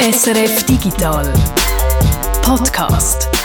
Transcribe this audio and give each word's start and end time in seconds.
SRF 0.00 0.64
Digital 0.66 1.26
Podcast. 2.42 3.39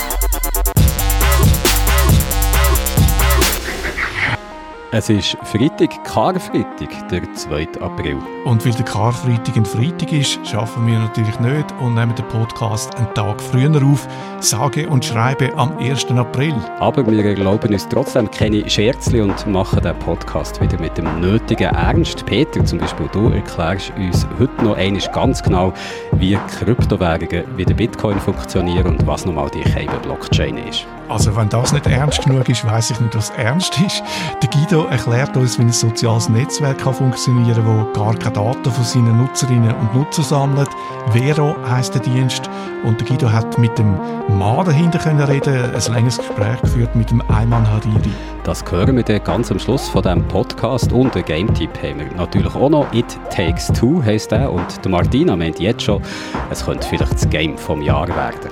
Es 4.91 5.09
ist 5.09 5.35
Freitag, 5.43 6.03
Karfreitag, 6.05 7.09
der 7.09 7.33
2. 7.33 7.67
April. 7.81 8.17
Und 8.45 8.65
weil 8.65 8.73
der 8.73 8.85
Karfreitag 8.85 9.57
ein 9.57 9.65
Freitag 9.65 10.13
ist, 10.13 10.39
schaffen 10.47 10.85
wir 10.85 10.99
natürlich 10.99 11.39
nicht 11.39 11.73
und 11.81 11.95
nehmen 11.95 12.13
den 12.15 12.27
Podcast 12.27 12.95
einen 12.95 13.11
Tag 13.15 13.41
früher 13.41 13.83
auf, 13.83 14.07
sage 14.39 14.87
und 14.87 15.03
schreibe 15.03 15.51
am 15.57 15.75
1. 15.79 16.05
April. 16.11 16.53
Aber 16.79 17.05
wir 17.05 17.25
erlauben 17.25 17.73
uns 17.73 17.89
trotzdem 17.89 18.29
keine 18.29 18.69
Scherzli 18.69 19.21
und 19.21 19.47
machen 19.47 19.81
den 19.81 19.97
Podcast 19.99 20.61
wieder 20.61 20.79
mit 20.79 20.97
dem 20.97 21.19
nötigen 21.19 21.73
Ernst. 21.73 22.23
Peter, 22.25 22.63
zum 22.63 22.77
Beispiel, 22.77 23.09
du 23.11 23.29
erklärst 23.29 23.91
uns 23.97 24.27
heute 24.39 24.63
noch 24.63 24.77
einmal 24.77 25.01
ganz 25.11 25.41
genau, 25.41 25.73
wie 26.13 26.37
Kryptowährungen 26.59 27.43
wie 27.57 27.65
der 27.65 27.73
Bitcoin 27.73 28.19
funktionieren 28.19 28.85
und 28.85 29.07
was 29.07 29.25
nochmal 29.25 29.49
die 29.49 29.61
Cable 29.61 29.99
Blockchain 30.03 30.57
ist. 30.57 30.85
Also 31.07 31.35
wenn 31.35 31.49
das 31.49 31.71
nicht 31.71 31.85
ernst 31.85 32.23
genug 32.23 32.49
ist, 32.49 32.65
weiß 32.65 32.91
ich 32.91 32.99
nicht, 32.99 33.15
was 33.15 33.29
ernst 33.31 33.79
ist. 33.79 34.03
Der 34.41 34.49
Guido 34.49 34.85
erklärt 34.85 35.37
uns, 35.37 35.59
wie 35.59 35.63
ein 35.63 35.71
soziales 35.71 36.29
Netzwerk 36.29 36.79
kann 36.79 36.93
funktionieren 36.93 37.63
kann, 37.63 37.87
das 37.93 37.97
gar 37.97 38.15
keine 38.15 38.33
Daten 38.33 38.71
von 38.71 38.83
seinen 38.83 39.17
Nutzerinnen 39.17 39.75
und 39.75 39.95
Nutzern 39.95 40.25
sammelt. 40.25 40.69
Vero 41.11 41.55
heisst 41.69 41.93
der 41.93 42.01
Dienst. 42.01 42.49
Und 42.83 42.99
der 42.99 43.07
Guido 43.07 43.31
hat 43.31 43.57
mit 43.57 43.77
dem 43.77 43.97
Mann 44.29 44.65
dahinter 44.65 44.99
können 44.99 45.21
reden, 45.21 45.73
ein 45.73 45.93
längeres 45.93 46.17
Gespräch 46.17 46.61
geführt 46.61 46.95
mit 46.95 47.11
dem 47.11 47.21
Ayman 47.29 47.69
Hariri. 47.69 48.11
Das 48.43 48.63
hören 48.69 48.95
wir 48.95 49.03
dann 49.03 49.23
ganz 49.23 49.51
am 49.51 49.59
Schluss 49.59 49.89
von 49.89 50.01
diesem 50.03 50.27
Podcast. 50.27 50.91
Und 50.91 51.15
den 51.15 51.25
Game-Tipp 51.25 51.71
haben 51.81 51.99
wir 51.99 52.11
natürlich 52.15 52.53
auch 52.55 52.69
noch. 52.69 52.91
It 52.93 53.17
Takes 53.29 53.67
Two 53.67 54.03
heisst 54.03 54.31
der. 54.31 54.51
Und 54.51 54.83
der 54.83 54.91
Martina 54.91 55.35
meint 55.35 55.59
jetzt 55.59 55.83
schon, 55.83 56.01
es 56.49 56.65
könnte 56.65 56.87
vielleicht 56.87 57.13
das 57.13 57.29
Game 57.29 57.57
vom 57.57 57.81
Jahr 57.81 58.07
werden. 58.07 58.49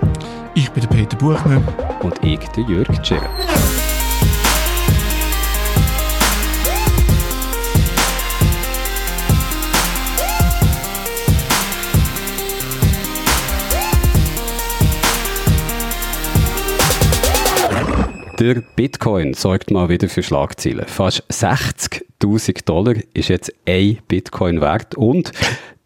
Ich 0.56 0.70
bin 0.72 0.88
Peter 0.88 1.18
Buchmann. 1.18 1.68
Und 2.02 2.23
ich, 2.23 2.40
der 2.50 2.64
Jürg 2.64 2.88
Tschirr. 3.02 3.28
Der 18.44 18.62
Bitcoin 18.76 19.34
sorgt 19.34 19.72
mal 19.72 19.88
wieder 19.88 20.10
für 20.10 20.22
Schlagzeilen. 20.22 20.86
Fast 20.86 21.24
60.000 21.32 22.66
Dollar 22.66 22.96
ist 23.14 23.30
jetzt 23.30 23.54
ein 23.66 24.00
Bitcoin 24.10 24.60
wert 24.60 24.96
und 24.96 25.32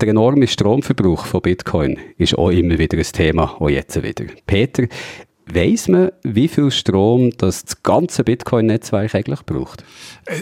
der 0.01 0.07
enorme 0.07 0.47
Stromverbrauch 0.47 1.27
von 1.27 1.43
Bitcoin 1.43 1.99
ist 2.17 2.35
auch 2.35 2.49
immer 2.49 2.79
wieder 2.79 2.97
ein 2.97 3.03
Thema, 3.03 3.61
auch 3.61 3.69
jetzt 3.69 4.01
wieder. 4.01 4.25
Peter, 4.47 4.87
Weiss 5.49 5.87
man, 5.87 6.11
wie 6.23 6.49
viel 6.49 6.71
Strom 6.71 7.31
das, 7.37 7.63
das 7.63 7.81
ganze 7.81 8.25
Bitcoin-Netzwerk 8.25 9.15
eigentlich 9.15 9.43
braucht? 9.45 9.83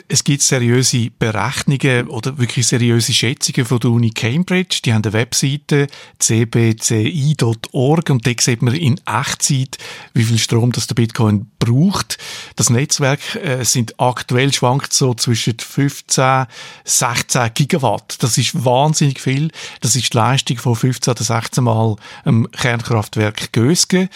Es 0.07 0.23
gibt 0.23 0.41
seriöse 0.41 1.11
Berechnungen 1.11 2.07
oder 2.07 2.39
wirklich 2.39 2.65
seriöse 2.65 3.13
Schätzungen 3.13 3.65
von 3.67 3.79
der 3.79 3.91
Uni 3.91 4.09
Cambridge. 4.09 4.79
Die 4.83 4.93
haben 4.93 5.03
eine 5.03 5.13
Webseite 5.13 5.85
cbci.org 6.19 8.09
und 8.09 8.25
da 8.25 8.31
sieht 8.39 8.63
man 8.63 8.73
in 8.73 8.99
Echtzeit, 9.05 9.77
wie 10.15 10.23
viel 10.23 10.39
Strom 10.39 10.71
das 10.71 10.87
der 10.87 10.95
Bitcoin 10.95 11.51
braucht. 11.59 12.17
Das 12.55 12.71
Netzwerk 12.71 13.35
äh, 13.35 13.63
sind 13.63 13.99
aktuell 13.99 14.51
schwankt 14.53 14.91
so 14.91 15.13
zwischen 15.13 15.59
15, 15.59 16.45
16 16.83 17.53
Gigawatt. 17.53 18.23
Das 18.23 18.39
ist 18.39 18.65
wahnsinnig 18.65 19.21
viel. 19.21 19.51
Das 19.81 19.95
ist 19.95 20.13
die 20.13 20.17
Leistung 20.17 20.57
von 20.57 20.75
15 20.75 21.11
oder 21.11 21.23
16 21.23 21.63
Mal 21.63 21.95
im 22.25 22.49
Kernkraftwerk 22.51 23.51
Gösge. 23.51 24.09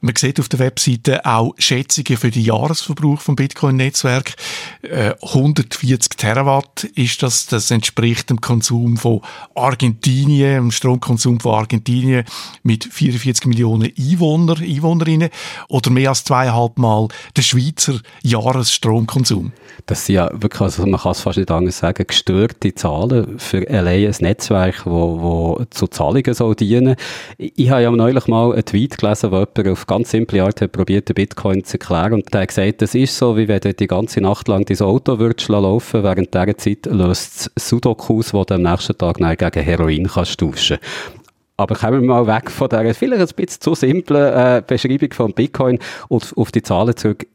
Man 0.00 0.14
sieht 0.16 0.38
auf 0.40 0.48
der 0.48 0.58
Webseite 0.58 1.24
auch 1.24 1.54
Schätzungen 1.58 2.18
für 2.18 2.30
den 2.30 2.42
Jahresverbrauch 2.42 3.20
vom 3.20 3.36
Bitcoin-Netzwerk. 3.36 4.34
Äh, 4.82 5.14
140 5.22 6.16
Terawatt 6.16 6.84
ist 6.94 7.22
das. 7.22 7.46
Das 7.46 7.70
entspricht 7.70 8.30
dem 8.30 8.40
Konsum 8.40 8.96
von 8.96 9.20
Argentinien, 9.54 10.56
dem 10.56 10.70
Stromkonsum 10.70 11.40
von 11.40 11.54
Argentinien 11.54 12.24
mit 12.62 12.84
44 12.84 13.46
Millionen 13.46 13.92
Einwohner, 13.98 14.56
Einwohnerinnen 14.60 15.30
oder 15.68 15.90
mehr 15.90 16.10
als 16.10 16.24
zweieinhalb 16.24 16.78
Mal 16.78 17.08
der 17.36 17.42
Schweizer 17.42 18.00
Jahresstromkonsum. 18.22 19.52
Das 19.86 20.06
sind 20.06 20.16
ja 20.16 20.30
wirklich, 20.32 20.60
also 20.60 20.86
man 20.86 21.00
kann 21.00 21.12
es 21.12 21.20
fast 21.20 21.38
nicht 21.38 21.50
anders 21.50 21.78
sagen, 21.78 22.06
gestörte 22.06 22.74
Zahlen 22.74 23.38
für 23.38 23.68
allein 23.70 24.06
ein 24.06 24.14
Netzwerk, 24.20 24.84
wo 24.86 25.64
zu 25.70 25.86
Zahlungen 25.86 26.34
soll 26.34 26.54
dienen. 26.54 26.96
Ich 27.38 27.70
habe 27.70 27.82
ja 27.82 27.90
neulich 27.90 28.26
mal 28.26 28.52
einen 28.52 28.64
Tweet 28.64 28.98
gelesen, 28.98 29.30
wo 29.30 29.36
jemand 29.36 29.68
auf 29.68 29.85
ganz 29.86 30.10
simple 30.10 30.42
Art 30.42 30.60
hat 30.60 30.72
probiert, 30.72 31.08
den 31.08 31.14
Bitcoin 31.14 31.64
zu 31.64 31.74
erklären 31.74 32.14
und 32.14 32.32
der 32.32 32.42
hat 32.42 32.48
gesagt, 32.48 32.82
das 32.82 32.94
ist 32.94 33.16
so, 33.16 33.36
wie 33.36 33.48
wenn 33.48 33.60
du 33.60 33.72
die 33.72 33.86
ganze 33.86 34.20
Nacht 34.20 34.48
lang 34.48 34.64
dein 34.64 34.80
Auto 34.80 35.18
würdest 35.18 35.48
laufen, 35.48 36.02
während 36.02 36.34
dieser 36.34 36.56
Zeit 36.56 36.86
löst 36.86 37.50
es 37.54 37.68
Sudokus, 37.68 38.34
wo 38.34 38.44
du 38.44 38.54
am 38.54 38.62
nächsten 38.62 38.96
Tag 38.96 39.16
gegen 39.16 39.64
Heroin 39.64 40.08
kannst 40.08 40.40
tauschen 40.40 40.78
aber 41.56 41.74
kommen 41.74 42.02
wir 42.02 42.06
mal 42.06 42.26
weg 42.26 42.50
von 42.50 42.68
dieser 42.68 42.94
vielleicht 42.94 43.20
ein 43.22 43.36
bisschen 43.46 43.60
zu 43.60 43.74
simplen 43.74 44.32
äh, 44.32 44.62
Beschreibung 44.66 45.12
von 45.12 45.32
Bitcoin 45.32 45.78
und 46.08 46.32
auf 46.36 46.52
die 46.52 46.62
Zahlen 46.62 46.96
zurück. 46.96 47.26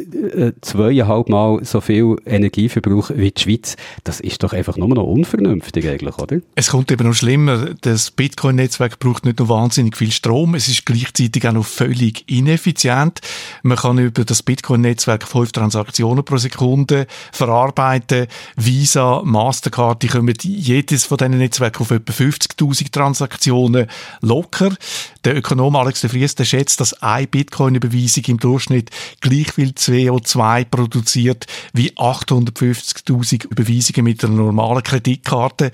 Äh, 0.00 0.52
zweieinhalb 0.60 1.28
Mal 1.28 1.64
so 1.64 1.80
viel 1.80 2.18
Energieverbrauch 2.24 3.10
wie 3.16 3.32
die 3.32 3.42
Schweiz, 3.42 3.74
das 4.04 4.20
ist 4.20 4.44
doch 4.44 4.52
einfach 4.52 4.76
nur 4.76 4.90
noch 4.90 5.02
unvernünftig 5.02 5.88
eigentlich, 5.88 6.16
oder? 6.18 6.38
Es 6.54 6.68
kommt 6.68 6.92
eben 6.92 7.04
noch 7.04 7.14
schlimmer. 7.14 7.74
Das 7.80 8.12
Bitcoin-Netzwerk 8.12 9.00
braucht 9.00 9.24
nicht 9.24 9.40
nur 9.40 9.48
wahnsinnig 9.48 9.96
viel 9.96 10.12
Strom, 10.12 10.54
es 10.54 10.68
ist 10.68 10.86
gleichzeitig 10.86 11.48
auch 11.48 11.52
noch 11.52 11.66
völlig 11.66 12.22
ineffizient. 12.30 13.20
Man 13.64 13.76
kann 13.76 13.98
über 13.98 14.24
das 14.24 14.44
Bitcoin-Netzwerk 14.44 15.26
fünf 15.26 15.50
Transaktionen 15.50 16.24
pro 16.24 16.36
Sekunde 16.36 17.08
verarbeiten. 17.32 18.28
Visa, 18.54 19.22
Mastercard, 19.24 20.00
die 20.04 20.08
kommen 20.08 20.32
jedes 20.40 21.06
von 21.06 21.16
diesen 21.16 21.38
Netzwerken 21.38 21.82
auf 21.82 21.90
etwa 21.90 22.12
50.000 22.12 22.92
Transaktionen 22.92 23.88
locker. 24.20 24.76
Der 25.24 25.36
Ökonom 25.36 25.74
Alex 25.74 26.02
de 26.02 26.10
Vries 26.10 26.36
der 26.36 26.44
schätzt, 26.44 26.80
dass 26.80 27.02
eine 27.02 27.26
Bitcoin-Überweisung 27.26 28.24
im 28.28 28.38
Durchschnitt 28.38 28.90
gleich 29.20 29.52
viel 29.52 29.74
CO2 29.88 30.64
produziert 30.64 31.46
wie 31.72 31.90
850.000 31.92 33.46
Überweisungen 33.50 34.04
mit 34.04 34.24
einer 34.24 34.34
normalen 34.34 34.82
Kreditkarte. 34.82 35.70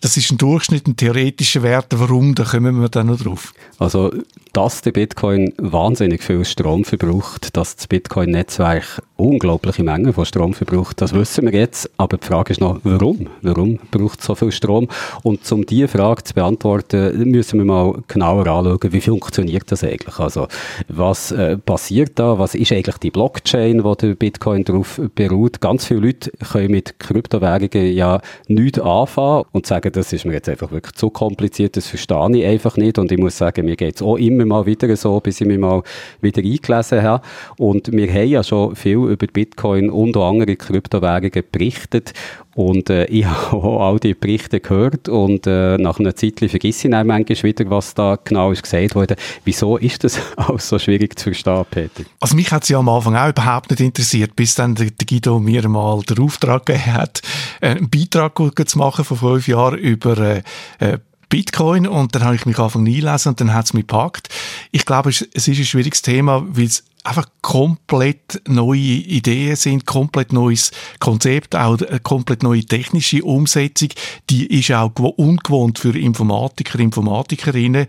Das 0.00 0.16
ist 0.16 0.30
ein 0.30 0.38
Durchschnitt, 0.38 0.86
ein 0.86 0.96
theoretischer 0.96 1.62
Wert. 1.62 1.86
Warum? 1.90 2.34
Da 2.34 2.44
kommen 2.44 2.80
wir 2.80 2.88
dann 2.88 3.08
noch 3.08 3.20
drauf. 3.20 3.52
Also, 3.78 4.12
dass 4.56 4.80
der 4.80 4.92
Bitcoin 4.92 5.52
wahnsinnig 5.58 6.22
viel 6.22 6.42
Strom 6.46 6.86
verbraucht, 6.86 7.54
dass 7.58 7.76
das 7.76 7.86
Bitcoin-Netzwerk 7.88 9.02
unglaubliche 9.16 9.82
Mengen 9.82 10.14
von 10.14 10.24
Strom 10.24 10.54
verbraucht, 10.54 11.00
das 11.02 11.12
wissen 11.12 11.44
wir 11.44 11.58
jetzt. 11.58 11.90
Aber 11.98 12.16
die 12.16 12.26
Frage 12.26 12.52
ist 12.52 12.60
noch, 12.60 12.80
warum? 12.82 13.28
Warum 13.42 13.78
braucht 13.90 14.20
es 14.20 14.26
so 14.26 14.34
viel 14.34 14.52
Strom? 14.52 14.88
Und 15.22 15.50
um 15.52 15.66
diese 15.66 15.88
Frage 15.88 16.24
zu 16.24 16.32
beantworten, 16.32 17.30
müssen 17.30 17.58
wir 17.58 17.66
mal 17.66 17.98
genauer 18.08 18.46
anschauen, 18.46 18.92
wie 18.92 19.00
funktioniert 19.02 19.70
das 19.70 19.84
eigentlich? 19.84 20.18
Also, 20.18 20.48
was 20.88 21.32
äh, 21.32 21.58
passiert 21.58 22.12
da? 22.18 22.38
Was 22.38 22.54
ist 22.54 22.72
eigentlich 22.72 22.96
die 22.98 23.10
Blockchain, 23.10 23.84
wo 23.84 23.94
der 23.94 24.14
Bitcoin 24.14 24.64
darauf 24.64 25.00
beruht? 25.14 25.60
Ganz 25.60 25.84
viele 25.84 26.00
Leute 26.00 26.30
können 26.50 26.70
mit 26.70 26.98
Kryptowährungen 26.98 27.92
ja 27.92 28.20
nichts 28.48 28.78
anfangen 28.80 29.44
und 29.52 29.66
sagen, 29.66 29.92
das 29.92 30.14
ist 30.14 30.24
mir 30.24 30.34
jetzt 30.34 30.48
einfach 30.48 30.70
wirklich 30.72 30.94
zu 30.94 31.10
kompliziert, 31.10 31.76
das 31.76 31.88
verstehe 31.88 32.36
ich 32.36 32.46
einfach 32.46 32.78
nicht. 32.78 32.98
Und 32.98 33.12
ich 33.12 33.18
muss 33.18 33.36
sagen, 33.36 33.66
mir 33.66 33.76
geht 33.76 33.96
es 33.96 34.02
auch 34.02 34.16
immer 34.16 34.45
mal 34.46 34.66
wieder 34.66 34.94
so, 34.96 35.20
bis 35.20 35.40
ich 35.40 35.46
mich 35.46 35.58
mal 35.58 35.82
wieder 36.20 36.42
eingelesen 36.42 37.02
habe. 37.02 37.22
Und 37.58 37.92
wir 37.92 38.12
haben 38.12 38.28
ja 38.28 38.42
schon 38.42 38.76
viel 38.76 38.96
über 38.96 39.26
Bitcoin 39.26 39.90
und 39.90 40.16
auch 40.16 40.30
andere 40.30 40.56
Kryptowährungen 40.56 41.44
berichtet. 41.50 42.12
Und 42.56 42.88
äh, 42.88 43.04
ich 43.06 43.26
habe 43.26 43.56
auch 43.62 43.86
all 43.86 44.00
die 44.00 44.14
Berichte 44.14 44.60
gehört 44.60 45.08
und 45.08 45.46
äh, 45.46 45.76
nach 45.76 46.00
einer 46.00 46.16
Zeit 46.16 46.38
vergesse 46.38 46.88
ich 46.88 46.90
dann 46.90 47.06
manchmal 47.06 47.42
wieder, 47.42 47.68
was 47.70 47.94
da 47.94 48.18
genau 48.24 48.50
ist 48.50 48.62
gesagt 48.62 48.94
wurde. 48.94 49.16
Wieso 49.44 49.76
ist 49.76 50.04
das 50.04 50.18
auch 50.36 50.58
so 50.58 50.78
schwierig 50.78 51.18
zu 51.18 51.24
verstehen, 51.24 51.64
Peter? 51.70 52.04
Also 52.18 52.34
mich 52.34 52.50
hat 52.50 52.62
es 52.62 52.70
ja 52.70 52.78
am 52.78 52.88
Anfang 52.88 53.14
auch 53.14 53.28
überhaupt 53.28 53.70
nicht 53.70 53.80
interessiert, 53.80 54.34
bis 54.34 54.54
dann 54.54 54.74
der, 54.74 54.88
Guido 55.06 55.38
mir 55.38 55.68
mal 55.68 56.00
den 56.00 56.18
Auftrag 56.18 56.64
gegeben 56.64 56.94
hat, 56.94 57.20
äh, 57.60 57.68
einen 57.68 57.90
Beitrag 57.90 58.40
zu 58.66 58.78
machen 58.78 59.04
vor 59.04 59.18
fünf 59.18 59.46
Jahren 59.46 59.78
über 59.78 60.16
äh, 60.18 60.42
äh 60.80 60.98
Bitcoin 61.28 61.86
und 61.86 62.14
dann 62.14 62.24
habe 62.24 62.34
ich 62.34 62.46
mich 62.46 62.58
angefangen 62.58 62.86
einlesen 62.86 63.30
und 63.30 63.40
dann 63.40 63.54
hat 63.54 63.66
es 63.66 63.72
mich 63.72 63.86
gepackt. 63.86 64.28
Ich 64.70 64.84
glaube, 64.84 65.10
es 65.10 65.22
ist 65.22 65.48
ein 65.48 65.54
schwieriges 65.54 66.02
Thema, 66.02 66.44
weil 66.48 66.66
es 66.66 66.84
einfach 67.06 67.26
komplett 67.42 68.42
neue 68.48 68.78
Ideen 68.78 69.56
sind, 69.56 69.86
komplett 69.86 70.32
neues 70.32 70.72
Konzept, 70.98 71.54
auch 71.54 71.78
eine 71.80 72.00
komplett 72.00 72.42
neue 72.42 72.64
technische 72.64 73.22
Umsetzung. 73.22 73.90
Die 74.30 74.46
ist 74.46 74.72
auch 74.72 74.92
ungewohnt 74.96 75.78
für 75.78 75.96
Informatiker, 75.96 76.78
Informatikerinnen. 76.78 77.86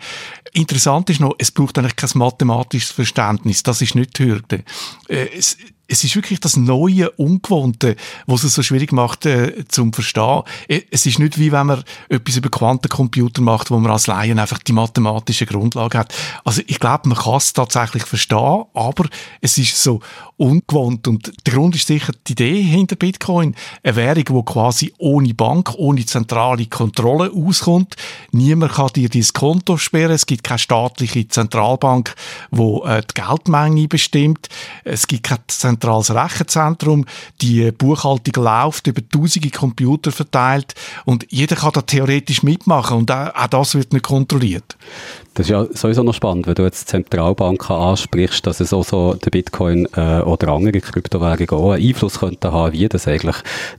Interessant 0.53 1.09
ist 1.09 1.19
noch, 1.19 1.35
es 1.37 1.51
braucht 1.51 1.77
eigentlich 1.77 1.95
kein 1.95 2.09
mathematisches 2.15 2.91
Verständnis. 2.91 3.63
Das 3.63 3.81
ist 3.81 3.95
nicht 3.95 4.17
die 4.19 4.25
Hürde. 4.25 4.63
Äh, 5.07 5.27
es, 5.35 5.57
es 5.87 6.03
ist 6.03 6.15
wirklich 6.15 6.39
das 6.39 6.57
Neue, 6.57 7.09
Ungewohnte, 7.11 7.95
was 8.25 8.43
es 8.43 8.53
so 8.53 8.63
schwierig 8.63 8.91
macht, 8.91 9.25
äh, 9.25 9.65
zum 9.67 9.93
Verstehen. 9.93 10.43
Äh, 10.67 10.81
es 10.91 11.05
ist 11.05 11.19
nicht 11.19 11.39
wie 11.39 11.51
wenn 11.51 11.67
man 11.67 11.83
etwas 12.09 12.37
über 12.37 12.49
Quantencomputer 12.49 13.41
macht, 13.41 13.71
wo 13.71 13.79
man 13.79 13.91
als 13.91 14.07
Laien 14.07 14.39
einfach 14.39 14.59
die 14.59 14.73
mathematische 14.73 15.45
Grundlage 15.45 15.97
hat. 15.97 16.13
Also 16.43 16.61
ich 16.67 16.79
glaube, 16.79 17.09
man 17.09 17.17
kann 17.17 17.35
es 17.35 17.53
tatsächlich 17.53 18.03
verstehen, 18.03 18.65
aber 18.73 19.06
es 19.41 19.57
ist 19.57 19.81
so 19.81 19.99
ungewohnt. 20.37 21.07
Und 21.07 21.31
der 21.45 21.53
Grund 21.53 21.75
ist 21.75 21.87
sicher 21.87 22.13
die 22.27 22.33
Idee 22.33 22.61
hinter 22.61 22.95
Bitcoin. 22.95 23.55
Eine 23.83 23.95
Währung, 23.95 24.23
die 24.25 24.51
quasi 24.51 24.93
ohne 24.97 25.33
Bank, 25.33 25.73
ohne 25.77 26.05
zentrale 26.05 26.65
Kontrolle 26.67 27.31
auskommt. 27.31 27.95
Niemand 28.31 28.73
kann 28.73 28.89
dir 28.95 29.09
dein 29.09 29.25
Konto 29.33 29.77
sperren. 29.77 30.11
Es 30.11 30.25
gibt 30.25 30.43
keine 30.43 30.59
staatliche 30.59 31.27
Zentralbank, 31.27 32.13
die 32.51 32.81
äh, 32.85 33.01
die 33.01 33.21
Geldmenge 33.21 33.87
bestimmt. 33.87 34.49
Es 34.83 35.07
gibt 35.07 35.23
kein 35.23 35.39
zentrales 35.47 36.13
Rechenzentrum. 36.13 37.05
Die 37.41 37.71
Buchhaltung 37.71 38.43
läuft 38.43 38.87
über 38.87 39.01
tausende 39.07 39.49
Computer 39.49 40.11
verteilt 40.11 40.75
und 41.05 41.25
jeder 41.29 41.55
kann 41.55 41.71
da 41.73 41.81
theoretisch 41.81 42.43
mitmachen 42.43 42.97
und 42.97 43.11
auch 43.11 43.47
das 43.47 43.75
wird 43.75 43.93
nicht 43.93 44.05
kontrolliert. 44.05 44.77
Das 45.37 45.45
ist 45.45 45.51
ja 45.51 45.67
sowieso 45.71 46.01
noch 46.01 46.15
spannend, 46.15 46.47
wenn 46.47 46.55
du 46.55 46.63
jetzt 46.63 46.87
Zentralbanken 46.89 47.75
ansprichst, 47.75 48.47
dass 48.47 48.59
es 48.59 48.73
auch 48.73 48.83
so 48.83 49.13
der 49.13 49.29
Bitcoin 49.29 49.87
äh, 49.95 50.21
oder 50.21 50.47
andere 50.47 50.81
Kryptowährungen 50.81 51.49
auch 51.51 51.73
einen 51.73 51.87
Einfluss 51.87 52.21
könnte 52.21 52.51
haben, 52.51 52.73
wie 52.73 52.87
das 52.87 53.07
eigentlich 53.07 53.35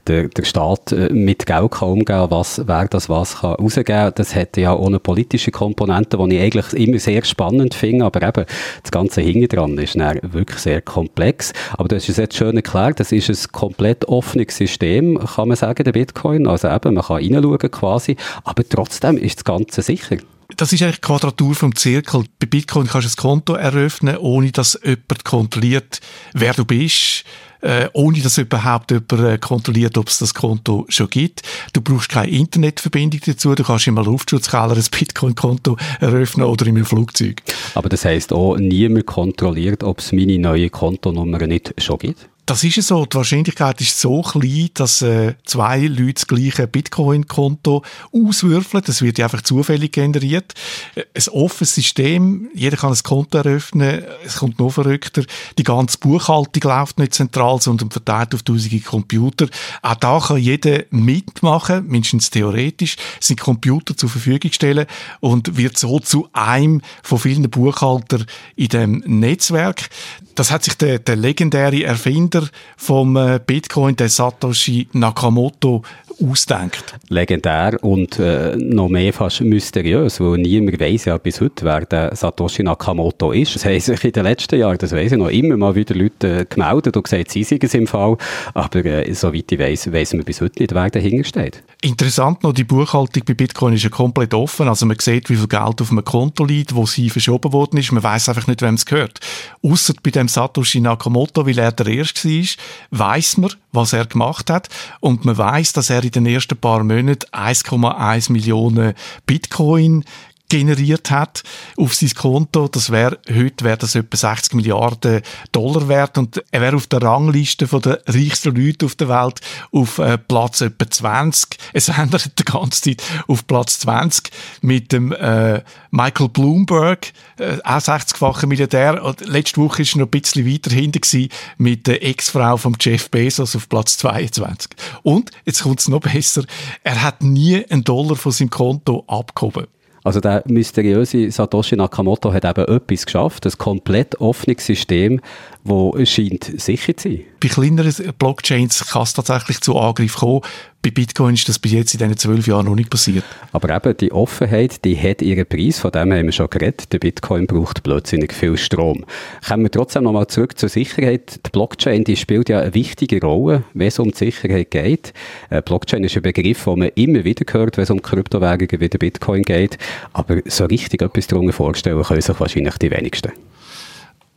der, 0.07 0.29
der 0.29 0.45
Staat 0.45 0.93
äh, 0.93 1.11
mit 1.11 1.45
Geld 1.45 1.71
kann 1.71 1.89
umgehen 1.89 2.27
was 2.29 2.61
wer 2.65 2.87
das 2.87 3.09
was 3.09 3.41
kann 3.41 3.55
rausgeben 3.55 4.13
Das 4.15 4.35
hätte 4.35 4.61
ja 4.61 4.71
auch 4.71 4.87
eine 4.87 4.99
politische 4.99 5.51
Komponente, 5.51 6.17
die 6.17 6.37
ich 6.37 6.41
eigentlich 6.41 6.87
immer 6.87 6.97
sehr 6.97 7.25
spannend 7.25 7.73
finde, 7.73 8.05
aber 8.05 8.25
eben 8.25 8.45
das 8.81 8.91
ganze 8.91 9.19
Hinten 9.19 9.49
dran 9.49 9.77
ist 9.77 9.97
wirklich 9.97 10.59
sehr 10.59 10.81
komplex. 10.81 11.51
Aber 11.73 11.89
du 11.89 11.97
hast 11.97 12.07
es 12.07 12.15
jetzt 12.15 12.37
schön 12.37 12.55
erklärt, 12.55 13.01
das 13.01 13.11
ist 13.11 13.29
ein 13.29 13.51
komplett 13.51 14.05
offenes 14.05 14.55
System, 14.55 15.19
kann 15.19 15.49
man 15.49 15.57
sagen, 15.57 15.83
der 15.83 15.91
Bitcoin. 15.91 16.47
Also 16.47 16.69
eben, 16.69 16.93
man 16.93 17.03
kann 17.03 17.17
reinschauen 17.17 17.69
quasi, 17.69 18.15
aber 18.45 18.63
trotzdem 18.63 19.17
ist 19.17 19.39
das 19.39 19.43
Ganze 19.43 19.81
sicher 19.81 20.15
das 20.59 20.73
ist 20.73 20.83
eigentlich 20.83 21.01
Quadratur 21.01 21.55
vom 21.55 21.73
Zirkel. 21.73 22.25
Bei 22.37 22.45
Bitcoin 22.45 22.87
kannst 22.87 23.07
du 23.07 23.11
ein 23.11 23.21
Konto 23.21 23.53
eröffnen, 23.53 24.17
ohne 24.17 24.51
dass 24.51 24.77
jemand 24.83 25.23
kontrolliert, 25.23 26.01
wer 26.33 26.53
du 26.53 26.65
bist, 26.65 27.23
äh, 27.61 27.87
ohne 27.93 28.19
dass 28.19 28.37
überhaupt 28.37 28.91
jemand 28.91 29.11
äh, 29.13 29.37
kontrolliert, 29.37 29.97
ob 29.97 30.09
es 30.09 30.17
das 30.17 30.33
Konto 30.33 30.85
schon 30.89 31.09
gibt. 31.09 31.43
Du 31.71 31.79
brauchst 31.79 32.09
keine 32.09 32.31
Internetverbindung 32.31 33.21
dazu, 33.25 33.55
du 33.55 33.63
kannst 33.63 33.87
im 33.87 33.95
Luftschutzkeller 33.95 34.75
ein 34.75 34.85
Bitcoin-Konto 34.91 35.77
eröffnen 36.01 36.45
oder 36.45 36.65
einem 36.67 36.85
Flugzeug. 36.85 37.41
Aber 37.75 37.87
das 37.87 38.03
heisst 38.03 38.33
auch, 38.33 38.57
niemand 38.57 39.05
kontrolliert, 39.05 39.83
ob 39.83 39.99
es 39.99 40.11
meine 40.11 40.37
neue 40.39 40.69
Kontonummer 40.69 41.47
nicht 41.47 41.73
schon 41.77 41.99
gibt? 41.99 42.27
Das 42.49 42.63
ist 42.63 42.81
so. 42.81 43.05
Die 43.05 43.15
Wahrscheinlichkeit 43.15 43.79
ist 43.79 43.99
so 43.99 44.23
klein, 44.23 44.71
dass 44.73 45.03
äh, 45.03 45.35
zwei 45.45 45.81
Leute 45.81 46.13
das 46.15 46.25
gleiche 46.25 46.65
Bitcoin-Konto 46.65 47.83
auswürfeln. 48.11 48.83
Das 48.87 49.03
wird 49.03 49.19
ja 49.19 49.27
einfach 49.27 49.43
zufällig 49.43 49.91
generiert. 49.91 50.55
Äh, 50.95 51.03
ein 51.13 51.27
offenes 51.31 51.75
System. 51.75 52.49
Jeder 52.55 52.75
kann 52.75 52.91
ein 52.91 53.03
Konto 53.03 53.37
eröffnen. 53.37 54.03
Es 54.25 54.37
kommt 54.37 54.57
noch 54.57 54.71
verrückter. 54.71 55.25
Die 55.59 55.63
ganze 55.63 55.99
Buchhaltung 55.99 56.63
läuft 56.63 56.97
nicht 56.97 57.13
zentral, 57.13 57.61
sondern 57.61 57.91
verteilt 57.91 58.33
auf 58.33 58.41
tausende 58.41 58.79
Computer. 58.79 59.47
Auch 59.83 59.95
da 59.95 60.19
kann 60.19 60.37
jeder 60.37 60.85
mitmachen, 60.89 61.85
mindestens 61.85 62.31
theoretisch, 62.31 62.95
sind 63.19 63.39
Computer 63.39 63.95
zur 63.95 64.09
Verfügung 64.09 64.51
stellen 64.51 64.87
und 65.19 65.55
wird 65.55 65.77
so 65.77 65.99
zu 65.99 66.27
einem 66.33 66.81
von 67.03 67.19
vielen 67.19 67.47
Buchhaltern 67.47 68.25
in 68.55 68.69
dem 68.69 69.03
Netzwerk. 69.05 69.89
Das 70.33 70.51
hat 70.51 70.63
sich 70.63 70.75
der, 70.75 70.99
der 70.99 71.17
legendäre 71.17 71.83
Erfinder 71.83 72.38
Gründer 72.39 72.49
vom 72.77 73.15
äh, 73.17 73.39
Bitcoin, 73.45 73.95
der 73.95 74.09
Satoshi 74.09 74.87
Nakamoto, 74.93 75.83
ausdenkt. 76.21 76.95
Legendär 77.09 77.77
und 77.81 78.19
äh, 78.19 78.55
noch 78.55 78.89
mehr 78.89 79.13
fast 79.13 79.41
mysteriös, 79.41 80.19
weil 80.19 80.37
niemand 80.37 80.79
weiß 80.79 81.05
ja 81.05 81.17
bis 81.17 81.41
heute, 81.41 81.65
wer 81.65 81.85
der 81.85 82.15
Satoshi 82.15 82.63
Nakamoto 82.63 83.31
ist. 83.31 83.55
Es 83.55 83.65
haben 83.65 83.79
sich 83.79 84.03
in 84.03 84.11
den 84.11 84.23
letzten 84.23 84.59
Jahren, 84.59 84.77
das 84.77 84.91
weiß 84.91 85.11
ich 85.11 85.17
noch, 85.17 85.29
immer 85.29 85.57
mal 85.57 85.75
wieder 85.75 85.95
Leute 85.95 86.41
äh, 86.41 86.45
gemeldet 86.45 86.95
und 86.97 87.03
gesagt, 87.03 87.31
sie 87.31 87.43
seien 87.43 87.59
es 87.61 87.73
im 87.73 87.87
Fall, 87.87 88.17
aber 88.53 88.85
äh, 88.85 89.13
soweit 89.13 89.51
ich 89.51 89.59
weiß, 89.59 89.91
weiß 89.91 90.13
man 90.13 90.23
bis 90.23 90.41
heute 90.41 90.59
nicht, 90.61 90.73
wer 90.73 90.89
dahinter 90.89 91.23
steht. 91.23 91.63
Interessant 91.81 92.43
noch, 92.43 92.53
die 92.53 92.63
Buchhaltung 92.63 93.23
bei 93.25 93.33
Bitcoin 93.33 93.73
ist 93.73 93.83
ja 93.83 93.89
komplett 93.89 94.33
offen, 94.33 94.67
also 94.67 94.85
man 94.85 94.97
sieht, 94.99 95.29
wie 95.29 95.35
viel 95.35 95.47
Geld 95.47 95.81
auf 95.81 95.91
einem 95.91 96.03
Konto 96.03 96.45
liegt, 96.45 96.75
wo 96.75 96.85
sie 96.85 97.09
verschoben 97.09 97.53
worden 97.53 97.77
ist, 97.77 97.91
man 97.91 98.03
weiß 98.03 98.29
einfach 98.29 98.47
nicht, 98.47 98.61
wem 98.61 98.75
es 98.75 98.85
gehört. 98.85 99.19
Außer 99.63 99.93
bei 100.03 100.11
dem 100.11 100.27
Satoshi 100.27 100.81
Nakamoto, 100.81 101.45
weil 101.45 101.57
er 101.57 101.71
der 101.71 101.87
Erste 101.87 102.29
war, 102.29 103.09
weiß 103.09 103.37
man, 103.37 103.51
was 103.71 103.93
er 103.93 104.05
gemacht 104.05 104.49
hat. 104.49 104.69
Und 104.99 105.25
man 105.25 105.37
weiß, 105.37 105.73
dass 105.73 105.89
er 105.89 106.03
in 106.03 106.11
den 106.11 106.25
ersten 106.25 106.57
paar 106.57 106.83
Monaten 106.83 107.25
1,1 107.31 108.31
Millionen 108.31 108.93
Bitcoin 109.25 110.03
generiert 110.49 111.11
hat 111.11 111.43
auf 111.77 111.93
sein 111.93 112.09
Konto. 112.09 112.67
Das 112.67 112.89
wäre, 112.89 113.19
heute 113.29 113.63
wäre 113.63 113.77
das 113.77 113.95
etwa 113.95 114.17
60 114.17 114.53
Milliarden 114.55 115.21
Dollar 115.51 115.87
wert 115.87 116.17
und 116.17 116.43
er 116.51 116.61
wäre 116.61 116.75
auf 116.75 116.87
der 116.87 117.01
Rangliste 117.01 117.67
von 117.67 117.81
der 117.81 118.01
reichsten 118.07 118.55
Leute 118.55 118.85
auf 118.85 118.95
der 118.95 119.09
Welt 119.09 119.39
auf 119.71 119.99
äh, 119.99 120.17
Platz 120.17 120.61
etwa 120.61 120.89
20. 120.89 121.57
Es 121.73 121.89
ändert 121.89 122.37
die 122.37 122.43
ganze 122.43 122.81
Zeit 122.81 123.03
auf 123.27 123.47
Platz 123.47 123.79
20 123.79 124.31
mit 124.61 124.91
dem 124.91 125.11
äh, 125.13 125.61
Michael 125.91 126.29
Bloomberg, 126.29 127.13
äh, 127.37 127.57
auch 127.63 127.79
60-facher 127.79 128.47
Milliardär. 128.47 129.03
Und 129.03 129.21
letzte 129.25 129.61
Woche 129.61 129.83
ist 129.83 129.95
er 129.95 129.99
noch 129.99 130.07
ein 130.07 130.21
bisschen 130.21 130.45
weiter 130.45 130.71
hinten 130.71 131.01
gewesen 131.01 131.29
mit 131.57 131.87
der 131.87 132.03
Ex-Frau 132.03 132.57
von 132.57 132.75
Jeff 132.79 133.09
Bezos 133.09 133.55
auf 133.55 133.69
Platz 133.69 133.97
22. 133.97 134.71
Und, 135.03 135.31
jetzt 135.45 135.63
kommt 135.63 135.79
es 135.79 135.87
noch 135.87 136.01
besser, 136.01 136.43
er 136.83 137.01
hat 137.01 137.21
nie 137.21 137.65
einen 137.69 137.83
Dollar 137.83 138.15
von 138.15 138.31
seinem 138.31 138.49
Konto 138.49 139.03
abgehoben. 139.07 139.67
Also 140.09 140.21
der 140.21 140.41
mysteriöse 140.47 141.29
Satoshi 141.29 141.75
Nakamoto 141.75 142.33
hat 142.33 142.43
eben 142.43 142.65
etwas 142.65 143.05
geschafft, 143.05 143.45
ein 143.45 143.51
komplett 143.59 144.19
offenes 144.19 144.65
System, 144.65 145.21
das 145.63 146.09
scheint 146.09 146.45
sicher 146.59 146.97
zu 146.97 147.09
sein. 147.09 147.25
Bei 147.39 147.47
kleineren 147.47 147.93
Blockchains 148.17 148.87
kann 148.87 149.03
es 149.03 149.13
tatsächlich 149.13 149.61
zu 149.61 149.77
Angriffen 149.77 150.19
kommen. 150.19 150.41
Bei 150.81 150.91
Bitcoin 150.91 151.33
ist 151.33 151.49
das 151.49 151.59
bis 151.59 151.73
jetzt 151.73 151.93
in 151.93 151.97
diesen 151.97 152.15
zwölf 152.15 152.47
Jahren 152.47 152.65
noch 152.65 152.75
nicht 152.75 152.89
passiert. 152.89 153.25
Aber 153.51 153.75
eben, 153.75 153.97
die 153.97 154.13
Offenheit, 154.13 154.85
die 154.85 154.97
hat 154.97 155.21
ihren 155.21 155.45
Preis, 155.45 155.77
von 155.77 155.91
dem 155.91 156.13
haben 156.13 156.25
wir 156.25 156.31
schon 156.31 156.49
geredet. 156.49 156.93
Der 156.93 156.99
Bitcoin 156.99 157.47
braucht 157.47 157.83
plötzlich 157.83 158.31
viel 158.31 158.55
Strom. 158.55 159.03
Kommen 159.45 159.63
wir 159.63 159.71
trotzdem 159.71 160.03
nochmal 160.03 160.27
zurück 160.27 160.57
zur 160.57 160.69
Sicherheit. 160.69 161.41
Die 161.45 161.49
Blockchain, 161.51 162.05
die 162.05 162.15
spielt 162.15 162.47
ja 162.47 162.61
eine 162.61 162.73
wichtige 162.73 163.19
Rolle, 163.19 163.63
wenn 163.73 163.89
es 163.89 163.99
um 163.99 164.11
die 164.11 164.17
Sicherheit 164.17 164.71
geht. 164.71 165.11
Äh, 165.49 165.61
Blockchain 165.61 166.05
ist 166.05 166.15
ein 166.15 166.21
Begriff, 166.21 166.63
den 166.63 166.79
man 166.79 166.91
immer 166.95 167.25
wieder 167.25 167.43
hört, 167.51 167.75
wenn 167.75 167.83
es 167.83 167.89
um 167.89 168.01
Kryptowährungen 168.01 168.79
wie 168.79 168.87
der 168.87 168.99
Bitcoin 168.99 169.41
geht. 169.41 169.77
Aber 170.13 170.37
so 170.45 170.63
richtig 170.63 171.01
etwas 171.01 171.27
darunter 171.27 171.51
vorstellen 171.51 172.01
können 172.03 172.21
sich 172.21 172.39
wahrscheinlich 172.39 172.77
die 172.77 172.89
wenigsten. 172.89 173.33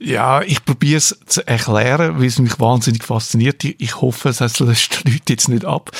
Ja, 0.04 0.42
ich 0.42 0.64
probiere 0.64 0.98
es 0.98 1.16
zu 1.26 1.46
erklären, 1.46 2.18
weil 2.18 2.26
es 2.26 2.40
mich 2.40 2.58
wahnsinnig 2.58 3.04
fasziniert. 3.04 3.62
Ich 3.62 4.00
hoffe, 4.00 4.30
es 4.30 4.58
löscht 4.58 5.04
die 5.06 5.12
Leute 5.12 5.32
jetzt 5.32 5.48
nicht 5.48 5.64
ab. 5.64 5.92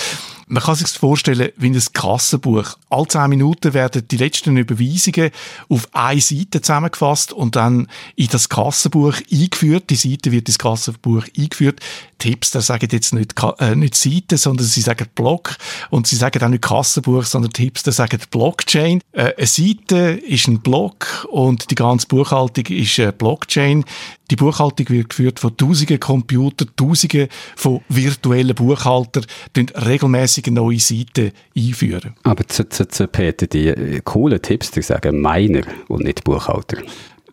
Man 0.52 0.62
kann 0.62 0.75
sich 0.75 0.88
vorstellen 0.88 1.50
wie 1.56 1.71
ein 1.71 1.82
Kassenbuch. 1.94 2.76
Alle 2.90 3.09
zehn 3.09 3.30
Minuten 3.30 3.73
werden 3.73 4.06
die 4.06 4.18
letzten 4.18 4.54
Überweisungen 4.59 5.30
auf 5.71 5.88
eine 5.92 6.21
Seite 6.21 6.61
zusammengefasst 6.61 7.32
und 7.32 7.56
dann 7.56 7.88
in 8.16 8.28
das 8.30 8.50
Kassenbuch 8.50 9.14
eingeführt. 9.32 9.88
Die 9.88 9.94
Seite 9.94 10.30
wird 10.30 10.49
ins 10.49 10.59
Kassenbuch 10.59 11.25
eingeführt. 11.38 11.80
Die 12.21 12.28
Hipster 12.28 12.61
sagen 12.61 12.87
jetzt 12.92 13.14
nicht, 13.14 13.35
äh, 13.61 13.75
nicht 13.75 13.94
Seite, 13.94 14.37
sondern 14.37 14.66
sie 14.66 14.82
sagen 14.82 15.09
Block. 15.14 15.56
Und 15.88 16.06
sie 16.06 16.16
sagen 16.16 16.42
auch 16.42 16.49
nicht 16.49 16.62
Kassenbuch, 16.62 17.25
sondern 17.25 17.52
die 17.52 17.62
Hipster 17.62 17.90
sagen 17.90 18.21
Blockchain. 18.30 19.00
Äh, 19.12 19.32
eine 19.35 19.47
Seite 19.47 20.21
ist 20.26 20.49
ein 20.49 20.61
Block 20.61 21.26
und 21.30 21.71
die 21.71 21.76
ganze 21.76 22.09
Buchhaltung 22.09 22.66
ist 22.66 23.00
eine 23.00 23.14
Blockchain. 23.14 23.87
Die 24.32 24.36
Buchhaltung 24.36 24.88
wird 24.88 25.10
geführt 25.10 25.40
von 25.40 25.54
tausenden 25.58 26.00
Computern, 26.00 26.70
tausenden 26.74 27.28
von 27.54 27.82
virtuellen 27.90 28.54
Buchhaltern, 28.54 29.26
die 29.54 29.66
regelmäßig 29.74 30.46
neue 30.46 30.78
Seite 30.78 31.32
einführen. 31.54 32.14
Aber 32.22 32.48
zu, 32.48 32.66
zu, 32.66 32.88
zu 32.88 33.08
Peter, 33.08 33.46
die 33.46 34.00
coolen 34.02 34.40
Tipps, 34.40 34.70
die 34.70 34.80
sagen 34.80 35.20
Miner 35.20 35.64
und 35.88 36.04
nicht 36.04 36.24
Buchhalter. 36.24 36.78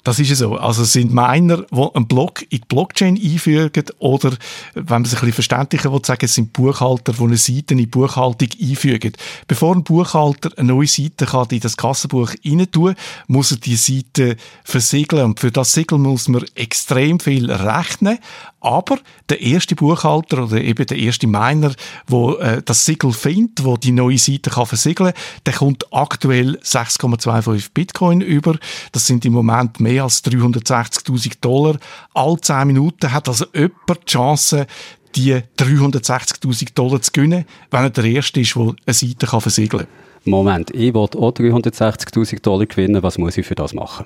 Das 0.09 0.17
ist 0.17 0.35
so. 0.35 0.55
Also 0.55 0.81
es 0.81 0.93
sind 0.93 1.13
Miner, 1.13 1.65
die 1.71 1.87
einen 1.93 2.07
Block 2.07 2.41
in 2.41 2.47
die 2.49 2.61
Blockchain 2.67 3.15
einfügen 3.15 3.83
oder, 3.99 4.31
wenn 4.73 4.85
man 4.87 5.01
es 5.03 5.13
ein 5.13 5.19
bisschen 5.19 5.33
verständlicher 5.33 5.93
will 5.93 6.03
sagen, 6.03 6.25
es 6.25 6.33
sind 6.33 6.51
Buchhalter, 6.51 7.13
die 7.13 7.23
eine 7.23 7.37
Seite 7.37 7.75
in 7.75 7.77
die 7.77 7.85
Buchhaltung 7.85 8.49
einfügen. 8.59 9.13
Bevor 9.47 9.75
ein 9.75 9.83
Buchhalter 9.83 10.49
eine 10.57 10.73
neue 10.73 10.87
Seite 10.87 11.27
kann 11.27 11.45
in 11.51 11.59
das 11.59 11.77
Kassenbuch 11.77 12.31
rein 12.43 12.71
tun, 12.71 12.95
muss 13.27 13.51
er 13.51 13.57
die 13.57 13.75
Seite 13.75 14.35
versiegeln. 14.63 15.25
Und 15.25 15.39
für 15.41 15.51
das 15.51 15.73
Siegel 15.73 15.99
muss 15.99 16.27
man 16.27 16.43
extrem 16.55 17.19
viel 17.19 17.51
rechnen. 17.51 18.17
Aber 18.61 18.97
der 19.29 19.39
erste 19.41 19.75
Buchhalter 19.75 20.43
oder 20.43 20.59
eben 20.59 20.85
der 20.85 20.97
erste 20.97 21.27
Miner, 21.27 21.73
wo 22.07 22.33
äh, 22.33 22.61
das 22.63 22.83
Siegel 22.83 23.13
findet, 23.13 23.63
wo 23.63 23.77
die 23.77 23.91
neue 23.91 24.17
Seite 24.17 24.49
kann 24.49 24.65
versiegeln, 24.65 25.13
der 25.45 25.53
kommt 25.53 25.93
aktuell 25.93 26.57
6,25 26.57 27.69
Bitcoin 27.73 28.21
über. 28.21 28.57
Das 28.91 29.07
sind 29.07 29.23
im 29.23 29.33
Moment 29.33 29.79
mehr 29.79 29.98
als 30.01 30.23
360.000 30.23 31.33
Dollar. 31.41 31.77
Alle 32.13 32.39
10 32.39 32.67
Minuten 32.67 33.11
hat 33.11 33.27
also 33.27 33.45
jemand 33.53 34.01
die 34.05 34.11
Chance, 34.11 34.67
die 35.15 35.35
360.000 35.57 36.73
Dollar 36.73 37.01
zu 37.01 37.11
gewinnen, 37.11 37.45
wenn 37.71 37.83
er 37.83 37.89
der 37.89 38.05
Erste 38.05 38.41
ist, 38.41 38.55
der 38.55 38.61
eine 38.85 38.93
Seite 38.93 39.27
kann 39.27 39.41
versiegeln 39.41 39.85
kann. 39.85 40.31
Moment, 40.31 40.71
ich 40.71 40.93
will 40.93 41.01
auch 41.01 41.09
360.000 41.09 42.41
Dollar 42.41 42.65
gewinnen. 42.65 43.01
Was 43.01 43.17
muss 43.17 43.37
ich 43.37 43.45
für 43.45 43.55
das 43.55 43.73
machen? 43.73 44.05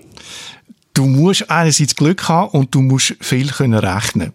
Du 0.93 1.05
musst 1.05 1.49
einerseits 1.49 1.95
Glück 1.95 2.29
haben 2.29 2.51
und 2.51 2.75
du 2.75 2.81
musst 2.81 3.15
viel 3.19 3.47
können 3.47 3.73
rechnen. 3.73 4.31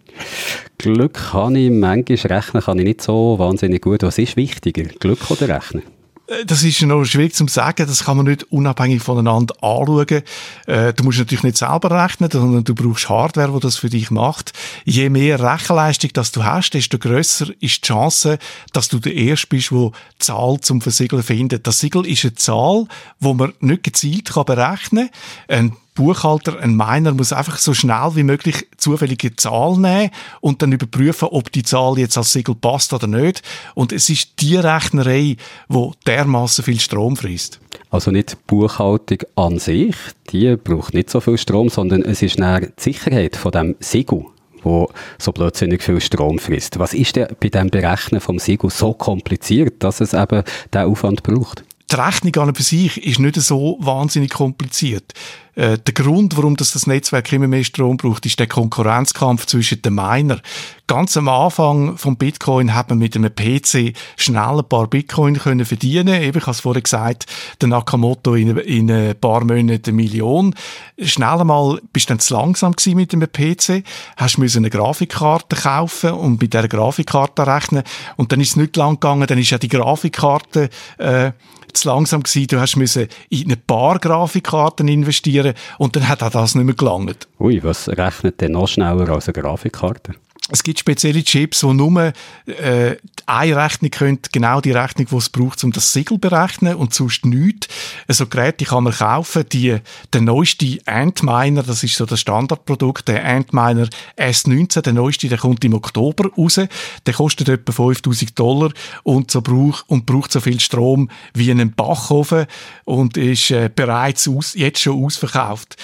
Glück 0.77 1.13
kann 1.31 1.55
ich, 1.55 1.71
manchmal 1.71 2.37
rechnen 2.37 2.61
kann 2.61 2.79
ich 2.79 2.85
nicht 2.85 3.01
so 3.01 3.39
wahnsinnig 3.39 3.81
gut. 3.81 4.03
Was 4.03 4.17
ist 4.17 4.35
wichtiger, 4.35 4.83
Glück 4.83 5.31
oder 5.31 5.47
Rechnen? 5.47 5.83
Äh, 6.29 6.45
das 6.45 6.63
ist 6.63 6.81
noch 6.81 7.03
schwierig 7.05 7.33
zu 7.33 7.47
sagen, 7.47 7.87
das 7.87 8.03
kann 8.03 8.17
man 8.17 8.27
nicht 8.27 8.43
unabhängig 8.51 9.01
voneinander 9.01 9.55
anschauen. 9.61 10.23
Äh, 10.67 10.93
du 10.93 11.03
musst 11.03 11.19
natürlich 11.19 11.43
nicht 11.43 11.57
selber 11.57 11.91
rechnen, 12.03 12.29
sondern 12.31 12.63
du 12.63 12.75
brauchst 12.75 13.09
Hardware, 13.09 13.51
die 13.53 13.59
das 13.59 13.77
für 13.77 13.89
dich 13.89 14.11
macht. 14.11 14.53
Je 14.85 15.09
mehr 15.09 15.39
Rechenleistung 15.39 16.11
das 16.13 16.31
du 16.31 16.43
hast, 16.43 16.71
desto 16.71 16.97
grösser 16.97 17.47
ist 17.59 17.83
die 17.83 17.87
Chance, 17.87 18.39
dass 18.73 18.89
du 18.89 18.99
der 18.99 19.15
Erste 19.15 19.47
bist, 19.47 19.71
der 19.71 19.91
Zahl 20.19 20.59
zum 20.61 20.81
Versiegeln 20.81 21.23
findet. 21.23 21.67
Das 21.67 21.79
Siegel 21.79 22.05
ist 22.05 22.23
eine 22.23 22.35
Zahl, 22.35 22.85
die 23.19 23.33
man 23.33 23.53
nicht 23.59 23.83
gezielt 23.83 24.33
berechnen 24.33 25.09
kann. 25.47 25.75
Buchhalter, 25.99 26.61
ein 26.61 26.77
Miner 26.77 27.13
muss 27.13 27.33
einfach 27.33 27.57
so 27.57 27.73
schnell 27.73 28.11
wie 28.13 28.23
möglich 28.23 28.65
zufällige 28.77 29.35
Zahl 29.35 29.77
nehmen 29.77 30.11
und 30.39 30.61
dann 30.61 30.71
überprüfen, 30.71 31.27
ob 31.29 31.51
die 31.51 31.63
Zahl 31.63 31.99
jetzt 31.99 32.17
als 32.17 32.31
Siegel 32.31 32.55
passt 32.55 32.93
oder 32.93 33.05
nicht. 33.05 33.41
Und 33.75 33.91
es 33.91 34.07
ist 34.07 34.39
die 34.39 34.55
Rechnerei, 34.55 35.35
wo 35.67 35.91
dermaßen 36.07 36.63
viel 36.63 36.79
Strom 36.79 37.17
frisst. 37.17 37.59
Also 37.89 38.11
nicht 38.11 38.31
die 38.31 38.35
Buchhaltung 38.47 39.17
an 39.35 39.59
sich, 39.59 39.93
die 40.31 40.55
braucht 40.55 40.93
nicht 40.93 41.09
so 41.09 41.19
viel 41.19 41.37
Strom, 41.37 41.67
sondern 41.67 42.03
es 42.03 42.21
ist 42.21 42.39
die 42.39 42.67
Sicherheit 42.77 43.35
von 43.35 43.51
dem 43.51 43.75
Siegel 43.81 44.23
wo 44.61 44.89
so 45.17 45.31
plötzlich 45.31 45.81
viel 45.81 46.01
Strom 46.01 46.37
frisst. 46.37 46.79
Was 46.79 46.93
ist 46.93 47.15
denn 47.15 47.27
bei 47.39 47.47
dem 47.47 47.69
Berechnen 47.69 48.19
vom 48.19 48.39
Siegel 48.39 48.69
so 48.69 48.93
kompliziert, 48.93 49.75
dass 49.83 50.01
es 50.01 50.13
eben 50.13 50.43
diesen 50.73 50.85
Aufwand 50.85 51.23
braucht? 51.23 51.63
Die 51.91 51.95
Rechnung 51.95 52.35
an 52.35 52.49
und 52.49 52.55
für 52.57 52.63
sich 52.63 53.03
ist 53.03 53.19
nicht 53.19 53.35
so 53.35 53.77
wahnsinnig 53.79 54.31
kompliziert. 54.31 55.13
Äh, 55.55 55.77
der 55.79 55.93
Grund, 55.93 56.37
warum 56.37 56.55
das, 56.55 56.71
das 56.71 56.87
Netzwerk 56.87 57.33
immer 57.33 57.47
mehr 57.47 57.63
Strom 57.63 57.97
braucht, 57.97 58.25
ist 58.25 58.39
der 58.39 58.47
Konkurrenzkampf 58.47 59.45
zwischen 59.47 59.81
den 59.81 59.95
Miner. 59.95 60.39
Ganz 60.87 61.17
am 61.17 61.27
Anfang 61.27 61.97
vom 61.97 62.15
Bitcoin 62.15 62.75
hat 62.75 62.89
man 62.89 62.99
mit 62.99 63.15
einem 63.15 63.33
PC 63.33 63.93
schnell 64.15 64.59
ein 64.59 64.69
paar 64.69 64.87
Bitcoin 64.87 65.37
können 65.37 65.65
verdienen. 65.65 66.21
Eben, 66.21 66.37
ich 66.37 66.43
habe 66.43 66.51
es 66.51 66.61
vorhin 66.61 66.83
gesagt, 66.83 67.25
der 67.59 67.69
Nakamoto 67.69 68.35
in, 68.35 68.55
in 68.57 68.91
ein 68.91 69.19
paar 69.19 69.43
Monaten 69.43 69.89
eine 69.89 69.93
Million. 69.93 70.55
Schnell 71.01 71.41
einmal 71.41 71.81
bist 71.91 72.09
du 72.09 72.13
dann 72.13 72.19
zu 72.19 72.35
langsam 72.35 72.73
gewesen 72.73 72.95
mit 72.95 73.13
einem 73.13 73.31
PC, 73.31 73.83
hast 74.15 74.37
müssen 74.37 74.59
eine 74.59 74.69
Grafikkarte 74.69 75.55
kaufen 75.55 76.11
und 76.11 76.41
mit 76.41 76.53
dieser 76.53 76.67
Grafikkarte 76.67 77.47
rechnen. 77.47 77.83
Und 78.15 78.31
dann 78.31 78.39
ist 78.39 78.51
es 78.51 78.55
nicht 78.55 78.77
lang 78.77 78.93
gegangen, 78.93 79.27
dann 79.27 79.39
ist 79.39 79.49
ja 79.49 79.57
die 79.57 79.67
Grafikkarte 79.67 80.69
äh, 80.99 81.31
zu 81.73 81.87
langsam 81.87 82.23
gewesen. 82.23 82.47
Du 82.47 82.59
hast 82.59 82.75
müssen 82.75 83.07
in 83.29 83.51
ein 83.51 83.61
paar 83.65 83.99
Grafikkarten 83.99 84.87
investieren 84.87 85.53
und 85.77 85.95
dann 85.95 86.07
hat 86.07 86.23
auch 86.23 86.31
das 86.31 86.55
nicht 86.55 86.65
mehr 86.65 86.75
gelangt. 86.75 87.27
Ui, 87.39 87.63
was 87.63 87.89
rechnet 87.89 88.41
denn 88.41 88.53
noch 88.53 88.67
schneller 88.67 89.09
als 89.09 89.27
eine 89.27 89.41
Grafikkarte? 89.41 90.15
Es 90.51 90.63
gibt 90.63 90.79
spezielle 90.79 91.23
Chips, 91.23 91.59
die 91.59 91.73
nur 91.73 92.11
äh, 92.47 92.95
eine 93.27 93.55
Rechnung 93.55 93.91
können, 93.91 94.19
genau 94.31 94.61
die 94.61 94.71
Rechnung, 94.71 95.07
die 95.11 95.15
es 95.15 95.29
braucht, 95.29 95.63
um 95.63 95.71
das 95.71 95.93
Siegel 95.93 96.15
zu 96.15 96.17
berechnen 96.17 96.75
und 96.75 96.93
sonst 96.93 97.23
nichts. 97.25 97.67
So 98.07 98.25
Geräte 98.25 98.65
kann 98.65 98.83
man 98.83 98.93
kaufen. 98.93 99.45
Die, 99.51 99.77
der 100.11 100.21
neueste 100.21 100.79
Antminer, 100.85 101.61
das 101.61 101.83
ist 101.83 101.95
so 101.95 102.05
das 102.05 102.21
Standardprodukt, 102.21 103.07
der 103.07 103.23
Antminer 103.25 103.87
S19, 104.17 104.81
der 104.81 104.93
neueste, 104.93 105.29
der 105.29 105.37
kommt 105.37 105.63
im 105.63 105.75
Oktober 105.75 106.31
raus. 106.35 106.59
Der 107.05 107.13
kostet 107.13 107.49
etwa 107.49 107.71
5000 107.71 108.37
Dollar 108.37 108.71
und, 109.03 109.29
so 109.29 109.41
braucht, 109.41 109.87
und 109.87 110.07
braucht 110.07 110.31
so 110.31 110.39
viel 110.39 110.59
Strom 110.59 111.09
wie 111.35 111.51
ein 111.51 111.73
Backofen 111.73 112.47
und 112.85 113.17
ist 113.17 113.51
äh, 113.51 113.69
bereits 113.73 114.27
aus, 114.27 114.55
jetzt 114.55 114.81
schon 114.81 115.03
ausverkauft. 115.03 115.75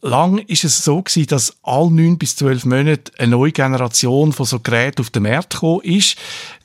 Lang 0.00 0.38
ist 0.38 0.64
es 0.64 0.84
so 0.84 1.02
gewesen, 1.02 1.26
dass 1.26 1.56
alle 1.62 1.90
neun 1.90 2.18
bis 2.18 2.36
zwölf 2.36 2.64
Monate 2.64 3.12
eine 3.18 3.32
neue 3.32 3.52
Generation 3.52 4.32
von 4.32 4.46
so 4.46 4.60
Geräten 4.60 5.00
auf 5.00 5.10
den 5.10 5.24
Markt 5.24 5.54
gekommen 5.54 5.80
ist 5.82 6.16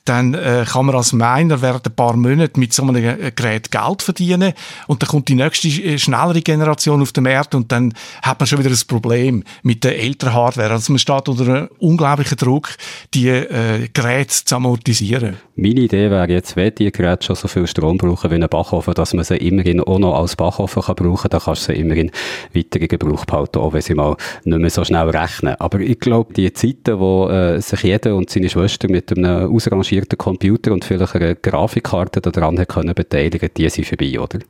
dann 0.04 0.34
äh, 0.34 0.64
kann 0.68 0.86
man 0.86 0.94
als 0.94 1.12
Miner 1.12 1.62
während 1.62 1.86
ein 1.86 1.94
paar 1.94 2.16
Monaten 2.16 2.60
mit 2.60 2.72
so 2.72 2.82
einem 2.82 2.96
äh, 2.96 3.32
Gerät 3.34 3.70
Geld 3.70 4.02
verdienen 4.02 4.52
und 4.86 5.02
dann 5.02 5.08
kommt 5.08 5.28
die 5.28 5.34
nächste 5.34 5.68
äh, 5.68 5.98
schnellere 5.98 6.42
Generation 6.42 7.00
auf 7.00 7.12
den 7.12 7.24
Markt 7.24 7.54
und 7.54 7.72
dann 7.72 7.94
hat 8.22 8.38
man 8.38 8.46
schon 8.46 8.58
wieder 8.58 8.70
ein 8.70 8.78
Problem 8.86 9.44
mit 9.62 9.82
der 9.82 9.98
älteren 9.98 10.34
Hardware. 10.34 10.70
Also 10.70 10.92
man 10.92 10.98
steht 10.98 11.28
unter 11.28 11.44
einem 11.44 11.68
unglaublichen 11.78 12.36
Druck, 12.36 12.68
die 13.14 13.28
äh, 13.28 13.88
Geräte 13.92 14.44
zu 14.44 14.56
amortisieren. 14.56 15.36
Meine 15.56 15.80
Idee 15.80 16.10
wäre 16.10 16.28
jetzt, 16.30 16.56
wenn 16.56 16.74
die 16.74 16.92
Geräte 16.92 17.26
schon 17.26 17.36
so 17.36 17.48
viel 17.48 17.66
Strom 17.66 17.96
brauchen 17.96 18.30
wie 18.30 18.34
ein 18.34 18.48
Backofen, 18.48 18.92
dass 18.92 19.14
man 19.14 19.24
sie 19.24 19.36
immerhin 19.36 19.80
auch 19.80 19.98
noch 19.98 20.14
als 20.14 20.36
Backofen 20.36 20.82
kann 20.82 20.96
brauchen 20.96 21.22
kann, 21.22 21.30
dann 21.30 21.40
kannst 21.40 21.68
du 21.68 21.72
sie 21.72 21.80
immerhin 21.80 22.10
weiter 22.52 22.80
in 22.80 22.88
Gebrauch 22.88 23.24
behalten, 23.24 23.58
auch 23.58 23.72
wenn 23.72 23.80
sie 23.80 23.94
mal 23.94 24.16
nicht 24.44 24.58
mehr 24.58 24.70
so 24.70 24.84
schnell 24.84 25.08
rechnen. 25.08 25.54
Aber 25.58 25.80
ich 25.80 25.98
glaube, 25.98 26.34
die 26.34 26.52
Zeiten, 26.52 26.98
wo 26.98 27.28
äh, 27.28 27.60
sich 27.60 27.82
jeder 27.82 28.16
und 28.16 28.30
seine 28.30 28.50
Schwester 28.50 28.90
mit 28.90 29.16
einem 29.16 29.54
ausrangierten 29.54 29.93
vierten 29.94 30.18
Computer 30.18 30.72
und 30.72 30.84
vielleicht 30.84 31.14
eine 31.14 31.36
Grafikkarte 31.36 32.20
daran 32.20 32.56
können 32.66 32.94
beteiligen, 32.94 33.50
die 33.56 33.68
sind 33.68 33.86
vorbei, 33.86 34.18
oder? 34.18 34.40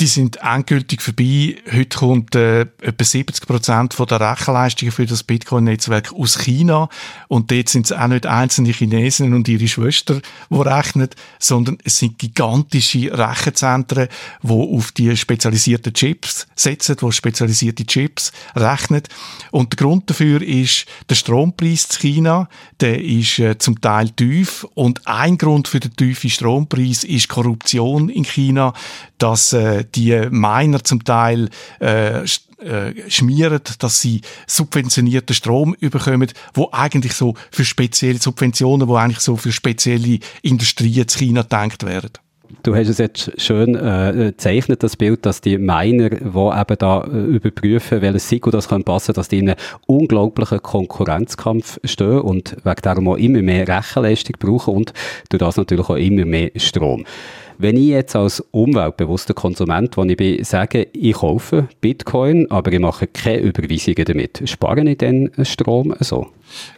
Die 0.00 0.06
sind 0.06 0.36
endgültig 0.36 1.02
vorbei. 1.02 1.56
Heute 1.72 1.98
kommt 1.98 2.34
äh, 2.36 2.60
etwa 2.80 3.04
70 3.04 3.46
Prozent 3.46 3.96
der 3.98 4.20
Rechenleistung 4.20 4.92
für 4.92 5.06
das 5.06 5.24
Bitcoin-Netzwerk 5.24 6.12
aus 6.12 6.38
China. 6.38 6.88
Und 7.26 7.50
dort 7.50 7.68
sind 7.68 7.86
es 7.86 7.92
auch 7.92 8.06
nicht 8.06 8.24
einzelne 8.24 8.70
Chinesen 8.70 9.34
und 9.34 9.48
ihre 9.48 9.66
Schwester, 9.66 10.20
die 10.50 10.56
rechnen, 10.56 11.08
sondern 11.40 11.78
es 11.82 11.98
sind 11.98 12.18
gigantische 12.18 13.12
Rechenzentren, 13.12 14.08
die 14.42 14.52
auf 14.52 14.92
die 14.92 15.16
spezialisierten 15.16 15.92
Chips 15.92 16.46
setzen, 16.54 16.96
die 17.00 17.12
spezialisierte 17.12 17.84
Chips 17.84 18.30
rechnen. 18.54 19.02
Und 19.50 19.72
der 19.72 19.84
Grund 19.84 20.08
dafür 20.08 20.42
ist 20.42 20.86
der 21.10 21.16
Strompreis 21.16 21.86
in 21.86 21.98
China. 21.98 22.48
Der 22.80 23.02
ist 23.02 23.40
äh, 23.40 23.58
zum 23.58 23.80
Teil 23.80 24.10
tief. 24.10 24.64
Und 24.74 25.08
ein 25.08 25.38
Grund 25.38 25.66
für 25.66 25.80
den 25.80 25.96
tiefen 25.96 26.30
Strompreis 26.30 27.02
ist 27.02 27.28
Korruption 27.28 28.08
in 28.10 28.24
China, 28.24 28.74
dass 29.18 29.52
äh, 29.52 29.84
die 29.94 30.28
Miner 30.30 30.82
zum 30.84 31.04
Teil 31.04 31.48
äh, 31.80 32.24
äh, 32.58 33.08
schmieren, 33.08 33.60
dass 33.78 34.00
sie 34.00 34.20
subventionierten 34.46 35.34
Strom 35.34 35.74
überkommen, 35.78 36.28
wo 36.54 36.68
eigentlich 36.72 37.12
so 37.12 37.34
für 37.50 37.64
spezielle 37.64 38.18
Subventionen, 38.18 38.88
wo 38.88 38.96
eigentlich 38.96 39.20
so 39.20 39.36
für 39.36 39.52
spezielle 39.52 40.18
Industrien 40.42 41.02
in 41.02 41.08
China 41.08 41.42
gedacht 41.42 41.84
werden. 41.84 42.10
Du 42.62 42.74
hast 42.74 42.88
es 42.88 42.98
jetzt 42.98 43.30
schön 43.40 43.74
äh, 43.74 44.32
gezeichnet, 44.32 44.82
das 44.82 44.96
Bild, 44.96 45.26
dass 45.26 45.40
die 45.40 45.58
Miner, 45.58 46.10
die 46.10 46.24
eben 46.24 46.78
da 46.78 47.04
äh, 47.04 47.16
überprüfen, 47.16 48.00
welches 48.00 48.28
Siegel 48.28 48.50
das 48.50 48.68
kann 48.68 48.84
passen, 48.84 49.12
dass 49.12 49.28
die 49.28 49.38
in 49.38 49.50
einem 49.50 49.58
unglaublichen 49.86 50.62
Konkurrenzkampf 50.62 51.78
stehen 51.84 52.20
und 52.20 52.56
wegen 52.64 52.82
darum 52.82 53.08
auch 53.08 53.16
immer 53.16 53.42
mehr 53.42 53.68
Rechenleistung 53.68 54.36
brauchen 54.38 54.74
und 54.74 54.92
durch 55.28 55.40
das 55.40 55.58
natürlich 55.58 55.88
auch 55.88 55.96
immer 55.96 56.24
mehr 56.24 56.50
Strom. 56.56 57.04
Wenn 57.60 57.76
ich 57.76 57.88
jetzt 57.88 58.14
als 58.14 58.40
umweltbewusster 58.52 59.34
Konsument, 59.34 59.96
wo 59.96 60.04
ich 60.04 60.16
bin, 60.16 60.44
sage, 60.44 60.86
ich 60.92 61.14
kaufe 61.14 61.68
Bitcoin, 61.80 62.48
aber 62.52 62.72
ich 62.72 62.78
mache 62.78 63.08
keine 63.08 63.40
Überweisungen 63.40 64.04
damit, 64.04 64.42
spare 64.48 64.88
ich 64.88 64.98
dann 64.98 65.32
Strom 65.42 65.92
so? 65.98 66.28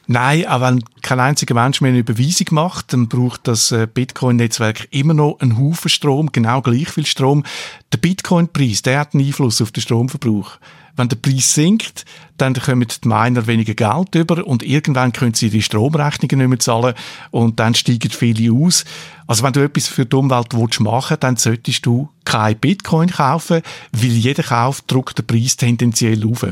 Nein, 0.06 0.46
auch 0.46 0.62
wenn 0.62 0.82
kein 1.02 1.20
einziger 1.20 1.54
Mensch 1.54 1.82
mehr 1.82 1.90
eine 1.90 2.00
Überweisung 2.00 2.46
macht, 2.52 2.94
dann 2.94 3.08
braucht 3.08 3.46
das 3.46 3.72
äh, 3.72 3.86
Bitcoin-Netzwerk 3.92 4.88
immer 4.90 5.12
noch 5.12 5.38
einen 5.40 5.58
Haufen 5.58 5.90
Strom, 5.90 6.32
genau 6.32 6.62
gleich 6.62 6.88
viel 6.88 7.04
Strom. 7.04 7.44
Der 7.92 7.98
Bitcoin-Preis, 7.98 8.80
der 8.80 9.00
hat 9.00 9.14
einen 9.14 9.26
Einfluss 9.26 9.60
auf 9.60 9.72
den 9.72 9.82
Stromverbrauch. 9.82 10.58
Wenn 11.00 11.08
der 11.08 11.16
Preis 11.16 11.54
sinkt, 11.54 12.04
dann 12.36 12.52
kommen 12.52 12.86
die 12.86 13.08
Miner 13.08 13.46
weniger 13.46 13.72
Geld 13.72 14.14
über 14.14 14.46
und 14.46 14.62
irgendwann 14.62 15.14
können 15.14 15.32
sie 15.32 15.48
die 15.48 15.62
Stromrechnungen 15.62 16.36
nicht 16.38 16.48
mehr 16.48 16.58
zahlen 16.58 16.94
und 17.30 17.58
dann 17.58 17.74
steigen 17.74 18.10
viele 18.10 18.52
aus. 18.52 18.84
Also 19.26 19.42
wenn 19.42 19.54
du 19.54 19.64
etwas 19.64 19.88
für 19.88 20.04
die 20.04 20.14
Umwelt 20.14 20.48
willst 20.52 20.78
machen 20.80 21.16
dann 21.20 21.36
solltest 21.36 21.86
du 21.86 22.10
kein 22.26 22.58
Bitcoin 22.58 23.08
kaufen, 23.08 23.62
weil 23.92 24.10
jeder 24.10 24.42
Kauf 24.42 24.82
drückt 24.82 25.16
den 25.16 25.26
Preis 25.26 25.56
tendenziell 25.56 26.22
auf. 26.30 26.44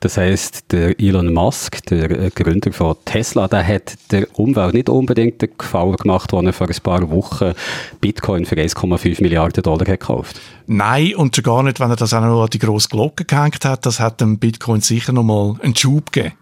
Das 0.00 0.16
heißt, 0.18 0.72
der 0.72 1.00
Elon 1.00 1.32
Musk, 1.32 1.84
der 1.86 2.30
Gründer 2.30 2.72
von 2.72 2.96
Tesla, 3.04 3.48
der 3.48 3.66
hat 3.66 3.94
der 4.10 4.26
Umwelt 4.38 4.74
nicht 4.74 4.88
unbedingt 4.88 5.40
den 5.40 5.50
Gefallen 5.56 5.96
gemacht, 5.96 6.32
als 6.34 6.44
er 6.44 6.52
vor 6.52 6.68
ein 6.68 6.76
paar 6.82 7.10
Wochen 7.10 7.52
Bitcoin 8.00 8.44
für 8.44 8.56
1,5 8.56 9.22
Milliarden 9.22 9.62
Dollar 9.62 9.84
gekauft 9.84 10.40
Nein, 10.66 11.14
und 11.14 11.34
schon 11.34 11.44
gar 11.44 11.62
nicht, 11.62 11.78
wenn 11.78 11.90
er 11.90 11.96
das 11.96 12.12
auch 12.12 12.20
noch 12.20 12.42
an 12.42 12.50
die 12.50 12.58
grosse 12.58 12.88
Glocke 12.88 13.24
gehängt 13.24 13.64
hat. 13.64 13.86
Das 13.86 14.00
hat 14.00 14.20
dem 14.20 14.38
Bitcoin 14.38 14.80
sicher 14.80 15.12
noch 15.12 15.22
mal 15.22 15.54
einen 15.62 15.76
Schub 15.76 16.12
gegeben. 16.12 16.34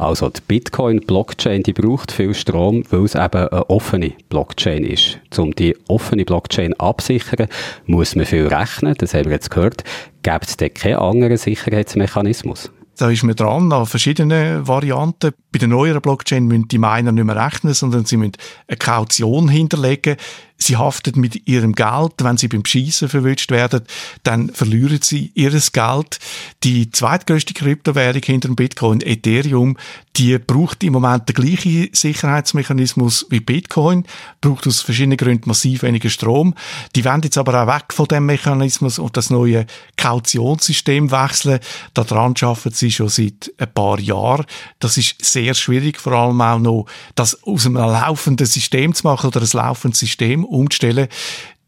Also 0.00 0.30
die 0.30 0.40
Bitcoin-Blockchain, 0.48 1.62
die 1.62 1.74
braucht 1.74 2.10
viel 2.10 2.32
Strom, 2.32 2.84
weil 2.88 3.04
es 3.04 3.14
eben 3.14 3.48
eine 3.48 3.68
offene 3.68 4.12
Blockchain 4.30 4.82
ist. 4.82 5.18
Um 5.36 5.54
die 5.54 5.76
offene 5.88 6.24
Blockchain 6.24 6.72
absichern, 6.80 7.48
muss 7.84 8.16
man 8.16 8.24
viel 8.24 8.46
rechnen, 8.46 8.94
das 8.96 9.12
haben 9.12 9.26
wir 9.26 9.32
jetzt 9.32 9.50
gehört. 9.50 9.84
Gibt 10.22 10.48
es 10.48 10.56
denn 10.56 10.72
keinen 10.72 10.96
anderen 10.96 11.36
Sicherheitsmechanismus? 11.36 12.70
Da 12.96 13.10
ist 13.10 13.24
man 13.24 13.36
dran 13.36 13.70
an 13.72 13.84
verschiedenen 13.84 14.66
Varianten. 14.66 15.32
Bei 15.52 15.58
der 15.58 15.68
neueren 15.68 16.00
Blockchain 16.00 16.46
müssen 16.46 16.68
die 16.68 16.78
Miner 16.78 17.12
nicht 17.12 17.24
mehr 17.24 17.36
rechnen, 17.36 17.74
sondern 17.74 18.06
sie 18.06 18.16
müssen 18.16 18.32
eine 18.68 18.78
Kaution 18.78 19.48
hinterlegen. 19.48 20.16
Sie 20.62 20.76
haften 20.76 21.18
mit 21.18 21.48
ihrem 21.48 21.74
Geld. 21.74 22.12
Wenn 22.18 22.36
sie 22.36 22.48
beim 22.48 22.64
Schießen 22.64 23.08
verwünscht 23.08 23.50
werden, 23.50 23.82
dann 24.22 24.50
verlieren 24.50 25.00
sie 25.02 25.32
ihres 25.34 25.72
Geld. 25.72 26.18
Die 26.64 26.90
zweitgrößte 26.90 27.54
Kryptowährung 27.54 28.22
hinter 28.22 28.48
dem 28.48 28.56
Bitcoin, 28.56 29.00
Ethereum, 29.00 29.78
die 30.16 30.38
braucht 30.38 30.84
im 30.84 30.92
Moment 30.92 31.28
den 31.28 31.34
gleichen 31.34 31.88
Sicherheitsmechanismus 31.92 33.26
wie 33.30 33.40
Bitcoin, 33.40 34.04
braucht 34.42 34.66
aus 34.66 34.82
verschiedenen 34.82 35.16
Gründen 35.16 35.48
massiv 35.48 35.82
weniger 35.82 36.10
Strom. 36.10 36.54
Die 36.94 37.04
wollen 37.06 37.22
jetzt 37.22 37.38
aber 37.38 37.62
auch 37.62 37.66
weg 37.66 37.92
von 37.92 38.06
dem 38.06 38.26
Mechanismus 38.26 38.98
und 38.98 39.16
das 39.16 39.30
neue 39.30 39.64
Kautionssystem 39.96 41.10
wechseln. 41.10 41.60
Daran 41.94 42.34
arbeiten 42.42 42.74
sie 42.74 42.90
schon 42.90 43.08
seit 43.08 43.50
ein 43.56 43.72
paar 43.72 43.98
Jahren. 43.98 44.44
Das 44.78 44.98
ist 44.98 45.24
sehr 45.24 45.54
schwierig, 45.54 45.98
vor 45.98 46.12
allem 46.12 46.40
auch 46.42 46.58
noch, 46.58 46.86
das 47.14 47.42
aus 47.44 47.64
einem 47.64 47.76
laufenden 47.76 48.46
System 48.46 48.94
zu 48.94 49.06
machen 49.06 49.28
oder 49.28 49.40
ein 49.40 49.48
laufendes 49.52 50.00
System 50.00 50.44
umzustellen. 50.50 51.08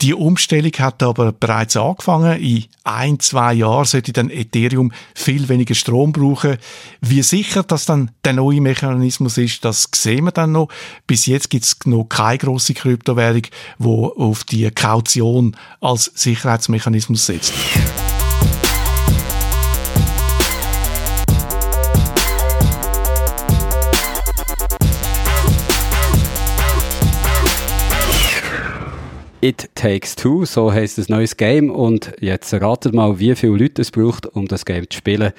Die 0.02 0.14
Umstellung 0.14 0.72
hat 0.80 1.00
aber 1.04 1.30
bereits 1.30 1.76
angefangen. 1.76 2.40
In 2.40 2.64
ein, 2.82 3.20
zwei 3.20 3.54
Jahren 3.54 3.84
sollte 3.84 4.12
dann 4.12 4.30
Ethereum 4.30 4.90
viel 5.14 5.48
weniger 5.48 5.76
Strom 5.76 6.10
brauchen. 6.10 6.56
Wie 7.00 7.22
sicher 7.22 7.62
das 7.62 7.86
dann 7.86 8.10
der 8.24 8.32
neue 8.32 8.60
Mechanismus 8.60 9.38
ist, 9.38 9.64
das 9.64 9.88
sehen 9.94 10.24
wir 10.24 10.32
dann 10.32 10.50
noch. 10.50 10.68
Bis 11.06 11.26
jetzt 11.26 11.50
gibt 11.50 11.64
es 11.64 11.76
noch 11.84 12.06
keine 12.06 12.38
grosse 12.38 12.74
Kryptowährung, 12.74 13.42
die 13.78 13.86
auf 13.86 14.42
die 14.42 14.68
Kaution 14.72 15.56
als 15.80 16.10
Sicherheitsmechanismus 16.16 17.26
setzt. 17.26 17.52
It 29.44 29.70
Takes 29.74 30.14
Two, 30.14 30.44
so 30.44 30.72
heißt 30.72 30.98
das 30.98 31.08
neues 31.08 31.36
Game. 31.36 31.68
Und 31.68 32.12
jetzt 32.20 32.54
ratet 32.54 32.94
mal, 32.94 33.18
wie 33.18 33.34
viele 33.34 33.56
Leute 33.56 33.82
es 33.82 33.90
braucht, 33.90 34.24
um 34.26 34.46
das 34.46 34.64
Game 34.64 34.88
zu 34.88 34.98
spielen. 34.98 35.32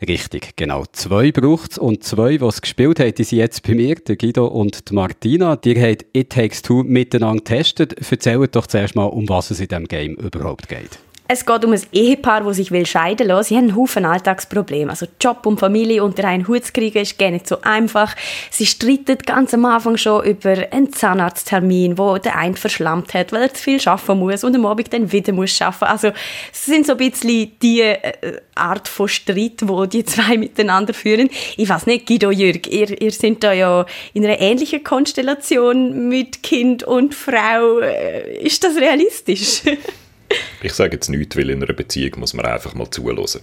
Richtig, 0.00 0.56
genau. 0.56 0.84
Zwei 0.92 1.30
braucht 1.30 1.72
es 1.72 1.78
und 1.78 2.02
zwei, 2.02 2.38
die 2.38 2.44
es 2.46 2.62
gespielt 2.62 3.00
haben, 3.00 3.14
die 3.14 3.22
sind 3.22 3.38
jetzt 3.38 3.62
bei 3.62 3.74
mir, 3.74 3.96
der 3.96 4.16
Guido 4.16 4.46
und 4.46 4.88
die 4.88 4.94
Martina. 4.94 5.56
Die 5.56 5.78
haben 5.78 5.98
It 6.14 6.30
Takes 6.30 6.62
Two 6.62 6.84
miteinander 6.84 7.44
getestet. 7.44 8.10
Erzählt 8.10 8.56
doch 8.56 8.66
zuerst 8.66 8.96
mal, 8.96 9.04
um 9.04 9.28
was 9.28 9.50
es 9.50 9.60
in 9.60 9.68
diesem 9.68 9.88
Game 9.88 10.14
überhaupt 10.14 10.66
geht. 10.66 10.98
Es 11.32 11.46
geht 11.46 11.64
um 11.64 11.72
ein 11.72 11.80
Ehepaar, 11.92 12.40
das 12.40 12.56
sich 12.56 12.70
scheiden 12.90 13.28
will. 13.28 13.44
Sie 13.44 13.54
haben 13.54 13.68
einen 13.68 13.76
Haufen 13.76 14.04
Alltagsprobleme. 14.04 14.90
Also 14.90 15.06
Job 15.20 15.46
und 15.46 15.60
Familie 15.60 16.02
unter 16.02 16.24
einen 16.24 16.48
Hut 16.48 16.64
zu 16.64 16.72
kriegen, 16.72 16.98
ist 16.98 17.20
gar 17.20 17.30
nicht 17.30 17.46
so 17.46 17.58
einfach. 17.62 18.16
Sie 18.50 18.66
streiten 18.66 19.16
ganz 19.18 19.54
am 19.54 19.64
Anfang 19.64 19.96
schon 19.96 20.24
über 20.24 20.56
einen 20.72 20.92
Zahnarzttermin, 20.92 21.98
wo 21.98 22.18
der 22.18 22.36
eine 22.36 22.56
verschlammt 22.56 23.14
hat, 23.14 23.30
weil 23.30 23.42
er 23.42 23.54
zu 23.54 23.62
viel 23.62 23.80
arbeiten 23.86 24.18
muss 24.18 24.42
und 24.42 24.56
am 24.56 24.66
Abend 24.66 24.92
dann 24.92 25.12
wieder 25.12 25.32
muss 25.32 25.62
arbeiten. 25.62 25.84
Also 25.84 26.08
es 26.52 26.66
sind 26.66 26.84
so 26.84 26.94
ein 26.94 26.98
bisschen 26.98 27.52
die 27.62 27.82
äh, 27.82 28.40
Art 28.56 28.88
von 28.88 29.06
Streit, 29.06 29.60
wo 29.62 29.86
die 29.86 30.04
zwei 30.04 30.36
miteinander 30.36 30.94
führen. 30.94 31.30
Ich 31.56 31.68
weiß 31.68 31.86
nicht, 31.86 32.06
Guido 32.06 32.32
Jürg, 32.32 32.66
ihr, 32.66 33.00
ihr 33.00 33.12
seid 33.12 33.44
da 33.44 33.52
ja 33.52 33.86
in 34.14 34.24
einer 34.24 34.40
ähnlichen 34.40 34.82
Konstellation 34.82 36.08
mit 36.08 36.42
Kind 36.42 36.82
und 36.82 37.14
Frau. 37.14 37.78
Äh, 37.78 38.44
ist 38.44 38.64
das 38.64 38.74
realistisch? 38.74 39.62
Ich 40.62 40.74
sage 40.74 40.94
jetzt 40.94 41.08
nichts, 41.08 41.36
weil 41.36 41.48
in 41.50 41.62
einer 41.62 41.72
Beziehung 41.72 42.20
muss 42.20 42.34
man 42.34 42.44
einfach 42.44 42.74
mal 42.74 42.90
zuhören. 42.90 43.40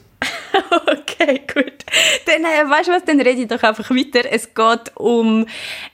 Dann, 2.43 2.69
weißt 2.69 2.87
du 2.87 2.91
was, 2.93 3.05
dann 3.05 3.19
rede 3.19 3.41
ich 3.41 3.47
doch 3.47 3.63
einfach 3.63 3.89
weiter. 3.89 4.29
Es 4.31 4.53
geht 4.53 4.91
um, 4.95 5.45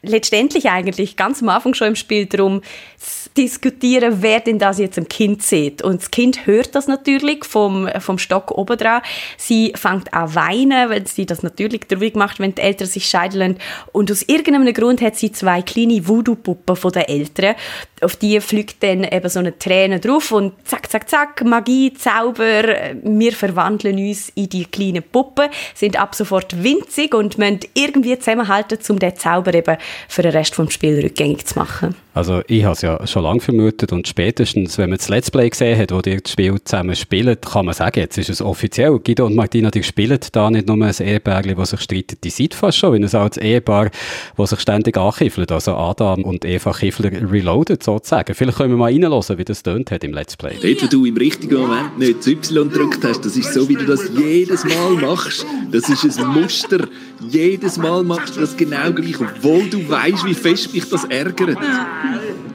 letztendlich 0.02 0.70
eigentlich, 0.70 1.16
ganz 1.16 1.42
am 1.42 1.50
Anfang 1.50 1.74
schon 1.74 1.90
im 1.90 1.96
Spiel 1.96 2.26
darum, 2.26 2.62
zu 2.98 3.30
diskutieren, 3.38 4.18
wer 4.22 4.40
denn 4.40 4.60
das 4.60 4.80
jetzt 4.80 4.98
im 4.98 5.08
Kind 5.08 5.42
sieht. 5.42 5.82
Und 5.82 6.02
das 6.02 6.12
Kind 6.12 6.46
hört 6.46 6.76
das 6.76 6.88
natürlich 6.88 7.46
vom, 7.46 7.90
vom 8.00 8.18
Stock 8.18 8.52
oben 8.52 8.78
dran. 8.78 9.02
Sie 9.38 9.74
fängt 9.76 10.14
an 10.14 10.36
weinen, 10.36 10.90
weil 10.90 11.08
sie 11.08 11.26
das 11.26 11.44
natürlich 11.44 11.82
traurig 11.82 12.16
macht, 12.16 12.40
wenn 12.40 12.56
die 12.56 12.62
Eltern 12.62 12.88
sich 12.88 13.08
scheiden 13.08 13.40
lassen. 13.40 13.58
Und 13.92 14.12
aus 14.12 14.24
irgendeinem 14.24 14.74
Grund 14.74 15.02
hat 15.02 15.16
sie 15.16 15.32
zwei 15.32 15.62
kleine 15.62 16.08
Voodoo-Puppen 16.08 16.76
von 16.76 16.92
den 16.92 17.04
Eltern. 17.04 17.56
Auf 18.02 18.16
die 18.16 18.40
fliegt 18.42 18.84
dann 18.84 19.04
eben 19.04 19.30
so 19.30 19.40
eine 19.40 19.58
Träne 19.58 20.00
drauf 20.00 20.32
und 20.32 20.54
zack, 20.68 20.92
zack, 20.92 21.10
zack, 21.10 21.44
Magie, 21.44 21.94
Zauber. 21.94 22.64
Wir 23.04 23.32
verwandeln 23.34 23.98
uns 23.98 24.30
in 24.36 24.50
die 24.50 24.66
kleinen 24.66 25.04
Puppen, 25.04 25.50
sind 25.74 26.00
ab 26.00 26.14
sofort 26.16 26.33
winzig 26.56 27.14
und 27.14 27.38
müssen 27.38 27.60
irgendwie 27.74 28.18
zusammenhalten, 28.18 28.80
um 28.90 29.00
den 29.00 29.16
Zauber 29.16 29.54
eben 29.54 29.78
für 30.08 30.22
den 30.22 30.32
Rest 30.32 30.58
des 30.58 30.74
Spiels 30.74 31.04
rückgängig 31.04 31.46
zu 31.46 31.60
machen. 31.60 31.96
Also 32.14 32.42
ich 32.48 32.64
habe 32.64 32.74
es 32.74 32.82
ja 32.82 33.08
schon 33.08 33.24
lange 33.24 33.40
vermutet 33.40 33.92
und 33.92 34.08
spätestens, 34.08 34.78
wenn 34.78 34.92
man 34.92 35.00
das 35.00 35.10
Let's 35.10 35.32
Play 35.32 35.50
gesehen 35.50 35.80
hat, 35.80 35.92
wo 35.92 36.02
die 36.02 36.22
das 36.22 36.32
Spiel 36.32 36.64
zusammen 36.64 36.96
spielen, 36.96 37.38
kann 37.42 37.66
man 37.66 37.74
sagen, 37.74 38.00
jetzt 38.00 38.18
ist 38.20 38.30
es 38.30 38.42
offiziell. 38.42 39.00
Guido 39.00 39.26
und 39.26 39.36
Martina, 39.36 39.72
die 39.72 39.82
spielen 39.82 40.20
da 40.32 40.52
nicht 40.52 40.68
nur 40.68 40.86
ein 40.86 40.94
Ehepaar, 40.94 41.42
das 41.42 41.72
sich 41.72 41.82
streitet, 41.82 42.24
die 42.24 42.30
sind 42.30 42.54
fast 42.54 42.78
schon 42.78 42.94
wie 42.94 43.04
ein 43.04 43.16
altes 43.16 43.42
Ehepaar, 43.42 43.90
das 44.38 44.52
sich 44.52 44.60
ständig 44.60 44.96
ankiffelt. 44.96 45.52
Also 45.52 45.74
Adam 45.74 46.24
und 46.24 46.46
Eva 46.46 46.72
Kiffler 46.72 47.12
reloaded 47.32 47.82
sozusagen. 47.82 48.36
Vielleicht 48.36 48.58
können 48.58 48.70
wir 48.70 48.78
mal 48.78 48.92
reinhören, 48.92 49.38
wie 49.38 49.46
das 49.46 49.64
tönt 49.64 49.90
hat 49.90 50.04
im 50.04 50.14
Let's 50.14 50.38
Play. 50.38 50.56
Dort, 50.62 50.84
wo 50.84 50.88
du 50.88 51.06
im 51.06 51.18
richtigen 51.18 51.62
Moment 51.62 51.98
nicht 51.98 52.20
das 52.20 52.28
Y 52.28 52.70
gedrückt 52.70 53.04
hast, 53.04 53.26
das 53.26 53.36
ist 53.36 53.54
so, 53.54 53.68
wie 53.68 53.76
du 53.76 53.86
das 53.86 54.12
jedes 54.16 54.64
Mal 54.66 54.92
machst. 55.02 55.46
Das 55.72 55.90
ist 55.90 56.20
ein 56.20 56.28
Muster. 56.28 56.88
Jedes 57.28 57.78
Mal 57.78 58.04
machst 58.04 58.36
du 58.36 58.42
das 58.42 58.56
genau 58.56 58.92
gleich, 58.92 59.20
obwohl 59.20 59.68
du 59.70 59.90
weißt, 59.90 60.26
wie 60.26 60.34
fest 60.34 60.74
mich 60.74 60.88
das 60.90 61.06
ärgert. 61.06 61.58
Ah, 62.06 62.53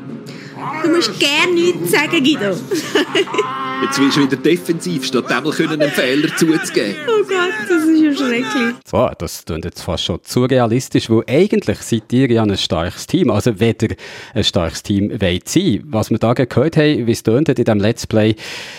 Du 0.83 0.89
musst 0.91 1.19
gerne 1.19 1.53
nichts 1.53 1.91
sagen, 1.91 2.23
Guido. 2.23 2.57
Jetzt 3.81 4.01
wirst 4.01 4.17
du 4.17 4.23
wieder 4.23 4.37
defensiv, 4.37 5.05
statt 5.07 5.31
einmal 5.31 5.53
einen 5.57 5.91
Fehler 5.91 6.35
zuzugeben. 6.37 6.97
Oh 7.07 7.23
Gott, 7.23 7.53
das 7.69 7.85
ist 7.85 8.03
ja 8.03 8.13
schrecklich. 8.13 8.75
So, 8.85 9.09
das 9.17 9.45
klingt 9.45 9.65
jetzt 9.65 9.83
fast 9.83 10.05
schon 10.05 10.19
zu 10.25 10.45
realistisch, 10.45 11.09
weil 11.09 11.23
eigentlich 11.29 11.79
seid 11.79 12.13
ihr 12.13 12.29
ja 12.29 12.43
ein 12.43 12.57
starkes 12.57 13.07
Team. 13.07 13.31
Also 13.31 13.61
wenn 13.61 13.77
ihr 13.81 13.95
ein 14.35 14.43
starkes 14.43 14.83
Team 14.83 15.13
wollt 15.21 15.49
sein. 15.49 15.85
Was 15.87 16.11
wir 16.11 16.19
da 16.19 16.33
gehört 16.35 16.77
haben, 16.77 17.07
wie 17.07 17.13
es 17.13 17.21
in 17.21 17.45
diesem 17.45 17.79
Let's 17.79 18.07
Play, 18.09 18.35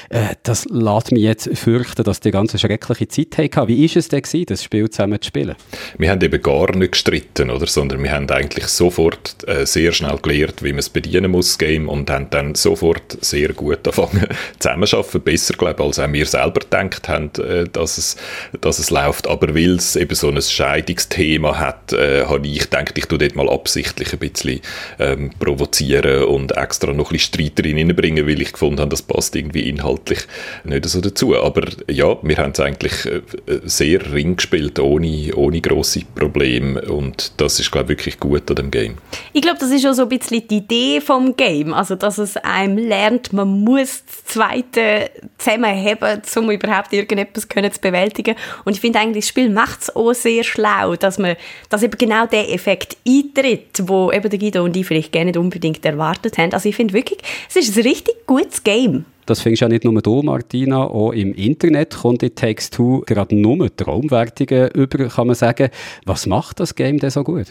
äh, 0.10 0.36
das 0.44 0.66
lässt 0.66 1.14
mich 1.14 1.24
jetzt 1.24 1.50
fürchten, 1.58 2.04
dass 2.04 2.20
die 2.20 2.32
ganze 2.32 2.58
schreckliche 2.60 3.08
Zeit 3.08 3.38
hatten. 3.38 3.70
Wie 3.70 3.90
war 3.90 3.98
es 3.98 4.10
denn, 4.10 4.22
gewesen, 4.22 4.46
das 4.48 4.64
Spiel 4.64 4.90
zusammen 4.90 5.22
zu 5.22 5.28
spielen? 5.28 5.56
Wir 5.98 6.12
haben 6.12 6.22
eben 6.22 6.42
gar 6.42 6.76
nicht 6.76 6.92
gestritten, 6.92 7.50
oder? 7.50 7.68
sondern 7.68 8.04
wir 8.04 8.12
haben 8.12 8.30
eigentlich 8.30 8.66
sofort 8.68 9.38
äh, 9.48 9.66
sehr 9.66 9.94
schnell 9.94 10.18
gelernt, 10.22 10.62
wie 10.62 10.72
man 10.72 10.80
es 10.80 10.90
bedienen 10.90 11.32
muss, 11.32 11.48
das 11.48 11.58
Game, 11.58 11.89
und 11.90 12.10
haben 12.10 12.30
dann 12.30 12.56
sofort 12.56 13.18
sehr 13.22 13.54
gut 13.54 13.80
angefangen 13.88 14.28
zusammen 14.60 14.88
arbeiten, 14.92 15.22
besser 15.22 15.54
glaube 15.56 15.84
als 15.84 16.00
auch 16.00 16.12
wir 16.12 16.26
selber 16.26 16.62
gedacht 16.62 17.08
haben, 17.08 17.32
äh, 17.38 17.66
dass, 17.72 17.98
es, 17.98 18.18
dass 18.62 18.80
es 18.80 18.90
läuft. 18.90 19.28
Aber 19.28 19.54
weil 19.54 19.76
es 19.76 19.96
eben 19.96 20.16
so 20.16 20.30
ein 20.30 20.42
Scheidungsthema 20.42 21.58
hat, 21.58 21.94
äh, 21.94 22.26
habe 22.26 22.48
ich 22.48 22.62
gedacht, 22.62 22.98
ich 22.98 23.06
tue 23.06 23.18
dort 23.18 23.36
mal 23.36 23.50
absichtlich 23.50 24.14
ein 24.14 24.20
bisschen 24.20 24.62
ähm, 25.00 25.32
provozieren 25.40 26.24
und 26.26 26.56
extra 26.56 26.94
noch 26.94 27.12
ein 27.12 27.18
bisschen 27.18 27.50
Streit 27.50 27.66
reinbringen, 27.66 28.28
weil 28.28 28.42
ich 28.42 28.54
gefunden 28.54 28.80
habe, 28.80 28.90
das 28.90 29.02
passt 29.02 29.36
irgendwie 29.36 29.70
inhaltlich 29.70 30.20
nicht 30.64 30.86
so 30.86 31.02
dazu. 31.02 31.36
Aber 31.36 31.68
ja, 31.90 32.18
wir 32.22 32.38
haben 32.38 32.52
es 32.52 32.60
eigentlich 32.60 33.06
äh, 33.06 33.22
sehr 33.66 34.12
ring 34.12 34.36
gespielt, 34.36 34.80
ohne, 34.80 35.36
ohne 35.36 35.62
grosse 35.62 36.02
Probleme 36.16 36.82
und 36.82 37.34
das 37.38 37.60
ist, 37.60 37.72
glaube 37.72 37.94
ich, 37.94 38.00
wirklich 38.00 38.20
gut 38.20 38.50
an 38.50 38.56
dem 38.56 38.72
Game. 38.72 38.98
Ich 39.34 39.42
glaube, 39.42 39.58
das 39.60 39.72
ist 39.72 39.86
auch 39.86 39.94
so 39.94 40.04
ein 40.04 40.10
bisschen 40.10 40.48
die 40.48 40.58
Idee 40.58 41.02
vom 41.02 41.36
Game, 41.36 41.74
also 41.80 41.96
dass 41.96 42.18
es 42.18 42.36
einem 42.36 42.78
lernt, 42.78 43.32
man 43.32 43.48
muss 43.64 44.04
das 44.06 44.26
zweite 44.26 45.10
zusammenheben, 45.38 46.22
um 46.36 46.52
überhaupt 46.52 46.92
irgendetwas 46.92 47.48
können 47.48 47.72
zu 47.72 47.80
bewältigen. 47.80 48.36
Und 48.66 48.74
ich 48.74 48.82
finde 48.82 49.00
eigentlich, 49.00 49.24
das 49.24 49.30
Spiel 49.30 49.50
macht 49.50 49.84
es 49.84 49.96
auch 49.96 50.12
sehr 50.12 50.44
schlau, 50.44 50.98
dass 50.98 51.18
man, 51.18 51.38
dass 51.70 51.82
eben 51.82 51.98
genau 51.98 52.26
der 52.26 52.54
Effekt 52.54 52.98
eintritt, 53.08 53.82
wo 53.84 54.12
eben 54.12 54.30
der 54.30 54.40
Guido 54.40 54.66
und 54.66 54.76
ich 54.76 54.86
vielleicht 54.86 55.14
gerne 55.14 55.28
nicht 55.28 55.38
unbedingt 55.38 55.86
erwartet 55.86 56.38
haben. 56.38 56.52
Also 56.52 56.68
ich 56.68 56.76
finde 56.76 56.94
wirklich, 56.94 57.20
es 57.48 57.56
ist 57.56 57.78
ein 57.78 57.84
richtig 57.84 58.28
gutes 58.28 58.62
Game. 58.62 59.06
Das 59.26 59.40
findest 59.40 59.62
ja 59.62 59.70
nicht 59.70 59.86
nur 59.86 60.02
du, 60.02 60.22
Martina, 60.22 60.84
auch 60.84 61.12
im 61.12 61.34
Internet 61.34 61.96
kommt 61.96 62.36
Takes 62.36 62.72
Two 62.72 63.04
gerade 63.06 63.36
nur 63.36 63.74
Traumwertungen 63.74 64.70
über, 64.72 65.08
kann 65.08 65.28
man 65.28 65.36
sagen. 65.38 65.70
Was 66.04 66.26
macht 66.26 66.60
das 66.60 66.76
Game 66.76 67.00
denn 67.00 67.12
so 67.12 67.24
gut? 67.24 67.46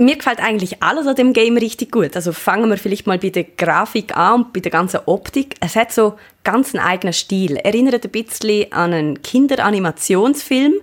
Mir 0.00 0.16
gefällt 0.16 0.40
eigentlich 0.40 0.82
alles 0.82 1.06
an 1.08 1.16
dem 1.16 1.32
Game 1.32 1.56
richtig 1.56 1.90
gut. 1.90 2.14
Also 2.14 2.32
fangen 2.32 2.70
wir 2.70 2.78
vielleicht 2.78 3.08
mal 3.08 3.18
bei 3.18 3.30
der 3.30 3.44
Grafik 3.44 4.16
an 4.16 4.42
und 4.42 4.52
bei 4.52 4.60
der 4.60 4.70
ganzen 4.70 5.00
Optik. 5.06 5.56
Es 5.60 5.74
hat 5.74 5.92
so 5.92 6.14
ganz 6.50 6.74
einen 6.74 6.82
eigenen 6.82 7.12
Stil. 7.12 7.56
Erinnert 7.56 8.06
ein 8.06 8.10
bisschen 8.10 8.72
an 8.72 8.94
einen 8.94 9.22
Kinderanimationsfilm. 9.22 10.76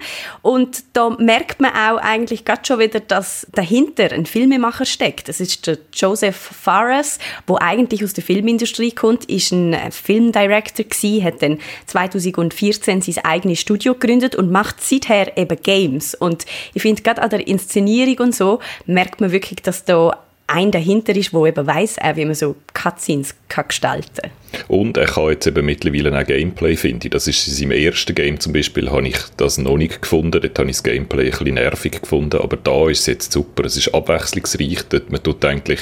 Und 0.43 0.83
da 0.93 1.09
merkt 1.09 1.59
man 1.59 1.71
auch 1.71 1.97
eigentlich 1.97 2.45
gerade 2.45 2.61
schon 2.63 2.77
wieder, 2.77 2.99
dass 2.99 3.47
dahinter 3.51 4.11
ein 4.11 4.27
Filmemacher 4.27 4.85
steckt. 4.85 5.27
Das 5.27 5.39
ist 5.39 5.65
der 5.65 5.79
Joseph 5.91 6.35
Fares, 6.35 7.17
wo 7.47 7.57
eigentlich 7.59 8.03
aus 8.03 8.13
der 8.13 8.23
Filmindustrie 8.23 8.91
kommt, 8.91 9.25
ist 9.25 9.51
ein 9.51 9.75
Filmdirector 9.91 10.85
gewesen, 10.85 11.23
hat 11.23 11.41
dann 11.41 11.57
2014 11.87 13.01
sein 13.01 13.25
eigenes 13.25 13.59
Studio 13.59 13.93
gegründet 13.93 14.35
und 14.35 14.51
macht 14.51 14.81
seither 14.81 15.35
eben 15.35 15.59
Games. 15.63 16.13
Und 16.13 16.45
ich 16.75 16.83
finde, 16.83 17.01
gerade 17.01 17.23
an 17.23 17.31
der 17.31 17.47
Inszenierung 17.47 18.27
und 18.27 18.35
so 18.35 18.59
merkt 18.85 19.19
man 19.19 19.31
wirklich, 19.31 19.63
dass 19.63 19.83
da 19.83 20.19
ein 20.45 20.69
dahinter 20.69 21.15
ist, 21.15 21.33
wo 21.33 21.47
eben 21.47 21.65
weiss, 21.65 21.97
wie 22.13 22.25
man 22.25 22.35
so 22.35 22.55
Cutscenes 22.75 23.33
gestalten 23.49 24.21
kann. 24.21 24.44
Und 24.67 24.97
er 24.97 25.05
kann 25.05 25.29
jetzt 25.29 25.47
eben 25.47 25.65
mittlerweile 25.65 26.17
auch 26.17 26.25
Gameplay 26.25 26.75
finden. 26.75 27.09
Das 27.09 27.27
ist 27.27 27.47
in 27.47 27.53
seinem 27.53 27.71
ersten 27.71 28.15
Game 28.15 28.39
zum 28.39 28.53
Beispiel, 28.53 28.89
habe 28.89 29.07
ich 29.07 29.17
das 29.37 29.57
noch 29.57 29.77
nicht 29.77 30.01
gefunden. 30.01 30.39
Dort 30.41 30.57
habe 30.57 30.69
ich 30.69 30.77
das 30.77 30.83
Gameplay 30.83 31.25
ein 31.25 31.31
bisschen 31.31 31.53
nervig 31.55 32.01
gefunden. 32.01 32.39
Aber 32.41 32.57
da 32.57 32.89
ist 32.89 33.01
es 33.01 33.05
jetzt 33.05 33.31
super. 33.31 33.65
Es 33.65 33.77
ist 33.77 33.93
abwechslungsreich. 33.93 34.83
Dort 34.89 35.11
man 35.11 35.21
tut 35.21 35.43
eigentlich 35.45 35.79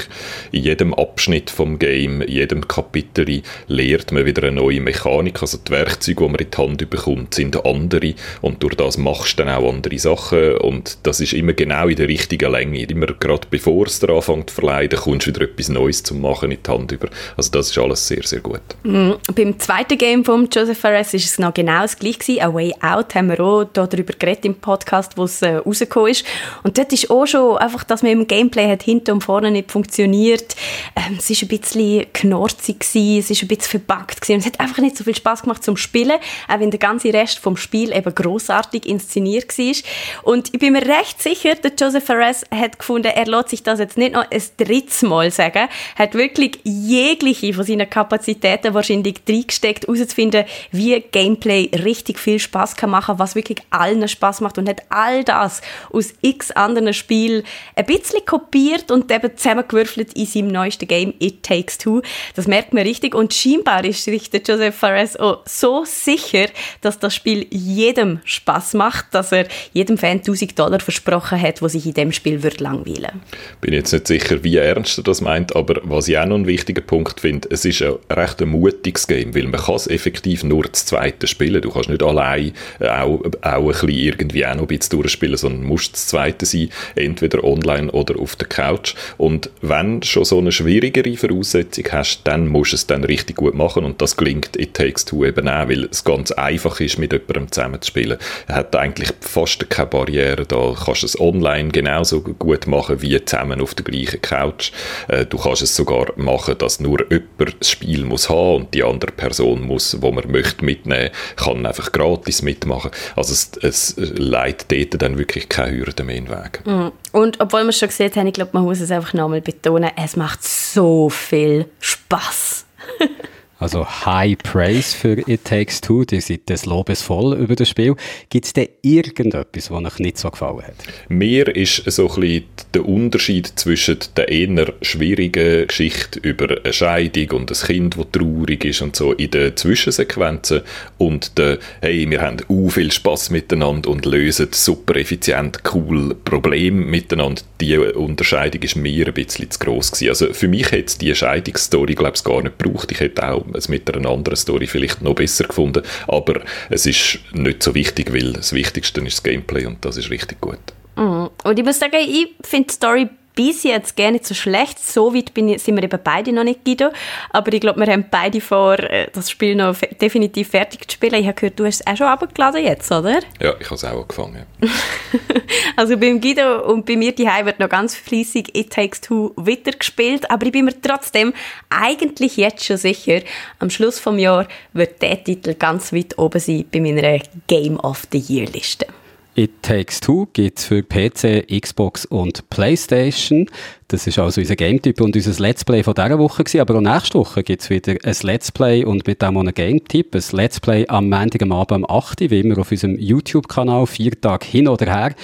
in 0.51 0.63
jedem 0.63 0.93
Abschnitt 0.93 1.49
vom 1.49 1.79
Game, 1.79 2.21
in 2.21 2.31
jedem 2.31 2.67
Kapitel 2.67 3.41
lehrt 3.67 4.11
man 4.11 4.25
wieder 4.25 4.43
eine 4.43 4.57
neue 4.57 4.81
Mechanik. 4.81 5.41
Also 5.41 5.57
die 5.57 5.71
Werkzeuge, 5.71 6.23
die 6.23 6.29
man 6.29 6.39
in 6.39 6.51
die 6.51 6.57
Hand 6.57 6.89
bekommt, 6.89 7.33
sind 7.33 7.65
andere. 7.65 8.13
Und 8.41 8.61
durch 8.63 8.75
das 8.75 8.97
machst 8.97 9.39
du 9.39 9.43
dann 9.43 9.53
auch 9.53 9.69
andere 9.69 9.97
Sachen. 9.99 10.57
Und 10.57 10.97
das 11.03 11.19
ist 11.19 11.33
immer 11.33 11.53
genau 11.53 11.87
in 11.87 11.95
der 11.95 12.07
richtigen 12.07 12.51
Länge. 12.51 12.83
Immer 12.83 13.07
gerade 13.07 13.47
bevor 13.49 13.85
es 13.87 13.99
dir 13.99 14.09
anfängt 14.09 14.49
zu 14.49 14.55
verleiden, 14.55 14.99
kommst 14.99 15.27
du 15.27 15.31
wieder 15.31 15.41
etwas 15.45 15.69
Neues 15.69 16.03
zu 16.03 16.15
machen 16.15 16.51
in 16.51 16.59
die 16.61 16.71
Hand 16.71 16.91
über. 16.91 17.09
Also 17.37 17.51
das 17.51 17.69
ist 17.69 17.77
alles 17.77 18.07
sehr, 18.07 18.23
sehr 18.23 18.39
gut. 18.39 18.62
Mhm. 18.83 19.15
Beim 19.33 19.57
zweiten 19.59 19.97
Game 19.97 20.25
von 20.25 20.49
Joseph 20.51 20.77
Fares 20.77 21.13
ist 21.13 21.25
es 21.25 21.39
noch 21.39 21.53
genau 21.53 21.83
das 21.83 21.97
gleiche 21.97 22.43
A 22.43 22.53
Way 22.53 22.73
Out 22.81 23.15
haben 23.15 23.29
wir 23.29 23.39
auch 23.39 23.63
darüber 23.63 24.13
geredet 24.13 24.43
im 24.43 24.55
Podcast, 24.55 25.17
wo 25.17 25.23
es 25.23 25.41
äh, 25.41 25.55
rausgekommen 25.55 26.11
ist. 26.11 26.25
Und 26.63 26.77
dort 26.77 26.91
ist 26.91 27.09
auch 27.09 27.25
schon 27.25 27.57
einfach, 27.57 27.85
dass 27.85 28.03
man 28.03 28.11
im 28.11 28.27
Gameplay 28.27 28.69
hat 28.69 28.83
hinten 28.83 29.11
und 29.11 29.23
vorne 29.23 29.51
nicht 29.51 29.71
funktioniert. 29.71 30.55
Ähm, 30.97 31.15
es 31.17 31.29
ist 31.29 31.43
ein 31.43 31.47
bisschen 31.47 32.11
knorzig 32.11 32.81
gewesen, 32.81 33.19
es 33.19 33.29
ist 33.29 33.41
ein 33.41 33.47
bisschen 33.47 33.79
verbuggt 33.79 34.19
gewesen. 34.19 34.33
Und 34.33 34.39
es 34.39 34.45
hat 34.47 34.59
einfach 34.59 34.79
nicht 34.79 34.97
so 34.97 35.05
viel 35.05 35.15
Spaß 35.15 35.43
gemacht 35.43 35.63
zum 35.63 35.77
Spielen, 35.77 36.19
auch 36.49 36.59
wenn 36.59 36.69
der 36.71 36.79
ganze 36.79 37.13
Rest 37.13 37.39
vom 37.39 37.55
Spiel 37.55 37.95
eben 37.95 38.13
großartig 38.13 38.85
inszeniert 38.85 39.57
war. 39.57 39.75
Und 40.23 40.53
ich 40.53 40.59
bin 40.59 40.73
mir 40.73 40.85
recht 40.85 41.21
sicher, 41.21 41.55
der 41.55 41.71
Joseph 41.79 42.03
Fares 42.03 42.43
hat 42.51 42.79
gefunden, 42.79 43.11
er 43.15 43.25
lässt 43.25 43.49
sich 43.49 43.63
das 43.63 43.79
jetzt 43.79 43.97
nicht 43.97 44.13
noch 44.13 44.29
ein 44.29 44.41
drittes 44.57 45.01
Mal 45.03 45.31
sagen, 45.31 45.69
hat 45.95 46.15
wirklich 46.15 46.59
jegliche 46.63 47.53
von 47.53 47.63
seinen 47.63 47.89
Kapazitäten 47.89 48.42
Experten 48.43 48.73
wahrscheinlich 48.73 49.15
reingesteckt, 49.27 49.87
herauszufinden, 49.87 50.43
wie 50.71 50.99
Gameplay 50.99 51.69
richtig 51.83 52.19
viel 52.19 52.39
Spaß 52.39 52.75
kann 52.75 52.89
machen, 52.89 53.17
was 53.17 53.35
wirklich 53.35 53.59
allen 53.69 54.05
Spaß 54.05 54.41
macht 54.41 54.57
und 54.57 54.67
hat 54.67 54.81
all 54.89 55.23
das 55.23 55.61
aus 55.91 56.13
x 56.21 56.51
anderen 56.51 56.93
Spielen 56.93 57.43
ein 57.75 57.85
bisschen 57.85 58.25
kopiert 58.25 58.91
und 58.91 59.09
eben 59.11 59.35
zusammengewürfelt 59.37 60.13
in 60.13 60.25
seinem 60.25 60.47
neuesten 60.49 60.87
Game 60.87 61.13
It 61.19 61.43
Takes 61.43 61.77
Two. 61.77 62.01
Das 62.35 62.47
merkt 62.47 62.73
man 62.73 62.83
richtig 62.83 63.15
und 63.15 63.33
scheinbar 63.33 63.85
ist 63.85 64.03
sich 64.03 64.29
der 64.29 64.41
Joseph 64.41 64.75
Fares 64.75 65.15
auch 65.15 65.43
so 65.45 65.85
sicher, 65.85 66.47
dass 66.81 66.99
das 66.99 67.15
Spiel 67.15 67.47
jedem 67.49 68.19
Spaß 68.25 68.73
macht, 68.73 69.05
dass 69.11 69.31
er 69.31 69.47
jedem 69.71 69.97
Fan 69.97 70.17
1000 70.17 70.59
Dollar 70.59 70.81
versprochen 70.81 71.41
hat, 71.41 71.61
wo 71.61 71.69
sich 71.69 71.85
in 71.85 71.93
dem 71.93 72.11
Spiel 72.11 72.43
wird 72.43 72.59
langweilen. 72.59 73.21
Bin 73.61 73.73
jetzt 73.73 73.93
nicht 73.93 74.07
sicher, 74.07 74.43
wie 74.43 74.57
ernst 74.57 74.97
er 74.97 75.03
das 75.03 75.21
meint, 75.21 75.55
aber 75.55 75.79
was 75.83 76.07
ich 76.09 76.17
auch 76.17 76.25
noch 76.25 76.35
einen 76.35 76.47
wichtigen 76.47 76.85
Punkt 76.85 77.21
finde, 77.21 77.47
es 77.49 77.63
ist 77.63 77.81
ein 77.81 77.95
recht 78.11 78.32
mutiges 78.41 79.07
Game, 79.07 79.35
weil 79.35 79.47
man 79.47 79.61
kann 79.61 79.75
es 79.75 79.87
effektiv 79.87 80.43
nur 80.43 80.63
das 80.63 80.85
zweite 80.85 81.27
spielen. 81.27 81.61
Du 81.61 81.71
kannst 81.71 81.89
nicht 81.89 82.03
allein 82.03 82.53
äh, 82.79 82.87
auch, 82.87 83.21
auch 83.41 83.67
ein 83.67 83.67
bisschen 83.67 83.89
irgendwie 83.89 84.45
auch 84.45 84.55
noch 84.55 84.63
ein 84.63 84.67
bisschen 84.67 84.99
durchspielen, 84.99 85.37
sondern 85.37 85.63
musst 85.63 85.93
das 85.93 86.07
zweite 86.07 86.45
sein, 86.45 86.69
entweder 86.95 87.43
online 87.43 87.91
oder 87.91 88.19
auf 88.19 88.35
der 88.35 88.47
Couch. 88.47 88.95
Und 89.17 89.49
wenn 89.61 90.01
du 90.01 90.07
schon 90.07 90.25
so 90.25 90.39
eine 90.39 90.51
schwierigere 90.51 91.15
Voraussetzung 91.15 91.85
hast, 91.91 92.21
dann 92.23 92.47
musst 92.47 92.71
du 92.71 92.75
es 92.75 92.87
dann 92.87 93.03
richtig 93.03 93.37
gut 93.37 93.55
machen 93.55 93.83
und 93.85 94.01
das 94.01 94.17
gelingt 94.17 94.55
It 94.57 94.73
Takes 94.73 95.05
Two 95.05 95.25
eben 95.25 95.47
auch, 95.47 95.67
weil 95.67 95.85
es 95.85 96.03
ganz 96.03 96.31
einfach 96.31 96.79
ist, 96.79 96.97
mit 96.97 97.13
jemandem 97.13 97.51
zusammen 97.51 97.81
zu 97.81 97.87
spielen. 97.87 98.17
Er 98.47 98.55
hat 98.55 98.75
eigentlich 98.75 99.09
fast 99.21 99.69
keine 99.69 99.87
Barriere, 99.87 100.45
da 100.45 100.75
kannst 100.85 101.03
du 101.03 101.05
es 101.05 101.19
online 101.19 101.69
genauso 101.69 102.21
gut 102.21 102.67
machen 102.67 103.01
wie 103.01 103.23
zusammen 103.23 103.61
auf 103.61 103.73
der 103.75 103.85
gleichen 103.85 104.21
Couch. 104.21 104.71
Äh, 105.07 105.25
du 105.25 105.37
kannst 105.37 105.61
es 105.61 105.75
sogar 105.75 106.13
machen, 106.15 106.55
dass 106.57 106.79
nur 106.79 106.99
jemand 107.11 107.55
das 107.59 107.69
Spiel 107.69 108.05
muss 108.05 108.22
haben 108.29 108.55
und 108.55 108.73
die 108.73 108.83
andere 108.83 109.11
Person 109.11 109.61
muss, 109.61 110.01
wo 110.01 110.11
man 110.11 110.29
möchte 110.31 110.63
mitnehmen, 110.63 111.09
kann 111.35 111.65
einfach 111.65 111.91
gratis 111.91 112.41
mitmachen. 112.41 112.91
Also 113.15 113.33
es, 113.33 113.51
es 113.61 113.95
leitet 113.97 114.71
dort 114.71 115.01
dann 115.01 115.17
wirklich 115.17 115.49
keine 115.49 115.77
Hürde 115.77 116.03
mehr 116.03 116.15
in 116.15 116.25
den 116.25 116.31
Weg. 116.33 116.65
Mhm. 116.65 116.91
Und 117.11 117.39
obwohl 117.39 117.63
wir 117.63 117.69
es 117.69 117.79
schon 117.79 117.89
gesehen 117.89 118.11
haben, 118.15 118.27
ich 118.27 118.33
glaube, 118.33 118.51
man 118.53 118.63
muss 118.63 118.79
es 118.79 118.91
einfach 118.91 119.13
nochmal 119.13 119.41
betonen, 119.41 119.91
es 119.95 120.15
macht 120.15 120.43
so 120.43 121.09
viel 121.09 121.65
Spaß. 121.79 122.65
Also 123.63 123.87
High 123.87 124.37
Praise 124.39 124.93
für 124.93 125.17
It 125.25 125.45
Takes 125.45 125.79
Two, 125.79 126.03
die 126.03 126.19
sind 126.19 126.49
des 126.49 126.65
Lobes 126.65 127.01
voll 127.01 127.33
über 127.37 127.55
das 127.55 127.69
Spiel. 127.69 127.95
Gibt 128.29 128.45
es 128.45 128.51
denn 128.51 128.67
irgendetwas, 128.81 129.71
was 129.71 129.85
euch 129.85 129.99
nicht 129.99 130.17
so 130.17 130.29
gefallen 130.29 130.63
hat? 130.63 130.75
Mir 131.07 131.47
ist 131.55 131.89
so 131.89 132.09
ein 132.09 132.19
bisschen 132.19 132.43
der 132.73 132.85
Unterschied 132.85 133.47
zwischen 133.55 133.99
der 134.17 134.27
eher 134.27 134.73
schwierigen 134.81 135.65
Geschichte 135.65 136.19
über 136.19 136.57
eine 136.61 136.73
Scheidung 136.73 137.39
und 137.39 137.51
ein 137.51 137.67
Kind, 137.67 137.97
das 137.97 138.07
traurig 138.11 138.65
ist 138.65 138.81
und 138.81 138.97
so 138.97 139.13
in 139.13 139.31
den 139.31 139.55
Zwischensequenzen 139.55 140.63
und 140.97 141.37
der, 141.37 141.57
hey, 141.81 142.09
wir 142.09 142.19
haben 142.19 142.41
u 142.49 142.69
viel 142.69 142.91
Spaß 142.91 143.29
miteinander 143.29 143.89
und 143.91 144.05
lösen 144.05 144.49
super 144.51 144.97
effizient, 144.97 145.59
cool 145.73 146.15
Probleme 146.25 146.85
miteinander. 146.85 147.43
Die 147.61 147.77
Unterscheidung 147.77 148.61
ist 148.61 148.75
mir 148.75 149.07
ein 149.07 149.13
bisschen 149.13 149.49
zu 149.49 149.59
gross 149.59 149.93
gewesen. 149.93 150.09
Also 150.09 150.33
für 150.33 150.49
mich 150.49 150.69
hätte 150.73 150.87
es 150.87 150.97
die 150.97 151.15
Scheidungsstory, 151.15 151.95
glaube 151.95 152.17
ich, 152.17 152.23
gar 152.25 152.41
nicht 152.41 152.59
gebraucht. 152.59 152.91
Ich 152.91 152.99
hätte 152.99 153.25
auch 153.25 153.45
es 153.55 153.69
mit 153.69 153.93
einer 153.93 154.09
anderen 154.09 154.35
Story 154.35 154.67
vielleicht 154.67 155.01
noch 155.01 155.15
besser 155.15 155.45
gefunden. 155.45 155.83
Aber 156.07 156.41
es 156.69 156.85
ist 156.85 157.19
nicht 157.33 157.63
so 157.63 157.73
wichtig, 157.75 158.13
weil 158.13 158.33
das 158.33 158.53
Wichtigste 158.53 159.01
ist 159.01 159.17
das 159.17 159.23
Gameplay 159.23 159.65
und 159.65 159.83
das 159.83 159.97
ist 159.97 160.09
richtig 160.09 160.41
gut. 160.41 160.59
Mhm. 160.95 161.29
Und 161.43 161.59
ich 161.59 161.65
muss 161.65 161.79
sagen, 161.79 161.97
ich 161.97 162.35
finde 162.41 162.67
die 162.67 162.73
Story 162.73 163.09
bis 163.35 163.63
jetzt 163.63 163.95
gar 163.95 164.11
nicht 164.11 164.25
so 164.25 164.33
schlecht. 164.33 164.79
So 164.79 165.13
weit 165.13 165.33
bin 165.33 165.49
ich, 165.49 165.61
sind 165.61 165.75
wir 165.75 165.83
eben 165.83 165.99
beide 166.03 166.31
noch 166.31 166.43
nicht, 166.43 166.63
Guido. 166.63 166.89
Aber 167.31 167.51
ich 167.53 167.61
glaube, 167.61 167.79
wir 167.79 167.91
haben 167.91 168.05
beide 168.09 168.41
vor, 168.41 168.79
äh, 168.79 169.07
das 169.13 169.29
Spiel 169.29 169.55
noch 169.55 169.75
definitiv 169.99 170.49
fertig 170.49 170.89
zu 170.89 170.95
spielen. 170.95 171.15
Ich 171.15 171.27
habe 171.27 171.35
gehört, 171.35 171.59
du 171.59 171.65
hast 171.65 171.81
es 171.81 171.87
auch 171.87 171.97
schon 171.97 172.07
abgeladen 172.07 172.63
jetzt, 172.63 172.91
oder? 172.91 173.19
Ja, 173.41 173.53
ich 173.59 173.65
habe 173.65 173.75
es 173.75 173.83
auch 173.83 174.01
angefangen. 174.01 174.45
also 175.75 175.97
beim 175.97 176.21
Guido 176.21 176.71
und 176.71 176.85
bei 176.85 176.95
mir 176.95 177.13
die 177.13 177.25
wird 177.25 177.59
noch 177.59 177.69
ganz 177.69 177.95
fließig 177.95 178.55
It 178.55 178.71
Takes 178.71 179.01
Two 179.01 179.33
weitergespielt. 179.35 180.29
Aber 180.29 180.45
ich 180.45 180.51
bin 180.51 180.65
mir 180.65 180.79
trotzdem 180.81 181.33
eigentlich 181.69 182.37
jetzt 182.37 182.65
schon 182.65 182.77
sicher, 182.77 183.21
am 183.59 183.69
Schluss 183.69 183.99
vom 183.99 184.19
Jahr 184.19 184.47
wird 184.73 185.01
der 185.01 185.23
Titel 185.23 185.55
ganz 185.55 185.93
weit 185.93 186.17
oben 186.17 186.39
sein 186.39 186.65
bei 186.71 186.79
meiner 186.79 187.19
Game 187.47 187.79
of 187.79 188.03
the 188.11 188.19
Year 188.19 188.47
Liste. 188.47 188.87
It 189.35 189.63
Takes 189.63 189.99
Two 189.99 190.27
gibt 190.33 190.59
es 190.59 190.65
für 190.65 190.83
PC, 190.83 191.47
Xbox 191.47 192.05
und 192.05 192.47
Playstation. 192.51 193.49
Das 193.87 194.05
ist 194.05 194.19
also 194.19 194.41
unser 194.41 194.55
Game-Tipp 194.55 195.01
und 195.01 195.15
unser 195.15 195.41
Let's 195.41 195.65
Play 195.65 195.81
von 195.81 195.95
dieser 195.95 196.19
Woche 196.19 196.43
gewesen. 196.43 196.61
Aber 196.61 196.75
auch 196.75 196.81
nächste 196.81 197.17
Woche 197.17 197.41
gibt 197.41 197.63
es 197.63 197.69
wieder 197.71 197.95
ein 198.03 198.15
Let's 198.21 198.51
Play 198.51 198.85
und 198.85 199.07
mit 199.07 199.23
dem 199.23 199.35
auch 199.35 199.41
ein 199.41 199.53
Game-Tipp. 199.53 200.13
Ein 200.13 200.23
Let's 200.33 200.59
Play 200.59 200.85
am 200.87 201.09
Montag 201.09 201.41
am 201.41 201.51
Abend 201.51 201.83
um 201.83 201.89
8 201.89 202.21
Uhr, 202.21 202.29
wie 202.29 202.39
immer 202.41 202.59
auf 202.59 202.69
unserem 202.69 202.99
YouTube-Kanal, 202.99 203.87
vier 203.87 204.19
Tage 204.19 204.45
hin 204.45 204.67
oder 204.67 204.85
her. 204.85 205.15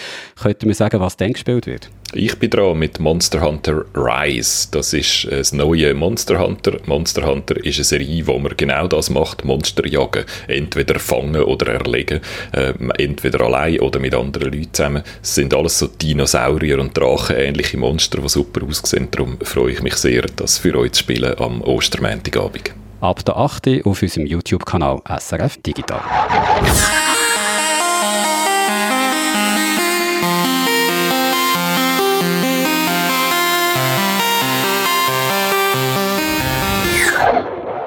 Könnt 0.41 0.63
ihr 0.63 0.67
mir 0.67 0.73
sagen, 0.73 0.99
was 0.99 1.15
dann 1.15 1.33
gespielt 1.33 1.67
wird? 1.67 1.91
Ich 2.13 2.39
bin 2.39 2.49
dran 2.49 2.79
mit 2.79 2.99
Monster 2.99 3.41
Hunter 3.41 3.85
Rise. 3.93 4.69
Das 4.71 4.93
ist 4.93 5.27
das 5.29 5.53
neue 5.53 5.93
Monster 5.93 6.39
Hunter. 6.39 6.77
Monster 6.87 7.27
Hunter 7.27 7.63
ist 7.63 7.77
eine 7.77 7.83
Serie, 7.83 8.25
wo 8.25 8.39
man 8.39 8.57
genau 8.57 8.87
das 8.87 9.11
macht, 9.11 9.45
Monster 9.45 9.85
jagen. 9.85 10.25
Entweder 10.47 10.99
fangen 10.99 11.43
oder 11.43 11.73
erlegen. 11.73 12.21
Äh, 12.51 12.73
entweder 12.97 13.41
allein 13.41 13.79
oder 13.81 13.99
mit 13.99 14.15
anderen 14.15 14.51
Leuten 14.51 14.73
zusammen. 14.73 15.03
Es 15.21 15.35
sind 15.35 15.53
alles 15.53 15.77
so 15.77 15.85
Dinosaurier 15.85 16.79
und 16.79 16.97
Drachen 16.97 17.35
ähnliche 17.35 17.77
Monster, 17.77 18.21
die 18.21 18.29
super 18.29 18.65
aussehen. 18.65 19.09
Darum 19.11 19.37
freue 19.43 19.73
ich 19.73 19.83
mich 19.83 19.95
sehr, 19.95 20.23
das 20.35 20.57
für 20.57 20.75
euch 20.79 20.93
zu 20.93 21.01
spielen 21.01 21.37
am 21.37 21.61
Ostermontagabend. 21.61 22.71
Ab 23.01 23.23
der 23.23 23.37
8. 23.37 23.85
auf 23.85 24.01
unserem 24.01 24.25
YouTube-Kanal 24.25 24.99
SRF 25.19 25.57
Digital. 25.57 26.01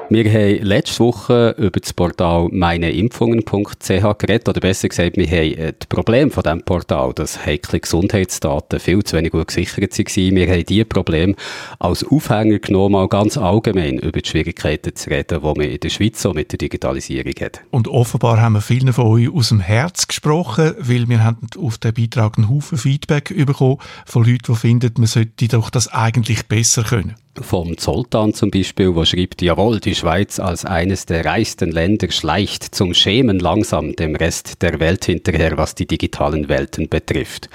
Wir 0.09 0.25
haben 0.25 0.63
letzte 0.63 0.99
Woche 0.99 1.55
über 1.57 1.79
das 1.79 1.93
Portal 1.93 2.49
meineimpfungen.ch 2.51 3.87
geredet, 3.87 4.49
oder 4.49 4.59
besser 4.59 4.89
gesagt, 4.89 5.15
wir 5.15 5.25
haben 5.25 5.53
äh, 5.57 5.73
das 5.79 5.87
Problem 5.87 6.29
von 6.29 6.43
diesem 6.43 6.61
Portal, 6.63 7.13
dass 7.13 7.45
heikle 7.45 7.79
Gesundheitsdaten 7.79 8.79
viel 8.79 9.01
zu 9.03 9.15
wenig 9.15 9.31
gut 9.31 9.47
gesichert 9.47 9.97
waren. 9.97 10.35
Wir 10.35 10.47
haben 10.49 10.65
diese 10.65 10.85
Probleme 10.85 11.35
als 11.79 12.03
Aufhänger 12.03 12.59
genommen, 12.59 12.91
mal 12.93 13.07
ganz 13.07 13.37
allgemein 13.37 13.97
über 13.97 14.21
die 14.21 14.29
Schwierigkeiten 14.29 14.93
zu 14.93 15.09
reden, 15.09 15.39
die 15.39 15.45
man 15.45 15.61
in 15.61 15.79
der 15.79 15.89
Schweiz 15.89 16.21
so 16.21 16.33
mit 16.33 16.51
der 16.51 16.57
Digitalisierung 16.57 17.33
hat. 17.39 17.61
Und 17.71 17.87
offenbar 17.87 18.41
haben 18.41 18.53
wir 18.53 18.61
vielen 18.61 18.93
von 18.93 19.07
euch 19.07 19.33
aus 19.33 19.49
dem 19.49 19.61
Herz 19.61 20.07
gesprochen, 20.07 20.75
weil 20.79 21.07
wir 21.07 21.23
haben 21.23 21.47
auf 21.57 21.77
den 21.77 21.93
Beitrag 21.93 22.37
einen 22.37 22.49
Haufen 22.49 22.77
Feedback 22.77 23.33
bekommen 23.45 23.77
von 24.05 24.25
Leuten, 24.25 24.53
die 24.53 24.55
finden, 24.55 24.91
man 24.97 25.07
sollte 25.07 25.47
doch 25.47 25.69
das 25.69 25.87
eigentlich 25.87 26.45
besser 26.47 26.83
können 26.83 27.15
vom 27.41 27.77
Zoltan 27.77 28.33
zum 28.33 28.51
Beispiel, 28.51 28.93
wo 28.95 29.05
schreibt, 29.05 29.41
jawohl, 29.41 29.79
die 29.79 29.95
Schweiz 29.95 30.39
als 30.39 30.65
eines 30.65 31.05
der 31.05 31.25
reichsten 31.25 31.71
Länder 31.71 32.11
schleicht 32.11 32.75
zum 32.75 32.93
Schämen 32.93 33.39
langsam 33.39 33.95
dem 33.95 34.15
Rest 34.15 34.61
der 34.61 34.79
Welt 34.79 35.05
hinterher, 35.05 35.57
was 35.57 35.75
die 35.75 35.87
digitalen 35.87 36.47
Welten 36.47 36.89
betrifft. 36.89 37.49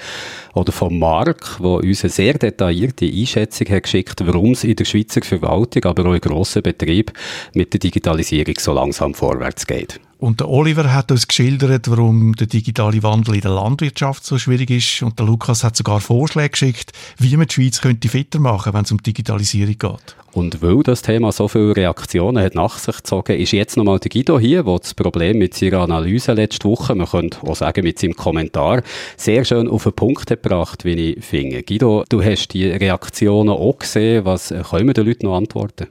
Oder 0.53 0.71
vom 0.71 0.99
Mark, 0.99 1.59
wo 1.59 1.77
uns 1.77 2.03
eine 2.03 2.11
sehr 2.11 2.33
detaillierte 2.37 3.05
Einschätzung 3.05 3.69
hat 3.69 3.83
geschickt, 3.83 4.25
warum 4.25 4.51
es 4.51 4.63
in 4.63 4.75
der 4.75 4.85
Schweizer 4.85 5.21
Verwaltung, 5.21 5.85
aber 5.85 6.09
auch 6.09 6.13
in 6.13 6.21
grossen 6.21 6.61
Betrieben 6.61 7.13
mit 7.53 7.71
der 7.73 7.79
Digitalisierung 7.79 8.55
so 8.59 8.73
langsam 8.73 9.13
vorwärts 9.13 9.65
geht. 9.65 9.99
Und 10.19 10.41
der 10.41 10.49
Oliver 10.49 10.93
hat 10.93 11.11
uns 11.11 11.29
geschildert, 11.29 11.89
warum 11.89 12.35
der 12.35 12.47
digitale 12.47 13.01
Wandel 13.03 13.35
in 13.35 13.41
der 13.41 13.51
Landwirtschaft 13.51 14.25
so 14.25 14.37
schwierig 14.37 14.69
ist. 14.69 15.01
Und 15.01 15.17
der 15.17 15.25
Lukas 15.25 15.63
hat 15.63 15.77
sogar 15.77 16.01
Vorschläge 16.01 16.49
geschickt, 16.49 16.91
wie 17.17 17.37
man 17.37 17.47
die 17.47 17.53
Schweiz 17.53 17.79
könnte 17.79 18.09
fitter 18.09 18.39
machen, 18.39 18.73
wenn 18.73 18.83
es 18.83 18.91
um 18.91 19.01
Digitalisierung 19.01 19.77
geht. 19.77 20.15
Und 20.33 20.61
weil 20.61 20.83
das 20.83 21.01
Thema 21.03 21.31
so 21.31 21.47
viele 21.47 21.73
Reaktionen 21.73 22.43
hat 22.43 22.53
nach 22.53 22.77
sich 22.79 22.97
gezogen, 22.97 23.39
ist 23.39 23.53
jetzt 23.53 23.77
nochmal 23.77 23.99
der 23.99 24.09
Guido 24.09 24.37
hier, 24.37 24.63
der 24.63 24.79
das 24.79 24.93
Problem 24.93 25.37
mit 25.37 25.53
seiner 25.53 25.79
Analyse 25.79 26.33
letzte 26.33 26.67
Woche, 26.67 26.95
man 26.95 27.07
könnte 27.07 27.41
auch 27.47 27.55
sagen 27.55 27.83
mit 27.83 27.97
seinem 27.97 28.15
Kommentar, 28.15 28.83
sehr 29.15 29.45
schön 29.45 29.69
auf 29.69 29.83
den 29.83 29.93
Punkt 29.93 30.27
gebracht, 30.27 30.83
wie 30.83 31.13
ich 31.13 31.25
finde. 31.25 31.63
Guido, 31.63 32.03
du 32.09 32.21
hast 32.21 32.49
die 32.49 32.65
Reaktionen 32.65 33.49
auch 33.49 33.79
gesehen. 33.79 34.25
Was 34.25 34.49
können 34.49 34.87
wir 34.87 34.93
den 34.93 35.07
Leuten 35.07 35.25
noch 35.27 35.37
antworten? 35.37 35.87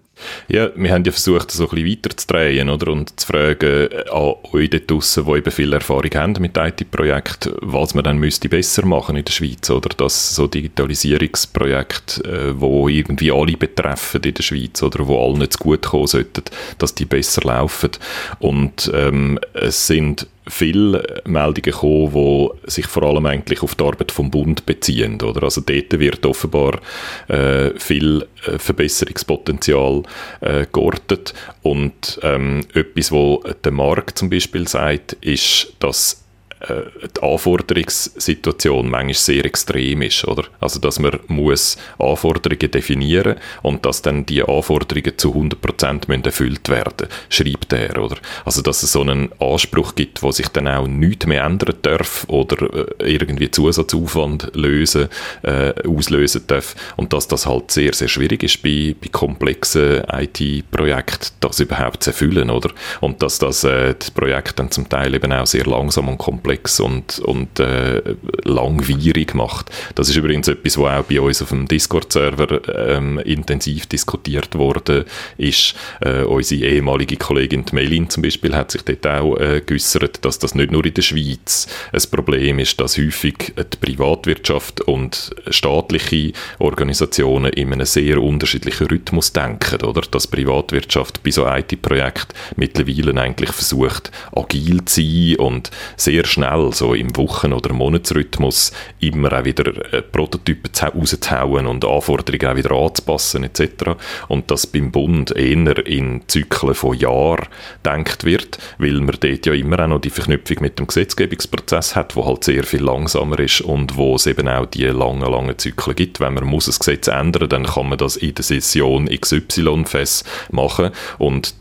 Ja, 0.48 0.70
wir 0.74 0.92
haben 0.92 1.04
ja 1.04 1.12
versucht, 1.12 1.50
so 1.50 1.64
ein 1.64 1.70
bisschen 1.70 1.90
weiterzudrehen, 1.90 2.68
oder? 2.68 2.92
Und 2.92 3.18
zu 3.18 3.26
fragen 3.26 3.90
äh, 3.90 4.04
an 4.10 4.34
euch 4.52 4.70
dort 4.70 4.90
draussen, 4.90 5.24
die 5.26 5.32
eben 5.32 5.50
viel 5.50 5.72
Erfahrung 5.72 6.10
haben 6.14 6.34
mit 6.40 6.56
IT-Projekten, 6.56 7.54
was 7.60 7.94
man 7.94 8.04
dann 8.04 8.18
müsste 8.18 8.48
besser 8.48 8.86
machen 8.86 9.16
in 9.16 9.24
der 9.24 9.32
Schweiz, 9.32 9.68
oder? 9.70 9.90
Dass 9.90 10.34
so 10.34 10.46
Digitalisierungsprojekte, 10.46 12.24
äh, 12.24 12.60
wo 12.60 12.88
irgendwie 12.88 13.32
alle 13.32 13.56
betreffen 13.56 14.22
in 14.22 14.34
der 14.34 14.42
Schweiz, 14.42 14.82
oder? 14.82 15.06
Wo 15.06 15.24
allen 15.24 15.38
nicht 15.38 15.54
zu 15.54 15.58
gut 15.58 15.82
kommen 15.82 16.06
sollten, 16.06 16.44
dass 16.78 16.94
die 16.94 17.04
besser 17.04 17.42
laufen. 17.42 17.90
Und 18.38 18.90
ähm, 18.94 19.38
es 19.54 19.86
sind 19.86 20.26
viele 20.48 21.22
Meldungen 21.24 21.62
gekommen, 21.62 22.12
die 22.12 22.70
sich 22.70 22.86
vor 22.86 23.02
allem 23.02 23.26
eigentlich 23.26 23.62
auf 23.62 23.74
die 23.74 23.84
Arbeit 23.84 24.12
vom 24.12 24.30
Bund 24.30 24.66
beziehen. 24.66 25.20
Oder? 25.20 25.44
Also 25.44 25.60
dort 25.60 25.98
wird 25.98 26.26
offenbar 26.26 26.80
äh, 27.28 27.70
viel 27.78 28.26
äh, 28.46 28.58
Verbesserungspotenzial 28.58 30.02
äh, 30.40 30.66
geortet. 30.72 31.34
Und 31.62 32.18
ähm, 32.22 32.62
etwas, 32.74 33.12
wo 33.12 33.42
der 33.64 33.72
Markt 33.72 34.18
zum 34.18 34.30
Beispiel 34.30 34.66
sagt, 34.66 35.14
ist, 35.20 35.74
dass 35.80 36.12
äh, 36.24 36.27
die 36.60 37.22
Anforderungssituation 37.22 38.88
manchmal 38.90 39.14
sehr 39.14 39.44
extrem 39.44 40.02
ist, 40.02 40.26
oder? 40.26 40.44
Also, 40.60 40.80
dass 40.80 40.98
man 40.98 41.18
muss 41.28 41.76
Anforderungen 41.98 42.70
definieren 42.70 43.36
und 43.62 43.86
dass 43.86 44.02
dann 44.02 44.26
die 44.26 44.42
Anforderungen 44.42 45.16
zu 45.16 45.32
100% 45.32 46.08
müssen 46.08 46.24
erfüllt 46.24 46.68
werden, 46.68 47.08
schreibt 47.28 47.72
er, 47.72 48.02
oder? 48.02 48.16
Also, 48.44 48.62
dass 48.62 48.82
es 48.82 48.92
so 48.92 49.02
einen 49.02 49.30
Anspruch 49.38 49.94
gibt, 49.94 50.22
wo 50.22 50.32
sich 50.32 50.48
dann 50.48 50.68
auch 50.68 50.86
nichts 50.86 51.26
mehr 51.26 51.44
ändern 51.44 51.76
darf 51.82 52.24
oder 52.28 52.98
äh, 53.00 53.12
irgendwie 53.12 53.50
Zusatzaufwand 53.50 54.50
lösen, 54.54 55.08
äh, 55.42 55.72
auslösen 55.86 56.42
darf 56.46 56.74
und 56.96 57.12
dass 57.12 57.28
das 57.28 57.46
halt 57.46 57.70
sehr, 57.70 57.92
sehr 57.94 58.08
schwierig 58.08 58.42
ist 58.42 58.62
bei, 58.62 58.94
bei 59.00 59.08
komplexen 59.08 60.02
IT-Projekten, 60.12 61.36
das 61.40 61.60
überhaupt 61.60 62.02
zu 62.02 62.10
erfüllen, 62.10 62.50
oder? 62.50 62.70
Und 63.00 63.22
dass 63.22 63.38
das 63.38 63.64
äh, 63.64 63.94
das 63.98 64.10
Projekt 64.10 64.58
dann 64.58 64.70
zum 64.70 64.88
Teil 64.88 65.14
eben 65.14 65.32
auch 65.32 65.46
sehr 65.46 65.64
langsam 65.64 66.08
und 66.08 66.18
komplex 66.18 66.47
komplex 66.48 66.80
und, 66.80 67.18
und 67.18 67.60
äh, 67.60 68.02
langwierig 68.44 69.34
macht. 69.34 69.70
Das 69.94 70.08
ist 70.08 70.16
übrigens 70.16 70.48
etwas, 70.48 70.78
was 70.78 71.00
auch 71.00 71.04
bei 71.04 71.20
uns 71.20 71.42
auf 71.42 71.50
dem 71.50 71.68
Discord-Server 71.68 72.96
ähm, 72.96 73.18
intensiv 73.18 73.86
diskutiert 73.86 74.54
worden 74.54 75.04
ist. 75.36 75.74
Äh, 76.00 76.22
unsere 76.22 76.64
ehemalige 76.64 77.16
Kollegin 77.16 77.66
Melin 77.72 78.08
zum 78.08 78.22
Beispiel 78.22 78.54
hat 78.54 78.70
sich 78.70 78.82
dort 78.82 79.06
auch 79.06 79.36
äh, 79.36 79.60
geäussert, 79.60 80.24
dass 80.24 80.38
das 80.38 80.54
nicht 80.54 80.72
nur 80.72 80.84
in 80.86 80.94
der 80.94 81.02
Schweiz 81.02 81.66
ein 81.92 82.00
Problem 82.10 82.58
ist, 82.60 82.80
dass 82.80 82.96
häufig 82.96 83.52
die 83.56 83.76
Privatwirtschaft 83.80 84.80
und 84.82 85.30
staatliche 85.50 86.32
Organisationen 86.58 87.52
in 87.52 87.72
einem 87.72 87.84
sehr 87.84 88.22
unterschiedlichen 88.22 88.86
Rhythmus 88.86 89.32
denken, 89.32 89.82
oder? 89.84 90.00
Dass 90.00 90.26
Privatwirtschaft 90.26 91.22
bei 91.22 91.30
so 91.30 91.46
IT-Projekten 91.46 92.34
mittlerweile 92.56 93.20
eigentlich 93.20 93.50
versucht, 93.50 94.10
agil 94.34 94.84
zu 94.86 95.02
sein 95.02 95.36
und 95.36 95.70
sehr 95.96 96.24
schnell 96.24 96.37
schnell, 96.38 96.72
so 96.72 96.94
im 96.94 97.16
Wochen- 97.16 97.52
oder 97.52 97.72
Monatsrhythmus, 97.72 98.72
immer 99.00 99.32
auch 99.32 99.44
wieder 99.44 99.92
äh, 99.92 100.02
Prototypen 100.02 100.70
rauszuhauen 100.80 101.66
und 101.66 101.84
Anforderungen 101.84 102.46
auch 102.46 102.56
wieder 102.56 102.72
anzupassen 102.72 103.44
etc. 103.44 103.96
Und 104.28 104.50
dass 104.50 104.66
beim 104.66 104.92
Bund 104.92 105.32
eher 105.32 105.86
in 105.86 106.22
Zyklen 106.28 106.74
von 106.74 106.96
Jahren 106.96 107.48
denkt 107.84 108.24
wird, 108.24 108.58
weil 108.78 109.00
man 109.00 109.16
dort 109.20 109.46
ja 109.46 109.52
immer 109.52 109.80
auch 109.80 109.88
noch 109.88 110.00
die 110.00 110.10
Verknüpfung 110.10 110.58
mit 110.60 110.78
dem 110.78 110.86
Gesetzgebungsprozess 110.86 111.96
hat, 111.96 112.14
wo 112.14 112.24
halt 112.24 112.44
sehr 112.44 112.64
viel 112.64 112.82
langsamer 112.82 113.38
ist 113.40 113.60
und 113.60 113.96
wo 113.96 114.14
es 114.14 114.26
eben 114.26 114.48
auch 114.48 114.66
die 114.66 114.84
langen, 114.84 115.30
langen 115.30 115.58
Zyklen 115.58 115.96
gibt. 115.96 116.20
Wenn 116.20 116.34
man 116.34 116.44
muss 116.44 116.66
das 116.66 116.78
Gesetz 116.78 117.08
ändern, 117.08 117.48
dann 117.48 117.64
kann 117.64 117.88
man 117.88 117.98
das 117.98 118.16
in 118.16 118.34
der 118.34 118.44
Session 118.44 119.06
XY 119.06 119.84
fest 119.86 120.24
machen 120.50 120.90
und 121.18 121.54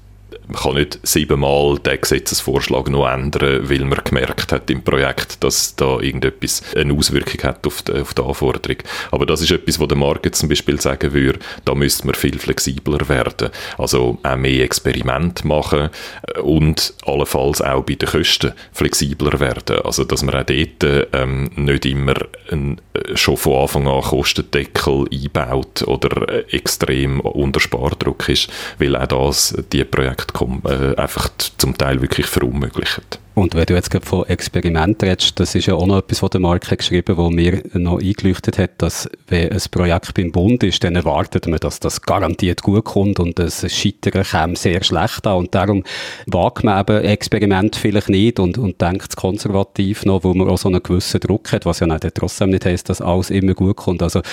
man 0.47 0.61
kann 0.61 0.75
nicht 0.75 0.99
siebenmal 1.03 1.77
den 1.79 1.99
Gesetzesvorschlag 1.99 2.89
noch 2.89 3.07
ändern, 3.07 3.69
weil 3.69 3.83
man 3.83 3.99
gemerkt 4.03 4.51
hat 4.51 4.69
im 4.69 4.81
Projekt, 4.81 5.43
dass 5.43 5.75
da 5.75 5.99
irgendetwas 5.99 6.61
eine 6.75 6.93
Auswirkung 6.93 7.43
hat 7.43 7.67
auf 7.67 7.81
die, 7.81 7.93
auf 7.93 8.13
die 8.13 8.21
Anforderung. 8.21 8.77
Aber 9.11 9.25
das 9.25 9.41
ist 9.41 9.51
etwas, 9.51 9.79
wo 9.79 9.85
der 9.85 9.97
Markt 9.97 10.35
zum 10.35 10.49
Beispiel 10.49 10.79
sagen 10.79 11.13
würde, 11.13 11.39
da 11.65 11.75
müsste 11.75 12.05
man 12.05 12.15
viel 12.15 12.39
flexibler 12.39 13.09
werden. 13.09 13.49
Also 13.77 14.19
auch 14.23 14.35
mehr 14.37 14.63
Experiment 14.63 15.43
machen 15.43 15.89
und 16.41 16.93
allenfalls 17.05 17.61
auch 17.61 17.83
bei 17.83 17.95
den 17.95 18.07
Kosten 18.07 18.53
flexibler 18.71 19.39
werden. 19.39 19.79
Also 19.83 20.05
dass 20.05 20.23
man 20.23 20.35
auch 20.35 20.45
dort 20.45 21.09
ähm, 21.13 21.49
nicht 21.55 21.85
immer 21.85 22.15
ein, 22.51 22.79
schon 23.15 23.37
von 23.37 23.61
Anfang 23.61 23.87
an 23.87 24.01
Kostendeckel 24.01 25.05
einbaut 25.11 25.83
oder 25.85 26.29
äh, 26.29 26.45
extrem 26.51 27.19
unter 27.19 27.59
Spardruck 27.59 28.29
ist, 28.29 28.49
weil 28.79 28.95
auch 28.95 29.07
das 29.07 29.55
die 29.71 29.83
Projekte 29.83 30.33
äh, 30.33 30.36
einfach 30.97 31.29
zum 31.57 31.77
Teil 31.77 32.01
wirklich 32.01 32.27
verunmöglicht. 32.27 33.19
Und 33.37 33.53
wenn 33.53 33.67
du 33.67 33.75
jetzt 33.75 33.91
gerade 33.91 34.03
von 34.03 34.25
Experiment 34.25 35.03
redest, 35.03 35.39
das 35.39 35.53
ist 35.53 35.67
ja 35.67 35.75
auch 35.75 35.85
noch 35.85 35.99
etwas, 35.99 36.23
was 36.23 36.31
der 36.31 36.41
Marke 36.41 36.75
geschrieben 36.75 37.17
wo 37.17 37.29
mir 37.29 37.61
noch 37.73 38.01
eingeleuchtet 38.01 38.57
hat, 38.57 38.81
dass 38.81 39.07
wenn 39.27 39.51
ein 39.51 39.61
Projekt 39.69 40.15
beim 40.15 40.31
Bund 40.31 40.63
ist, 40.63 40.83
dann 40.83 40.95
erwartet 40.95 41.45
man, 41.45 41.59
dass 41.59 41.79
das 41.79 42.01
garantiert 42.01 42.63
gut 42.63 42.85
kommt 42.85 43.19
und 43.19 43.37
das 43.37 43.63
Scheitern 43.71 44.23
käme 44.23 44.55
sehr 44.55 44.83
schlecht 44.83 45.27
an 45.27 45.37
und 45.37 45.53
darum 45.53 45.83
wagt 46.25 46.63
man 46.63 46.81
eben 46.81 47.05
Experiment 47.05 47.75
vielleicht 47.75 48.09
nicht 48.09 48.39
und, 48.39 48.57
und 48.57 48.81
denkt 48.81 49.15
konservativ 49.15 50.03
noch, 50.03 50.23
wo 50.23 50.33
man 50.33 50.49
auch 50.49 50.57
so 50.57 50.69
einen 50.69 50.81
gewissen 50.81 51.19
Druck 51.19 51.51
hat, 51.51 51.67
was 51.67 51.79
ja 51.79 51.85
nicht, 51.85 52.07
trotzdem 52.15 52.49
nicht 52.49 52.65
heisst, 52.65 52.89
dass 52.89 53.01
alles 53.01 53.29
immer 53.29 53.53
gut 53.53 53.75
kommt. 53.75 54.01
Also 54.01 54.23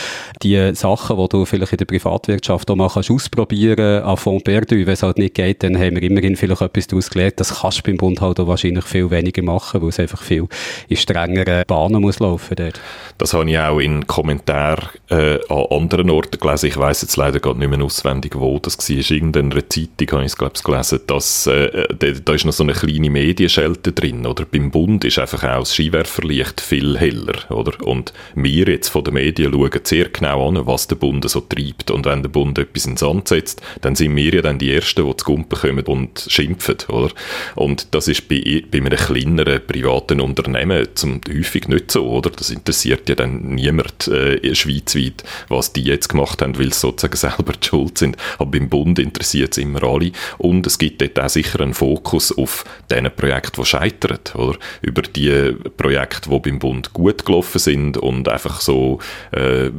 die 0.43 0.75
Sachen, 0.75 1.19
die 1.19 1.29
du 1.29 1.45
vielleicht 1.45 1.73
in 1.73 1.79
der 1.79 1.85
Privatwirtschaft 1.85 2.71
auch 2.71 2.77
mal 2.77 2.89
kannst 2.89 3.11
ausprobieren, 3.11 4.03
à 4.03 4.17
fond 4.17 4.45
perdu, 4.45 4.77
wenn 4.77 4.89
es 4.89 5.03
halt 5.03 5.19
nicht 5.19 5.35
geht, 5.35 5.63
dann 5.63 5.77
haben 5.77 5.97
wir 5.97 6.03
immerhin 6.03 6.37
vielleicht 6.37 6.63
etwas 6.63 6.87
daraus 6.87 7.11
gelernt, 7.11 7.35
das 7.37 7.61
kannst 7.61 7.81
du 7.81 7.83
beim 7.83 7.99
Bund 7.99 8.23
halt 8.23 8.41
auch 8.41 8.47
wahrscheinlich 8.47 8.94
viel 8.95 9.11
weniger 9.11 9.43
machen, 9.43 9.83
weil 9.83 9.89
es 9.89 9.99
einfach 9.99 10.23
viel 10.23 10.47
in 10.89 10.97
strengeren 10.97 11.65
Bahnen 11.67 12.01
muss 12.01 12.21
laufen 12.21 12.55
dort. 12.55 12.81
Das 13.19 13.35
habe 13.35 13.51
ich 13.51 13.59
auch 13.59 13.81
in 13.81 14.07
Kommentaren 14.07 14.89
äh, 15.11 15.39
an 15.49 15.67
anderen 15.71 16.11
Orten 16.11 16.39
gelesen. 16.39 16.67
Ich 16.67 16.77
weiß 16.77 17.03
jetzt 17.03 17.17
leider 17.17 17.41
gerade 17.41 17.59
nicht 17.59 17.71
mehr 17.71 17.83
auswendig, 17.83 18.35
wo 18.37 18.59
das 18.61 18.79
war. 18.79 18.97
In 18.97 19.03
irgendeiner 19.03 19.69
Zeitung 19.69 20.11
habe 20.13 20.23
ich 20.23 20.33
es, 20.33 20.37
glaube 20.37 20.53
ich, 20.57 20.63
gelesen, 20.63 21.01
dass 21.09 21.47
äh, 21.49 21.87
da, 21.99 22.07
da 22.25 22.35
ist 22.35 22.45
noch 22.45 22.53
so 22.53 22.63
eine 22.63 22.73
kleine 22.73 23.11
Medienschelte 23.11 23.93
drin. 23.93 24.27
Oder 24.27 24.45
beim 24.45 24.71
Bund 24.71 25.05
ist 25.05 25.19
einfach 25.19 25.43
auch 25.43 25.61
das 25.61 25.75
Skiwerferlicht 25.75 26.61
viel 26.61 26.97
heller. 26.97 27.51
Oder? 27.51 27.85
Und 27.85 28.13
wir 28.35 28.67
jetzt 28.67 28.89
von 28.89 29.03
den 29.03 29.15
Medien 29.15 29.53
schauen 29.53 29.81
sehr 29.83 30.09
genau 30.09 30.49
an, 30.49 30.67
was 30.67 30.87
der 30.87 30.97
Bund 30.97 31.29
so 31.29 31.41
treibt. 31.41 31.91
Und 31.91 32.07
wenn 32.07 32.23
der 32.23 32.31
Bund 32.31 32.59
etwas 32.59 32.85
in 32.85 32.93
den 32.93 32.99
Sand 32.99 33.29
setzt, 33.29 33.61
dann 33.81 33.97
sind 33.97 34.15
wir 34.15 34.35
ja 34.35 34.43
dann 34.43 34.59
die 34.59 34.73
Ersten, 34.73 35.05
die 35.05 35.17
zu 35.17 35.25
Gumpen 35.25 35.59
kommen 35.59 35.85
und 35.85 36.27
schimpfen. 36.29 36.77
Oder? 36.89 37.11
Und 37.57 37.95
das 37.95 38.09
ist 38.09 38.29
bei, 38.29 38.63
beim 38.71 38.84
einem 38.87 38.99
kleineren 38.99 39.67
privaten 39.67 40.21
Unternehmen 40.21 40.89
zum 40.95 41.21
häufig 41.29 41.69
nicht 41.69 41.91
so, 41.91 42.09
oder? 42.09 42.31
Das 42.31 42.51
interessiert 42.51 43.09
ja 43.09 43.15
dann 43.15 43.55
niemand 43.55 44.09
äh, 44.09 44.55
schweizweit, 44.55 45.25
was 45.49 45.73
die 45.73 45.85
jetzt 45.85 46.09
gemacht 46.09 46.43
haben, 46.43 46.59
weil 46.59 46.73
sie 46.73 46.81
sozusagen 46.81 47.17
selber 47.37 47.53
die 47.53 47.67
schuld 47.67 47.99
sind. 47.99 48.17
Aber 48.39 48.51
beim 48.51 48.69
Bund 48.69 48.99
interessiert 48.99 49.53
es 49.53 49.59
immer 49.59 49.83
alle. 49.83 50.13
Und 50.39 50.67
es 50.67 50.79
gibt 50.79 51.01
dort 51.01 51.19
auch 51.19 51.29
sicher 51.29 51.61
einen 51.61 51.75
Fokus 51.75 52.37
auf 52.37 52.65
diese 52.91 53.11
Projekte, 53.11 53.61
die 53.61 53.67
scheitern, 53.67 54.19
oder? 54.35 54.59
Über 54.83 55.03
die 55.03 55.55
Projekte, 55.77 56.31
die 56.31 56.39
beim 56.39 56.59
Bund 56.59 56.93
gut 56.93 57.25
gelaufen 57.25 57.59
sind 57.59 57.97
und 57.99 58.29
einfach 58.29 58.61
so 58.61 58.99
äh, 59.33 59.71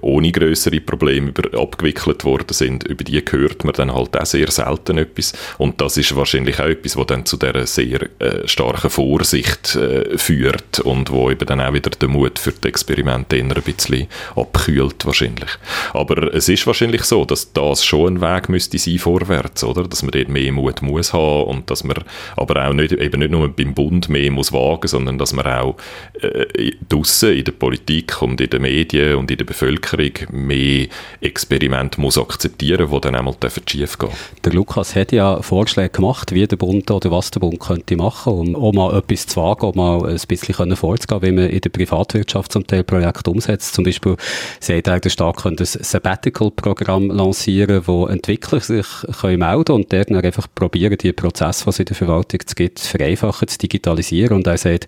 ohne 0.00 0.32
größere 0.32 0.80
Probleme 0.80 1.30
über, 1.30 1.58
abgewickelt 1.58 2.24
worden 2.24 2.52
sind, 2.52 2.84
über 2.84 3.04
die 3.04 3.22
hört 3.30 3.64
man 3.64 3.74
dann 3.74 3.94
halt 3.94 4.16
auch 4.16 4.26
sehr 4.26 4.50
selten 4.50 4.98
etwas. 4.98 5.32
Und 5.58 5.80
das 5.80 5.96
ist 5.96 6.14
wahrscheinlich 6.16 6.60
auch 6.60 6.66
etwas, 6.66 6.96
was 6.96 7.06
dann 7.06 7.26
zu 7.26 7.36
dieser 7.36 7.66
sehr 7.66 8.02
äh, 8.18 8.37
starken 8.46 8.90
Vorsicht 8.90 9.76
äh, 9.76 10.16
führt 10.16 10.80
und 10.80 11.10
wo 11.10 11.30
eben 11.30 11.46
dann 11.46 11.60
auch 11.60 11.72
wieder 11.72 11.90
den 11.90 12.10
Mut 12.10 12.38
für 12.38 12.52
die 12.52 12.68
Experimente 12.68 13.36
ein 13.36 13.48
bisschen 13.48 14.06
abkühlt 14.36 15.04
wahrscheinlich. 15.06 15.50
Aber 15.92 16.34
es 16.34 16.48
ist 16.48 16.66
wahrscheinlich 16.66 17.04
so, 17.04 17.24
dass 17.24 17.52
das 17.52 17.84
schon 17.84 18.14
ein 18.14 18.20
Weg 18.20 18.48
müsste 18.48 18.78
sein 18.78 18.98
vorwärts, 18.98 19.64
oder? 19.64 19.84
Dass 19.84 20.02
man 20.02 20.12
dort 20.12 20.28
mehr 20.28 20.52
Mut 20.52 20.82
muss 20.82 21.12
haben 21.12 21.44
und 21.44 21.70
dass 21.70 21.84
man 21.84 21.96
aber 22.36 22.68
auch 22.68 22.72
nicht, 22.72 22.92
eben 22.92 23.20
nicht 23.20 23.30
nur 23.30 23.48
beim 23.48 23.74
Bund 23.74 24.08
mehr 24.08 24.30
muss 24.30 24.52
wagen, 24.52 24.88
sondern 24.88 25.18
dass 25.18 25.32
man 25.32 25.46
auch 25.46 25.76
äh, 26.20 26.72
draussen 26.88 27.32
in 27.32 27.44
der 27.44 27.52
Politik 27.52 28.20
und 28.22 28.40
in 28.40 28.50
den 28.50 28.62
Medien 28.62 29.16
und 29.16 29.30
in 29.30 29.38
der 29.38 29.44
Bevölkerung 29.44 30.12
mehr 30.30 30.86
Experimente 31.20 32.00
muss 32.00 32.18
akzeptieren, 32.18 32.88
die 32.90 33.00
dann 33.00 33.14
einmal 33.14 33.34
schief 33.66 33.98
gehen 33.98 34.10
Der 34.44 34.52
Lukas 34.52 34.94
hat 34.94 35.12
ja 35.12 35.42
Vorschläge 35.42 35.90
gemacht, 35.90 36.32
wie 36.32 36.46
der 36.46 36.56
Bund 36.56 36.90
oder 36.90 37.10
was 37.10 37.30
der 37.30 37.40
Bund 37.40 37.60
könnte 37.60 37.96
machen, 37.96 38.27
um 38.28 38.56
auch 38.56 38.72
mal 38.72 38.96
etwas 38.96 39.26
zu 39.26 39.40
wagen, 39.40 39.66
um 39.66 39.76
mal 39.76 40.08
ein 40.08 40.20
bisschen 40.26 40.76
vorzugehen, 40.76 41.22
wie 41.22 41.32
man 41.32 41.50
in 41.50 41.60
der 41.60 41.70
Privatwirtschaft 41.70 42.52
zum 42.52 42.66
Teil 42.66 42.84
Projekte 42.84 43.30
umsetzt. 43.30 43.74
Zum 43.74 43.84
Beispiel 43.84 44.16
sagt 44.60 44.86
er, 44.86 45.00
der 45.00 45.10
Staat 45.10 45.44
ein 45.46 45.56
Sabbatical-Programm 45.58 47.10
lancieren, 47.10 47.82
wo 47.86 48.06
Entwickler 48.06 48.60
sich 48.60 48.86
können 49.20 49.40
melden 49.40 49.72
und 49.72 49.92
dort 49.92 50.10
dann 50.10 50.24
einfach 50.24 50.46
probieren, 50.54 50.96
die 50.98 51.12
Prozesse, 51.12 51.64
die 51.64 51.70
es 51.70 51.78
in 51.78 51.84
der 51.86 51.96
Verwaltung 51.96 52.40
gibt, 52.56 52.78
zu 52.78 52.88
vereinfachen, 52.88 53.48
zu 53.48 53.58
digitalisieren. 53.58 54.36
Und 54.36 54.46
er 54.46 54.58
sagt, 54.58 54.86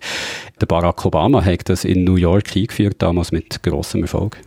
der 0.59 0.65
Barack 0.65 1.05
Obama 1.05 1.43
hat 1.43 1.69
das 1.69 1.85
in 1.85 2.03
New 2.03 2.15
York 2.15 2.55
eingeführt, 2.55 2.95
damals 2.99 3.31
mit 3.31 3.63
grossem 3.63 4.03
Erfolg. 4.03 4.37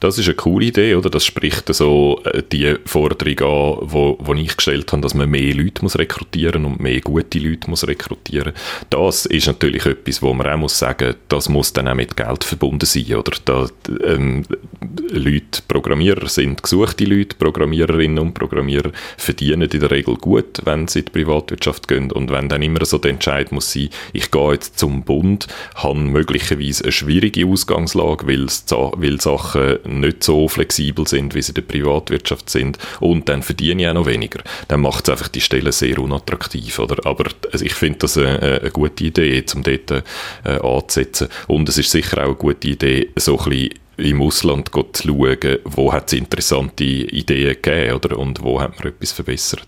Das 0.00 0.18
ist 0.18 0.26
eine 0.26 0.34
coole 0.34 0.66
Idee, 0.66 0.94
oder? 0.94 1.10
Das 1.10 1.24
spricht 1.24 1.72
so 1.74 2.20
äh, 2.24 2.42
die 2.50 2.76
Forderung 2.84 3.38
an, 3.40 3.90
wo, 3.90 4.18
wo 4.20 4.34
ich 4.34 4.56
gestellt 4.56 4.92
habe, 4.92 5.02
dass 5.02 5.14
man 5.14 5.28
mehr 5.30 5.54
Leute 5.54 5.82
muss 5.82 5.98
rekrutieren 5.98 6.64
und 6.64 6.80
mehr 6.80 7.00
gute 7.00 7.38
Leute 7.38 7.68
muss 7.68 7.86
rekrutieren. 7.86 8.52
Das 8.90 9.26
ist 9.26 9.46
natürlich 9.46 9.86
etwas, 9.86 10.22
wo 10.22 10.32
man 10.34 10.46
auch 10.46 10.56
muss 10.56 10.78
sagen, 10.78 11.14
das 11.28 11.48
muss 11.48 11.72
dann 11.72 11.88
auch 11.88 11.94
mit 11.94 12.16
Geld 12.16 12.44
verbunden 12.44 12.86
sein, 12.86 13.14
oder? 13.14 13.32
Da, 13.44 13.66
ähm, 14.04 14.44
Leute, 15.10 15.62
Programmierer 15.66 16.28
sind 16.28 16.62
gesuchte 16.62 17.04
Leute, 17.04 17.36
Programmiererinnen 17.36 18.18
und 18.18 18.34
Programmierer 18.34 18.92
verdienen 19.16 19.68
in 19.70 19.80
der 19.80 19.90
Regel 19.90 20.16
gut, 20.16 20.60
wenn 20.64 20.88
sie 20.88 21.00
in 21.00 21.04
die 21.06 21.12
Privatwirtschaft 21.12 21.88
gehen 21.88 22.12
und 22.12 22.30
wenn 22.30 22.48
dann 22.48 22.62
immer 22.62 22.84
so 22.84 22.98
der 22.98 23.12
Entscheid 23.12 23.52
muss 23.52 23.72
sein, 23.72 23.88
ich 24.12 24.30
gehe 24.30 24.52
jetzt 24.52 24.78
zum 24.78 25.02
Bund, 25.02 25.46
habe 25.74 25.98
möglicherweise 25.98 26.84
eine 26.84 26.92
schwierige 26.92 27.46
Ausgangslage, 27.46 28.26
weil, 28.26 28.46
weil 28.46 29.20
Sachen 29.20 29.77
nicht 29.84 30.24
so 30.24 30.48
flexibel 30.48 31.06
sind, 31.06 31.34
wie 31.34 31.42
sie 31.42 31.50
in 31.50 31.54
der 31.54 31.62
Privatwirtschaft 31.62 32.50
sind 32.50 32.78
und 33.00 33.28
dann 33.28 33.42
verdiene 33.42 33.82
ich 33.82 33.88
auch 33.88 33.94
noch 33.94 34.06
weniger. 34.06 34.40
Dann 34.68 34.80
macht 34.80 35.08
es 35.08 35.10
einfach 35.10 35.28
die 35.28 35.40
Stelle 35.40 35.72
sehr 35.72 35.98
unattraktiv. 35.98 36.78
Oder? 36.78 37.04
Aber 37.06 37.30
also 37.52 37.64
ich 37.64 37.74
finde 37.74 38.00
das 38.00 38.18
eine, 38.18 38.60
eine, 38.60 38.70
gute 38.70 39.04
Idee, 39.04 39.44
um 39.54 39.62
dort 39.62 39.90
äh, 39.90 40.02
anzusetzen. 40.44 41.28
Und 41.46 41.68
es 41.68 41.78
ist 41.78 41.90
sicher 41.90 42.18
auch 42.18 42.26
eine 42.26 42.34
gute 42.34 42.68
Idee, 42.68 43.10
so 43.16 43.38
ein 43.38 43.50
bisschen 43.50 43.74
im 43.98 44.22
Ausland 44.22 44.70
schauen, 44.72 45.58
wo 45.64 45.92
hat 45.92 46.06
es 46.06 46.18
interessante 46.18 46.84
Ideen 46.84 47.56
gegeben 47.60 47.94
oder, 47.94 48.18
und 48.18 48.42
wo 48.42 48.60
hat 48.60 48.78
man 48.78 48.92
etwas 48.92 49.12
verbessert. 49.12 49.66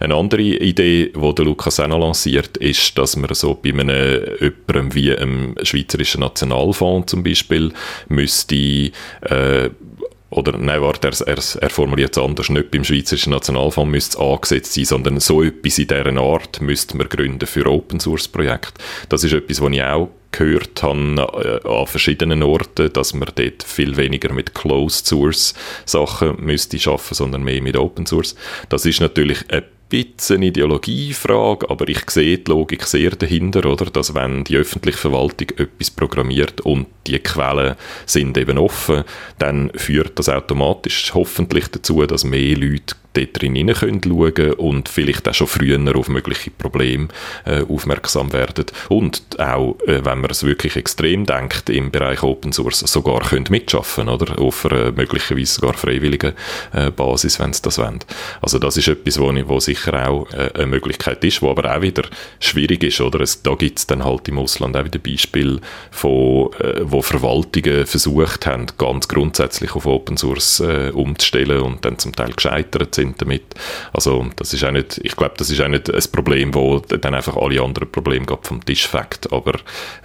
Eine 0.00 0.14
andere 0.14 0.42
Idee, 0.42 1.12
die 1.14 1.34
der 1.34 1.44
Lukas 1.44 1.80
auch 1.80 1.88
noch 1.88 1.98
lanciert, 2.00 2.56
ist, 2.56 2.96
dass 2.98 3.16
man 3.16 3.32
so 3.34 3.54
bei 3.54 3.70
einem 3.70 3.88
jemandem 4.40 4.94
wie 4.94 5.16
einem 5.16 5.54
Schweizerischen 5.62 6.20
Nationalfonds 6.20 7.10
zum 7.10 7.22
Beispiel 7.22 7.72
müsste 8.08 8.90
äh, 9.22 9.70
oder 10.30 10.58
nein, 10.58 10.82
warte, 10.82 11.08
er, 11.08 11.26
er, 11.26 11.42
er 11.60 11.70
formuliert 11.70 12.16
es 12.16 12.22
anders, 12.22 12.50
nicht 12.50 12.70
beim 12.70 12.84
Schweizerischen 12.84 13.32
Nationalfonds 13.32 13.90
müsste 13.90 14.18
es 14.18 14.22
angesetzt 14.22 14.74
sein, 14.74 14.84
sondern 14.84 15.20
so 15.20 15.42
etwas 15.42 15.78
in 15.78 15.88
dieser 15.88 16.16
Art 16.18 16.60
müsste 16.60 16.96
man 16.96 17.08
gründen 17.08 17.46
für 17.46 17.66
Open-Source-Projekte. 17.66 18.80
Das 19.08 19.24
ist 19.24 19.32
etwas, 19.32 19.60
was 19.60 19.72
ich 19.72 19.82
auch 19.82 20.10
gehört 20.30 20.82
habe 20.82 21.62
äh, 21.64 21.68
an 21.68 21.86
verschiedenen 21.86 22.42
Orten, 22.42 22.92
dass 22.92 23.14
man 23.14 23.30
dort 23.34 23.62
viel 23.62 23.96
weniger 23.96 24.32
mit 24.32 24.54
Closed 24.54 25.06
Source 25.06 25.54
Sachen 25.86 26.36
müsste 26.44 26.78
schaffen, 26.78 27.14
sondern 27.14 27.42
mehr 27.42 27.62
mit 27.62 27.76
Open 27.76 28.04
Source. 28.04 28.34
Das 28.68 28.84
ist 28.84 29.00
natürlich 29.00 29.50
ein 29.50 29.62
bisschen 29.88 30.42
Ideologiefrage, 30.42 31.68
aber 31.70 31.88
ich 31.88 32.10
sehe 32.10 32.38
die 32.38 32.50
Logik 32.50 32.84
sehr 32.84 33.10
dahinter, 33.10 33.64
oder? 33.66 33.86
Dass 33.86 34.14
wenn 34.14 34.44
die 34.44 34.56
öffentliche 34.56 34.98
Verwaltung 34.98 35.48
etwas 35.56 35.90
programmiert 35.90 36.60
und 36.60 36.86
die 37.06 37.18
Quellen 37.18 37.74
sind 38.06 38.36
eben 38.36 38.58
offen, 38.58 39.04
dann 39.38 39.70
führt 39.74 40.18
das 40.18 40.28
automatisch 40.28 41.12
hoffentlich 41.14 41.68
dazu, 41.68 42.04
dass 42.06 42.24
mehr 42.24 42.56
Leute 42.56 42.96
dort 43.18 43.40
drin 43.40 43.54
hinein 43.54 43.74
können 43.74 44.52
und 44.54 44.88
vielleicht 44.88 45.28
auch 45.28 45.34
schon 45.34 45.46
früher 45.46 45.78
auf 45.96 46.08
mögliche 46.08 46.50
Probleme 46.50 47.08
äh, 47.44 47.62
aufmerksam 47.62 48.32
werden. 48.32 48.66
Und 48.88 49.22
auch, 49.38 49.76
äh, 49.86 50.04
wenn 50.04 50.20
man 50.20 50.30
es 50.30 50.44
wirklich 50.44 50.76
extrem 50.76 51.26
denkt, 51.26 51.70
im 51.70 51.90
Bereich 51.90 52.22
Open 52.22 52.52
Source 52.52 52.80
sogar 52.80 53.20
können 53.20 53.46
mitschaffen 53.50 54.08
oder? 54.08 54.38
Auf 54.38 54.66
einer 54.66 54.92
möglicherweise 54.92 55.54
sogar 55.54 55.74
freiwilligen 55.74 56.32
äh, 56.72 56.90
Basis, 56.90 57.40
wenn 57.40 57.52
sie 57.52 57.62
das 57.62 57.78
wollen. 57.78 58.00
Also 58.40 58.58
das 58.58 58.76
ist 58.76 58.88
etwas, 58.88 59.18
wo, 59.18 59.32
wo 59.48 59.60
sicher 59.60 60.08
auch 60.08 60.30
äh, 60.32 60.50
eine 60.54 60.66
Möglichkeit 60.66 61.22
ist, 61.24 61.42
wo 61.42 61.50
aber 61.50 61.76
auch 61.76 61.82
wieder 61.82 62.02
schwierig 62.40 62.82
ist. 62.84 63.00
Oder? 63.00 63.20
Es, 63.20 63.42
da 63.42 63.54
gibt 63.54 63.78
es 63.78 63.86
dann 63.86 64.04
halt 64.04 64.28
im 64.28 64.38
Ausland 64.38 64.76
auch 64.76 64.84
wieder 64.84 64.98
Beispiele, 64.98 65.60
von, 65.90 66.52
äh, 66.60 66.80
wo 66.82 67.02
Verwaltungen 67.02 67.86
versucht 67.86 68.46
haben, 68.46 68.66
ganz 68.78 69.08
grundsätzlich 69.08 69.74
auf 69.74 69.86
Open 69.86 70.16
Source 70.16 70.60
äh, 70.60 70.90
umzustellen 70.90 71.60
und 71.60 71.84
dann 71.84 71.98
zum 71.98 72.14
Teil 72.14 72.32
gescheitert 72.32 72.94
sind 72.94 73.07
sind 73.08 73.22
damit. 73.22 73.54
Also 73.92 74.26
das 74.36 74.52
ist 74.52 74.64
auch 74.64 74.70
nicht, 74.70 75.00
ich 75.02 75.16
glaube, 75.16 75.34
das 75.36 75.50
ist 75.50 75.60
auch 75.60 75.68
nicht 75.68 75.92
ein 75.92 76.02
Problem, 76.12 76.54
wo 76.54 76.78
dann 76.78 77.14
einfach 77.14 77.36
alle 77.36 77.62
anderen 77.62 77.90
Probleme 77.90 78.26
vom 78.42 78.64
Tisch 78.64 78.86
fängt. 78.86 79.32
Aber 79.32 79.54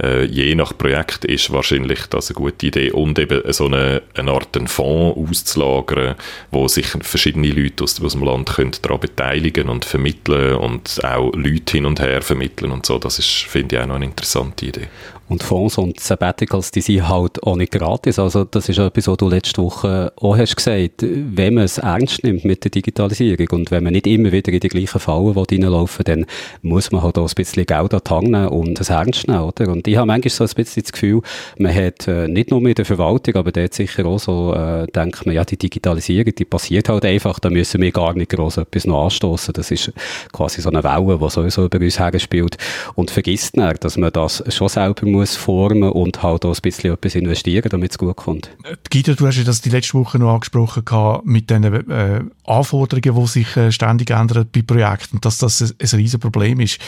äh, 0.02 0.26
je 0.26 0.56
nach 0.56 0.78
Projekt 0.78 1.26
ist 1.26 1.52
wahrscheinlich 1.52 2.08
das 2.08 2.30
eine 2.30 2.36
gute 2.36 2.68
Idee 2.68 2.92
und 2.92 3.18
eben 3.20 3.42
so 3.52 3.66
eine, 3.66 4.02
eine 4.16 4.32
Art 4.32 4.56
einen 4.58 4.68
Fonds 4.68 5.18
auszulagern, 5.18 6.16
wo 6.52 6.68
sich 6.68 6.88
verschiedene 7.02 7.50
Leute 7.50 7.84
aus, 7.84 8.02
aus 8.02 8.14
dem 8.14 8.24
Land 8.24 8.50
können 8.56 8.72
daran 8.82 9.00
beteiligen 9.00 9.70
und 9.70 9.86
vermitteln 9.86 10.56
und 10.56 11.04
auch 11.04 11.32
Leute 11.34 11.74
hin 11.74 11.86
und 11.86 12.00
her 12.00 12.22
vermitteln 12.22 12.72
und 12.72 12.86
so. 12.86 12.98
Das 12.98 13.20
ist, 13.20 13.30
finde 13.30 13.76
ich, 13.76 13.82
auch 13.82 13.88
noch 13.88 13.96
eine 13.96 14.06
interessante 14.06 14.66
Idee. 14.66 14.88
Und 15.34 15.42
Fonds 15.42 15.80
und 15.80 16.00
Sabbaticals, 16.00 16.70
die 16.70 16.82
sind 16.82 17.10
halt 17.10 17.42
auch 17.42 17.56
nicht 17.56 17.72
gratis. 17.72 18.20
Also 18.20 18.44
das 18.44 18.70
ist 18.70 18.78
etwas, 18.78 19.08
was 19.08 19.18
du 19.18 19.28
letzte 19.28 19.64
Woche 19.64 20.14
auch 20.16 20.38
hast 20.38 20.56
gesagt. 20.56 21.02
Wenn 21.02 21.56
man 21.56 21.64
es 21.64 21.80
ernst 21.80 22.24
nimmt 22.24 22.46
mit 22.46 22.64
der 22.64 22.70
Digitalisierung 22.70 23.48
und 23.50 23.72
wenn 23.72 23.84
man 23.84 23.94
nicht 23.94 24.06
immer 24.06 24.32
wieder 24.32 24.54
in 24.54 24.60
die 24.60 24.68
gleichen 24.68 25.00
Fallen 25.00 25.36
reinlaufen 25.36 26.06
dann 26.06 26.26
muss 26.62 26.92
man 26.92 27.02
halt 27.02 27.18
auch 27.18 27.28
ein 27.28 27.34
bisschen 27.34 27.66
Geld 27.66 27.96
an 27.96 28.02
die 28.06 28.10
Hand 28.12 28.28
nehmen 28.28 28.48
und 28.50 28.80
es 28.80 28.92
ernst 28.92 29.28
nehmen, 29.28 29.42
oder? 29.42 29.70
Und 29.70 29.88
ich 29.88 29.98
habe 29.98 30.06
manchmal 30.06 30.30
so 30.30 30.44
ein 30.44 30.52
bisschen 30.56 30.84
das 30.84 30.92
Gefühl, 30.92 31.22
man 31.58 31.74
hat 31.74 32.08
äh, 32.08 32.28
nicht 32.28 32.52
nur 32.52 32.62
mit 32.62 32.78
der 32.78 32.86
Verwaltung, 32.86 33.36
aber 33.36 33.52
dort 33.52 33.74
sicher 33.74 34.06
auch 34.06 34.20
so, 34.20 34.54
äh, 34.54 34.86
denkt 34.86 35.26
man, 35.26 35.34
ja, 35.34 35.44
die 35.44 35.58
Digitalisierung, 35.58 36.36
die 36.36 36.46
passiert 36.46 36.90
halt 36.90 37.06
einfach, 37.06 37.40
da 37.40 37.50
müssen 37.50 37.82
wir 37.82 37.92
gar 37.92 38.14
nicht 38.14 38.30
groß 38.30 38.58
etwas 38.58 38.86
noch 38.86 39.06
anstoßen. 39.06 39.52
Das 39.52 39.72
ist 39.72 39.92
quasi 40.32 40.62
so 40.62 40.70
eine 40.70 40.84
Welle, 40.84 41.18
die 41.18 41.30
sowieso 41.32 41.66
über 41.66 41.80
uns 41.80 41.98
herspielt 41.98 42.56
und 42.94 43.10
vergisst 43.10 43.58
nicht, 43.58 43.84
dass 43.84 43.98
man 43.98 44.12
das 44.14 44.44
schon 44.50 44.70
selber 44.70 45.08
muss 45.08 45.23
formen 45.26 45.92
und 45.92 46.24
halt 46.24 46.46
auch 46.46 46.54
ein 46.54 46.62
bisschen 46.62 46.94
etwas 46.94 47.16
investieren, 47.16 47.70
damit 47.70 47.92
es 47.92 47.98
gut 47.98 48.16
kommt. 48.16 48.50
Guido, 48.92 49.14
du 49.16 49.28
hast 49.28 49.38
ja 49.38 49.44
das 49.44 49.62
die 49.62 49.70
letzte 49.70 49.96
Woche 49.96 50.20
noch 50.20 50.34
angesprochen 50.34 50.84
mit 51.24 51.50
den 51.50 51.64
äh, 51.64 52.22
Anforderungen, 52.46 53.22
die 53.22 53.28
sich 53.28 53.58
äh, 53.58 53.72
ständig 53.72 54.10
ändern 54.10 54.48
bei 54.52 54.62
Projekten, 54.62 55.20
dass 55.22 55.38
das 55.40 55.62
ein, 55.62 55.72
ein 55.82 56.00
riesen 56.00 56.20
Problem 56.20 56.60
ist. 56.60 56.80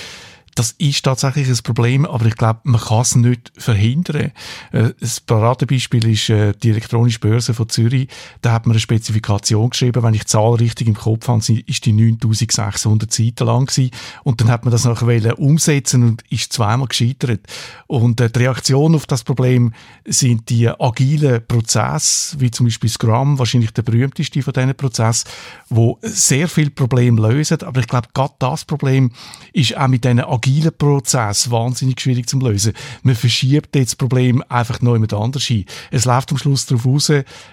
Das 0.56 0.72
ist 0.78 1.04
tatsächlich 1.04 1.50
ein 1.50 1.58
Problem, 1.64 2.06
aber 2.06 2.28
ich 2.28 2.38
glaube, 2.38 2.62
man 2.64 2.80
kann 2.80 3.02
es 3.02 3.16
nicht 3.16 3.52
verhindern. 3.58 4.32
Äh, 4.72 4.92
das 5.02 5.20
Paradebeispiel 5.20 6.08
ist 6.08 6.30
äh, 6.30 6.54
die 6.54 6.70
elektronische 6.70 7.20
Börse 7.20 7.54
von 7.54 7.68
Zürich. 7.68 8.08
Da 8.42 8.54
hat 8.54 8.66
man 8.66 8.72
eine 8.72 8.80
Spezifikation 8.80 9.70
geschrieben, 9.70 10.02
wenn 10.02 10.14
ich 10.14 10.22
die 10.22 10.28
Zahl 10.28 10.54
richtig 10.54 10.88
im 10.88 10.94
Kopf 10.94 11.28
habe, 11.28 11.40
ist 11.40 11.86
die 11.86 11.92
9600 11.92 13.12
Seiten 13.12 13.46
lang 13.46 13.66
gewesen. 13.66 13.92
Und 14.24 14.40
dann 14.40 14.48
hat 14.48 14.64
man 14.64 14.72
das 14.72 14.86
nachher 14.86 15.38
umsetzen 15.38 16.04
und 16.04 16.24
ist 16.30 16.54
zweimal 16.54 16.88
gescheitert. 16.88 17.42
Und 17.88 18.22
äh, 18.22 18.30
die 18.30 18.40
Reaktion 18.40 18.96
auf 18.96 19.08
das 19.08 19.26
Problem 19.26 19.74
sind 20.06 20.50
die 20.50 20.70
agilen 20.70 21.46
Prozesse, 21.46 22.40
wie 22.40 22.50
zum 22.50 22.68
Beispiel 22.68 22.90
Scrum, 22.90 23.38
wahrscheinlich 23.40 23.72
der 23.72 23.82
berühmteste 23.82 24.42
von 24.42 24.54
diesen 24.54 24.74
Prozessen, 24.74 25.28
wo 25.68 26.00
sehr 26.02 26.48
viel 26.48 26.70
Probleme 26.70 27.22
lösen. 27.28 27.62
Aber 27.64 27.82
ich 27.82 27.88
glaube, 27.88 28.08
gerade 28.14 28.36
das 28.40 28.64
Problem 28.64 29.12
ist 29.52 29.76
auch 29.76 29.90
mit 29.90 30.06
diesen 30.06 30.22
agilen 30.22 30.45
Prozess 30.72 31.52
wahnsinnig 31.52 32.00
schwierig 32.00 32.28
zu 32.28 32.40
lösen. 32.40 32.74
Man 33.04 33.16
verschiebt 33.16 33.76
jetzt 33.76 33.92
das 33.92 33.96
Problem 33.96 34.44
einfach 34.50 34.82
noch 34.82 34.94
jemand 34.94 35.14
anders 35.14 35.44
hin. 35.44 35.66
Es 35.92 36.06
läuft 36.06 36.32
am 36.32 36.38
Schluss 36.38 36.66
darauf 36.66 36.86
raus, 36.86 37.12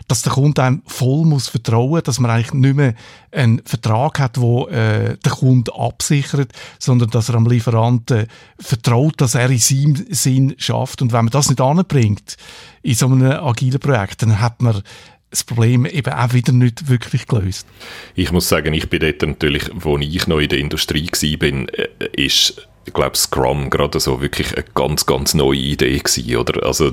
dass 0.09 0.23
der 0.23 0.33
Kunde 0.33 0.63
einem 0.63 0.83
voll 0.87 1.25
muss 1.25 1.49
vertrauen, 1.49 2.03
dass 2.05 2.21
man 2.21 2.31
eigentlich 2.31 2.55
nicht 2.55 2.77
mehr 2.77 2.95
einen 3.31 3.63
Vertrag 3.65 4.19
hat, 4.19 4.39
wo 4.41 4.67
äh, 4.69 5.17
der 5.17 5.33
Kunde 5.33 5.75
absichert, 5.75 6.53
sondern 6.79 7.11
dass 7.11 7.29
er 7.29 7.37
am 7.37 7.47
Lieferanten 7.47 8.27
vertraut, 8.59 9.21
dass 9.21 9.35
er 9.35 9.51
in 9.51 9.59
seinem 9.59 10.07
Sinn 10.11 10.55
schafft. 10.59 11.03
Und 11.03 11.13
wenn 11.13 11.25
man 11.25 11.33
das 11.33 11.49
nicht 11.49 11.61
anbringt 11.61 12.37
in 12.83 12.95
so 12.95 13.07
einem 13.07 13.33
agilen 13.33 13.81
Projekt, 13.81 14.23
dann 14.23 14.41
hat 14.41 14.61
man 14.61 14.83
das 15.31 15.45
Problem 15.45 15.87
eben 15.87 16.13
auch 16.13 16.35
wieder 16.35 16.53
nicht 16.53 16.89
wirklich 16.89 17.27
gelöst. 17.27 17.67
Ich 18.15 18.31
muss 18.33 18.49
sagen, 18.49 18.75
ich 18.75 18.91
bin 18.91 19.01
dort 19.01 19.23
natürlich, 19.23 19.71
wo 19.73 19.97
ich 19.97 20.27
noch 20.27 20.39
in 20.39 20.49
der 20.49 20.59
Industrie 20.59 21.09
war, 21.11 21.79
äh, 21.79 21.89
ist 22.15 22.69
ich 22.85 22.93
glaube, 22.93 23.17
Scrum 23.17 23.71
gerade 23.71 24.01
so 24.01 24.21
wirklich 24.21 24.57
eine 24.57 24.65
ganz, 24.75 25.07
ganz 25.07 25.35
neue 25.35 25.59
Idee 25.59 25.99
gewesen, 25.99 26.37
oder? 26.37 26.67
Also, 26.67 26.93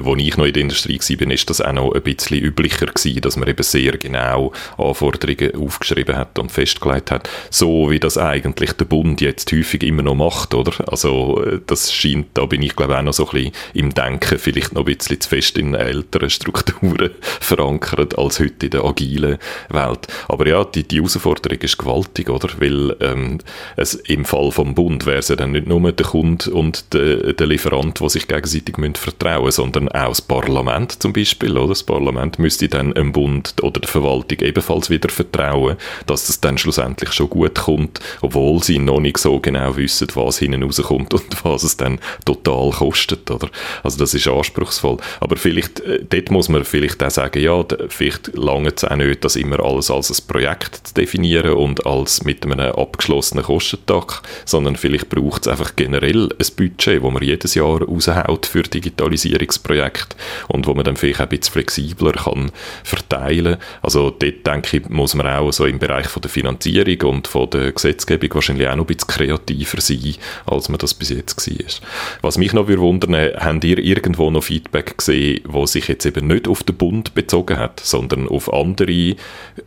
wo 0.00 0.16
ich 0.16 0.36
noch 0.36 0.46
in 0.46 0.52
der 0.52 0.62
Industrie 0.62 0.98
war, 0.98 1.30
ist 1.30 1.50
das 1.50 1.60
auch 1.60 1.72
noch 1.72 1.92
ein 1.92 2.02
bisschen 2.02 2.38
üblicher 2.38 2.86
gewesen, 2.86 3.20
dass 3.20 3.36
man 3.36 3.48
eben 3.48 3.62
sehr 3.62 3.98
genau 3.98 4.52
Anforderungen 4.78 5.54
aufgeschrieben 5.54 6.16
hat 6.16 6.38
und 6.38 6.50
festgelegt 6.50 7.10
hat. 7.10 7.28
So 7.50 7.90
wie 7.90 8.00
das 8.00 8.16
eigentlich 8.16 8.72
der 8.72 8.86
Bund 8.86 9.20
jetzt 9.20 9.52
häufig 9.52 9.82
immer 9.82 10.02
noch 10.02 10.14
macht, 10.14 10.54
oder? 10.54 10.72
Also, 10.90 11.42
das 11.66 11.92
scheint, 11.92 12.28
da 12.34 12.46
bin 12.46 12.62
ich 12.62 12.74
glaube 12.74 12.96
auch 12.96 13.02
noch 13.02 13.12
so 13.12 13.26
ein 13.26 13.32
bisschen 13.32 13.52
im 13.74 13.94
Denken 13.94 14.38
vielleicht 14.38 14.72
noch 14.72 14.86
ein 14.86 14.96
bisschen 14.96 15.20
zu 15.20 15.28
fest 15.28 15.58
in 15.58 15.74
älteren 15.74 16.30
Strukturen 16.30 17.10
verankert 17.40 18.18
als 18.18 18.40
heute 18.40 18.66
in 18.66 18.70
der 18.70 18.84
agilen 18.84 19.38
Welt. 19.68 20.06
Aber 20.28 20.46
ja, 20.46 20.64
die, 20.64 20.84
die 20.84 20.96
Herausforderung 20.96 21.58
ist 21.58 21.78
gewaltig, 21.78 22.30
oder? 22.30 22.48
Weil 22.58 22.96
ähm, 23.00 23.38
es 23.76 23.94
im 23.94 24.24
Fall 24.24 24.50
vom 24.52 24.74
Bund 24.74 25.04
wäre 25.04 25.17
wäre 25.18 25.22
es 25.24 25.28
ja 25.28 25.36
dann 25.36 25.52
nicht 25.52 25.66
nur 25.66 25.92
der 25.92 26.06
Kunde 26.06 26.50
und 26.52 26.94
der, 26.94 27.32
der 27.32 27.46
Lieferant, 27.46 27.98
die 27.98 28.08
sich 28.08 28.28
gegenseitig 28.28 28.78
müssen 28.78 28.94
vertrauen 28.94 29.44
müssen, 29.44 29.62
sondern 29.62 29.88
auch 29.88 30.08
das 30.08 30.22
Parlament 30.22 31.02
zum 31.02 31.12
Beispiel. 31.12 31.56
Oder? 31.56 31.70
Das 31.70 31.82
Parlament 31.82 32.38
müsste 32.38 32.68
dann 32.68 32.94
dem 32.94 33.12
Bund 33.12 33.54
oder 33.62 33.80
der 33.80 33.88
Verwaltung 33.88 34.38
ebenfalls 34.40 34.90
wieder 34.90 35.08
vertrauen, 35.08 35.76
dass 36.06 36.28
das 36.28 36.40
dann 36.40 36.56
schlussendlich 36.56 37.12
schon 37.12 37.30
gut 37.30 37.56
kommt, 37.56 38.00
obwohl 38.20 38.62
sie 38.62 38.78
noch 38.78 39.00
nicht 39.00 39.18
so 39.18 39.40
genau 39.40 39.76
wissen, 39.76 40.06
was 40.14 40.38
hinten 40.38 40.62
rauskommt 40.62 41.12
und 41.12 41.24
was 41.44 41.64
es 41.64 41.76
dann 41.76 41.98
total 42.24 42.70
kostet. 42.70 43.28
Oder? 43.30 43.48
Also 43.82 43.98
das 43.98 44.14
ist 44.14 44.28
anspruchsvoll. 44.28 44.98
Aber 45.20 45.36
vielleicht, 45.36 45.80
äh, 45.80 46.04
dort 46.08 46.30
muss 46.30 46.48
man 46.48 46.64
vielleicht 46.64 47.02
auch 47.02 47.10
sagen, 47.10 47.42
ja, 47.42 47.64
vielleicht 47.88 48.36
lange 48.36 48.72
es 48.74 48.84
auch 48.84 48.94
nicht, 48.94 49.24
das 49.24 49.34
immer 49.34 49.58
alles 49.60 49.90
als 49.90 50.10
ein 50.10 50.26
Projekt 50.28 50.88
zu 50.88 50.94
definieren 50.94 51.54
und 51.54 51.84
als 51.86 52.22
mit 52.22 52.44
einem 52.44 52.60
abgeschlossenen 52.60 53.44
Kostentag, 53.44 54.22
sondern 54.44 54.76
vielleicht 54.76 55.07
braucht 55.08 55.46
es 55.46 55.48
einfach 55.48 55.76
generell 55.76 56.24
ein 56.24 56.46
Budget, 56.56 57.02
das 57.02 57.12
man 57.12 57.22
jedes 57.22 57.54
Jahr 57.54 57.82
raushaut 57.82 58.46
für 58.46 58.62
Digitalisierungsprojekte 58.62 60.16
und 60.48 60.66
wo 60.66 60.74
man 60.74 60.84
dann 60.84 60.96
vielleicht 60.96 61.20
auch 61.20 61.24
ein 61.24 61.28
bisschen 61.30 61.52
flexibler 61.52 62.12
kann 62.12 62.50
verteilen. 62.84 63.56
Also 63.82 64.10
dort 64.10 64.46
denke 64.46 64.76
ich, 64.78 64.88
muss 64.88 65.14
man 65.14 65.26
auch 65.26 65.52
so 65.52 65.66
im 65.66 65.78
Bereich 65.78 66.08
von 66.08 66.22
der 66.22 66.30
Finanzierung 66.30 67.10
und 67.10 67.28
von 67.28 67.50
der 67.50 67.72
Gesetzgebung 67.72 68.34
wahrscheinlich 68.34 68.68
auch 68.68 68.76
noch 68.76 68.84
ein 68.84 68.94
bisschen 68.94 69.08
kreativer 69.08 69.80
sein, 69.80 70.14
als 70.46 70.68
man 70.68 70.78
das 70.78 70.94
bis 70.94 71.10
jetzt 71.10 71.36
war. 71.36 71.88
Was 72.22 72.38
mich 72.38 72.52
noch 72.52 72.68
wundern 72.68 73.14
haben 73.14 73.60
ihr 73.62 73.78
irgendwo 73.78 74.30
noch 74.30 74.44
Feedback 74.44 74.98
gesehen, 74.98 75.40
wo 75.44 75.66
sich 75.66 75.88
jetzt 75.88 76.06
eben 76.06 76.26
nicht 76.26 76.48
auf 76.48 76.62
den 76.62 76.76
Bund 76.76 77.14
bezogen 77.14 77.58
hat, 77.58 77.80
sondern 77.80 78.28
auf 78.28 78.52
andere 78.52 79.16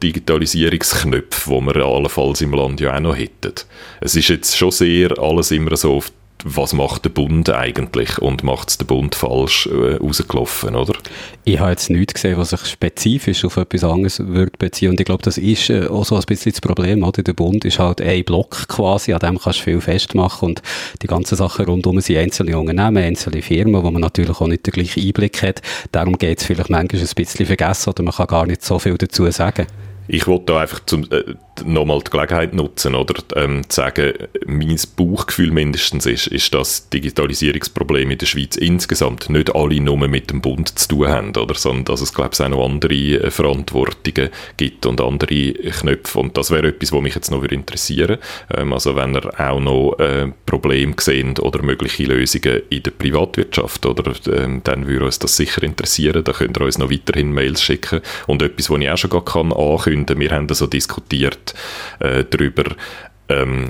Digitalisierungsknöpfe, 0.02 1.50
die 1.50 1.66
wir 1.66 1.76
allenfalls 1.86 2.42
im 2.42 2.54
Land 2.54 2.80
ja 2.80 2.96
auch 2.96 3.00
noch 3.00 3.16
hätten? 3.16 3.54
Es 4.00 4.16
ist 4.16 4.30
jetzt 4.30 4.58
schon 4.58 4.72
sehr 4.72 5.18
alles 5.32 5.52
immer 5.52 5.76
so 5.76 5.96
auf 5.96 6.12
was 6.44 6.74
macht 6.74 7.06
der 7.06 7.10
Bund 7.10 7.50
eigentlich 7.50 8.18
und 8.20 8.44
macht 8.44 8.70
es 8.70 8.78
der 8.78 8.86
Bund 8.86 9.16
falsch 9.16 9.68
äh, 9.68 9.96
rausgelaufen, 9.96 10.76
oder? 10.76 10.94
Ich 11.44 11.60
habe 11.60 11.72
jetzt 11.72 11.90
nichts 11.90 12.16
gesehen, 12.16 12.38
was 12.38 12.50
sich 12.50 12.66
spezifisch 12.66 13.46
auf 13.46 13.58
etwas 13.58 13.84
anderes 13.84 14.20
würde 14.20 14.54
beziehen 14.58 14.90
und 14.90 15.00
ich 15.00 15.06
glaube, 15.06 15.24
das 15.24 15.38
ist 15.38 15.70
äh, 15.70 15.88
auch 15.88 16.06
so 16.06 16.16
ein 16.16 16.24
bisschen 16.24 16.52
das 16.52 16.62
Problem, 16.62 17.04
oder? 17.04 17.24
Der 17.24 17.34
Bund 17.34 17.66
ist 17.66 17.80
halt 17.80 18.02
ein 18.02 18.24
Block 18.24 18.68
quasi, 18.68 19.14
an 19.14 19.20
dem 19.20 19.40
kannst 19.40 19.60
du 19.60 19.64
viel 19.66 19.82
festmachen 19.82 20.50
und 20.50 20.62
die 21.02 21.08
ganzen 21.08 21.36
Sachen 21.36 21.66
rundum 21.66 22.00
sind 22.02 22.18
einzelne 22.18 22.58
Unternehmen, 22.58 23.04
einzelne 23.04 23.42
Firmen, 23.42 23.84
wo 23.84 23.92
man 23.92 24.02
natürlich 24.02 24.42
auch 24.42 24.48
nicht 24.48 24.66
den 24.66 24.72
gleichen 24.74 25.04
Einblick 25.04 25.44
hat. 25.44 25.62
Darum 25.92 26.18
geht 26.18 26.40
es 26.40 26.46
vielleicht 26.46 26.70
manchmal 26.70 27.02
ein 27.02 27.08
bisschen 27.16 27.46
vergessen 27.46 27.90
oder 27.90 28.04
man 28.04 28.14
kann 28.14 28.28
gar 28.28 28.46
nicht 28.46 28.64
so 28.64 28.80
viel 28.80 28.98
dazu 28.98 29.30
sagen. 29.30 29.68
Ich 30.08 30.28
wollte 30.28 30.46
da 30.48 30.62
einfach 30.62 30.82
zum, 30.86 31.04
äh, 31.12 31.24
nochmal 31.66 32.00
die 32.00 32.12
Gelegenheit 32.12 32.54
nutzen, 32.54 32.96
oder 32.96 33.16
ähm, 33.36 33.68
zu 33.70 33.76
sagen, 33.76 34.14
mein 34.46 34.80
Bauchgefühl 34.96 35.52
mindestens 35.52 36.06
ist, 36.06 36.28
ist, 36.28 36.54
dass 36.54 36.90
Digitalisierungsprobleme 36.90 38.14
in 38.14 38.18
der 38.18 38.26
Schweiz 38.26 38.56
insgesamt 38.56 39.30
nicht 39.30 39.56
alle 39.56 39.80
nur 39.80 40.08
mit 40.08 40.32
dem 40.32 40.42
Bund 40.42 40.80
zu 40.80 40.88
tun 40.88 41.08
haben, 41.08 41.36
oder, 41.36 41.56
sondern 41.56 41.86
dass 41.86 42.02
es, 42.02 42.14
glaube 42.14 42.32
ich, 42.34 42.42
auch 42.42 42.50
noch 42.50 42.66
andere 42.66 42.94
äh, 42.94 43.32
Verantwortungen 43.32 44.30
gibt 44.58 44.86
und 44.86 45.02
andere 45.02 45.54
Knöpfe. 45.54 46.20
Und 46.20 46.38
das 46.38 46.52
wäre 46.52 46.70
etwas, 46.70 46.92
was 46.92 47.02
mich 47.02 47.16
jetzt 47.16 47.32
noch 47.32 47.44
interessieren 47.44 48.18
würde. 48.50 48.62
Ähm, 48.62 48.74
also 48.74 48.96
wenn 48.96 49.14
ihr 49.14 49.40
auch 49.40 49.60
noch 49.60 49.96
äh, 50.00 50.32
Probleme 50.46 50.96
seht 51.00 51.40
oder 51.40 51.62
mögliche 51.62 52.04
Lösungen 52.04 52.62
in 52.70 52.84
der 52.84 52.92
Privatwirtschaft, 52.92 53.86
oder, 53.86 54.14
ähm, 54.28 54.62
dann 54.64 54.88
würde 54.88 55.06
uns 55.06 55.20
das 55.20 55.38
sicher 55.38 55.64
interessieren. 55.64 56.24
Da 56.24 56.32
könnt 56.34 56.58
ihr 56.58 56.66
uns 56.66 56.78
noch 56.78 56.92
weiterhin 56.92 57.32
Mails 57.32 57.62
schicken. 57.62 58.02
Und 58.28 58.42
etwas, 58.42 58.70
was 58.70 58.80
ich 58.80 58.90
auch 58.90 58.98
schon 58.98 59.10
gar 59.10 59.26
kann 59.26 59.52
wir 59.52 60.32
haben 60.32 60.54
so 60.54 60.68
diskutiert, 60.68 61.41
äh, 62.00 62.24
darüber, 62.24 62.76
ähm, 63.30 63.68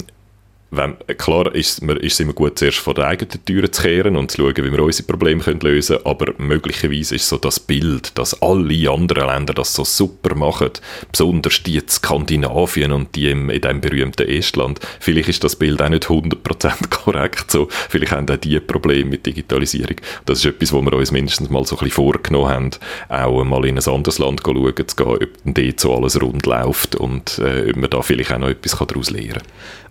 wenn, 0.72 0.96
klar 1.18 1.54
ist, 1.54 1.80
ist 1.84 2.14
es 2.14 2.20
immer 2.22 2.32
gut, 2.32 2.58
zuerst 2.58 2.78
vor 2.78 2.94
der 2.94 3.08
eigenen 3.08 3.44
Tür 3.46 3.70
zu 3.70 3.82
kehren 3.82 4.16
und 4.16 4.32
zu 4.32 4.38
schauen, 4.38 4.56
wie 4.56 4.72
wir 4.72 4.82
unsere 4.82 5.06
Probleme 5.06 5.44
können 5.44 5.60
lösen 5.60 5.98
können, 5.98 6.06
aber 6.06 6.34
möglicherweise 6.38 7.16
ist 7.16 7.28
so 7.28 7.38
das 7.38 7.60
Bild, 7.60 8.18
dass 8.18 8.42
alle 8.42 8.90
anderen 8.90 9.28
Länder 9.28 9.54
das 9.54 9.74
so 9.74 9.84
super 9.84 10.34
machen, 10.34 10.72
besonders 11.12 11.62
die 11.64 11.76
in 11.76 11.88
Skandinavien 11.90 12.94
und 12.94 13.14
die 13.16 13.30
im, 13.30 13.50
in 13.50 13.60
dem 13.60 13.82
berühmten 13.82 14.28
Estland, 14.28 14.80
vielleicht 15.02 15.28
ist 15.28 15.44
das 15.44 15.58
Bild 15.58 15.82
auch 15.82 15.90
nicht 15.90 16.06
100% 16.06 16.90
korrekt, 16.90 17.52
so, 17.52 17.68
vielleicht 17.70 18.14
haben 18.14 18.30
auch 18.30 18.38
die 18.38 18.60
Probleme 18.62 19.12
mit 19.12 19.26
Digitalisierung. 19.26 19.98
Das 20.26 20.40
ist 20.40 20.46
etwas, 20.46 20.72
wo 20.72 20.82
wir 20.82 20.94
uns 20.94 21.12
mindestens 21.12 21.50
mal 21.50 21.66
so 21.66 21.76
ein 21.76 21.80
bisschen 21.80 21.96
vorgenommen 21.96 22.50
haben, 22.50 22.70
auch 23.10 23.44
mal 23.44 23.66
in 23.66 23.78
ein 23.78 23.86
anderes 23.86 24.20
Land 24.20 24.42
schauen 24.46 24.74
zu 24.88 24.96
gehen, 24.96 25.08
ob 25.08 25.30
dort 25.44 25.80
so 25.82 25.96
alles 25.96 26.22
rund 26.22 26.46
läuft 26.46 26.96
und 26.96 27.40
äh, 27.40 27.70
ob 27.70 27.76
man 27.76 27.90
da 27.90 28.02
vielleicht 28.02 28.32
auch 28.32 28.38
noch 28.38 28.50
etwas 28.50 28.78
daraus 28.78 29.10
lernen 29.10 29.34
kann. 29.34 29.42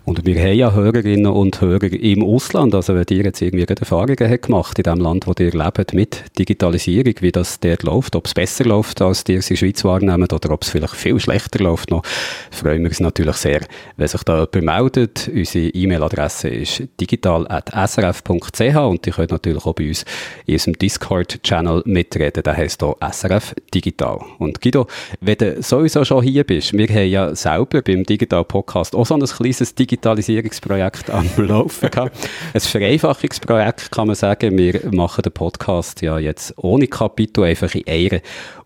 Und 0.03 0.25
wir 0.25 0.41
haben 0.41 0.57
ja 0.57 0.73
Hörerinnen 0.73 1.27
und 1.27 1.61
Hörer 1.61 1.93
im 1.93 2.23
Ausland, 2.23 2.73
also 2.73 2.95
wenn 2.95 3.05
ihr 3.11 3.23
jetzt 3.23 3.39
irgendwie 3.39 3.65
Erfahrungen 3.65 4.17
habt 4.19 4.41
gemacht 4.41 4.79
in 4.79 4.83
dem 4.83 4.99
Land, 4.99 5.27
wo 5.27 5.33
ihr 5.37 5.51
lebt, 5.51 5.93
mit 5.93 6.23
Digitalisierung, 6.39 7.13
wie 7.19 7.31
das 7.31 7.59
dort 7.59 7.83
läuft, 7.83 8.15
ob 8.15 8.25
es 8.25 8.33
besser 8.33 8.65
läuft, 8.65 8.99
als 9.03 9.23
ihr 9.29 9.37
es 9.37 9.51
in 9.51 9.53
der 9.53 9.59
Schweiz 9.59 9.83
wahrnehmt, 9.83 10.33
oder 10.33 10.49
ob 10.49 10.63
es 10.63 10.69
vielleicht 10.69 10.95
viel 10.95 11.19
schlechter 11.19 11.63
läuft 11.63 11.91
noch, 11.91 12.01
freuen 12.49 12.81
wir 12.81 12.89
uns 12.89 12.99
natürlich 12.99 13.35
sehr, 13.35 13.61
wenn 13.95 14.07
sich 14.07 14.23
da 14.23 14.47
jemand 14.51 14.65
meldet. 14.65 15.29
Unsere 15.31 15.67
E-Mail-Adresse 15.67 16.49
ist 16.49 16.83
digital.srf.ch 16.99 18.75
und 18.77 19.05
ihr 19.05 19.13
könnt 19.13 19.31
natürlich 19.31 19.65
auch 19.65 19.75
bei 19.75 19.87
uns 19.87 20.03
in 20.47 20.55
unserem 20.55 20.79
Discord-Channel 20.79 21.83
mitreden, 21.85 22.41
der 22.41 22.57
heisst 22.57 22.81
hier 22.81 22.95
SRF 23.11 23.53
Digital. 23.71 24.19
Und 24.39 24.61
Guido, 24.61 24.87
wenn 25.19 25.37
du 25.37 25.61
sowieso 25.61 26.03
schon 26.03 26.23
hier 26.23 26.43
bist, 26.43 26.73
wir 26.73 26.87
haben 26.87 27.07
ja 27.07 27.35
selber 27.35 27.83
beim 27.83 28.03
Digital-Podcast 28.03 28.95
auch 28.95 29.05
so 29.05 29.13
ein 29.13 29.21
kleines 29.21 29.75
Digital 29.75 29.90
Digitalisierungsprojekt 29.91 31.09
am 31.09 31.29
Laufen 31.37 31.91
gehabt. 31.91 32.17
Ein 32.53 32.61
Vereinfachungsprojekt 32.61 33.91
kann 33.91 34.07
man 34.07 34.15
sagen. 34.15 34.57
Wir 34.57 34.79
machen 34.91 35.21
den 35.21 35.33
Podcast 35.33 36.01
ja 36.01 36.17
jetzt 36.17 36.53
ohne 36.57 36.87
Kapitel, 36.87 37.43
einfach 37.43 37.75
in 37.75 37.85
einer 37.87 38.21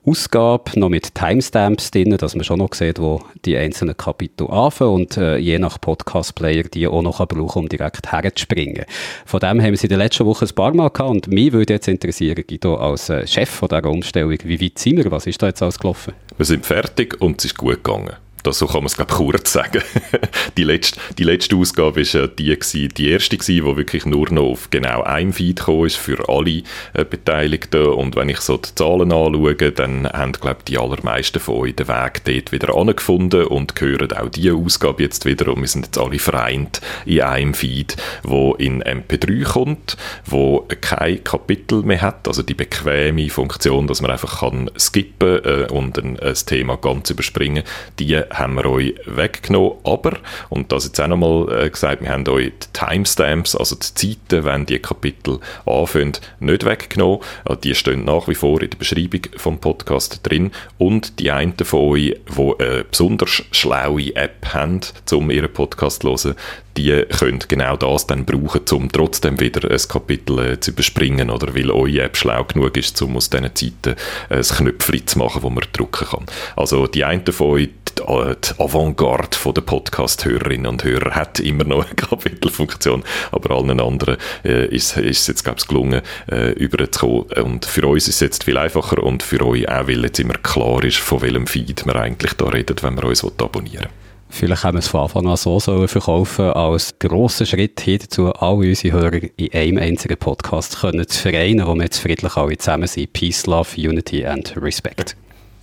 Ausgabe, 0.06 0.80
noch 0.80 0.90
mit 0.90 1.16
Timestamps 1.16 1.90
drin, 1.90 2.16
dass 2.16 2.36
man 2.36 2.44
schon 2.44 2.60
noch 2.60 2.76
sieht, 2.76 3.00
wo 3.00 3.24
die 3.44 3.58
einzelnen 3.58 3.98
Kapitel 3.98 4.48
anfangen 4.52 4.92
und 4.92 5.18
äh, 5.18 5.38
je 5.38 5.58
nach 5.58 5.82
Podcast-Player 5.82 6.64
die 6.64 6.88
auch 6.88 7.02
noch 7.02 7.26
brauchen, 7.26 7.64
um 7.64 7.70
direkt 7.70 8.12
herzuspringen. 8.12 8.86
Von 9.26 9.40
dem 9.40 9.62
haben 9.64 9.72
wir 9.72 9.78
sie 9.78 9.88
in 9.88 9.90
der 9.90 9.98
letzten 9.98 10.28
Woche 10.28 10.46
ein 10.46 10.54
paar 10.54 10.76
Mal 10.76 10.90
gehabt 10.90 11.10
und 11.10 11.28
mich 11.28 11.54
würde 11.54 11.74
jetzt 11.74 11.88
interessieren, 11.88 12.44
Guido, 12.48 12.76
als 12.76 13.10
äh, 13.10 13.26
Chef 13.26 13.50
von 13.50 13.68
dieser 13.68 13.86
Umstellung, 13.86 14.38
wie 14.44 14.62
weit 14.62 14.78
sind 14.78 14.98
wir? 14.98 15.10
Was 15.10 15.26
ist 15.26 15.42
da 15.42 15.48
jetzt 15.48 15.64
alles 15.64 15.80
gelaufen? 15.80 16.14
Wir 16.38 16.46
sind 16.46 16.68
fertig 16.68 17.20
und 17.20 17.40
es 17.40 17.46
ist 17.46 17.58
gut 17.58 17.84
gegangen. 17.84 18.14
Das, 18.46 18.60
so 18.60 18.68
kann 18.68 18.78
man 18.78 18.86
es, 18.86 18.96
glaube 18.96 19.12
kurz 19.12 19.54
sagen. 19.54 19.82
die, 20.58 20.64
letzte, 20.64 21.00
die 21.18 21.24
letzte 21.24 21.56
Ausgabe 21.56 21.98
war 21.98 22.22
ja 22.22 22.28
die, 22.28 22.46
gewesen, 22.46 22.90
die 22.96 23.10
erste, 23.10 23.38
gewesen, 23.38 23.66
die 23.66 23.78
wirklich 23.78 24.06
nur 24.06 24.32
noch 24.32 24.44
auf 24.44 24.70
genau 24.70 25.02
einem 25.02 25.34
Feed 25.34 25.58
gekommen 25.58 25.88
ist 25.88 25.96
für 25.96 26.30
alle 26.30 26.62
äh, 26.94 27.04
Beteiligten. 27.10 27.88
Und 27.88 28.16
wenn 28.16 28.30
ich 28.30 28.42
so 28.42 28.58
die 28.58 28.74
Zahlen 28.76 29.12
anschaue, 29.12 29.56
dann 29.56 30.08
haben, 30.08 30.34
glaube 30.34 30.60
die 30.68 30.78
allermeisten 30.78 31.40
von 31.40 31.56
euch 31.56 31.76
den 31.76 31.88
Weg 31.88 32.24
dort 32.24 32.52
wieder 32.52 32.76
angefunden 32.76 33.46
und 33.46 33.74
hören 33.80 34.12
auch 34.14 34.30
diese 34.30 34.54
Ausgabe 34.54 35.02
jetzt 35.02 35.26
wieder. 35.26 35.52
Und 35.52 35.62
wir 35.62 35.68
sind 35.68 35.86
jetzt 35.86 35.98
alle 35.98 36.20
vereint 36.20 36.82
in 37.06 37.22
einem 37.22 37.54
Feed, 37.56 37.98
wo 38.22 38.54
in 38.54 38.84
MP3 38.84 39.44
kommt, 39.44 39.98
wo 40.26 40.68
kein 40.82 41.24
Kapitel 41.24 41.82
mehr 41.82 42.02
hat, 42.02 42.28
also 42.28 42.44
die 42.44 42.54
bequeme 42.54 43.30
Funktion, 43.30 43.88
dass 43.88 44.02
man 44.02 44.12
einfach 44.12 44.42
kann 44.42 44.70
skippen 44.78 45.44
äh, 45.44 45.68
und 45.72 45.98
ein, 45.98 46.20
ein 46.20 46.36
Thema 46.36 46.78
ganz 46.78 47.10
überspringen, 47.10 47.64
die 47.98 48.22
haben 48.38 48.56
wir 48.56 48.66
euch 48.66 48.96
weggenommen. 49.06 49.74
Aber 49.84 50.18
Und 50.50 50.72
das 50.72 50.86
jetzt 50.86 51.00
auch 51.00 51.08
nochmal 51.08 51.66
äh, 51.66 51.70
gesagt, 51.70 52.02
wir 52.02 52.10
haben 52.10 52.28
euch 52.28 52.52
die 52.52 52.68
Timestamps, 52.74 53.56
also 53.56 53.76
die 53.76 54.16
Zeiten, 54.18 54.46
wenn 54.46 54.66
die 54.66 54.80
Kapitel 54.80 55.40
anfangen, 55.66 56.14
nicht 56.40 56.66
weggenommen. 56.66 57.20
Also 57.46 57.62
die 57.62 57.76
stehen 57.76 58.06
nach 58.06 58.28
wie 58.28 58.36
vor 58.36 58.62
in 58.62 58.70
der 58.70 58.78
Beschreibung 58.78 59.22
vom 59.38 59.60
Podcast 59.60 60.20
drin. 60.24 60.52
Und 60.78 61.20
die 61.20 61.32
einen 61.32 61.56
von 61.58 61.80
euch, 61.80 62.16
die 62.38 62.54
eine 62.60 62.84
besonders 62.84 63.44
schlaue 63.52 64.16
App 64.16 64.54
haben, 64.54 64.82
um 65.12 65.32
ihren 65.32 65.52
Podcast 65.52 66.02
zu 66.02 66.10
hören, 66.10 66.36
die 66.78 67.06
können 67.18 67.40
genau 67.48 67.78
das 67.78 68.08
dann 68.08 68.26
brauchen, 68.26 68.62
um 68.72 68.92
trotzdem 68.92 69.40
wieder 69.40 69.70
ein 69.70 69.88
Kapitel 69.88 70.40
äh, 70.40 70.60
zu 70.60 70.72
überspringen 70.72 71.30
oder 71.30 71.56
weil 71.56 71.72
eure 71.72 72.02
App 72.02 72.18
schlau 72.18 72.44
genug 72.44 72.76
ist, 72.78 73.02
um 73.02 73.16
aus 73.16 73.30
diesen 73.30 73.56
Zeiten 73.56 73.96
äh, 74.30 74.36
ein 74.36 74.42
Knöpfchen 74.42 75.08
zu 75.08 75.20
machen, 75.20 75.44
wo 75.44 75.50
man 75.50 75.64
drücken 75.72 76.08
kann. 76.08 76.26
Also 76.56 76.88
die 76.88 77.06
einen 77.06 77.26
von 77.26 77.48
euch, 77.48 77.70
die, 77.98 78.04
äh, 78.04 78.36
die 78.36 78.60
Avantgarde 78.62 79.54
der 79.54 79.62
Podcast-Hörerinnen 79.62 80.68
und 80.68 80.84
Hörer 80.84 81.16
hat 81.16 81.40
immer 81.40 81.64
noch 81.64 81.86
eine 81.86 81.96
Kapitelfunktion, 81.96 83.04
aber 83.32 83.56
allen 83.56 83.80
anderen 83.80 84.18
äh, 84.44 84.68
ist, 84.68 84.98
es 84.98 85.28
jetzt, 85.28 85.44
glaube 85.44 85.60
ich, 85.60 85.68
gelungen, 85.68 86.02
äh, 86.32 86.52
überzukommen. 86.52 87.26
Und 87.44 87.66
für 87.66 87.88
uns 87.88 88.08
ist 88.08 88.16
es 88.16 88.20
jetzt 88.22 88.44
viel 88.44 88.58
einfacher 88.58 89.02
und 89.04 89.24
für 89.24 89.46
euch 89.46 89.68
auch, 89.70 89.88
weil 89.88 90.04
jetzt 90.04 90.20
immer 90.20 90.36
klar 90.36 90.84
ist, 90.84 90.98
von 90.98 91.22
welchem 91.22 91.48
Feed 91.48 91.86
wir 91.86 91.96
eigentlich 91.96 92.34
da 92.34 92.46
reden, 92.46 92.76
wenn 92.82 92.96
wir 92.96 93.06
uns 93.06 93.24
abonnieren 93.24 93.86
wollen. 93.86 94.06
Vielleicht 94.28 94.64
haben 94.64 94.76
wir 94.76 94.80
es 94.80 94.88
von 94.88 95.02
Anfang 95.02 95.28
an 95.28 95.38
so 95.38 95.60
sollen 95.60 95.88
verkaufen 95.88 96.46
als 96.46 96.98
grosser 97.00 97.46
Schritt 97.46 97.80
hin 97.80 98.00
dazu, 98.02 98.34
alle 98.34 98.68
unsere 98.68 98.98
Hörer 98.98 99.20
in 99.38 99.54
einem 99.54 99.78
einzigen 99.78 100.18
Podcast 100.18 100.82
können 100.82 101.08
zu 101.08 101.22
vereinen, 101.22 101.66
wo 101.66 101.74
wir 101.76 101.84
jetzt 101.84 102.00
friedlich 102.00 102.36
alle 102.36 102.58
zusammen 102.58 102.88
sind. 102.88 103.14
Peace, 103.14 103.46
Love, 103.46 103.70
Unity 103.78 104.26
and 104.26 104.54
Respect 104.58 105.16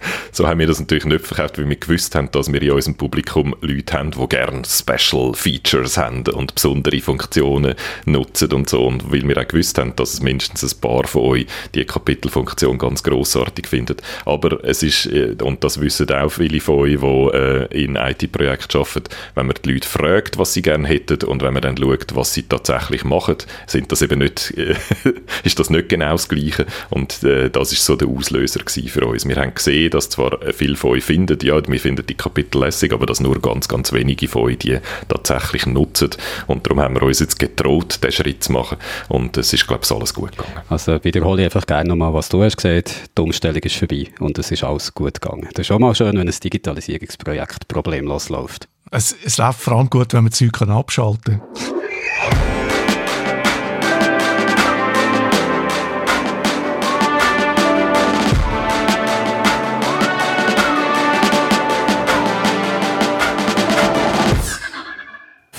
so 0.32 0.46
haben 0.46 0.60
wir 0.60 0.66
das 0.66 0.80
natürlich 0.80 1.04
nicht 1.04 1.26
verkauft, 1.26 1.58
weil 1.58 1.68
wir 1.68 1.76
gewusst 1.76 2.14
haben, 2.14 2.30
dass 2.32 2.52
wir 2.52 2.62
in 2.62 2.70
unserem 2.70 2.94
Publikum 2.96 3.54
Leute 3.60 3.92
haben, 3.94 4.10
die 4.10 4.28
gerne 4.28 4.62
Special 4.66 5.34
Features 5.34 5.96
haben 5.96 6.24
und 6.28 6.54
besondere 6.54 7.00
Funktionen 7.00 7.74
nutzen 8.04 8.52
und 8.52 8.68
so. 8.68 8.86
Und 8.86 9.12
weil 9.12 9.26
wir 9.26 9.38
auch 9.38 9.48
gewusst 9.48 9.78
haben, 9.78 9.94
dass 9.96 10.14
es 10.14 10.22
mindestens 10.22 10.62
ein 10.62 10.80
paar 10.80 11.06
von 11.06 11.22
euch 11.22 11.46
die 11.74 11.84
Kapitelfunktion 11.84 12.78
ganz 12.78 13.02
großartig 13.02 13.66
finden. 13.66 13.96
Aber 14.24 14.64
es 14.64 14.82
ist, 14.82 15.06
äh, 15.06 15.36
und 15.42 15.64
das 15.64 15.80
wissen 15.80 16.10
auch 16.10 16.30
viele 16.30 16.60
von 16.60 16.76
euch, 16.76 16.98
die 17.00 17.36
äh, 17.36 17.84
in 17.84 17.96
IT-Projekten 17.96 18.78
arbeiten, 18.78 19.04
wenn 19.34 19.46
man 19.46 19.56
die 19.64 19.72
Leute 19.72 19.88
fragt, 19.88 20.38
was 20.38 20.54
sie 20.54 20.62
gerne 20.62 20.88
hätten 20.88 21.22
und 21.24 21.42
wenn 21.42 21.52
man 21.52 21.62
dann 21.62 21.76
schaut, 21.76 22.14
was 22.14 22.34
sie 22.34 22.42
tatsächlich 22.42 23.04
machen, 23.04 23.36
sind 23.66 23.90
das 23.92 24.02
eben 24.02 24.18
nicht, 24.18 24.52
äh, 24.56 24.74
ist 25.44 25.58
das 25.58 25.70
nicht 25.70 25.88
genau 25.88 26.12
das 26.12 26.28
Gleiche. 26.28 26.66
Und 26.90 27.20
das 27.22 27.72
ist 27.72 27.84
so 27.84 27.96
der 27.96 28.08
Auslöser 28.08 28.60
für 28.66 29.06
uns. 29.06 29.26
Wir 29.26 29.36
haben 29.36 29.54
gesehen, 29.54 29.90
dass 29.94 30.08
zwar 30.08 30.38
viele 30.52 30.76
von 30.76 30.92
euch 30.92 31.04
finden, 31.04 31.38
ja, 31.42 31.60
wir 31.66 31.80
finden 31.80 32.06
die 32.06 32.14
Kapitel 32.14 32.60
lässig, 32.60 32.92
aber 32.92 33.06
dass 33.06 33.20
nur 33.20 33.40
ganz, 33.40 33.68
ganz 33.68 33.92
wenige 33.92 34.28
von 34.28 34.42
euch 34.42 34.58
die 34.58 34.78
tatsächlich 35.08 35.66
nutzen. 35.66 36.10
Und 36.46 36.66
darum 36.66 36.80
haben 36.80 36.94
wir 36.94 37.02
uns 37.02 37.20
jetzt 37.20 37.38
getraut, 37.38 37.98
diesen 38.02 38.12
Schritt 38.12 38.44
zu 38.44 38.52
machen. 38.52 38.78
Und 39.08 39.36
es 39.36 39.52
ist, 39.52 39.66
glaube 39.66 39.82
ich, 39.84 39.92
alles 39.92 40.14
gut 40.14 40.36
gegangen. 40.36 40.60
Also 40.68 41.02
wiederhole 41.04 41.42
ich 41.42 41.46
einfach 41.46 41.66
gerne 41.66 41.88
nochmal, 41.88 42.14
was 42.14 42.28
du 42.28 42.42
hast 42.42 42.56
gesagt. 42.56 43.10
Die 43.16 43.22
Umstellung 43.22 43.62
ist 43.62 43.76
vorbei 43.76 44.08
und 44.20 44.38
es 44.38 44.50
ist 44.50 44.64
alles 44.64 44.92
gut 44.94 45.20
gegangen. 45.20 45.48
Das 45.52 45.60
ist 45.60 45.66
schon 45.68 45.80
mal 45.80 45.94
schön, 45.94 46.16
wenn 46.16 46.28
ein 46.28 46.34
Digitalisierungsprojekt 46.42 47.68
problemlos 47.68 48.28
läuft. 48.28 48.68
Es, 48.90 49.16
es 49.24 49.38
läuft 49.38 49.60
vor 49.60 49.74
allem 49.74 49.90
gut, 49.90 50.12
wenn 50.12 50.24
man 50.24 50.32
Zeug 50.32 50.60
abschalten 50.60 51.40
kann. 51.40 51.71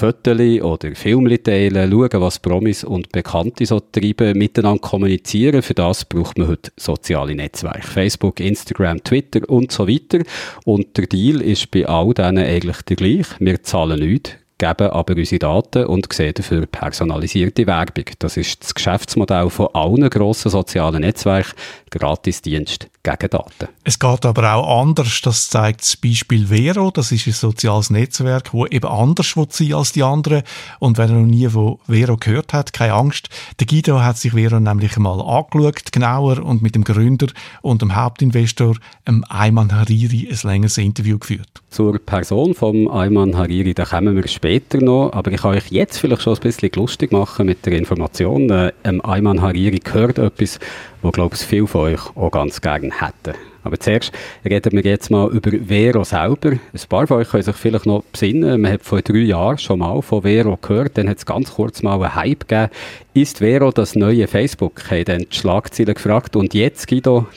Fotos 0.04 0.62
oder 0.62 0.95
Filme 0.95 1.41
teilen, 1.41 1.89
schauen, 1.89 2.22
was 2.22 2.38
Promis 2.39 2.84
und 2.84 3.10
Bekannte 3.14 3.66
so 3.66 3.80
treiben, 3.80 4.38
miteinander 4.38 4.82
kommunizieren. 4.82 5.62
Für 5.62 5.74
das 5.74 6.04
braucht 6.04 6.38
man 6.38 6.49
heute 6.49 6.74
soziale 6.76 7.34
Netzwerke. 7.34 7.88
Facebook, 7.88 8.41
Instagram, 8.41 9.01
Twitter 9.01 9.47
und 9.47 9.72
so 9.72 9.88
weiter. 9.88 10.20
Und 10.66 10.97
der 10.97 11.06
Deal 11.06 11.41
ist 11.41 11.72
bei 11.72 11.88
all 11.88 12.14
denen 12.14 12.39
eigentlich 12.43 12.82
der 12.82 12.97
gleiche. 12.97 13.36
Wir 13.39 13.64
zahlen 13.64 14.01
nichts, 14.01 14.32
geben 14.58 14.89
aber 14.89 15.16
unsere 15.16 15.39
Daten 15.39 15.86
und 15.86 16.12
sehen 16.12 16.34
dafür 16.34 16.66
personalisierte 16.66 17.68
Werbung. 17.68 18.06
Das 18.20 18.38
ist 18.38 18.64
das 18.64 18.74
Geschäftsmodell 18.74 19.49
von 19.49 19.70
allen 19.74 20.10
grossen 20.10 20.51
sozialen 20.51 21.01
Netzwerken. 21.01 21.54
Gratisdienst 21.89 22.88
gegen 23.04 23.30
Daten. 23.30 23.68
Es 23.84 23.99
geht 23.99 24.26
aber 24.26 24.54
auch 24.54 24.82
anders. 24.82 25.22
Das 25.22 25.49
zeigt 25.49 25.82
das 25.82 25.97
Beispiel 25.97 26.47
Vero. 26.47 26.89
Das 26.91 27.12
ist 27.12 27.28
ein 27.28 27.34
soziales 27.34 27.89
Netzwerk, 27.89 28.51
das 28.51 28.72
eben 28.72 28.88
anders 28.88 29.36
sein 29.49 29.74
als 29.74 29.91
die 29.91 30.04
anderen. 30.04 30.43
Und 30.80 30.97
wer 30.97 31.08
noch 31.08 31.26
nie 31.26 31.47
von 31.49 31.80
Vero 31.88 32.18
gehört 32.18 32.54
hat, 32.54 32.74
keine 32.74 32.93
Angst. 32.93 33.30
Der 33.60 33.68
Guido 33.68 33.99
hat 34.01 34.18
sich 34.18 34.32
Vero 34.32 34.60
nämlich 34.60 34.95
einmal 34.95 35.22
angeschaut, 35.22 35.91
genauer, 35.91 36.43
und 36.43 36.62
mit 36.62 36.76
dem 36.76 36.84
Gründer 36.84 37.28
und 37.62 37.82
dem 37.82 37.95
Hauptinvestor, 37.95 38.76
dem 39.08 39.24
Ayman 39.28 39.74
Hariri, 39.74 40.30
ein 40.32 40.49
längeres 40.49 40.78
Interview 40.78 41.20
geführt. 41.20 41.62
Zur 41.74 41.97
Person 41.97 42.53
von 42.53 42.88
Ayman 42.88 43.36
Hariri, 43.36 43.74
da 43.74 43.86
kommen 43.86 44.15
wir 44.15 44.28
später 44.28 44.78
noch. 44.78 45.11
Aber 45.11 45.32
ich 45.32 45.41
kann 45.41 45.55
euch 45.55 45.71
jetzt 45.71 45.97
vielleicht 45.97 46.21
schon 46.21 46.36
ein 46.36 46.39
bisschen 46.39 46.69
lustig 46.76 47.11
machen 47.11 47.47
mit 47.47 47.65
der 47.65 47.74
Information. 47.74 48.47
Äh, 48.51 48.74
Ayman 48.84 49.41
Hariri 49.41 49.80
gehört 49.80 50.19
etwas, 50.19 50.59
wo, 51.01 51.09
glaube 51.09 51.34
ich, 51.34 51.41
viele 51.41 51.65
von 51.65 51.82
euch 51.82 52.15
auch 52.15 52.30
ganz 52.30 52.61
gerne 52.61 52.91
hätten. 52.91 53.36
Aber 53.63 53.80
zuerst 53.80 54.11
reden 54.45 54.74
wir 54.74 54.84
jetzt 54.84 55.09
mal 55.09 55.32
über 55.32 55.49
Vero 55.49 56.03
selber. 56.03 56.51
Ein 56.51 56.82
paar 56.89 57.07
von 57.07 57.17
euch 57.17 57.30
können 57.30 57.41
sich 57.41 57.55
vielleicht 57.55 57.88
noch 57.88 58.03
besinnen. 58.03 58.61
Man 58.61 58.71
hat 58.71 58.84
vor 58.84 59.01
drei 59.01 59.19
Jahren 59.19 59.57
schon 59.57 59.80
mal 59.80 60.01
von 60.03 60.21
Vero 60.21 60.59
gehört. 60.61 60.97
Dann 60.97 61.09
hat 61.09 61.17
es 61.17 61.26
ganz 61.26 61.55
kurz 61.55 61.82
mal 61.82 61.95
einen 61.95 62.13
Hype 62.13 62.47
gegeben. 62.47 62.69
Ist 63.16 63.38
Vero 63.38 63.70
das 63.70 63.93
neue 63.93 64.28
Facebook? 64.28 64.89
Haben 64.89 65.05
dann 65.05 65.26
die 65.32 65.38
Schlagzeilen 65.38 65.93
gefragt. 65.93 66.36
Und 66.36 66.55
jetzt, 66.55 66.88
Guido, 66.88 67.28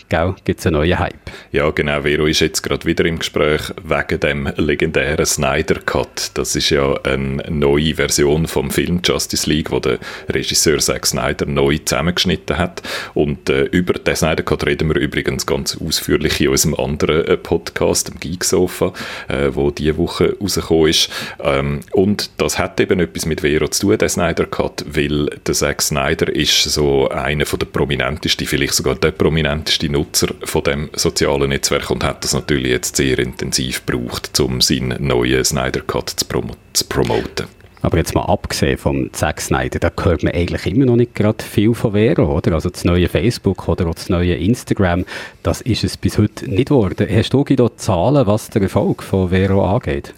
gibt 0.43 0.61
es 0.61 0.67
einen 0.67 0.77
neuen 0.77 0.99
Hype. 0.99 1.13
Ja, 1.53 1.69
genau. 1.69 2.01
Vero 2.01 2.25
ist 2.25 2.41
jetzt 2.41 2.63
gerade 2.63 2.87
wieder 2.87 3.05
im 3.05 3.19
Gespräch 3.19 3.61
wegen 3.85 4.21
dem 4.21 4.49
legendären 4.57 5.27
Snyder 5.27 5.75
Cut. 5.85 6.31
Das 6.33 6.57
ist 6.57 6.71
ja 6.71 6.95
eine 7.03 7.45
neue 7.51 7.95
Version 7.95 8.47
vom 8.47 8.71
Film 8.71 9.03
Justice 9.05 9.51
League, 9.51 9.71
wo 9.71 9.79
der 9.79 9.99
Regisseur 10.31 10.79
Zack 10.79 11.05
Snyder 11.05 11.45
neu 11.45 11.77
zusammengeschnitten 11.77 12.57
hat. 12.57 12.81
Und 13.13 13.51
äh, 13.51 13.65
über 13.65 13.93
den 13.93 14.17
Snyder 14.17 14.45
Cut 14.45 14.65
reden 14.65 14.89
wir 14.89 14.99
übrigens 14.99 15.45
ganz 15.45 15.77
ausführlich 15.77 16.41
in 16.41 16.49
unserem 16.49 16.75
anderen 16.77 17.27
äh, 17.27 17.37
Podcast, 17.37 18.09
dem 18.09 18.19
Geeksofa, 18.19 18.95
äh, 19.29 19.51
wo 19.53 19.71
diese 19.71 19.99
Woche 19.99 20.39
rausgekommen 20.41 20.89
ist. 20.89 21.11
Ähm, 21.39 21.81
und 21.93 22.31
das 22.39 22.59
hat 22.59 22.81
eben 22.81 22.99
etwas 22.99 23.27
mit 23.27 23.43
Vero 23.43 23.69
zu 23.69 23.89
tun, 23.89 23.99
der 23.99 24.09
Snyder 24.09 24.47
Cut, 24.47 24.83
weil 24.89 25.27
der 25.47 25.66
Zack 25.67 25.83
Snyder 25.83 26.33
ist 26.33 26.63
so 26.63 27.09
einer 27.09 27.45
der 27.45 27.67
prominentesten, 27.67 28.47
vielleicht 28.47 28.75
sogar 28.75 28.95
der 28.95 29.11
prominenteste 29.11 29.89
Nutzer 29.89 30.29
von 30.45 30.63
dem 30.63 30.91
sozialen 30.95 31.49
Netzwerk 31.49 31.91
und 31.91 32.05
hat 32.05 32.23
das 32.23 32.35
natürlich 32.35 32.71
jetzt 32.71 32.95
sehr 32.95 33.19
intensiv 33.19 33.85
gebraucht, 33.85 34.39
um 34.39 34.61
seinen 34.61 35.05
neuen 35.05 35.45
Snyder 35.45 35.81
Cut 35.81 36.11
zu, 36.11 36.25
prom 36.27 36.53
zu 36.73 36.85
promoten. 36.85 37.56
Aber 37.87 37.99
jetzt 37.99 38.17
mal 38.17 38.25
abgesehen 38.25 38.79
vom 38.79 39.13
Zack 39.13 39.41
Snyder, 39.41 39.79
da 39.79 39.93
hört 40.03 40.25
man 40.25 40.33
eigentlich 40.35 40.67
immer 40.67 40.87
noch 40.87 40.97
nicht 40.97 41.15
gerade 41.15 41.45
viel 41.45 41.73
von 41.73 41.93
Vero, 41.93 42.37
oder? 42.37 42.55
Also 42.55 42.69
das 42.69 42.85
neue 42.85 43.09
Facebook 43.09 43.69
oder 43.69 43.87
auch 43.87 43.95
das 43.95 44.09
neue 44.09 44.35
Instagram, 44.35 45.05
das 45.45 45.61
ist 45.61 45.85
es 45.85 45.97
bis 45.97 46.19
heute 46.19 46.51
nicht 46.51 46.71
geworden. 46.71 47.07
Hast 47.09 47.33
du 47.33 47.45
Guido 47.45 47.69
Zahlen, 47.69 48.27
was 48.27 48.51
der 48.51 48.63
Erfolg 48.63 49.05
von 49.05 49.29
Vero 49.29 49.65
angeht? 49.65 50.13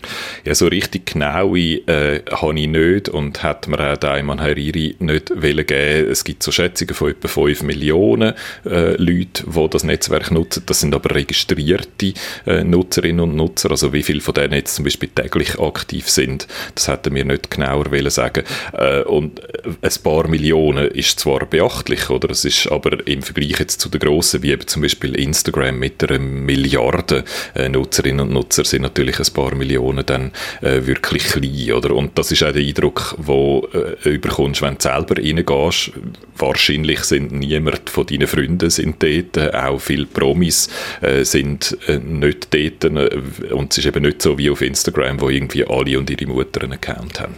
Ja, 0.46 0.54
so 0.54 0.66
richtig 0.66 1.12
genau 1.12 1.54
äh, 1.56 2.22
habe 2.30 2.58
ich 2.58 2.68
nicht 2.68 3.10
und 3.10 3.42
hat 3.42 3.68
mir 3.68 3.92
auch 3.92 3.98
Daiman 3.98 4.40
Hariri 4.40 4.96
nicht 4.98 5.30
wollen 5.30 5.66
geben. 5.66 6.10
Es 6.10 6.24
gibt 6.24 6.42
so 6.42 6.50
Schätzungen 6.50 6.94
von 6.94 7.10
etwa 7.10 7.28
5 7.28 7.64
Millionen 7.64 8.32
äh, 8.64 8.96
Leute, 8.96 9.44
die 9.46 9.68
das 9.68 9.84
Netzwerk 9.84 10.30
nutzen. 10.30 10.62
Das 10.64 10.80
sind 10.80 10.94
aber 10.94 11.14
registrierte 11.14 12.14
äh, 12.46 12.64
Nutzerinnen 12.64 13.20
und 13.20 13.36
Nutzer. 13.36 13.70
Also 13.70 13.92
wie 13.92 14.02
viele 14.02 14.22
von 14.22 14.32
denen 14.32 14.54
jetzt 14.54 14.74
zum 14.74 14.84
Beispiel 14.84 15.10
täglich 15.10 15.60
aktiv 15.60 16.08
sind, 16.08 16.48
das 16.74 16.88
hätten 16.88 17.14
wir 17.14 17.26
nicht 17.26 17.57
genauer 17.58 18.10
sagen. 18.10 18.44
Äh, 18.72 19.02
und 19.02 19.40
ein 19.82 20.02
paar 20.02 20.28
Millionen 20.28 20.88
ist 20.88 21.20
zwar 21.20 21.46
beachtlich, 21.46 22.10
oder? 22.10 22.30
Es 22.30 22.44
ist 22.44 22.70
aber 22.70 23.06
im 23.06 23.22
Vergleich 23.22 23.58
jetzt 23.58 23.80
zu 23.80 23.88
den 23.88 24.00
grossen, 24.00 24.42
wie 24.42 24.52
eben 24.52 24.66
zum 24.66 24.82
Beispiel 24.82 25.14
Instagram 25.16 25.78
mit 25.78 26.08
einer 26.08 26.18
Milliarde 26.18 27.24
äh, 27.54 27.68
Nutzerinnen 27.68 28.20
und 28.20 28.32
Nutzer, 28.32 28.64
sind 28.64 28.82
natürlich 28.82 29.18
ein 29.18 29.32
paar 29.32 29.54
Millionen 29.54 30.04
dann 30.06 30.32
äh, 30.60 30.86
wirklich 30.86 31.24
klein, 31.24 31.72
oder? 31.72 31.94
Und 31.94 32.18
das 32.18 32.32
ist 32.32 32.42
auch 32.42 32.52
der 32.52 32.62
Eindruck, 32.62 33.14
wo 33.18 33.68
äh, 33.72 34.08
überkommst, 34.08 34.62
wenn 34.62 34.74
du 34.74 34.80
selber 34.80 35.16
reingehst. 35.16 35.92
Wahrscheinlich 36.36 37.00
sind 37.00 37.32
niemand 37.32 37.90
von 37.90 38.06
deinen 38.06 38.26
Freunden 38.26 38.70
sind 38.70 39.02
dort, 39.02 39.54
auch 39.54 39.80
viele 39.80 40.06
Promis 40.06 40.68
äh, 41.00 41.24
sind 41.24 41.76
äh, 41.86 41.98
nicht 41.98 42.54
dort 42.54 42.84
und 42.84 43.72
es 43.72 43.78
ist 43.78 43.86
eben 43.86 44.02
nicht 44.02 44.22
so 44.22 44.38
wie 44.38 44.50
auf 44.50 44.62
Instagram, 44.62 45.20
wo 45.20 45.28
irgendwie 45.28 45.64
alle 45.64 45.98
und 45.98 46.10
ihre 46.10 46.26
Mutter 46.26 46.62
einen 46.62 46.74
Account 46.74 47.20
haben. 47.20 47.34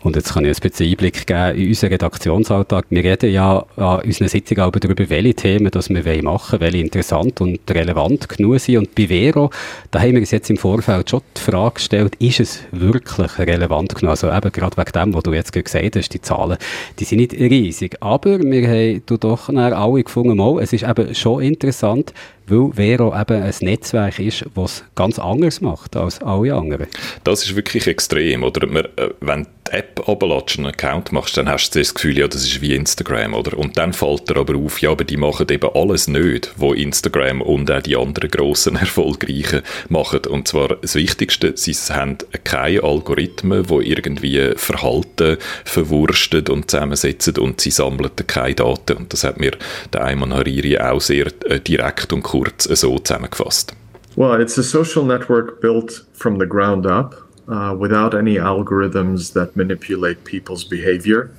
Und 0.00 0.14
jetzt 0.14 0.32
kann 0.32 0.44
ich 0.44 0.56
ein 0.56 0.70
bisschen 0.70 0.90
Einblick 0.90 1.26
geben 1.26 1.56
in 1.56 1.68
unseren 1.68 1.90
Redaktionsalltag. 1.90 2.86
Wir 2.90 3.02
reden 3.02 3.32
ja 3.32 3.64
an 3.76 4.00
unseren 4.02 4.28
Sitzungen 4.28 4.70
darüber, 4.70 5.08
welche 5.10 5.34
Themen 5.34 5.70
das 5.70 5.88
wir 5.88 6.22
machen 6.22 6.60
wollen, 6.60 6.60
welche 6.60 6.78
interessant 6.78 7.40
und 7.40 7.58
relevant 7.68 8.28
genug 8.28 8.60
sind. 8.60 8.78
Und 8.78 8.94
bei 8.94 9.08
Vero, 9.08 9.50
da 9.90 10.00
haben 10.00 10.12
wir 10.12 10.20
uns 10.20 10.30
jetzt 10.30 10.50
im 10.50 10.56
Vorfeld 10.56 11.10
schon 11.10 11.22
die 11.36 11.40
Frage 11.40 11.74
gestellt, 11.74 12.14
ist 12.20 12.40
es 12.40 12.60
wirklich 12.70 13.38
relevant 13.38 13.94
genug? 13.94 14.10
Also 14.10 14.30
eben 14.30 14.52
gerade 14.52 14.76
wegen 14.76 14.92
dem, 14.92 15.14
was 15.14 15.22
du 15.24 15.32
jetzt 15.32 15.52
gesagt 15.52 15.96
hast, 15.96 16.14
die 16.14 16.20
Zahlen, 16.20 16.58
die 16.98 17.04
sind 17.04 17.18
nicht 17.18 17.32
riesig. 17.32 17.96
Aber 18.00 18.38
wir 18.38 18.68
haben 18.68 19.02
doch 19.06 19.48
alle 19.48 20.04
gefunden, 20.04 20.36
mal, 20.36 20.62
es 20.62 20.72
ist 20.72 20.84
eben 20.84 21.14
schon 21.14 21.42
interessant, 21.42 22.12
weil 22.48 22.70
Vero 22.72 23.14
eben 23.18 23.42
ein 23.42 23.54
Netzwerk 23.60 24.18
ist, 24.18 24.44
das 24.54 24.84
ganz 24.94 25.18
anders 25.18 25.60
macht 25.60 25.96
als 25.96 26.22
alle 26.22 26.54
anderen. 26.54 26.86
Das 27.24 27.44
ist 27.44 27.54
wirklich 27.54 27.86
extrem. 27.86 28.42
Oder 28.42 28.62
äh, 28.62 29.10
wenn 29.20 29.46
die 29.68 29.76
App 29.76 30.06
runterlässt, 30.06 30.58
einen 30.58 30.68
Account 30.68 31.12
machst, 31.12 31.36
dann 31.36 31.48
hast 31.48 31.74
du 31.74 31.78
das 31.78 31.94
Gefühl, 31.94 32.18
ja, 32.18 32.28
das 32.28 32.42
ist 32.42 32.60
wie 32.60 32.74
Instagram, 32.74 33.34
oder? 33.34 33.56
Und 33.56 33.78
dann 33.78 33.92
fällt 33.92 34.28
dir 34.28 34.36
aber 34.36 34.56
auf, 34.56 34.80
ja, 34.80 34.90
aber 34.90 35.04
die 35.04 35.16
machen 35.16 35.46
eben 35.50 35.70
alles 35.74 36.08
nicht, 36.08 36.52
wo 36.56 36.72
Instagram 36.72 37.40
und 37.40 37.70
auch 37.70 37.82
die 37.82 37.96
anderen 37.96 38.30
grossen 38.30 38.76
Erfolgreichen 38.80 39.62
machen. 39.88 40.20
Und 40.28 40.48
zwar 40.48 40.76
das 40.76 40.94
Wichtigste, 40.94 41.52
sie 41.56 41.74
haben 41.74 42.18
keine 42.44 42.82
Algorithmen, 42.82 43.64
die 43.64 43.90
irgendwie 43.90 44.52
Verhalten 44.56 45.36
verwurstet 45.64 46.50
und 46.50 46.70
zusammensetzen 46.70 47.36
und 47.38 47.60
sie 47.60 47.70
sammeln 47.70 48.10
keine 48.26 48.54
Daten. 48.54 48.96
Und 48.96 49.12
das 49.12 49.24
hat 49.24 49.38
mir 49.38 49.52
der 49.92 50.04
Ayman 50.04 50.34
Hariri 50.34 50.78
auch 50.78 51.00
sehr 51.00 51.26
äh, 51.44 51.60
direkt 51.60 52.12
und 52.12 52.22
kurz 52.22 52.64
so 52.64 52.98
zusammengefasst. 52.98 53.74
Well, 54.16 54.40
it's 54.40 54.58
a 54.58 54.62
social 54.62 55.04
network 55.04 55.60
built 55.60 56.04
from 56.12 56.40
the 56.40 56.46
ground 56.46 56.86
up 56.86 57.27
uh, 57.48 57.74
without 57.78 58.14
any 58.14 58.36
algorithms 58.36 59.32
that 59.32 59.56
manipulate 59.56 60.24
people's 60.24 60.64
behavior 60.64 61.30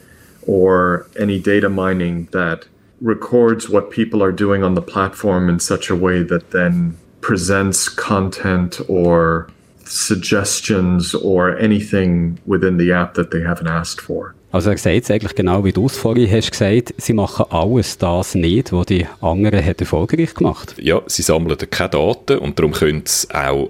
or 0.48 1.08
any 1.18 1.40
data 1.40 1.70
mining 1.70 2.28
that 2.32 2.66
records 3.02 3.70
what 3.70 3.90
people 3.92 4.22
are 4.22 4.32
doing 4.32 4.64
on 4.64 4.76
the 4.76 4.82
platform 4.82 5.50
in 5.50 5.60
such 5.60 5.90
a 5.90 5.96
way 5.96 6.24
that 6.24 6.52
then 6.52 6.98
presents 7.22 7.88
content 7.90 8.82
or 8.88 9.48
suggestions 9.86 11.16
or 11.16 11.58
anything 11.58 12.40
within 12.46 12.78
the 12.78 12.92
app 12.92 13.14
that 13.16 13.32
they 13.32 13.42
haven't 13.42 13.68
asked 13.68 14.02
for. 14.02 14.36
Also 14.52 14.72
er 14.72 14.78
sagt 14.78 15.04
es 15.04 15.12
eigentlich 15.12 15.36
genau, 15.36 15.64
wie 15.64 15.72
du 15.72 15.86
es 15.86 15.96
vorhin 15.96 16.30
hast 16.30 16.52
gesagt, 16.52 16.96
sie 16.98 17.14
machen 17.14 17.46
alles 17.52 18.00
das 18.00 18.34
nicht, 18.34 18.74
was 18.74 18.88
die 18.88 19.06
anderen 19.22 19.64
hat 19.64 19.80
erfolgreich 19.80 20.34
gemacht. 20.34 20.76
Ja, 20.80 21.02
sie 21.06 21.22
sammeln 21.22 21.56
keine 21.70 21.90
Daten 21.92 22.40
und 22.40 22.58
darum 22.58 22.72
können 22.72 23.04
sie 23.06 23.28
auch 23.32 23.70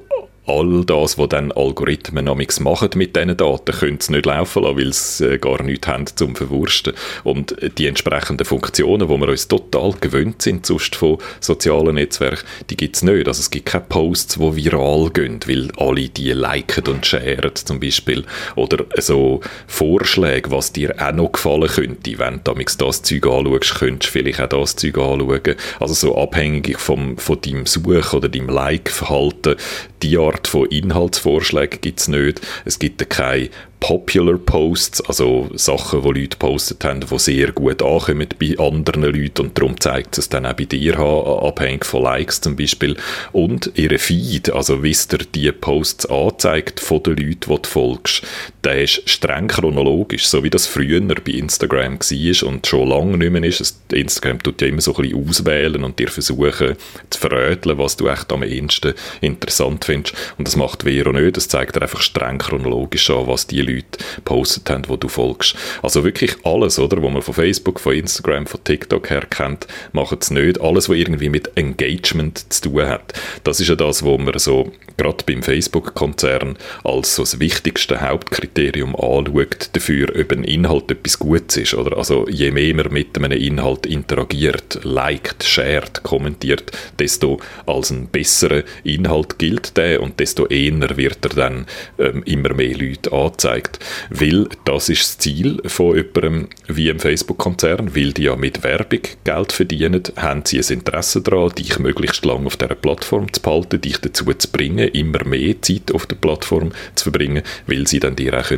all 0.50 0.84
das, 0.84 1.18
was 1.18 1.30
dann 1.30 1.52
Algorithmen 1.52 2.26
namens 2.26 2.60
machen 2.60 2.90
mit 2.96 3.16
diesen 3.16 3.38
Daten, 3.38 3.72
können 3.72 4.00
sie 4.00 4.14
nicht 4.14 4.26
laufen 4.26 4.64
lassen, 4.64 4.78
weil 4.78 4.94
sie 4.94 5.26
äh, 5.26 5.38
gar 5.38 5.62
nichts 5.64 5.88
haben 5.88 6.06
zum 6.08 6.36
Verwursten. 6.36 6.94
Und 7.24 7.56
die 7.78 7.88
entsprechenden 7.88 8.46
Funktionen, 8.46 9.08
die 9.08 9.18
wir 9.18 9.28
uns 9.28 9.48
total 9.48 9.94
gewöhnt 10.00 10.42
sind, 10.42 10.66
sonst 10.66 10.96
von 10.96 11.20
sozialen 11.40 11.96
Netzwerken, 11.96 12.46
die 12.70 12.78
gibt 12.78 12.96
es 12.96 13.04
nicht. 13.04 13.28
Also 13.28 13.40
es 13.40 13.52
gibt 13.52 13.68
keine 13.68 13.86
Posts, 13.88 14.36
die 14.36 14.56
viral 14.56 15.10
gehen, 15.12 15.40
weil 15.46 15.72
alle 15.78 16.10
die 16.10 16.32
liken 16.32 16.88
und 16.88 17.06
sharen 17.06 17.56
zum 17.56 17.80
Beispiel. 17.80 18.26
Oder 18.56 18.86
so 18.98 19.42
Vorschläge, 19.68 20.52
was 20.52 20.74
dir 20.74 20.96
auch 21.00 21.14
noch 21.14 21.32
gefallen 21.32 21.68
könnte. 21.68 22.18
Wenn 22.18 22.42
du 22.44 22.54
das 22.54 23.04
Zeug 23.04 23.28
anschaust, 23.28 23.76
könntest 23.76 24.16
du 24.16 24.20
vielleicht 24.20 24.42
auch 24.42 24.48
das 24.50 24.76
Zeug 24.76 24.98
anschauen. 24.98 25.56
Also 25.80 25.94
so 25.94 26.18
abhängig 26.18 26.80
vom, 26.80 27.18
von 27.18 27.40
deinem 27.42 27.66
Such- 27.66 28.14
oder 28.14 28.30
deinem 28.30 28.50
Like-Verhalten, 28.50 29.56
die 30.02 30.18
Art 30.18 30.48
von 30.48 30.68
Inhaltsvorschlägen 30.68 31.82
gibt 31.82 32.00
es 32.00 32.08
nicht. 32.08 32.42
Es 32.66 32.80
gibt 32.80 33.10
keine 33.10 33.50
Popular 33.80 34.38
Posts, 34.38 35.02
also 35.02 35.50
Sachen, 35.56 36.02
die 36.02 36.22
Leute 36.22 36.38
postet 36.38 36.84
haben, 36.84 37.00
die 37.00 37.20
sehr 37.20 37.52
gut 37.54 37.82
ankommen 37.82 38.28
bei 38.40 38.56
anderen 38.58 39.04
Leuten 39.04 39.44
und 39.44 39.58
darum 39.58 39.80
zeigt 39.80 40.18
es 40.18 40.28
dann 40.30 40.46
auch 40.46 40.54
bei 40.54 40.66
dir 40.66 41.00
abhängig 41.00 41.86
von 41.86 42.04
Likes 42.04 42.42
zum 42.42 42.56
Beispiel. 42.56 42.98
Und 43.32 43.72
ihre 43.76 43.98
Feed, 43.98 44.52
also 44.52 44.84
wie 44.84 44.92
es 44.92 45.08
dir 45.08 45.20
die 45.20 45.52
Posts 45.52 46.08
anzeigt 46.08 46.80
von 46.80 47.04
den 47.04 47.16
Leuten, 47.16 47.40
die 47.50 47.62
du 47.62 47.70
folgst, 47.70 48.24
der 48.64 48.84
ist 48.84 49.10
streng 49.10 49.48
chronologisch, 49.48 50.28
so 50.28 50.44
wie 50.44 50.50
das 50.50 50.68
früher 50.68 51.00
bei 51.00 51.32
Instagram 51.32 52.00
war 52.00 52.50
und 52.50 52.68
schon 52.68 52.90
lange 52.90 53.18
nicht 53.18 53.32
mehr 53.32 53.44
ist. 53.44 53.80
Instagram 53.92 54.44
tut 54.44 54.62
ja 54.62 54.68
immer 54.68 54.82
so 54.82 54.94
ein 54.96 55.04
bisschen 55.04 55.30
auswählen 55.30 55.84
und 55.84 55.98
dir 55.98 56.10
versuchen 56.10 56.76
zu 57.10 57.20
verröteln, 57.20 57.78
was 57.78 57.96
du 57.96 58.08
echt 58.08 58.32
am 58.32 58.44
ehesten 58.44 58.94
interessant 59.22 59.86
findest. 59.86 60.16
Und 60.38 60.48
das 60.48 60.56
macht 60.56 60.84
Vero 60.84 61.14
nicht, 61.14 61.38
das 61.38 61.48
zeigt 61.48 61.76
dir 61.76 61.82
einfach 61.82 62.02
streng 62.02 62.38
chronologisch 62.38 63.10
an, 63.10 63.28
was 63.28 63.48
die 63.48 63.69
Leute 63.70 64.00
gepostet 64.16 64.70
haben, 64.70 64.84
wo 64.88 64.96
du 64.96 65.08
folgst. 65.08 65.56
Also 65.82 66.04
wirklich 66.04 66.36
alles, 66.44 66.80
oder, 66.80 67.02
wo 67.02 67.10
man 67.10 67.22
von 67.22 67.34
Facebook, 67.34 67.80
von 67.80 67.94
Instagram, 67.94 68.46
von 68.46 68.64
TikTok 68.64 69.10
her 69.10 69.26
kennt, 69.30 69.68
machen 69.94 70.18
es 70.22 70.32
nicht. 70.32 70.62
Alles, 70.62 70.90
was 70.90 70.98
irgendwie 70.98 71.30
mit 71.30 71.52
Engagement 71.56 72.52
zu 72.52 72.70
tun 72.70 72.88
hat. 72.88 73.14
Das 73.44 73.60
ist 73.60 73.70
ja 73.70 73.76
das, 73.76 74.04
wo 74.04 74.18
man 74.18 74.38
so 74.38 74.72
gerade 74.98 75.24
beim 75.26 75.42
Facebook-Konzern 75.42 76.58
als 76.84 77.16
so 77.16 77.24
das 77.24 77.40
wichtigste 77.40 78.02
Hauptkriterium 78.02 78.96
anschaut 78.96 79.70
dafür, 79.74 80.10
ob 80.20 80.32
ein 80.32 80.44
Inhalt 80.44 80.92
etwas 80.92 81.18
Gutes 81.20 81.58
ist. 81.58 81.74
Oder? 81.74 81.98
Also 81.98 82.28
je 82.28 82.52
mehr 82.52 82.76
man 82.76 82.92
mit 82.92 83.18
einem 83.18 83.32
Inhalt 83.32 83.86
interagiert, 83.86 84.80
liked, 84.84 85.44
shared, 85.44 86.04
kommentiert, 86.04 86.72
desto 87.00 87.40
als 87.66 87.92
ein 87.92 88.08
besserer 88.08 88.64
Inhalt 88.84 89.40
gilt 89.40 89.78
der 89.78 90.02
und 90.02 90.20
desto 90.20 90.46
eher 90.48 90.98
wird 90.98 91.24
er 91.24 91.30
dann 91.30 91.66
ähm, 91.98 92.24
immer 92.24 92.54
mehr 92.54 92.78
Leute 92.78 93.12
angezeigt 93.12 93.59
angezeigt. 93.60 93.80
Weil 94.10 94.48
das 94.66 94.90
ist 94.90 95.02
das 95.02 95.18
Ziel 95.18 95.62
von 95.66 95.96
jemandem 95.96 96.48
wie 96.68 96.90
im 96.90 97.00
Facebook-Konzern, 97.00 97.96
weil 97.96 98.14
die 98.14 98.24
ja 98.24 98.36
mit 98.36 98.64
Werbung 98.64 99.02
Geld 99.24 99.52
verdienen, 99.52 100.04
haben 100.16 100.44
sie 100.46 100.60
ein 100.60 100.74
Interesse 100.74 101.22
daran, 101.22 101.52
dich 101.52 101.80
möglichst 101.80 102.26
lange 102.26 102.48
auf 102.48 102.58
dieser 102.58 102.76
Plattform 102.76 103.32
zu 103.32 103.42
behalten, 103.42 103.82
dich 103.82 103.98
dazu 104.00 104.26
zu 104.34 104.52
bringen, 104.52 104.90
immer 104.90 105.24
mehr 105.26 105.62
Zeit 105.62 105.92
auf 105.94 106.06
der 106.06 106.16
Plattform 106.16 106.72
zu 106.96 107.04
verbringen, 107.04 107.44
weil 107.68 107.88
sie 107.88 108.00
dann 108.00 108.16
dir 108.16 108.40
auch 108.40 108.50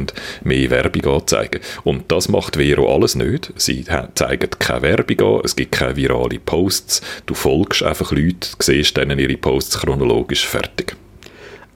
mehr 0.44 0.70
Werbung 0.70 1.06
anzeigen 1.16 1.62
Und 1.84 2.12
das 2.12 2.30
macht 2.30 2.56
Vero 2.56 2.94
alles 2.94 3.16
nicht. 3.16 3.54
Sie 3.56 3.86
zeigen 4.16 4.50
keine 4.60 4.82
Werbung 4.82 5.36
an, 5.36 5.42
es 5.44 5.56
gibt 5.56 5.74
keine 5.74 5.96
virale 5.96 6.40
Posts, 6.40 7.02
du 7.26 7.34
folgst 7.34 7.84
einfach 7.84 8.12
Leute, 8.12 8.50
siehst 8.60 8.98
dann 8.98 9.18
ihre 9.18 9.38
Posts 9.38 9.80
chronologisch 9.80 10.48
fertig. 10.48 10.96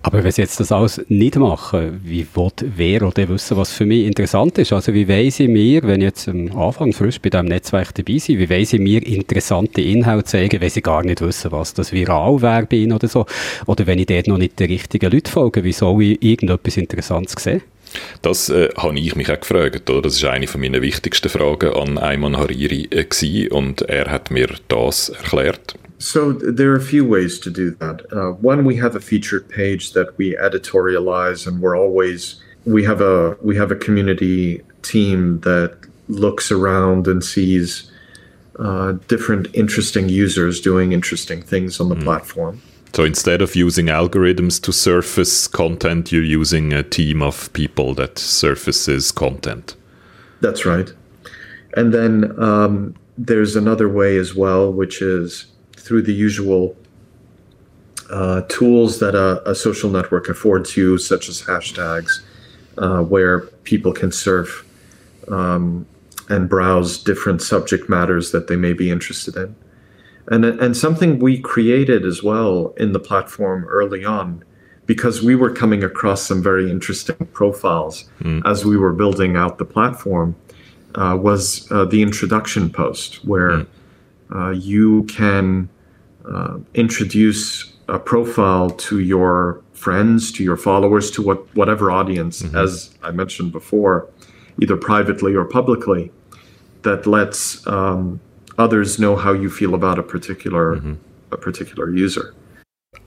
Aber 0.06 0.24
wenn 0.24 0.32
sie 0.32 0.44
jetzt 0.44 0.60
das 0.60 0.72
alles 0.72 1.04
nicht 1.08 1.36
machen, 1.36 2.00
wie 2.04 2.28
wird 2.36 2.64
wer 2.76 3.02
oder 3.02 3.28
wissen, 3.28 3.58
was 3.58 3.72
für 3.72 3.88
mich 3.88 4.06
interessant 4.06 4.56
ist? 4.60 4.72
Also 4.72 4.94
wie 4.94 5.08
weiss 5.08 5.40
ich 5.40 5.48
mir, 5.48 5.82
wenn 5.82 6.02
ich 6.02 6.06
jetzt 6.06 6.28
am 6.28 6.56
Anfang 6.56 6.94
frisch 6.94 7.20
bei 7.20 7.32
diesem 7.32 7.48
Netzwerk 7.48 7.96
dabei 7.96 8.14
bin, 8.14 8.40
wie 8.40 8.50
weiss 8.52 8.74
ich 8.74 8.80
mir 8.80 9.04
interessante 9.04 9.82
Inhalte 9.82 10.26
zeigen, 10.26 10.62
wenn 10.62 10.70
sie 10.70 10.84
gar 10.84 11.04
nicht 11.04 11.22
wissen, 11.22 11.52
was 11.52 11.74
das 11.74 11.92
viral 11.92 12.40
wäre 12.44 12.68
bei 12.68 12.78
ihnen 12.78 12.94
oder 12.94 13.08
so? 13.08 13.26
Oder 13.66 13.88
wenn 13.88 13.98
ich 13.98 14.06
dort 14.06 14.28
noch 14.28 14.38
nicht 14.38 14.60
den 14.60 14.68
richtigen 14.68 15.12
Leuten 15.12 15.32
folge, 15.32 15.64
wie 15.64 15.74
soll 15.74 16.04
ich 16.04 16.22
irgendetwas 16.22 16.78
Interessantes 16.78 17.42
sehen? 17.42 17.64
Das 18.22 18.50
äh, 18.50 18.70
habe 18.78 19.00
ich 19.00 19.16
mich 19.16 19.32
auch 19.32 19.40
gefragt. 19.40 19.90
Oder? 19.90 20.04
Das 20.04 20.18
ist 20.18 20.26
eine 20.26 20.46
von 20.46 20.62
meinen 20.62 20.84
wichtigsten 20.84 21.30
Fragen 21.30 21.74
an 21.74 21.98
Ayman 21.98 22.38
Hariri 22.38 22.88
äh, 22.92 23.50
und 23.50 23.82
er 23.82 24.12
hat 24.12 24.30
mir 24.30 24.50
das 24.68 25.10
erklärt. 25.10 25.76
So 25.98 26.34
there 26.34 26.72
are 26.72 26.76
a 26.76 26.82
few 26.84 27.06
ways 27.06 27.40
to 27.40 27.50
do 27.50 27.72
that. 27.72 28.02
Uh, 28.12 28.32
one, 28.34 28.66
we 28.66 28.76
have 28.78 28.96
a 28.96 29.00
featured 29.00 29.48
page 29.50 29.94
that 29.94 30.18
we 30.18 30.36
editorialize, 30.36 31.48
and 31.48 31.62
we're 31.62 31.78
always 31.78 32.42
we 32.66 32.84
have 32.84 33.02
a 33.02 33.38
we 33.42 33.56
have 33.56 33.72
a 33.72 33.76
community 33.76 34.62
team 34.82 35.40
that 35.42 35.78
looks 36.08 36.52
around 36.52 37.08
and 37.08 37.24
sees 37.24 37.92
uh, 38.60 38.94
different 39.08 39.48
interesting 39.54 40.10
users 40.10 40.62
doing 40.62 40.92
interesting 40.92 41.42
things 41.42 41.80
on 41.80 41.90
the 41.90 41.96
mm. 41.96 42.04
platform. 42.04 42.62
So 42.94 43.04
instead 43.04 43.42
of 43.42 43.56
using 43.56 43.88
algorithms 43.88 44.62
to 44.62 44.72
surface 44.72 45.48
content, 45.48 46.14
you're 46.14 46.24
using 46.24 46.72
a 46.72 46.82
team 46.82 47.22
of 47.22 47.52
people 47.52 47.94
that 47.96 48.18
surfaces 48.18 49.12
content. 49.12 49.76
That's 50.40 50.66
right. 50.66 50.90
And 51.76 51.94
then 51.94 52.32
um, 52.42 52.96
there's 53.18 53.58
another 53.58 53.90
way 53.90 54.18
as 54.18 54.34
well, 54.34 54.72
which 54.72 55.02
is 55.02 55.48
through 55.86 56.02
the 56.02 56.14
usual 56.14 56.76
uh, 58.10 58.42
tools 58.50 59.00
that 59.00 59.14
a, 59.14 59.48
a, 59.50 59.54
social 59.54 59.90
network 59.90 60.28
affords 60.30 60.76
you, 60.76 60.98
such 60.98 61.30
as 61.30 61.44
hashtags, 61.44 62.22
uh, 62.80 63.02
where 63.02 63.42
people 63.64 63.94
can 63.94 64.12
surf 64.12 64.66
um, 65.28 65.86
and 66.30 66.50
browse 66.50 66.98
different 66.98 67.42
subject 67.42 67.88
matters 67.88 68.32
that 68.32 68.48
they 68.48 68.56
may 68.56 68.74
be 68.74 68.90
interested 68.90 69.36
in. 69.36 69.56
And, 70.28 70.44
and 70.44 70.76
something 70.76 71.20
we 71.20 71.40
created 71.40 72.04
as 72.04 72.24
well 72.24 72.74
in 72.78 72.94
the 72.94 73.00
platform 73.00 73.66
early 73.66 74.04
on, 74.04 74.44
because 74.88 75.22
we 75.22 75.36
were 75.36 75.52
coming 75.52 75.84
across 75.84 76.24
some 76.24 76.42
very 76.42 76.70
interesting 76.70 77.28
profiles 77.34 78.10
mm. 78.22 78.42
as 78.44 78.66
we 78.66 78.76
were 78.76 78.94
building 78.94 79.36
out 79.36 79.60
the 79.60 79.66
platform, 79.66 80.36
uh, 80.96 81.18
was 81.20 81.72
uh, 81.72 81.86
the 81.86 82.02
introduction 82.02 82.72
post, 82.72 83.24
where 83.26 83.66
mm. 84.30 84.64
you 84.64 85.04
can 85.04 85.70
uh, 86.32 86.58
introduce 86.74 87.74
a 87.88 88.00
profile 88.00 88.70
to 88.70 89.00
your 89.00 89.62
friends, 89.74 90.32
to 90.32 90.44
your 90.44 90.58
followers, 90.58 91.12
to 91.12 91.22
what 91.22 91.56
whatever 91.56 91.92
audience, 91.92 92.42
mm-hmm. 92.42 92.58
as 92.58 92.96
I 93.04 93.12
mentioned 93.12 93.52
before, 93.52 94.10
either 94.62 94.78
privately 94.78 95.36
or 95.36 95.46
publicly, 95.46 96.12
that 96.82 97.06
lets 97.06 97.66
um, 97.68 98.20
others 98.58 99.00
know 99.00 99.16
how 99.16 99.34
you 99.34 99.50
feel 99.50 99.76
about 99.76 100.00
a 100.00 100.04
particular 100.04 100.78
mm-hmm. 100.78 100.94
a 101.32 101.38
particular 101.38 101.90
user. 101.90 102.34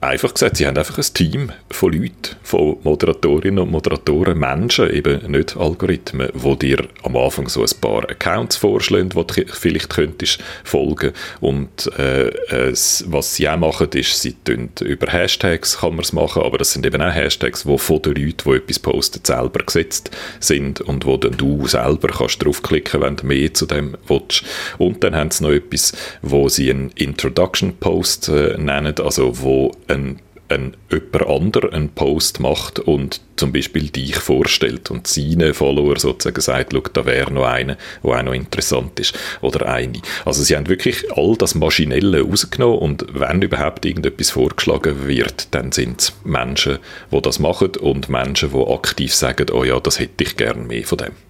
Einfach 0.01 0.33
gesagt, 0.33 0.55
sie 0.55 0.65
haben 0.65 0.77
einfach 0.77 0.97
ein 0.97 1.13
Team 1.13 1.51
von 1.69 1.91
Leuten, 1.91 2.37
von 2.41 2.77
Moderatorinnen 2.83 3.59
und 3.59 3.71
Moderatoren, 3.71 4.39
Menschen, 4.39 4.89
eben 4.89 5.29
nicht 5.29 5.57
Algorithmen, 5.57 6.29
wo 6.33 6.55
dir 6.55 6.87
am 7.03 7.17
Anfang 7.17 7.49
so 7.49 7.61
ein 7.61 7.81
paar 7.81 8.09
Accounts 8.09 8.55
vorschlagen, 8.55 9.13
wo 9.13 9.23
du 9.23 9.45
vielleicht 9.47 9.89
könntest 9.89 10.39
folgen 10.63 11.11
und 11.41 11.91
äh, 11.97 12.29
äh, 12.29 12.73
was 13.07 13.35
sie 13.35 13.49
auch 13.49 13.57
machen, 13.57 13.89
ist, 13.93 14.21
sie 14.21 14.35
tun 14.45 14.69
über 14.81 15.11
Hashtags 15.11 15.79
kann 15.79 15.91
man 15.91 15.99
es 15.99 16.13
machen, 16.13 16.43
aber 16.43 16.57
das 16.57 16.71
sind 16.71 16.85
eben 16.85 17.01
auch 17.01 17.13
Hashtags, 17.13 17.63
die 17.63 17.77
von 17.77 18.01
den 18.01 18.15
Leuten, 18.15 18.49
die 18.49 18.55
etwas 18.55 18.79
posten, 18.79 19.19
selber 19.25 19.65
gesetzt 19.65 20.11
sind 20.39 20.79
und 20.79 21.05
wo 21.05 21.17
dann 21.17 21.35
du 21.35 21.67
selber 21.67 22.07
kannst 22.07 22.43
draufklicken, 22.43 23.01
wenn 23.01 23.17
du 23.17 23.25
mehr 23.25 23.53
zu 23.53 23.65
dem 23.65 23.97
willst. 24.07 24.43
Und 24.77 25.03
dann 25.03 25.15
haben 25.15 25.31
sie 25.31 25.43
noch 25.43 25.51
etwas, 25.51 25.91
wo 26.21 26.47
sie 26.47 26.69
einen 26.69 26.91
Introduction 26.95 27.75
Post 27.77 28.29
äh, 28.29 28.57
nennen, 28.57 28.95
also 28.99 29.41
wo 29.41 29.71
ein, 29.87 30.19
ein 30.49 30.75
jemand 30.91 31.27
anderer 31.27 31.73
einen 31.73 31.89
Post 31.89 32.39
macht 32.39 32.79
und 32.79 33.21
zum 33.35 33.53
Beispiel 33.53 33.89
dich 33.89 34.15
vorstellt 34.15 34.91
und 34.91 35.07
seine 35.07 35.53
Follower 35.53 35.97
sozusagen 35.97 36.41
sagt, 36.41 36.73
schau, 36.73 36.81
da 36.91 37.05
wäre 37.05 37.31
noch 37.31 37.45
einer, 37.45 37.77
der 38.03 38.11
auch 38.11 38.23
noch 38.23 38.33
interessant 38.33 38.99
ist 38.99 39.17
oder 39.41 39.67
eine. 39.67 40.01
Also 40.25 40.43
sie 40.43 40.55
haben 40.55 40.67
wirklich 40.67 41.11
all 41.15 41.35
das 41.37 41.55
Maschinelle 41.55 42.21
rausgenommen 42.21 42.79
und 42.79 43.05
wenn 43.13 43.41
überhaupt 43.41 43.85
irgendetwas 43.85 44.31
vorgeschlagen 44.31 45.07
wird, 45.07 45.47
dann 45.51 45.71
sind 45.71 46.01
es 46.01 46.13
Menschen, 46.23 46.79
die 47.11 47.21
das 47.21 47.39
machen 47.39 47.75
und 47.79 48.09
Menschen, 48.09 48.51
die 48.51 48.71
aktiv 48.71 49.13
sagen, 49.13 49.47
oh 49.51 49.63
ja, 49.63 49.79
das 49.79 49.99
hätte 49.99 50.23
ich 50.23 50.35
gern 50.35 50.67
mehr 50.67 50.83
von 50.83 50.97
dem. 50.97 51.28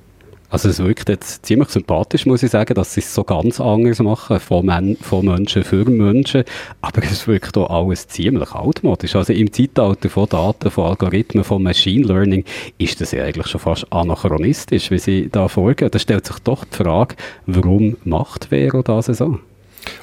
Also 0.51 0.69
es 0.69 0.79
wirkt 0.79 1.09
jetzt 1.09 1.45
ziemlich 1.45 1.69
sympathisch, 1.69 2.25
muss 2.25 2.41
ich 2.41 2.49
sagen, 2.49 2.73
dass 2.73 2.95
sie 2.95 3.01
es 3.01 3.13
so 3.13 3.23
ganz 3.23 3.59
anders 3.59 3.99
machen, 3.99 4.39
von, 4.39 4.65
Men 4.65 4.97
von 4.99 5.25
Menschen 5.25 5.63
für 5.63 5.85
Menschen, 5.85 6.43
aber 6.81 7.03
es 7.03 7.27
wirkt 7.27 7.55
auch 7.57 7.69
alles 7.69 8.07
ziemlich 8.07 8.51
altmodisch. 8.51 9.15
Also 9.15 9.33
im 9.33 9.53
Zeitalter 9.53 10.09
von 10.09 10.27
Daten, 10.27 10.71
von 10.71 10.85
Algorithmen, 10.85 11.43
von 11.43 11.61
Machine 11.61 12.07
Learning 12.07 12.45
ist 12.79 12.99
das 12.99 13.11
ja 13.11 13.25
eigentlich 13.25 13.47
schon 13.47 13.61
fast 13.61 13.91
anachronistisch, 13.93 14.89
wie 14.89 14.97
sie 14.97 15.29
da 15.31 15.47
vorgehen. 15.47 15.91
Da 15.91 15.99
stellt 15.99 16.25
sich 16.25 16.39
doch 16.39 16.65
die 16.65 16.77
Frage, 16.77 17.15
warum 17.45 17.97
macht 18.03 18.45
Vero 18.45 18.81
das 18.81 19.05
so? 19.05 19.39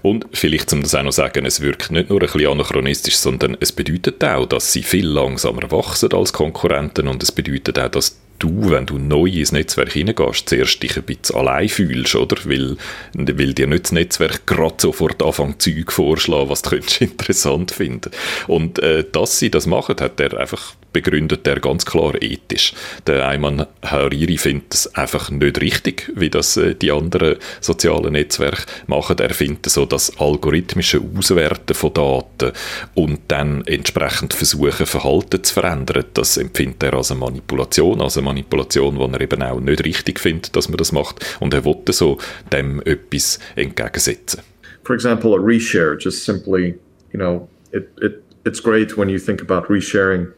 Und 0.03 0.27
vielleicht, 0.33 0.73
um 0.73 0.83
das 0.83 0.95
auch 0.95 1.03
noch 1.03 1.11
zu 1.11 1.17
sagen, 1.17 1.45
es 1.45 1.61
wirkt 1.61 1.91
nicht 1.91 2.09
nur 2.09 2.21
ein 2.21 2.27
bisschen 2.27 2.51
anachronistisch, 2.51 3.17
sondern 3.17 3.57
es 3.61 3.73
bedeutet 3.73 4.23
auch, 4.25 4.47
dass 4.47 4.73
sie 4.73 4.83
viel 4.83 5.07
langsamer 5.07 5.71
wachsen 5.71 6.13
als 6.13 6.33
Konkurrenten 6.33 7.09
und 7.09 7.23
es 7.23 7.33
bedeutet 7.33 7.79
auch, 7.79 7.89
dass 7.89 8.17
du, 8.39 8.71
wenn 8.71 8.87
du 8.87 8.99
neu 8.99 9.27
ins 9.27 9.53
Netzwerk 9.53 9.93
hineingehst, 9.93 10.49
zuerst 10.49 10.83
dich 10.83 10.97
ein 10.97 11.03
bisschen 11.05 11.37
allein 11.37 11.69
fühlst, 11.69 12.15
oder? 12.15 12.37
Weil, 12.45 12.77
weil 13.15 13.55
dir 13.55 13.67
nicht 13.67 13.85
das 13.85 13.93
Netzwerk 13.93 14.47
gerade 14.47 14.77
sofort 14.79 15.23
anfängt, 15.23 15.63
Zeug 15.63 15.93
vorschlagen, 15.93 16.51
was 16.51 16.63
du 16.63 16.77
interessant 17.01 17.71
finden 17.71 18.11
Und 18.47 18.79
äh, 18.79 19.05
dass 19.11 19.39
sie 19.39 19.51
das 19.51 19.67
machen, 19.67 19.97
hat 20.01 20.21
er 20.21 20.39
einfach 20.39 20.75
begründet 20.97 21.47
er 21.47 21.61
ganz 21.61 21.85
klar 21.85 22.15
ethisch. 22.23 22.73
Der 23.07 23.29
Ayman 23.29 23.67
Hariri 23.85 24.39
findet 24.39 24.73
es 24.73 24.95
einfach 24.95 25.31
nicht 25.31 25.61
richtig, 25.61 26.11
wie 26.15 26.31
das 26.31 26.57
äh, 26.57 26.75
die 26.75 26.91
anderen 26.91 27.37
sozialen 27.61 28.15
Netzwerke 28.15 28.63
machen. 28.87 29.19
Er 29.19 29.35
findet 29.35 29.67
so 29.67 29.85
das 29.85 30.19
algorithmische 30.19 31.03
Auswerten 31.15 31.75
von 31.75 31.93
Daten 31.93 32.53
und 32.95 33.21
dann 33.29 33.63
entsprechend 33.67 34.33
versuchen, 34.33 34.87
Verhalten 34.87 35.45
zu 35.45 35.53
verändern, 35.53 36.05
das 36.15 36.39
empfindet 36.39 36.85
er 36.85 36.95
als 36.95 37.11
eine 37.11 37.21
Manipulation, 37.21 38.01
als 38.01 38.17
eine 38.17 38.25
Manipulation, 38.27 38.99
er 39.15 39.21
eben 39.21 39.43
auch 39.43 39.61
nicht 39.61 39.85
richtig 39.85 40.21
findet, 40.21 40.55
dass 40.55 40.69
man 40.69 40.77
das 40.77 40.93
macht. 40.93 41.25
Und 41.41 41.55
er 41.55 41.65
wollte 41.65 41.93
so 41.93 42.19
dem 42.53 42.81
etwas 42.85 43.39
entgegensetzen. 43.57 44.41
For 44.85 44.95
example, 44.95 45.35
a 45.35 45.39
reshare, 45.39 45.97
just 45.99 46.25
simply, 46.25 46.79
you 47.13 47.19
know, 47.19 47.49
it, 47.73 47.89
it, 48.01 48.23
it's 48.45 48.61
great 48.61 48.97
when 48.97 49.09
you 49.09 49.19
think 49.19 49.41
about 49.41 49.69
resharing 49.69 50.33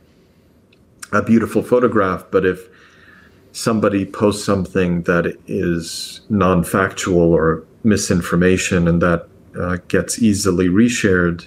a 1.13 1.23
beautiful 1.23 1.63
photograph, 1.63 2.25
but 2.31 2.45
if 2.45 2.69
somebody 3.53 4.05
posts 4.05 4.45
something 4.45 5.03
that 5.03 5.27
is 5.47 6.21
non 6.29 6.65
factual 6.65 7.33
or 7.33 7.65
misinformation 7.85 8.89
and 8.89 9.03
that 9.03 9.29
uh, 9.59 9.79
gets 9.89 10.23
easily 10.23 10.69
reshared, 10.69 11.47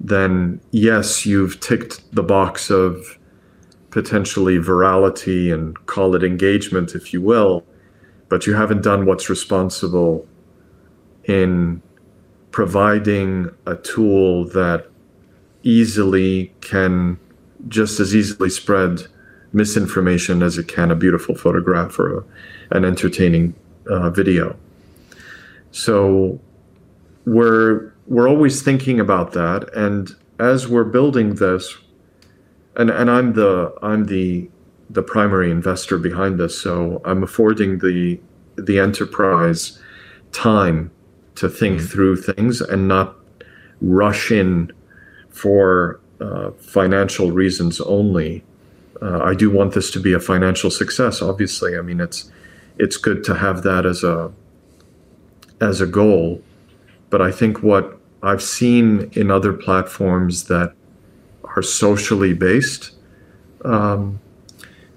then 0.00 0.60
yes, 0.70 1.24
you've 1.24 1.60
ticked 1.60 2.00
the 2.14 2.22
box 2.22 2.70
of 2.70 3.18
potentially 3.94 4.58
virality 4.58 5.54
and 5.54 5.86
call 5.86 6.16
it 6.16 6.24
engagement, 6.24 6.96
if 6.96 7.12
you 7.12 7.22
will, 7.22 7.64
but 8.28 8.44
you 8.44 8.52
haven't 8.52 8.82
done 8.82 9.06
what's 9.06 9.30
responsible 9.30 10.26
in 11.26 11.80
providing 12.50 13.48
a 13.66 13.76
tool 13.76 14.46
that 14.48 14.88
easily 15.62 16.52
can 16.60 17.16
just 17.68 18.00
as 18.00 18.16
easily 18.16 18.50
spread 18.50 19.06
misinformation 19.52 20.42
as 20.42 20.58
it 20.58 20.66
can 20.66 20.90
a 20.90 20.96
beautiful 20.96 21.36
photograph 21.36 21.96
or 21.96 22.18
a, 22.18 22.24
an 22.72 22.84
entertaining 22.84 23.54
uh, 23.88 24.10
video. 24.10 24.56
So 25.70 26.40
we're 27.26 27.92
we're 28.08 28.28
always 28.28 28.60
thinking 28.60 28.98
about 28.98 29.34
that, 29.34 29.72
and 29.72 30.10
as 30.40 30.66
we're 30.66 30.82
building 30.82 31.36
this, 31.36 31.78
and 32.76 32.90
and 32.90 33.10
I'm 33.10 33.34
the 33.34 33.74
I'm 33.82 34.06
the 34.06 34.48
the 34.90 35.02
primary 35.02 35.50
investor 35.50 35.98
behind 35.98 36.38
this, 36.38 36.60
so 36.60 37.00
I'm 37.04 37.22
affording 37.22 37.78
the 37.78 38.20
the 38.56 38.78
enterprise 38.78 39.80
time 40.32 40.90
to 41.36 41.48
think 41.48 41.78
mm-hmm. 41.78 41.86
through 41.86 42.16
things 42.16 42.60
and 42.60 42.86
not 42.86 43.16
rush 43.80 44.30
in 44.30 44.72
for 45.30 46.00
uh, 46.20 46.50
financial 46.52 47.32
reasons 47.32 47.80
only. 47.80 48.44
Uh, 49.02 49.20
I 49.22 49.34
do 49.34 49.50
want 49.50 49.74
this 49.74 49.90
to 49.92 50.00
be 50.00 50.12
a 50.12 50.20
financial 50.20 50.70
success. 50.70 51.20
Obviously, 51.20 51.76
I 51.76 51.80
mean 51.82 52.00
it's 52.00 52.30
it's 52.78 52.96
good 52.96 53.24
to 53.24 53.34
have 53.34 53.62
that 53.62 53.86
as 53.86 54.04
a 54.04 54.32
as 55.60 55.80
a 55.80 55.86
goal, 55.86 56.42
but 57.10 57.22
I 57.22 57.30
think 57.30 57.62
what 57.62 57.98
I've 58.22 58.42
seen 58.42 59.10
in 59.12 59.30
other 59.30 59.52
platforms 59.52 60.44
that 60.44 60.74
are 61.56 61.62
socially 61.62 62.34
based, 62.34 62.92
um, 63.64 64.20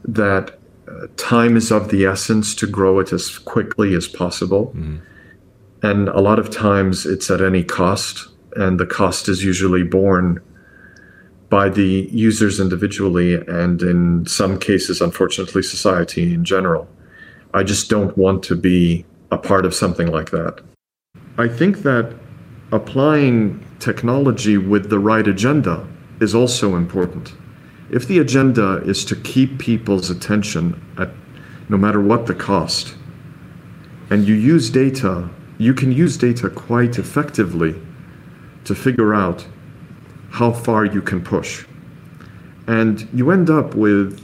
that 0.03 0.57
uh, 0.87 1.07
time 1.17 1.57
is 1.57 1.71
of 1.71 1.89
the 1.89 2.05
essence 2.05 2.55
to 2.55 2.67
grow 2.67 2.99
it 2.99 3.11
as 3.11 3.37
quickly 3.39 3.93
as 3.93 4.07
possible. 4.07 4.73
Mm. 4.75 5.01
And 5.83 6.09
a 6.09 6.21
lot 6.21 6.39
of 6.39 6.49
times 6.49 7.05
it's 7.05 7.29
at 7.29 7.41
any 7.41 7.63
cost, 7.63 8.29
and 8.55 8.79
the 8.79 8.85
cost 8.85 9.29
is 9.29 9.43
usually 9.43 9.83
borne 9.83 10.41
by 11.49 11.69
the 11.69 12.09
users 12.11 12.59
individually 12.59 13.35
and 13.35 13.81
in 13.81 14.25
some 14.25 14.59
cases, 14.59 15.01
unfortunately, 15.01 15.63
society 15.63 16.33
in 16.33 16.43
general. 16.43 16.87
I 17.53 17.63
just 17.63 17.89
don't 17.89 18.17
want 18.17 18.43
to 18.43 18.55
be 18.55 19.05
a 19.31 19.37
part 19.37 19.65
of 19.65 19.73
something 19.73 20.07
like 20.07 20.31
that. 20.31 20.59
I 21.37 21.47
think 21.47 21.83
that 21.83 22.13
applying 22.71 23.63
technology 23.79 24.57
with 24.57 24.89
the 24.89 24.99
right 24.99 25.27
agenda 25.27 25.87
is 26.20 26.34
also 26.36 26.76
important. 26.76 27.34
If 27.89 28.07
the 28.07 28.20
agenda 28.20 28.82
is 28.86 29.05
to 29.05 29.15
keep 29.15 29.59
people's 29.59 30.09
attention 30.09 30.82
at 30.97 31.09
no 31.70 31.78
matter 31.78 32.01
what 32.01 32.26
the 32.26 32.36
cost, 32.36 32.95
and 34.09 34.26
you 34.26 34.36
use 34.36 34.70
data, 34.70 35.30
you 35.57 35.74
can 35.74 35.91
use 35.91 36.18
data 36.18 36.49
quite 36.49 36.97
effectively 36.97 37.76
to 38.63 38.76
figure 38.76 39.13
out 39.13 39.45
how 40.30 40.51
far 40.51 40.86
you 40.86 41.01
can 41.01 41.22
push. 41.24 41.65
And 42.68 43.07
you 43.13 43.32
end 43.32 43.49
up 43.49 43.76
with 43.76 44.20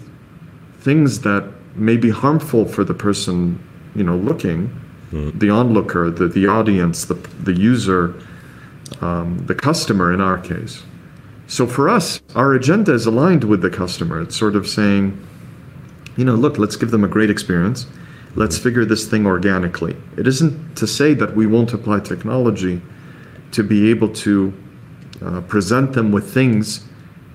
things 0.81 1.21
that 1.21 1.49
may 1.75 1.97
be 1.97 2.09
harmful 2.09 2.65
for 2.65 2.83
the 2.83 2.93
person, 2.93 3.59
you 3.95 4.03
know, 4.03 4.17
looking, 4.17 4.69
mm. 5.11 5.39
the 5.39 5.49
onlooker, 5.49 6.11
the, 6.11 6.27
the 6.27 6.47
audience, 6.47 7.05
the, 7.05 7.15
the 7.43 7.53
user, 7.53 8.13
um, 9.01 9.45
the 9.47 9.55
customer 9.55 10.13
in 10.13 10.21
our 10.21 10.37
case. 10.37 10.83
So 11.47 11.67
for 11.67 11.89
us, 11.89 12.21
our 12.35 12.53
agenda 12.53 12.93
is 12.93 13.05
aligned 13.05 13.43
with 13.43 13.61
the 13.61 13.69
customer. 13.69 14.21
It's 14.21 14.35
sort 14.35 14.55
of 14.55 14.67
saying, 14.67 15.19
you 16.15 16.25
know, 16.25 16.35
look, 16.35 16.57
let's 16.57 16.75
give 16.75 16.91
them 16.91 17.03
a 17.03 17.07
great 17.07 17.29
experience. 17.29 17.85
Let's 18.35 18.57
figure 18.57 18.85
this 18.85 19.07
thing 19.07 19.25
organically. 19.25 19.95
It 20.17 20.27
isn't 20.27 20.75
to 20.77 20.87
say 20.87 21.13
that 21.15 21.35
we 21.35 21.45
won't 21.45 21.73
apply 21.73 21.99
technology 21.99 22.81
to 23.51 23.63
be 23.63 23.89
able 23.91 24.09
to 24.09 24.53
uh, 25.23 25.41
present 25.41 25.93
them 25.93 26.11
with 26.11 26.33
things. 26.33 26.85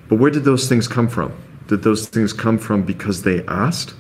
But 0.09 0.17
where 0.17 0.31
did 0.31 0.45
those 0.45 0.69
things 0.69 0.89
come 0.89 1.09
from? 1.09 1.33
Did 1.69 1.83
those 1.83 2.09
things 2.09 2.33
come 2.33 2.59
from 2.59 2.83
because 2.83 3.23
they 3.23 3.45
asked? 3.47 3.95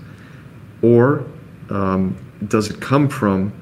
Or 0.83 1.25
um, 1.71 2.17
does 2.49 2.71
it 2.71 2.81
come 2.81 3.09
from 3.09 3.53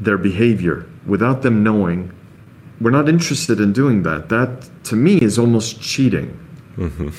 their 0.00 0.18
behavior 0.18 0.86
without 1.06 1.42
them 1.42 1.62
knowing? 1.62 2.12
We're 2.80 2.90
not 2.90 3.08
interested 3.08 3.60
in 3.60 3.72
doing 3.72 4.02
that. 4.02 4.28
That 4.28 4.68
to 4.84 4.96
me 4.96 5.18
is 5.20 5.38
almost 5.38 5.80
cheating. 5.80 6.38
Mm-hmm. 6.76 7.10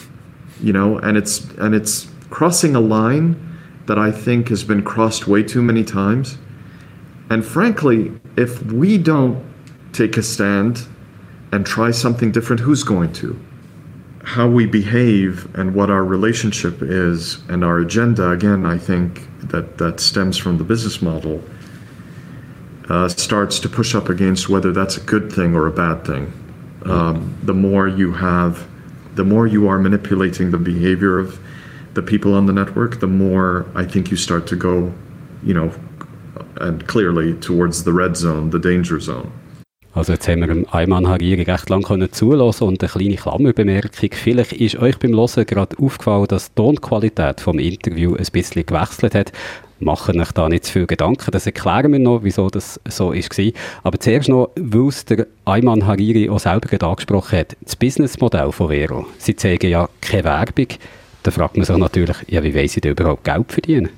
You 0.61 0.73
know, 0.73 0.97
and 0.99 1.17
it's 1.17 1.45
and 1.57 1.73
it's 1.73 2.07
crossing 2.29 2.75
a 2.75 2.79
line 2.79 3.41
that 3.85 3.97
I 3.97 4.11
think 4.11 4.49
has 4.49 4.63
been 4.63 4.83
crossed 4.83 5.27
way 5.27 5.43
too 5.43 5.61
many 5.61 5.83
times. 5.83 6.37
And 7.29 7.45
frankly, 7.45 8.11
if 8.37 8.61
we 8.71 8.97
don't 8.97 9.43
take 9.93 10.17
a 10.17 10.23
stand 10.23 10.87
and 11.51 11.65
try 11.65 11.91
something 11.91 12.31
different, 12.31 12.59
who's 12.61 12.83
going 12.83 13.13
to? 13.13 13.39
How 14.23 14.47
we 14.47 14.65
behave 14.65 15.47
and 15.55 15.75
what 15.75 15.89
our 15.89 16.03
relationship 16.03 16.81
is 16.81 17.41
and 17.47 17.63
our 17.63 17.79
agenda, 17.79 18.31
again, 18.31 18.65
I 18.65 18.77
think 18.77 19.27
that, 19.49 19.77
that 19.77 19.99
stems 19.99 20.37
from 20.37 20.57
the 20.57 20.63
business 20.63 21.01
model, 21.01 21.43
uh, 22.89 23.07
starts 23.09 23.59
to 23.59 23.69
push 23.69 23.95
up 23.95 24.09
against 24.09 24.49
whether 24.49 24.71
that's 24.71 24.97
a 24.97 25.01
good 25.01 25.31
thing 25.31 25.55
or 25.55 25.67
a 25.67 25.71
bad 25.71 26.05
thing. 26.05 26.31
Um, 26.85 27.35
the 27.43 27.53
more 27.53 27.87
you 27.87 28.13
have, 28.13 28.67
the 29.15 29.23
more 29.23 29.47
you 29.47 29.67
are 29.67 29.79
manipulating 29.79 30.51
the 30.51 30.59
behavior 30.59 31.17
of 31.17 31.39
the 31.95 32.03
people 32.03 32.33
on 32.35 32.45
the 32.45 32.53
network, 32.53 32.99
the 32.99 33.07
more 33.07 33.65
I 33.73 33.85
think 33.85 34.11
you 34.11 34.17
start 34.17 34.45
to 34.47 34.55
go, 34.55 34.93
you 35.43 35.53
know, 35.53 35.71
and 36.61 36.85
clearly 36.87 37.33
towards 37.35 37.83
the 37.83 37.93
red 37.93 38.15
zone, 38.15 38.51
the 38.51 38.59
danger 38.59 38.99
zone. 38.99 39.31
Also 39.95 40.11
jetzt 40.11 40.27
haben 40.27 40.41
wir 40.41 40.47
dem 40.47 40.65
Ayman 40.69 41.07
Hariri 41.07 41.43
recht 41.43 41.69
lange 41.69 41.83
können 41.83 42.11
zulassen 42.11 42.67
und 42.67 42.83
eine 42.83 42.89
kleine 42.89 43.15
Klammerbemerkung. 43.15 44.09
Vielleicht 44.11 44.51
ist 44.51 44.75
euch 44.75 44.99
beim 44.99 45.13
Hören 45.15 45.45
gerade 45.45 45.77
aufgefallen, 45.79 46.27
dass 46.27 46.49
die 46.49 46.55
Tonqualität 46.55 47.39
vom 47.39 47.59
Interview 47.59 48.13
ein 48.13 48.27
bisschen 48.29 48.65
gewechselt 48.65 49.15
hat. 49.15 49.31
Machen 49.85 50.19
euch 50.19 50.31
da 50.31 50.49
nicht 50.49 50.65
zu 50.65 50.71
viel 50.71 50.87
Gedanken. 50.87 51.29
Das 51.29 51.45
erklären 51.45 51.91
wir 51.91 51.99
noch, 51.99 52.23
wieso 52.23 52.49
das 52.49 52.79
so 52.89 53.13
war. 53.13 53.51
Aber 53.83 53.99
zuerst 53.99 54.29
noch, 54.29 54.49
weil 54.55 54.87
es 54.87 55.05
der 55.05 55.27
Ayman 55.45 55.85
Hariri 55.85 56.27
auch 56.27 56.39
selber 56.39 56.67
gerade 56.67 56.87
angesprochen 56.87 57.37
hat, 57.37 57.55
das 57.61 57.75
Businessmodell 57.75 58.51
von 58.51 58.69
Vero. 58.69 59.05
Sie 59.19 59.35
zeigen 59.35 59.69
ja 59.69 59.87
keine 60.01 60.23
Werbung. 60.23 60.69
Da 61.21 61.29
fragt 61.29 61.55
man 61.55 61.67
sich 61.67 61.77
natürlich, 61.77 62.17
ja, 62.25 62.41
wie 62.41 62.55
wollen 62.55 62.67
sie 62.67 62.81
denn 62.81 62.93
überhaupt 62.93 63.25
Geld 63.25 63.51
verdienen? 63.51 63.89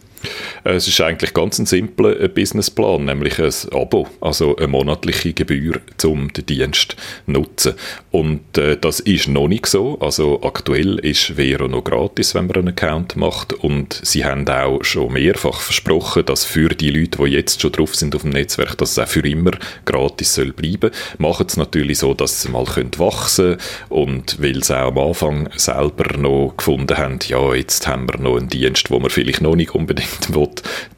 Äh, 0.63 0.73
es 0.73 0.87
ist 0.87 0.99
eigentlich 1.01 1.33
ganz 1.33 1.59
ein 1.59 1.65
simpler 1.65 2.19
äh, 2.19 2.27
Businessplan, 2.27 3.05
nämlich 3.05 3.39
ein 3.39 3.53
Abo, 3.71 4.07
also 4.21 4.55
eine 4.55 4.67
monatliche 4.67 5.33
Gebühr, 5.33 5.81
um 6.03 6.31
den 6.33 6.45
Dienst 6.45 6.91
zu 7.25 7.31
nutzen. 7.31 7.73
Und 8.11 8.57
äh, 8.57 8.77
das 8.77 8.99
ist 8.99 9.27
noch 9.27 9.47
nicht 9.47 9.65
so. 9.65 9.99
Also 9.99 10.41
aktuell 10.43 10.99
ist 10.99 11.33
Vero 11.35 11.67
noch 11.67 11.83
gratis, 11.83 12.35
wenn 12.35 12.47
man 12.47 12.57
einen 12.57 12.67
Account 12.69 13.15
macht. 13.15 13.53
Und 13.53 13.99
sie 14.03 14.25
haben 14.25 14.47
auch 14.47 14.83
schon 14.83 15.13
mehrfach 15.13 15.59
versprochen, 15.59 16.25
dass 16.25 16.45
für 16.45 16.69
die 16.69 16.89
Leute, 16.89 17.23
die 17.23 17.31
jetzt 17.31 17.61
schon 17.61 17.71
drauf 17.71 17.95
sind 17.95 18.15
auf 18.15 18.21
dem 18.23 18.31
Netzwerk, 18.31 18.77
dass 18.77 18.91
es 18.91 18.99
auch 18.99 19.07
für 19.07 19.27
immer 19.27 19.51
gratis 19.85 20.35
soll 20.35 20.51
bleiben. 20.53 20.91
Machen 21.17 21.47
es 21.47 21.57
natürlich 21.57 21.99
so, 21.99 22.13
dass 22.13 22.41
sie 22.41 22.49
mal 22.49 22.65
wachsen 22.65 23.57
können 23.57 23.57
und 23.89 24.41
weil 24.41 24.63
sie 24.63 24.77
auch 24.77 24.87
am 24.87 24.97
Anfang 24.97 25.49
selber 25.55 26.17
noch 26.17 26.53
gefunden 26.57 26.97
haben, 26.97 27.19
ja, 27.27 27.53
jetzt 27.53 27.87
haben 27.87 28.07
wir 28.09 28.19
noch 28.19 28.37
einen 28.37 28.49
Dienst, 28.49 28.89
wo 28.91 28.99
wir 28.99 29.09
vielleicht 29.09 29.41
noch 29.41 29.55
nicht 29.55 29.73
unbedingt 29.75 30.16
will, 30.29 30.49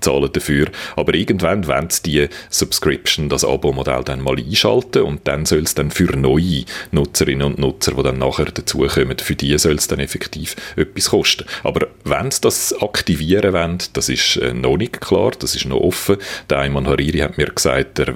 zahlen 0.02 0.30
dafür. 0.32 0.68
Aber 0.96 1.14
irgendwann 1.14 1.68
wollen 1.68 1.90
sie 1.90 2.04
die 2.04 2.30
Subscription, 2.50 3.30
das 3.30 3.44
Abo-Modell 3.44 4.04
dann 4.04 4.22
mal 4.22 4.38
einschalten 4.38 5.04
und 5.04 5.28
dann 5.28 5.46
soll 5.46 5.64
es 5.64 5.76
dann 5.76 5.92
für 5.92 6.16
neue 6.16 6.66
Nutzerinnen 6.92 7.46
und 7.46 7.60
Nutzer, 7.60 7.94
die 7.94 8.04
dann 8.04 8.20
nachher 8.20 8.46
dazukommen, 8.46 9.18
für 9.20 9.36
die 9.36 9.58
soll 9.58 9.76
es 9.76 9.88
dann 9.88 10.00
effektiv 10.00 10.56
etwas 10.76 11.10
kosten. 11.10 11.46
Aber 11.64 11.88
wenn 12.04 12.32
sie 12.32 12.42
das 12.42 12.74
aktivieren 12.82 13.54
wollen, 13.54 13.78
das 13.94 14.10
ist 14.10 14.38
äh, 14.38 14.54
noch 14.54 14.78
nicht 14.78 15.02
klar, 15.02 15.32
das 15.38 15.56
ist 15.56 15.66
noch 15.66 15.82
offen. 15.82 16.18
Der 16.50 16.60
Ayman 16.60 16.88
Hariri 16.88 17.20
hat 17.20 17.38
mir 17.38 17.48
gesagt, 17.48 18.00
er 18.00 18.14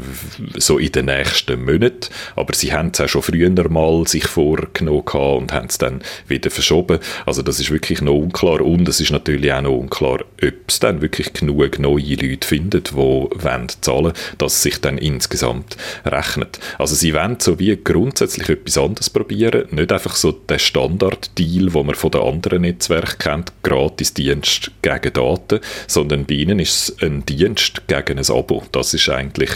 so 0.56 0.78
in 0.78 0.92
den 0.92 1.06
nächsten 1.06 1.64
Monaten, 1.64 2.10
aber 2.36 2.54
sie 2.54 2.74
haben 2.74 2.92
es 2.94 3.02
auch 3.02 3.08
schon 3.08 3.22
früher 3.22 3.70
mal 3.70 4.08
sich 4.08 4.26
vorgenommen 4.28 5.04
und 5.04 5.54
haben 5.54 5.68
es 5.68 5.78
dann 5.78 6.02
wieder 6.28 6.50
verschoben. 6.50 7.00
Also 7.26 7.42
das 7.42 7.60
ist 7.60 7.72
wirklich 7.72 8.02
noch 8.02 8.14
unklar 8.14 8.62
und 8.62 8.88
es 8.88 9.00
ist 9.00 9.12
natürlich 9.12 9.52
auch 9.54 9.62
noch 9.62 9.78
unklar, 9.78 10.20
ob 10.22 10.54
es 10.68 10.80
dann 10.84 11.02
wirklich 11.02 11.34
genug 11.34 11.80
neue 11.80 12.16
Leute 12.16 12.48
findet, 12.48 12.92
die 12.92 12.96
wollen 12.96 13.68
zahlen 13.82 14.14
dass 14.38 14.54
es 14.54 14.64
sich 14.64 14.82
dann 14.82 14.98
insgesamt 14.98 15.78
rechnet. 16.06 16.60
Also 16.78 16.96
sie 16.96 17.14
wollen 17.14 17.38
so 17.40 17.60
wie 17.60 17.76
grundsätzlich 17.76 18.50
etwas 18.50 18.78
anderes 18.78 19.10
probieren, 19.10 19.68
nicht 19.72 19.92
einfach 19.92 20.16
so 20.16 20.32
den 20.32 20.60
Standard-Deal, 20.60 21.70
den 21.70 21.86
man 21.86 21.96
von 21.96 22.12
den 22.12 22.22
anderen 22.22 22.62
Netzwerken 22.62 23.18
kennt, 23.18 23.54
Gratis-Dienst 23.64 24.72
gegen 24.82 25.14
Daten, 25.14 25.60
sondern 25.88 26.26
bei 26.26 26.36
ihnen 26.36 26.60
ist 26.60 26.90
es 26.90 27.02
ein 27.02 27.26
Dienst 27.26 27.88
gegen 27.88 28.20
ein 28.20 28.30
Abo. 28.30 28.64
Das 28.72 28.94
ist 28.94 29.10
eigentlich 29.10 29.52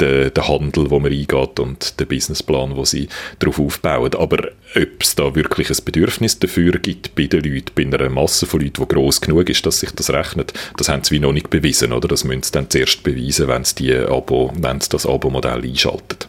der, 0.00 0.30
der 0.30 0.48
Handel, 0.48 0.90
wo 0.90 0.98
man 0.98 1.12
eingeht 1.12 1.60
und 1.60 1.98
der 2.00 2.06
Businessplan, 2.06 2.76
wo 2.76 2.84
sie 2.84 3.08
darauf 3.38 3.58
aufbauen. 3.60 4.14
Aber 4.14 4.48
ob 4.74 5.02
es 5.02 5.14
da 5.14 5.34
wirklich 5.34 5.70
ein 5.70 5.84
Bedürfnis 5.84 6.38
dafür 6.38 6.72
gibt 6.72 7.14
bei 7.14 7.26
den 7.26 7.42
Leuten, 7.44 7.72
bei 7.74 7.82
einer 7.82 8.08
Masse 8.10 8.46
von 8.46 8.60
Leuten, 8.60 8.82
die 8.82 8.94
gross 8.94 9.20
genug 9.20 9.48
ist, 9.48 9.64
dass 9.66 9.80
sich 9.80 9.90
das 9.92 10.10
rechnet, 10.10 10.52
das 10.76 10.88
haben 10.88 11.04
sie 11.04 11.14
wie 11.14 11.20
noch 11.20 11.32
nicht 11.32 11.50
bewiesen, 11.50 11.92
oder? 11.92 12.08
Das 12.08 12.24
müssen 12.24 12.42
sie 12.42 12.52
dann 12.52 12.70
zuerst 12.70 13.02
beweisen, 13.02 13.48
wenn 13.48 13.64
sie, 13.64 13.74
die 13.76 13.94
Abo, 13.96 14.52
wenn 14.58 14.80
sie 14.80 14.88
das 14.88 15.06
Abo-Modell 15.06 15.62
einschalten. 15.62 16.28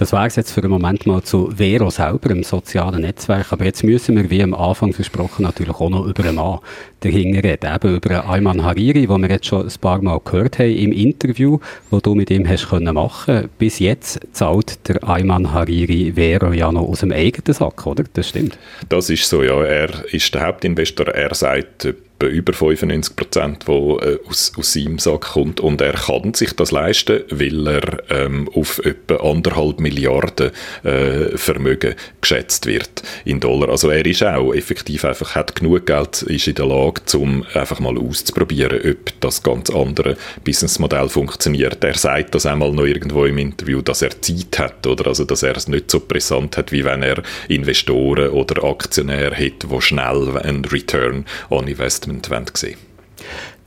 Das 0.00 0.12
wäre 0.12 0.28
es 0.28 0.36
jetzt 0.36 0.52
für 0.52 0.62
den 0.62 0.70
Moment 0.70 1.04
mal 1.04 1.22
zu 1.22 1.52
Vero 1.54 1.90
selber, 1.90 2.30
im 2.30 2.42
sozialen 2.42 3.02
Netzwerk. 3.02 3.52
Aber 3.52 3.66
jetzt 3.66 3.84
müssen 3.84 4.16
wir, 4.16 4.30
wie 4.30 4.42
am 4.42 4.54
Anfang 4.54 4.94
versprochen, 4.94 5.42
natürlich 5.42 5.74
auch 5.74 5.90
noch 5.90 6.06
über 6.06 6.24
einen 6.24 6.36
Mann 6.36 6.60
dahinter 7.00 7.44
reden. 7.44 7.74
Eben 7.74 7.96
über 7.96 8.26
Ayman 8.26 8.64
Hariri, 8.64 9.06
den 9.06 9.20
wir 9.20 9.28
jetzt 9.28 9.44
schon 9.44 9.66
ein 9.66 9.72
paar 9.78 10.00
Mal 10.00 10.18
gehört 10.24 10.58
haben 10.58 10.74
im 10.74 10.92
Interview, 10.92 11.58
das 11.90 12.00
du 12.00 12.14
mit 12.14 12.30
ihm 12.30 12.48
hast 12.48 12.70
können 12.70 12.94
machen 12.94 13.50
Bis 13.58 13.78
jetzt 13.78 14.20
zahlt 14.32 14.88
der 14.88 15.06
Ayman 15.06 15.52
Hariri 15.52 16.14
Vero 16.14 16.54
ja 16.54 16.72
noch 16.72 16.88
aus 16.88 17.00
dem 17.00 17.12
eigenen 17.12 17.52
Sack, 17.52 17.86
oder? 17.86 18.04
Das 18.14 18.26
stimmt. 18.26 18.56
Das 18.88 19.10
ist 19.10 19.28
so, 19.28 19.42
ja. 19.42 19.62
Er 19.62 19.90
ist 20.14 20.34
der 20.34 20.46
Hauptinvestor. 20.46 21.08
Er 21.08 21.34
sagt, 21.34 21.88
etwa 22.20 22.26
über 22.26 22.52
95 22.52 23.16
Prozent, 23.16 23.66
wo 23.66 23.98
äh, 23.98 24.18
aus, 24.28 24.52
aus 24.56 24.72
seinem 24.72 24.98
Sack 24.98 25.32
kommt. 25.32 25.60
Und 25.60 25.80
er 25.80 25.94
kann 25.94 26.34
sich 26.34 26.54
das 26.54 26.70
leisten, 26.70 27.22
weil 27.30 27.66
er 27.66 28.02
ähm, 28.10 28.48
auf 28.54 28.78
etwa 28.84 29.16
anderthalb 29.16 29.80
Milliarden 29.80 30.50
äh, 30.82 31.36
Vermögen 31.36 31.94
geschätzt 32.20 32.66
wird 32.66 33.02
in 33.24 33.40
Dollar. 33.40 33.70
Also 33.70 33.90
er 33.90 34.04
ist 34.04 34.22
auch 34.22 34.52
effektiv 34.52 35.04
einfach, 35.04 35.34
hat 35.34 35.54
genug 35.54 35.86
Geld, 35.86 36.22
ist 36.22 36.46
in 36.46 36.54
der 36.54 36.66
Lage, 36.66 37.00
um 37.16 37.44
einfach 37.54 37.80
mal 37.80 37.96
auszuprobieren, 37.96 38.80
ob 38.90 39.20
das 39.20 39.42
ganz 39.42 39.70
andere 39.70 40.16
Businessmodell 40.44 41.08
funktioniert. 41.08 41.82
Er 41.82 41.96
sagt 41.96 42.34
das 42.34 42.46
einmal 42.46 42.72
noch 42.72 42.84
irgendwo 42.84 43.24
im 43.24 43.38
Interview, 43.38 43.80
dass 43.80 44.02
er 44.02 44.20
Zeit 44.20 44.58
hat, 44.58 44.86
oder? 44.86 45.06
Also, 45.06 45.24
dass 45.24 45.42
er 45.42 45.56
es 45.56 45.68
nicht 45.68 45.90
so 45.90 46.00
brisant 46.00 46.56
hat, 46.56 46.72
wie 46.72 46.84
wenn 46.84 47.02
er 47.02 47.22
Investoren 47.48 48.30
oder 48.30 48.64
Aktionäre 48.64 49.34
hätte, 49.34 49.68
die 49.68 49.80
schnell 49.80 50.38
einen 50.38 50.64
Return 50.64 51.24
on 51.48 51.66
Investment 51.66 52.09
Investment 52.10 52.56
sehen 52.56 52.76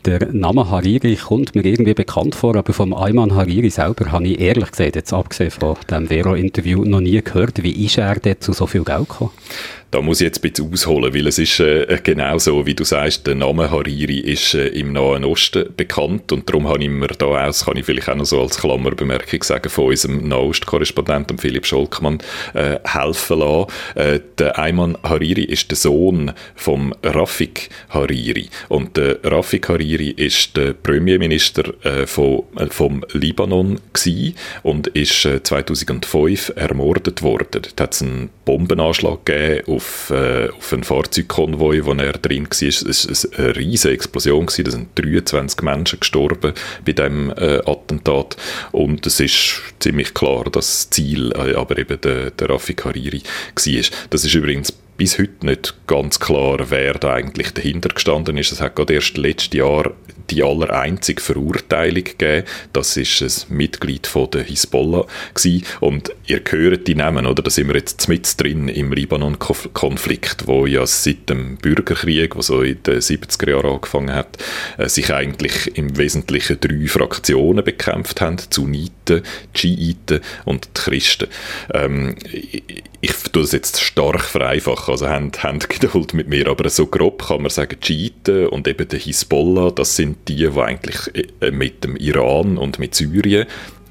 der 0.05 0.33
Name 0.33 0.69
Hariri 0.69 1.15
kommt 1.15 1.55
mir 1.55 1.63
irgendwie 1.63 1.93
bekannt 1.93 2.35
vor, 2.35 2.55
aber 2.55 2.73
vom 2.73 2.93
Ayman 2.93 3.35
Hariri 3.35 3.69
selber 3.69 4.11
habe 4.11 4.27
ich 4.27 4.39
ehrlich 4.39 4.71
gesagt, 4.71 4.95
jetzt 4.95 5.13
abgesehen 5.13 5.51
von 5.51 5.77
dem 5.89 6.07
Vero-Interview, 6.07 6.83
noch 6.83 6.99
nie 6.99 7.21
gehört. 7.21 7.63
Wie 7.63 7.85
ist 7.85 7.97
er 7.97 8.15
dort 8.15 8.43
zu 8.43 8.53
so 8.53 8.67
viel 8.67 8.83
Geld 8.83 9.07
gekommen? 9.07 9.31
Da 9.93 10.01
muss 10.01 10.21
ich 10.21 10.25
jetzt 10.25 10.43
ein 10.43 10.49
bisschen 10.49 10.73
ausholen, 10.73 11.13
weil 11.13 11.27
es 11.27 11.37
ist 11.37 11.59
äh, 11.59 11.99
genau 12.01 12.39
so, 12.39 12.65
wie 12.65 12.73
du 12.73 12.83
sagst, 12.83 13.27
der 13.27 13.35
Name 13.35 13.69
Hariri 13.69 14.17
ist 14.17 14.55
äh, 14.55 14.69
im 14.69 14.91
Nahen 14.91 15.23
Osten 15.23 15.69
bekannt 15.77 16.31
und 16.31 16.49
darum 16.49 16.67
habe 16.67 16.81
ich 16.81 16.89
mir 16.89 17.07
da 17.07 17.45
das 17.45 17.65
kann 17.65 17.77
ich 17.77 17.85
vielleicht 17.85 18.09
auch 18.09 18.15
noch 18.15 18.25
so 18.25 18.41
als 18.41 18.57
Klammerbemerkung 18.57 19.43
sagen, 19.43 19.69
von 19.69 19.85
unserem 19.85 20.27
Nahost-Korrespondenten 20.27 21.37
Philipp 21.37 21.67
Scholkmann 21.67 22.17
äh, 22.55 22.79
helfen 22.83 23.39
lassen. 23.39 23.71
Äh, 23.93 24.19
der 24.39 24.57
Ayman 24.57 24.97
Hariri 25.03 25.43
ist 25.43 25.69
der 25.69 25.77
Sohn 25.77 26.31
vom 26.55 26.95
Rafik 27.03 27.69
Hariri 27.89 28.49
und 28.69 28.97
der 28.97 29.23
Rafik 29.23 29.69
Hariri 29.69 30.09
ist 30.09 30.57
der 30.57 30.73
Premierminister 30.73 31.71
äh, 31.85 32.07
von, 32.07 32.43
äh, 32.57 32.65
vom 32.67 33.05
Libanon 33.11 33.79
gewesen 33.93 34.35
und 34.63 34.87
ist 34.87 35.21
2005 35.21 36.53
ermordet 36.55 37.21
worden. 37.21 37.61
Da 37.75 37.83
hat 37.83 37.93
es 37.93 38.01
einen 38.01 38.31
Bombenanschlag 38.45 39.23
gegeben 39.25 39.67
auf 39.67 39.82
auf, 39.83 40.09
äh, 40.11 40.49
auf 40.49 40.73
einen 40.73 40.83
Fahrzeugkonvoi, 40.83 41.85
wo 41.85 41.93
er 41.93 42.13
drin 42.13 42.45
war. 42.45 42.67
Es 42.89 43.05
war 43.05 43.39
eine 43.39 43.55
riesige 43.55 43.93
Explosion. 43.93 44.45
Gewesen. 44.45 44.63
Da 44.65 44.71
sind 44.71 44.87
23 44.95 45.61
Menschen 45.61 45.99
gestorben 45.99 46.53
bei 46.85 46.91
diesem 46.93 47.31
äh, 47.31 47.59
Attentat. 47.65 48.37
Und 48.71 49.05
es 49.05 49.19
ist 49.19 49.61
ziemlich 49.79 50.13
klar, 50.13 50.45
dass 50.45 50.67
das 50.67 50.89
Ziel 50.89 51.31
äh, 51.33 51.55
aber 51.55 51.77
eben 51.77 51.99
der, 52.01 52.31
der 52.31 52.49
Rafik 52.49 52.85
Hariri 52.85 53.21
war. 53.21 53.83
Das 54.09 54.25
ist 54.25 54.33
übrigens 54.33 54.73
bis 54.97 55.17
heute 55.17 55.45
nicht 55.45 55.75
ganz 55.87 56.19
klar, 56.19 56.69
wer 56.69 56.93
da 56.93 57.13
eigentlich 57.13 57.51
dahinter 57.51 57.89
gestanden 57.89 58.37
ist. 58.37 58.51
Es 58.51 58.61
hat 58.61 58.75
gerade 58.75 58.93
erst 58.93 59.17
letztes 59.17 59.57
Jahr 59.57 59.91
die 60.29 60.43
allereinzige 60.43 61.21
Verurteilung 61.21 62.03
gegeben. 62.03 62.47
Das 62.71 62.97
ist 62.97 63.21
ein 63.21 63.57
Mitglied 63.57 64.07
von 64.07 64.29
der 64.31 64.43
Hisbollah 64.43 65.05
gewesen. 65.33 65.65
Und 65.79 66.11
ihr 66.25 66.41
hört 66.49 66.87
die 66.87 66.95
Namen, 66.95 67.25
oder? 67.25 67.43
Da 67.43 67.49
sind 67.49 67.67
wir 67.67 67.75
jetzt 67.75 68.07
mit 68.07 68.39
drin 68.41 68.67
im 68.67 68.93
Libanon-Konflikt, 68.93 70.47
wo 70.47 70.65
ja 70.65 70.85
seit 70.85 71.29
dem 71.29 71.57
Bürgerkrieg, 71.57 72.33
der 72.33 72.41
so 72.41 72.61
in 72.61 72.81
den 72.83 72.99
70er 72.99 73.49
Jahren 73.49 73.71
angefangen 73.73 74.13
hat, 74.15 74.37
äh, 74.77 74.87
sich 74.87 75.13
eigentlich 75.13 75.77
im 75.77 75.97
Wesentlichen 75.97 76.59
drei 76.59 76.87
Fraktionen 76.87 77.63
bekämpft 77.63 78.21
haben. 78.21 78.37
Sunniten, 78.49 79.23
Schiiten 79.53 80.21
und 80.45 80.65
die 80.65 80.81
Christen. 80.81 81.27
Ähm, 81.73 82.15
ich, 83.03 83.11
tue 83.31 83.41
das 83.41 83.51
jetzt 83.51 83.81
stark 83.81 84.23
vereinfachen 84.23 84.93
also 84.93 85.09
haben, 85.09 85.31
haben 85.37 85.59
Geduld 85.67 86.13
mit 86.13 86.29
mir, 86.29 86.47
aber 86.47 86.69
so 86.69 86.87
grob 86.87 87.27
kann 87.27 87.41
man 87.41 87.49
sagen, 87.49 87.77
Schiiten 87.81 88.47
und 88.47 88.65
eben 88.65 88.87
der 88.87 88.97
Hisbollah, 88.97 89.71
das 89.71 89.97
sind 89.97 90.29
die, 90.29 90.47
die 90.47 90.59
eigentlich 90.61 90.97
äh, 91.41 91.51
mit 91.51 91.83
dem 91.83 91.97
Iran 91.97 92.57
und 92.57 92.79
mit 92.79 92.95
Syrien 92.95 93.45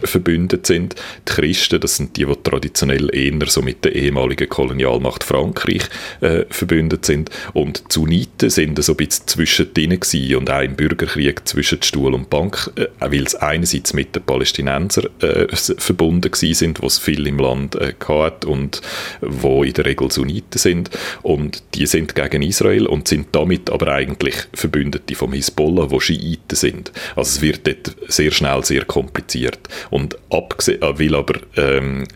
verbündet 0.05 0.66
sind. 0.66 0.94
Die 1.28 1.32
Christen, 1.32 1.80
das 1.80 1.96
sind 1.96 2.16
die, 2.16 2.24
die 2.24 2.36
traditionell 2.42 3.14
eher 3.14 3.32
so 3.46 3.62
mit 3.62 3.84
der 3.84 3.94
ehemaligen 3.94 4.48
Kolonialmacht 4.48 5.24
Frankreich 5.24 5.82
äh, 6.20 6.44
verbündet 6.50 7.05
sind. 7.05 7.30
Und 7.53 7.84
die 7.88 7.94
Sunniten 7.94 8.50
sind 8.50 8.82
so 8.82 8.92
ein 8.92 8.96
bisschen 8.96 9.26
zwischendrin 9.26 9.98
gewesen 10.00 10.36
und 10.36 10.50
auch 10.50 10.62
im 10.62 10.76
Bürgerkrieg 10.76 11.46
zwischen 11.46 11.82
Stuhl 11.82 12.14
und 12.14 12.30
Bank, 12.30 12.70
äh, 12.76 12.86
weil 13.00 13.24
es 13.24 13.34
einerseits 13.34 13.94
mit 13.94 14.14
den 14.14 14.22
Palästinensern 14.22 15.09
äh, 15.20 15.46
verbunden 15.57 16.30
gewesen 16.30 16.55
sind, 16.55 16.82
was 16.82 16.98
viel 16.98 17.26
im 17.26 17.38
Land 17.38 17.74
äh, 17.76 17.94
hat 18.09 18.44
und 18.44 18.80
wo 19.20 19.64
in 19.64 19.72
der 19.72 19.86
Regel 19.86 20.11
Sunniten 20.11 20.59
sind. 20.59 20.90
Und 21.22 21.62
die 21.74 21.86
sind 21.86 22.14
gegen 22.14 22.42
Israel 22.42 22.86
und 22.86 23.09
sind 23.09 23.28
damit 23.32 23.70
aber 23.70 23.88
eigentlich 23.88 24.34
Verbündete 24.53 25.14
vom 25.14 25.32
Hisbollah, 25.32 25.90
wo 25.90 26.00
Schiiten 26.00 26.57
sind. 26.57 26.92
Also 27.16 27.36
es 27.36 27.42
wird 27.42 27.66
dort 27.66 27.96
sehr 28.09 28.30
schnell 28.30 28.64
sehr 28.64 28.84
kompliziert. 28.84 29.59
Und 29.93 30.16
abgesehen, 30.30 30.80
äh, 30.80 30.99
weil 30.99 31.14
aber 31.14 31.34
ähm, 31.57 32.09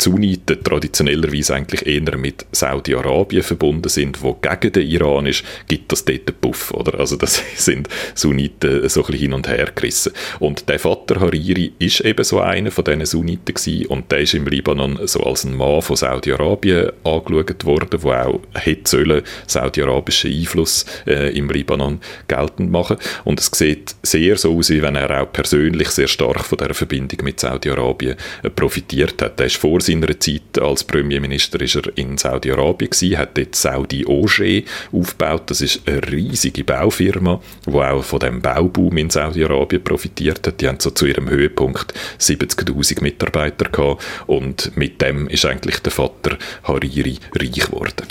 Sunniten 0.00 0.62
traditionellerweise 0.62 1.54
eigentlich 1.54 1.86
eher 1.86 2.16
mit 2.16 2.46
Saudi-Arabien 2.52 3.42
verbunden 3.42 3.88
sind, 3.88 4.22
wo 4.22 4.34
gegen 4.34 4.72
den 4.72 4.88
Iran 4.88 5.26
ist, 5.26 5.44
gibt 5.68 5.92
das 5.92 6.04
dort 6.04 6.28
einen 6.28 6.38
Puff, 6.40 6.72
oder? 6.72 6.98
Also 6.98 7.16
das 7.16 7.42
sind 7.56 7.88
Sunniten 8.14 8.88
so 8.88 9.00
ein 9.00 9.06
bisschen 9.06 9.20
hin 9.20 9.32
und 9.32 9.48
her 9.48 9.70
gerissen. 9.74 10.12
Und 10.40 10.68
der 10.68 10.78
Vater 10.78 11.20
Hariri 11.20 11.72
ist 11.78 12.00
eben 12.00 12.24
so 12.24 12.40
einer 12.40 12.70
von 12.70 12.84
diesen 12.84 13.06
Sunniten 13.06 13.54
gewesen 13.54 13.86
und 13.86 14.10
der 14.10 14.20
ist 14.20 14.34
im 14.34 14.46
Libanon 14.46 14.98
so 15.04 15.20
als 15.20 15.44
ein 15.44 15.54
Mann 15.54 15.82
von 15.82 15.96
Saudi-Arabien 15.96 16.92
angeschaut 17.04 17.64
worden, 17.64 18.02
wo 18.02 18.12
auch 18.12 18.40
hätte 18.54 19.22
saudi-arabischen 19.46 20.32
Einfluss 20.32 20.84
äh, 21.06 21.36
im 21.36 21.48
Libanon 21.50 22.00
geltend 22.28 22.70
machen. 22.70 22.96
Und 23.24 23.40
es 23.40 23.50
sieht 23.52 23.94
sehr 24.02 24.36
so 24.36 24.56
aus, 24.56 24.70
wie 24.70 24.82
wenn 24.82 24.96
er 24.96 25.22
auch 25.22 25.32
persönlich 25.32 25.88
sehr 25.90 26.08
stark 26.08 26.44
von 26.44 26.58
der 26.58 26.74
Verbindung 26.74 27.24
mit 27.24 27.40
Saudi-Arabien 27.40 28.16
äh, 28.42 28.50
profitiert 28.50 29.20
hat. 29.22 29.40
Er 29.40 29.46
ist 29.46 29.56
vor 29.56 29.80
seiner 29.84 30.18
Zeit 30.18 30.58
als 30.60 30.84
Premierminister 30.84 31.60
ist 31.60 31.76
er 31.76 31.96
in 31.96 32.18
Saudi-Arabien 32.18 32.90
gewesen, 32.90 33.18
hat 33.18 33.36
dort 33.36 33.54
Saudi 33.54 34.04
Auger 34.06 34.62
aufgebaut. 34.92 35.42
Das 35.46 35.60
ist 35.60 35.86
eine 35.86 36.10
riesige 36.10 36.64
Baufirma, 36.64 37.40
die 37.66 37.72
auch 37.72 38.02
von 38.02 38.20
dem 38.20 38.40
Bauboom 38.40 38.96
in 38.96 39.10
Saudi-Arabien 39.10 39.84
profitiert 39.84 40.46
hat. 40.46 40.60
Die 40.60 40.68
haben 40.68 40.80
so 40.80 40.90
zu 40.90 41.06
ihrem 41.06 41.28
Höhepunkt 41.28 41.94
70.000 42.20 43.02
Mitarbeiter 43.02 43.70
gehabt 43.70 44.04
und 44.26 44.76
mit 44.76 45.00
dem 45.00 45.28
ist 45.28 45.44
eigentlich 45.44 45.78
der 45.80 45.92
Vater 45.92 46.38
Hariri 46.64 47.18
reich 47.34 47.52
geworden. 47.52 48.06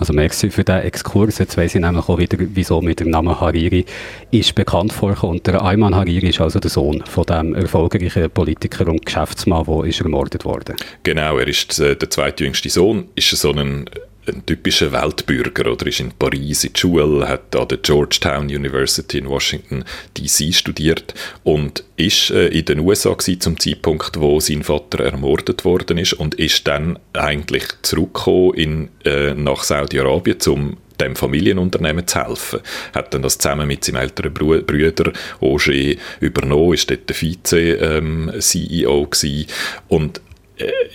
Also 0.00 0.14
merci 0.14 0.50
für 0.50 0.64
diesen 0.64 0.80
Exkurs. 0.80 1.36
Jetzt 1.38 1.58
weiss 1.58 1.74
ich 1.74 1.80
nämlich 1.80 2.08
auch 2.08 2.16
wieder, 2.16 2.38
wieso 2.40 2.80
mit 2.80 3.00
dem 3.00 3.10
Namen 3.10 3.38
Hariri 3.38 3.84
ist 4.30 4.54
bekannt 4.54 4.94
vorgekommen. 4.94 5.36
Und 5.36 5.46
der 5.46 5.62
Ayman 5.62 5.94
Hariri 5.94 6.30
ist 6.30 6.40
also 6.40 6.58
der 6.58 6.70
Sohn 6.70 7.04
von 7.04 7.24
dem 7.24 7.54
erfolgreichen 7.54 8.30
Politiker 8.30 8.88
und 8.88 9.04
Geschäftsmann, 9.04 9.66
der 9.66 9.84
ist 9.84 10.00
ermordet 10.00 10.46
worden. 10.46 10.74
Genau, 11.02 11.36
er 11.36 11.46
ist 11.46 11.78
äh, 11.80 11.96
der 11.96 12.08
zweitjüngste 12.08 12.70
Sohn, 12.70 13.08
ist 13.14 13.28
so 13.28 13.52
ein 13.52 13.90
ein 14.26 14.44
typischer 14.44 14.92
Weltbürger 14.92 15.70
oder 15.70 15.86
ist 15.86 16.00
in 16.00 16.12
Paris 16.12 16.64
in 16.64 16.72
die 16.72 16.80
Schule, 16.80 17.26
hat 17.28 17.54
an 17.56 17.68
der 17.68 17.78
Georgetown 17.78 18.44
University 18.44 19.18
in 19.18 19.28
Washington 19.28 19.84
DC 20.16 20.54
studiert 20.54 21.14
und 21.42 21.84
ist 21.96 22.30
äh, 22.30 22.48
in 22.48 22.64
den 22.64 22.80
USA 22.80 23.16
zum 23.18 23.58
Zeitpunkt, 23.58 24.20
wo 24.20 24.40
sein 24.40 24.62
Vater 24.62 25.04
ermordet 25.04 25.64
worden 25.64 25.98
ist 25.98 26.12
und 26.14 26.34
ist 26.34 26.66
dann 26.66 26.98
eigentlich 27.12 27.64
zurückgekommen 27.82 28.54
in, 28.54 28.88
äh, 29.04 29.34
nach 29.34 29.62
Saudi-Arabien, 29.62 30.38
um 30.48 30.76
dem 31.00 31.16
Familienunternehmen 31.16 32.06
zu 32.06 32.22
helfen. 32.22 32.60
Hat 32.94 33.14
dann 33.14 33.22
das 33.22 33.38
zusammen 33.38 33.66
mit 33.66 33.84
seinem 33.84 34.02
älteren 34.02 34.34
Bruder 34.34 35.12
Auger 35.40 35.94
übernommen, 36.20 36.74
ist 36.74 36.90
dort 36.90 37.08
der 37.08 37.16
Vize-CEO 37.16 39.02
ähm, 39.02 39.10
gewesen 39.10 39.46
und 39.88 40.20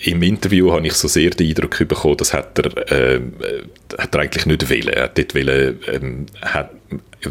im 0.03 0.22
Interview 0.22 0.72
habe 0.72 0.86
ich 0.86 0.93
so 0.93 1.07
sehr 1.07 1.32
den 1.32 1.47
Eindruck 1.47 1.78
bekommen, 1.88 2.18
das 2.18 2.34
hat 2.34 2.59
er, 2.59 2.91
äh, 2.91 3.22
hat 3.97 4.16
er 4.16 4.22
eigentlich 4.22 4.45
nicht 4.45 4.70
wollen. 4.70 4.89
Er 4.89 5.03
hat 5.03 5.18
dort 5.18 5.36
wollen, 5.36 5.80
ähm, 5.91 6.26
hat, 6.41 6.72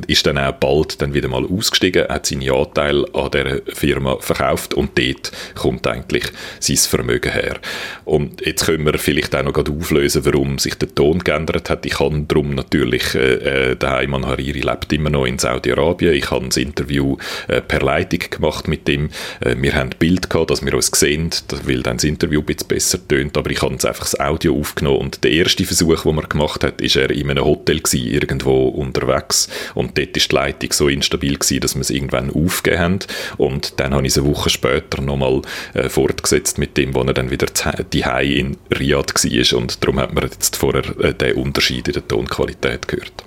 ist 0.07 0.27
dann 0.27 0.39
auch 0.39 0.53
bald 0.53 1.01
dann 1.01 1.15
wieder 1.15 1.29
mal 1.29 1.45
ausgestiegen, 1.45 2.09
hat 2.09 2.27
seine 2.27 2.53
Anteile 2.53 3.07
an 3.15 3.31
der 3.31 3.63
Firma 3.67 4.17
verkauft 4.21 4.75
und 4.75 4.99
dort 4.99 5.33
kommt 5.55 5.87
eigentlich 5.87 6.25
sein 6.61 6.77
Vermögen 6.77 7.33
her. 7.33 7.57
Und 8.05 8.45
jetzt 8.45 8.67
können 8.67 8.85
wir 8.85 8.99
vielleicht 8.99 9.35
auch 9.35 9.43
noch 9.43 9.57
auflösen, 9.57 10.25
warum 10.25 10.59
sich 10.59 10.75
der 10.75 10.95
Ton 10.95 11.21
geändert 11.21 11.71
hat. 11.71 11.87
Ich 11.87 11.99
habe 12.01 12.25
darum 12.29 12.55
natürlich, 12.55 13.15
äh, 13.15 13.71
äh, 13.71 13.77
der 13.77 13.91
Heimann 13.91 14.27
Hariri 14.27 14.61
lebt 14.61 14.93
immer 14.93 15.11
noch 15.11 15.27
in 15.27 15.39
Saudi-Arabien. 15.39 16.15
Ich 16.15 16.31
habe 16.31 16.45
ein 16.45 16.51
Interview 16.51 17.17
äh, 17.49 17.61
per 17.61 17.81
Leitung 17.81 18.21
gemacht 18.31 18.69
mit 18.69 18.89
ihm. 18.89 19.11
Äh, 19.41 19.57
wir 19.59 19.75
haben 19.75 19.91
Bild 19.99 20.31
gehabt, 20.31 20.51
dass 20.51 20.65
wir 20.65 20.75
uns 20.75 20.91
sehen, 20.95 21.31
weil 21.65 21.83
dann 21.83 21.97
das 21.97 22.05
Interview 22.05 22.41
ein 22.41 22.47
bisschen 22.47 22.69
besser 22.69 23.09
tönt, 23.09 23.37
aber 23.37 23.51
ich 23.51 23.63
habe 23.63 23.73
jetzt 23.73 23.87
einfach 23.87 24.05
das 24.05 24.19
Audio 24.19 24.59
aufgenommen 24.59 24.99
und 24.99 25.25
der 25.25 25.33
erste 25.33 25.65
Versuch, 25.65 26.03
den 26.03 26.19
er 26.19 26.27
gemacht 26.27 26.65
hat, 26.65 26.81
ist 26.81 26.97
er 26.97 27.11
in 27.11 27.31
einem 27.31 27.45
Hotel 27.45 27.81
gewesen, 27.81 28.07
irgendwo 28.07 28.69
unterwegs 28.69 29.49
und 29.75 29.84
dort 29.95 30.17
ist 30.17 30.31
die 30.31 30.35
Leitung 30.35 30.73
so 30.73 30.89
instabil 30.89 31.35
gewesen, 31.35 31.61
dass 31.61 31.75
wir 31.75 31.83
es 31.83 31.91
irgendwann 31.91 32.31
aufgegeben 32.31 32.83
haben. 32.83 32.99
Und 33.37 33.81
dann 33.81 33.95
habe 33.95 34.07
ich 34.07 34.13
es 34.13 34.19
eine 34.19 34.27
Woche 34.29 34.51
später 34.51 35.03
nochmal 35.03 35.43
äh, 35.75 35.89
fortgesetzt 35.89 36.59
mit 36.59 36.77
dem, 36.77 36.95
wo 36.95 37.03
er 37.03 37.15
dann 37.15 37.31
wieder 37.31 37.47
die 37.93 38.05
in 38.39 38.57
Riyadh 38.79 39.15
war. 39.15 39.59
Und 39.59 39.83
darum 39.83 40.01
hat 40.01 40.15
man 40.15 40.25
jetzt 40.25 40.57
vorher 40.57 40.85
äh, 41.01 41.15
den 41.15 41.37
Unterschied 41.37 41.89
in 41.89 41.95
der 41.95 42.07
Tonqualität 42.07 42.89
gehört. 42.89 43.25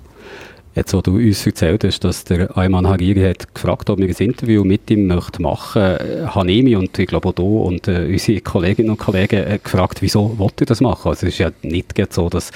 Jetzt, 0.77 0.93
wo 0.93 1.01
du 1.01 1.15
uns 1.15 1.43
erzählt 1.43 1.83
hast, 1.83 2.03
dass 2.03 2.23
der 2.23 2.55
Ayman 2.55 2.85
Hariri 2.85 3.21
hat 3.21 3.51
gefragt, 3.51 3.89
ob 3.89 3.97
wir 3.97 4.07
ein 4.07 4.15
Interview 4.15 4.63
mit 4.63 4.91
ihm 4.91 5.07
möchten 5.07 5.41
machen, 5.41 5.81
äh, 5.81 6.27
habe 6.27 6.51
ich 6.51 6.61
mich 6.61 6.75
und 6.75 6.99
ich 6.99 7.07
glaube 7.07 7.29
auch 7.29 7.33
du 7.33 7.61
und 7.63 7.87
äh, 7.87 8.05
unsere 8.05 8.41
Kolleginnen 8.41 8.91
und 8.91 8.99
Kollegen 8.99 9.43
äh, 9.43 9.57
gefragt, 9.57 10.03
wieso 10.03 10.37
wollt 10.37 10.61
ihr 10.61 10.67
das 10.67 10.79
machen? 10.79 11.09
Also 11.09 11.25
es 11.25 11.33
ist 11.33 11.39
ja 11.39 11.49
nicht 11.63 12.13
so, 12.13 12.29
dass 12.29 12.51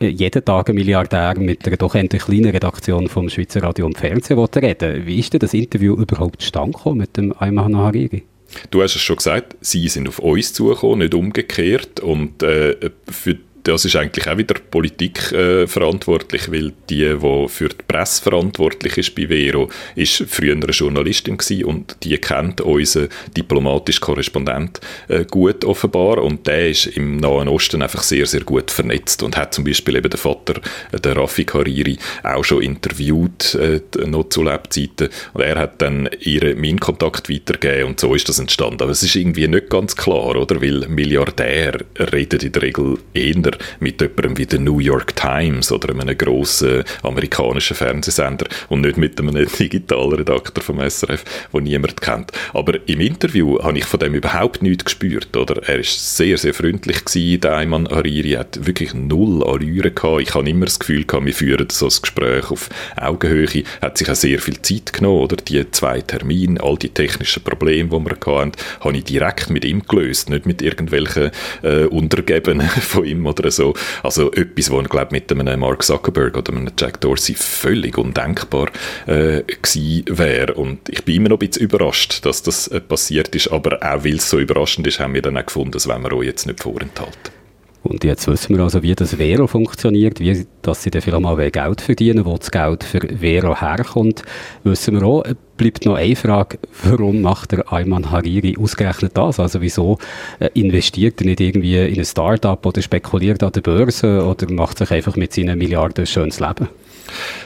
äh, 0.00 0.08
jeden 0.08 0.44
Tag 0.44 0.68
ein 0.68 0.74
Milliardär 0.74 1.38
mit 1.38 1.66
einer 1.66 1.78
doch 1.78 1.94
endlich 1.94 2.24
kleinen 2.24 2.50
Redaktion 2.50 3.08
vom 3.08 3.30
Schweizer 3.30 3.62
Radio 3.62 3.86
und 3.86 3.96
Fernsehen 3.96 4.38
reden 4.38 5.06
Wie 5.06 5.18
ist 5.18 5.32
denn 5.32 5.40
das 5.40 5.54
Interview 5.54 5.94
überhaupt 5.94 6.42
zustande 6.42 6.76
gekommen 6.76 6.98
mit 6.98 7.16
dem 7.16 7.32
Ayman 7.38 7.74
Hariri? 7.74 8.22
Du 8.70 8.82
hast 8.82 8.96
es 8.96 9.00
schon 9.00 9.16
gesagt, 9.16 9.56
sie 9.62 9.88
sind 9.88 10.08
auf 10.08 10.18
uns 10.18 10.52
zugekommen, 10.52 10.98
nicht 10.98 11.14
umgekehrt. 11.14 12.00
Und 12.00 12.42
äh, 12.42 12.90
für 13.08 13.38
das 13.66 13.84
ist 13.84 13.96
eigentlich 13.96 14.28
auch 14.28 14.38
wieder 14.38 14.54
Politik 14.70 15.32
äh, 15.32 15.66
verantwortlich, 15.66 16.50
weil 16.52 16.72
die, 16.88 17.16
die 17.18 17.48
für 17.48 17.68
die 17.68 17.84
Presse 17.86 18.22
verantwortlich 18.22 18.96
ist 18.96 19.14
bei 19.14 19.26
Vero, 19.26 19.68
ist 19.96 20.24
früher 20.28 20.54
eine 20.54 20.66
Journalistin 20.66 21.36
gewesen 21.36 21.64
und 21.64 21.96
die 22.04 22.16
kennt 22.18 22.60
unseren 22.60 23.08
diplomatischen 23.36 24.00
Korrespondent 24.00 24.80
äh, 25.08 25.24
gut 25.24 25.64
offenbar 25.64 26.22
und 26.22 26.46
der 26.46 26.70
ist 26.70 26.86
im 26.86 27.16
Nahen 27.16 27.48
Osten 27.48 27.82
einfach 27.82 28.04
sehr, 28.04 28.26
sehr 28.26 28.42
gut 28.42 28.70
vernetzt 28.70 29.22
und 29.24 29.36
hat 29.36 29.52
zum 29.52 29.64
Beispiel 29.64 29.96
eben 29.96 30.10
den 30.10 30.18
Vater, 30.18 30.60
äh, 30.92 31.00
der 31.00 31.16
Rafi 31.16 31.44
Hariri, 31.44 31.98
auch 32.22 32.44
schon 32.44 32.62
interviewt, 32.62 33.56
äh, 33.56 33.80
noch 34.06 34.28
zu 34.28 34.44
Lebzeiten 34.44 35.08
und 35.32 35.42
er 35.42 35.56
hat 35.56 35.82
dann 35.82 36.08
ihren 36.20 36.60
meinen 36.60 36.78
Kontakt 36.78 37.28
weitergegeben 37.28 37.88
und 37.88 38.00
so 38.00 38.14
ist 38.14 38.28
das 38.28 38.38
entstanden. 38.38 38.82
Aber 38.82 38.92
es 38.92 39.02
ist 39.02 39.16
irgendwie 39.16 39.48
nicht 39.48 39.70
ganz 39.70 39.96
klar, 39.96 40.36
oder? 40.36 40.62
Weil 40.62 40.86
Milliardär 40.88 41.80
redet 41.98 42.44
in 42.44 42.52
der 42.52 42.62
Regel 42.62 42.98
eher 43.12 43.55
mit 43.80 44.00
jemandem 44.00 44.38
wie 44.38 44.46
der 44.46 44.60
New 44.60 44.78
York 44.78 45.16
Times 45.16 45.72
oder 45.72 45.90
einem 45.94 46.16
grossen 46.16 46.84
amerikanischen 47.02 47.76
Fernsehsender 47.76 48.46
und 48.68 48.82
nicht 48.82 48.96
mit 48.96 49.20
einem 49.20 49.34
Digitalredakteur 49.58 50.62
vom 50.62 50.80
SRF, 50.80 51.24
den 51.52 51.64
niemand 51.64 52.00
kennt. 52.00 52.32
Aber 52.52 52.78
im 52.86 53.00
Interview 53.00 53.62
habe 53.62 53.78
ich 53.78 53.84
von 53.84 54.00
dem 54.00 54.14
überhaupt 54.14 54.62
nichts 54.62 54.84
gespürt. 54.84 55.36
Oder? 55.36 55.62
Er 55.68 55.78
ist 55.78 56.16
sehr, 56.16 56.38
sehr 56.38 56.54
freundlich 56.54 57.04
der 57.16 57.56
Ayman 57.56 57.88
Hariri 57.88 58.32
hat 58.32 58.66
wirklich 58.66 58.94
null 58.94 59.42
Allüre 59.42 59.90
gehabt. 59.90 60.22
Ich 60.22 60.34
habe 60.34 60.48
immer 60.48 60.66
das 60.66 60.78
Gefühl 60.78 61.04
gehabt, 61.04 61.26
wir 61.26 61.32
führen 61.32 61.68
so 61.70 61.86
ein 61.86 61.92
Gespräch 62.00 62.50
auf 62.50 62.68
Augenhöhe. 62.96 63.46
Er 63.80 63.86
hat 63.86 63.98
sich 63.98 64.10
auch 64.10 64.14
sehr 64.14 64.38
viel 64.38 64.60
Zeit 64.62 64.92
genommen, 64.92 65.20
oder? 65.20 65.36
Die 65.36 65.70
zwei 65.70 66.00
Termine, 66.00 66.62
all 66.62 66.76
die 66.76 66.88
technischen 66.88 67.42
Probleme, 67.42 67.88
die 67.88 68.04
wir 68.04 68.16
hatten, 68.38 68.52
habe 68.80 68.96
ich 68.96 69.04
direkt 69.04 69.50
mit 69.50 69.64
ihm 69.64 69.82
gelöst, 69.82 70.30
nicht 70.30 70.46
mit 70.46 70.62
irgendwelchen 70.62 71.30
äh, 71.62 71.84
Untergebenen 71.84 72.68
von 72.68 73.04
ihm 73.04 73.26
oder 73.26 73.45
so. 73.50 73.74
Also 74.02 74.32
etwas, 74.32 74.70
was, 74.70 74.88
glaube 74.88 75.08
mit 75.12 75.30
einem 75.30 75.60
Mark 75.60 75.82
Zuckerberg 75.82 76.36
oder 76.36 76.52
einem 76.52 76.68
Jack 76.78 77.00
Dorsey 77.00 77.34
völlig 77.34 77.98
undenkbar 77.98 78.68
äh, 79.06 79.42
gewesen 79.42 80.04
wäre. 80.08 80.54
Und 80.54 80.88
ich 80.88 81.04
bin 81.04 81.16
immer 81.16 81.28
noch 81.30 81.36
ein 81.40 81.48
bisschen 81.48 81.62
überrascht, 81.62 82.24
dass 82.24 82.42
das 82.42 82.68
äh, 82.68 82.80
passiert 82.80 83.34
ist, 83.34 83.48
aber 83.48 83.78
auch 83.82 84.04
weil 84.04 84.16
es 84.16 84.30
so 84.30 84.38
überraschend 84.38 84.86
ist, 84.86 85.00
haben 85.00 85.14
wir 85.14 85.22
dann 85.22 85.36
auch 85.36 85.46
gefunden, 85.46 85.72
das 85.72 85.88
wollen 85.88 86.02
wir 86.02 86.12
auch 86.12 86.22
jetzt 86.22 86.46
nicht 86.46 86.60
vorenthalten. 86.60 87.36
Und 87.82 88.02
jetzt 88.02 88.26
wissen 88.26 88.56
wir 88.56 88.64
also, 88.64 88.82
wie 88.82 88.94
das 88.94 89.14
Vero 89.14 89.46
funktioniert, 89.46 90.18
wie 90.18 90.46
dass 90.62 90.82
sie 90.82 90.90
dann 90.90 91.02
vielleicht 91.02 91.22
mal 91.22 91.50
Geld 91.50 91.80
verdienen, 91.80 92.24
wo 92.24 92.36
das 92.36 92.50
Geld 92.50 92.82
für 92.82 92.98
Vero 92.98 93.60
herkommt. 93.60 94.24
Wissen 94.64 94.98
wir 94.98 95.06
auch, 95.06 95.24
bleibt 95.56 95.84
noch 95.84 95.94
eine 95.94 96.16
Frage, 96.16 96.58
warum 96.84 97.22
macht 97.22 97.52
der 97.52 97.72
Ayman 97.72 98.10
Hariri 98.10 98.56
ausgerechnet 98.58 99.16
das? 99.16 99.40
Also 99.40 99.60
wieso 99.60 99.98
äh, 100.38 100.50
investiert 100.54 101.20
er 101.20 101.26
nicht 101.26 101.40
irgendwie 101.40 101.76
in 101.78 101.98
ein 101.98 102.04
Start-up 102.04 102.64
oder 102.66 102.82
spekuliert 102.82 103.42
an 103.42 103.52
der 103.52 103.60
Börse 103.60 104.24
oder 104.24 104.50
macht 104.52 104.78
sich 104.78 104.90
einfach 104.90 105.16
mit 105.16 105.32
seinen 105.32 105.58
Milliarden 105.58 106.02
ein 106.02 106.06
schönes 106.06 106.40
Leben? 106.40 106.68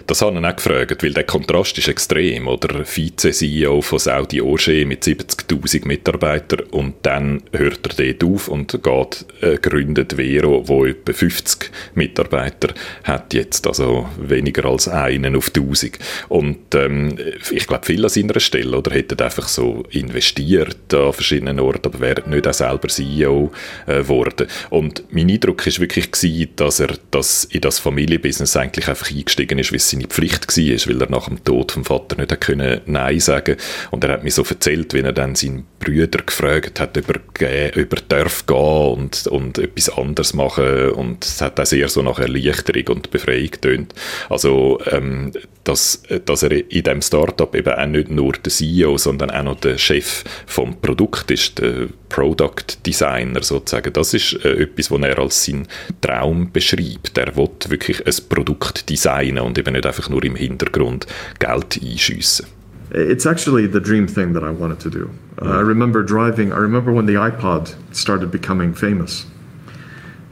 Das 0.06 0.22
haben 0.22 0.40
wir 0.40 0.48
auch 0.48 0.56
gefragt, 0.56 1.02
weil 1.02 1.12
der 1.12 1.24
Kontrast 1.24 1.76
ist 1.78 1.88
extrem, 1.88 2.48
oder? 2.48 2.84
Vize-CEO 2.84 3.80
von 3.82 3.98
Saudi 3.98 4.40
Orsche 4.40 4.84
mit 4.84 5.04
70'000 5.04 5.86
Mitarbeitern 5.86 6.60
und 6.70 6.94
dann 7.02 7.42
hört 7.52 7.98
er 7.98 8.12
dort 8.12 8.24
auf 8.24 8.48
und 8.48 8.82
geht, 8.82 9.26
äh, 9.40 9.56
gründet 9.56 10.14
Vero, 10.14 10.66
wo 10.66 10.84
etwa 10.84 11.12
50 11.12 11.70
Mitarbeiter 11.94 12.74
hat 13.04 13.34
jetzt, 13.34 13.66
also 13.66 14.08
weniger 14.18 14.64
als 14.64 14.88
einen 14.88 15.36
auf 15.36 15.48
1000. 15.48 15.98
Und 16.28 16.74
ähm, 16.74 17.16
ich 17.50 17.66
glaube, 17.66 17.86
viele 17.86 18.04
an 18.04 18.08
seiner 18.08 18.40
Stelle, 18.40 18.76
oder, 18.76 18.92
hätten 18.92 19.20
einfach 19.20 19.48
so 19.48 19.84
investiert 19.90 20.92
an 20.94 21.12
verschiedenen 21.12 21.60
Orten, 21.60 21.86
aber 21.86 22.00
wären 22.00 22.30
nicht 22.30 22.46
auch 22.46 22.54
selber 22.54 22.88
CEO 22.88 23.52
äh, 23.86 23.98
geworden. 23.98 24.46
Äh, 24.48 24.74
und 24.74 25.04
mein 25.10 25.30
Eindruck 25.30 25.66
war 25.66 25.78
wirklich 25.78 26.10
gewesen, 26.10 26.50
dass 26.56 26.80
er 26.80 26.94
das 27.10 27.44
in 27.44 27.60
das 27.60 27.78
Familienbusiness 27.78 28.56
eigentlich 28.56 28.88
einfach 28.88 29.10
eingestiegen 29.10 29.49
ist, 29.58 29.72
wie 29.72 29.76
es 29.76 29.90
seine 29.90 30.06
Pflicht 30.06 30.46
war, 30.46 30.92
weil 30.94 31.02
er 31.02 31.10
nach 31.10 31.28
dem 31.28 31.42
Tod 31.44 31.72
vom 31.72 31.84
Vater 31.84 32.16
nicht 32.16 32.40
können 32.40 32.80
Nein 32.86 33.20
sagen 33.20 33.56
Und 33.90 34.04
er 34.04 34.12
hat 34.12 34.24
mir 34.24 34.30
so 34.30 34.44
erzählt, 34.44 34.94
wie 34.94 35.00
er 35.00 35.12
dann 35.12 35.34
seinen 35.34 35.66
Brüder 35.78 36.22
gefragt 36.22 36.80
hat, 36.80 36.96
ob 36.96 37.40
er, 37.40 37.76
ob 37.76 38.08
gehen 38.46 38.56
und, 38.56 39.26
und 39.26 39.58
etwas 39.58 39.88
anderes 39.90 40.34
machen 40.34 40.90
und 40.90 41.24
es 41.24 41.40
hat 41.40 41.58
auch 41.58 41.66
sehr 41.66 41.88
so 41.88 42.02
nach 42.02 42.18
Erleichterung 42.18 42.96
und 42.96 43.10
Befreiung 43.10 43.50
getönt. 43.50 43.94
Also, 44.28 44.78
ähm, 44.90 45.32
dass, 45.70 46.02
dass 46.24 46.42
er 46.42 46.50
in 46.50 46.82
diesem 46.82 47.00
Startup 47.00 47.54
eben 47.54 47.72
auch 47.72 47.86
nicht 47.86 48.10
nur 48.10 48.32
der 48.32 48.52
CEO, 48.52 48.98
sondern 48.98 49.30
auch 49.30 49.44
noch 49.44 49.60
der 49.60 49.78
Chef 49.78 50.24
vom 50.46 50.80
Produkt 50.80 51.30
ist, 51.30 51.60
der 51.60 51.88
Product 52.08 52.84
Designer 52.84 53.42
sozusagen. 53.42 53.92
Das 53.92 54.12
ist 54.12 54.44
äh, 54.44 54.62
etwas, 54.62 54.90
was 54.90 55.00
er 55.00 55.18
als 55.18 55.44
seinen 55.44 55.68
Traum 56.00 56.50
beschreibt. 56.50 57.16
Er 57.16 57.36
will 57.36 57.50
wirklich 57.68 58.04
ein 58.04 58.14
Produkt 58.28 58.90
designen 58.90 59.44
und 59.44 59.58
eben 59.58 59.72
nicht 59.72 59.86
einfach 59.86 60.10
nur 60.10 60.24
im 60.24 60.34
Hintergrund 60.34 61.06
Geld 61.38 61.80
einschiessen. 61.82 62.46
It's 62.92 63.24
actually 63.24 63.68
the 63.68 63.80
dream 63.80 64.08
thing 64.08 64.34
that 64.34 64.42
I 64.42 64.50
wanted 64.50 64.80
to 64.80 64.90
do. 64.90 65.10
Uh, 65.40 65.50
I 65.50 65.60
remember 65.60 66.02
driving, 66.02 66.52
I 66.52 66.58
remember 66.58 66.92
when 66.92 67.06
the 67.06 67.14
iPod 67.14 67.76
started 67.92 68.32
becoming 68.32 68.74
famous. 68.74 69.26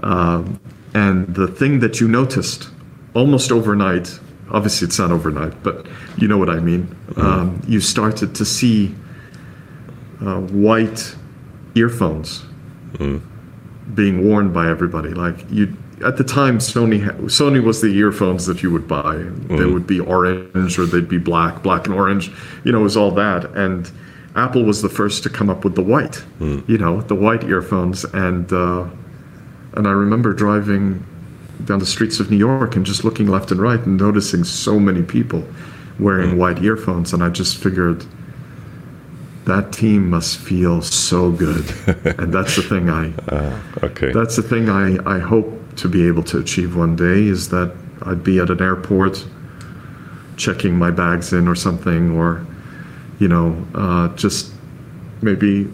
Uh, 0.02 0.42
and 0.94 1.32
the 1.32 1.46
thing 1.46 1.78
that 1.80 2.00
you 2.00 2.08
noticed 2.08 2.70
almost 3.14 3.52
overnight, 3.52 4.18
obviously 4.50 4.86
it's 4.86 4.98
not 4.98 5.10
overnight, 5.10 5.62
but 5.62 5.86
you 6.16 6.28
know 6.28 6.38
what 6.38 6.50
I 6.50 6.60
mean. 6.60 6.94
Um, 7.16 7.62
you 7.66 7.80
started 7.80 8.34
to 8.36 8.44
see 8.44 8.94
uh, 10.20 10.40
white 10.40 11.14
earphones 11.74 12.44
mm. 12.94 13.22
being 13.94 14.28
worn 14.28 14.52
by 14.52 14.68
everybody. 14.68 15.10
Like 15.10 15.50
you, 15.50 15.76
at 16.04 16.16
the 16.16 16.24
time, 16.24 16.58
Sony 16.58 17.04
Sony 17.22 17.62
was 17.62 17.80
the 17.80 17.96
earphones 17.96 18.46
that 18.46 18.62
you 18.62 18.70
would 18.70 18.88
buy. 18.88 19.16
Mm. 19.16 19.58
They 19.58 19.64
would 19.64 19.86
be 19.86 20.00
orange 20.00 20.78
or 20.78 20.86
they'd 20.86 21.08
be 21.08 21.18
black, 21.18 21.62
black 21.62 21.86
and 21.86 21.94
orange. 21.94 22.30
You 22.64 22.72
know, 22.72 22.80
it 22.80 22.84
was 22.84 22.96
all 22.96 23.10
that. 23.12 23.44
And 23.56 23.90
Apple 24.36 24.64
was 24.64 24.82
the 24.82 24.88
first 24.88 25.22
to 25.24 25.30
come 25.30 25.50
up 25.50 25.64
with 25.64 25.74
the 25.74 25.82
white. 25.82 26.24
Mm. 26.38 26.68
You 26.68 26.78
know, 26.78 27.00
the 27.02 27.14
white 27.14 27.44
earphones. 27.44 28.04
And 28.04 28.52
uh, 28.52 28.88
and 29.74 29.86
I 29.86 29.90
remember 29.90 30.32
driving 30.32 31.04
down 31.64 31.78
the 31.78 31.86
streets 31.86 32.20
of 32.20 32.30
New 32.30 32.36
York 32.36 32.76
and 32.76 32.86
just 32.86 33.04
looking 33.04 33.26
left 33.26 33.50
and 33.50 33.60
right 33.60 33.80
and 33.80 33.96
noticing 33.96 34.44
so 34.44 34.78
many 34.78 35.02
people 35.02 35.44
wearing 35.98 36.32
mm. 36.32 36.36
white 36.36 36.62
earphones. 36.62 37.12
And 37.12 37.22
I 37.22 37.28
just 37.28 37.62
figured 37.62 38.04
that 39.44 39.72
team 39.72 40.10
must 40.10 40.38
feel 40.38 40.82
so 40.82 41.32
good. 41.32 41.64
and 42.18 42.32
that's 42.32 42.56
the 42.56 42.62
thing 42.62 42.90
I 42.90 43.12
uh, 43.28 43.60
okay. 43.82 44.12
That's 44.12 44.36
the 44.36 44.42
thing 44.42 44.68
I, 44.68 44.98
I 45.06 45.18
hope 45.18 45.76
to 45.76 45.88
be 45.88 46.06
able 46.06 46.22
to 46.24 46.38
achieve 46.38 46.76
one 46.76 46.96
day 46.96 47.26
is 47.26 47.48
that 47.48 47.74
I'd 48.02 48.22
be 48.22 48.38
at 48.38 48.50
an 48.50 48.60
airport 48.60 49.26
checking 50.36 50.76
my 50.76 50.90
bags 50.90 51.32
in 51.32 51.48
or 51.48 51.54
something 51.54 52.12
or 52.12 52.46
you 53.18 53.26
know 53.26 53.66
uh, 53.74 54.08
just 54.14 54.52
maybe 55.22 55.68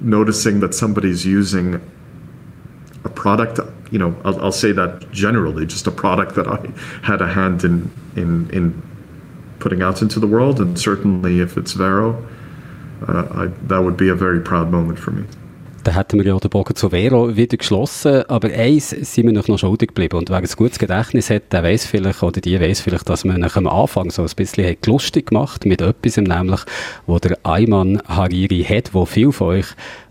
noticing 0.00 0.60
that 0.60 0.74
somebody's 0.74 1.24
using 1.24 1.80
a 3.04 3.08
product 3.08 3.58
you 3.90 3.98
know 3.98 4.14
I'll, 4.24 4.40
I'll, 4.44 4.52
say 4.52 4.72
that 4.72 5.10
generally 5.12 5.64
just 5.66 5.86
a 5.86 5.90
product 5.90 6.34
that 6.34 6.46
i 6.46 6.58
had 7.02 7.20
a 7.22 7.26
hand 7.26 7.64
in 7.64 7.90
in 8.16 8.48
in 8.50 8.82
putting 9.58 9.82
out 9.82 10.02
into 10.02 10.20
the 10.20 10.26
world. 10.26 10.60
And 10.60 10.78
certainly 10.78 11.40
if 11.40 11.56
it's 11.56 11.72
vero 11.72 12.22
uh, 13.06 13.44
I, 13.44 13.46
that 13.68 13.82
would 13.82 13.96
be 13.96 14.08
a 14.08 14.14
very 14.14 14.40
proud 14.40 14.70
moment 14.70 14.98
for 14.98 15.12
me. 15.12 15.24
Dann 15.84 15.94
hätten 15.94 16.18
wir 16.18 16.26
ja 16.26 16.36
den 16.38 16.50
Bogen 16.50 16.74
zu 16.74 16.90
Vero 16.90 17.34
wieder 17.36 17.56
geschlossen, 17.56 18.22
aber 18.28 18.48
eins 18.48 18.90
sind 18.90 19.26
wir 19.26 19.32
noch 19.32 19.58
schuldig 19.58 19.88
geblieben. 19.90 20.18
Und 20.18 20.28
wer 20.28 20.38
ein 20.38 20.48
gutes 20.56 20.78
Gedächtnis 20.78 21.30
hat, 21.30 21.52
der 21.52 21.62
weiß 21.62 21.86
vielleicht 21.86 22.22
oder 22.22 22.40
die 22.40 22.60
weiß 22.60 22.80
vielleicht, 22.80 23.08
dass 23.08 23.24
man 23.24 23.40
nach 23.40 23.56
am 23.56 23.68
Anfang 23.68 24.10
so 24.10 24.22
ein 24.22 24.30
bisschen 24.36 24.76
lustig 24.84 25.28
gemacht 25.28 25.64
mit 25.64 25.80
etwas, 25.80 26.16
nämlich 26.16 26.60
wo 27.06 27.18
der 27.18 27.38
Ayman 27.44 28.02
Hariri 28.06 28.64
hat, 28.64 28.92
wo 28.92 29.06
viele 29.06 29.32
von 29.32 29.46
euch 29.46 29.66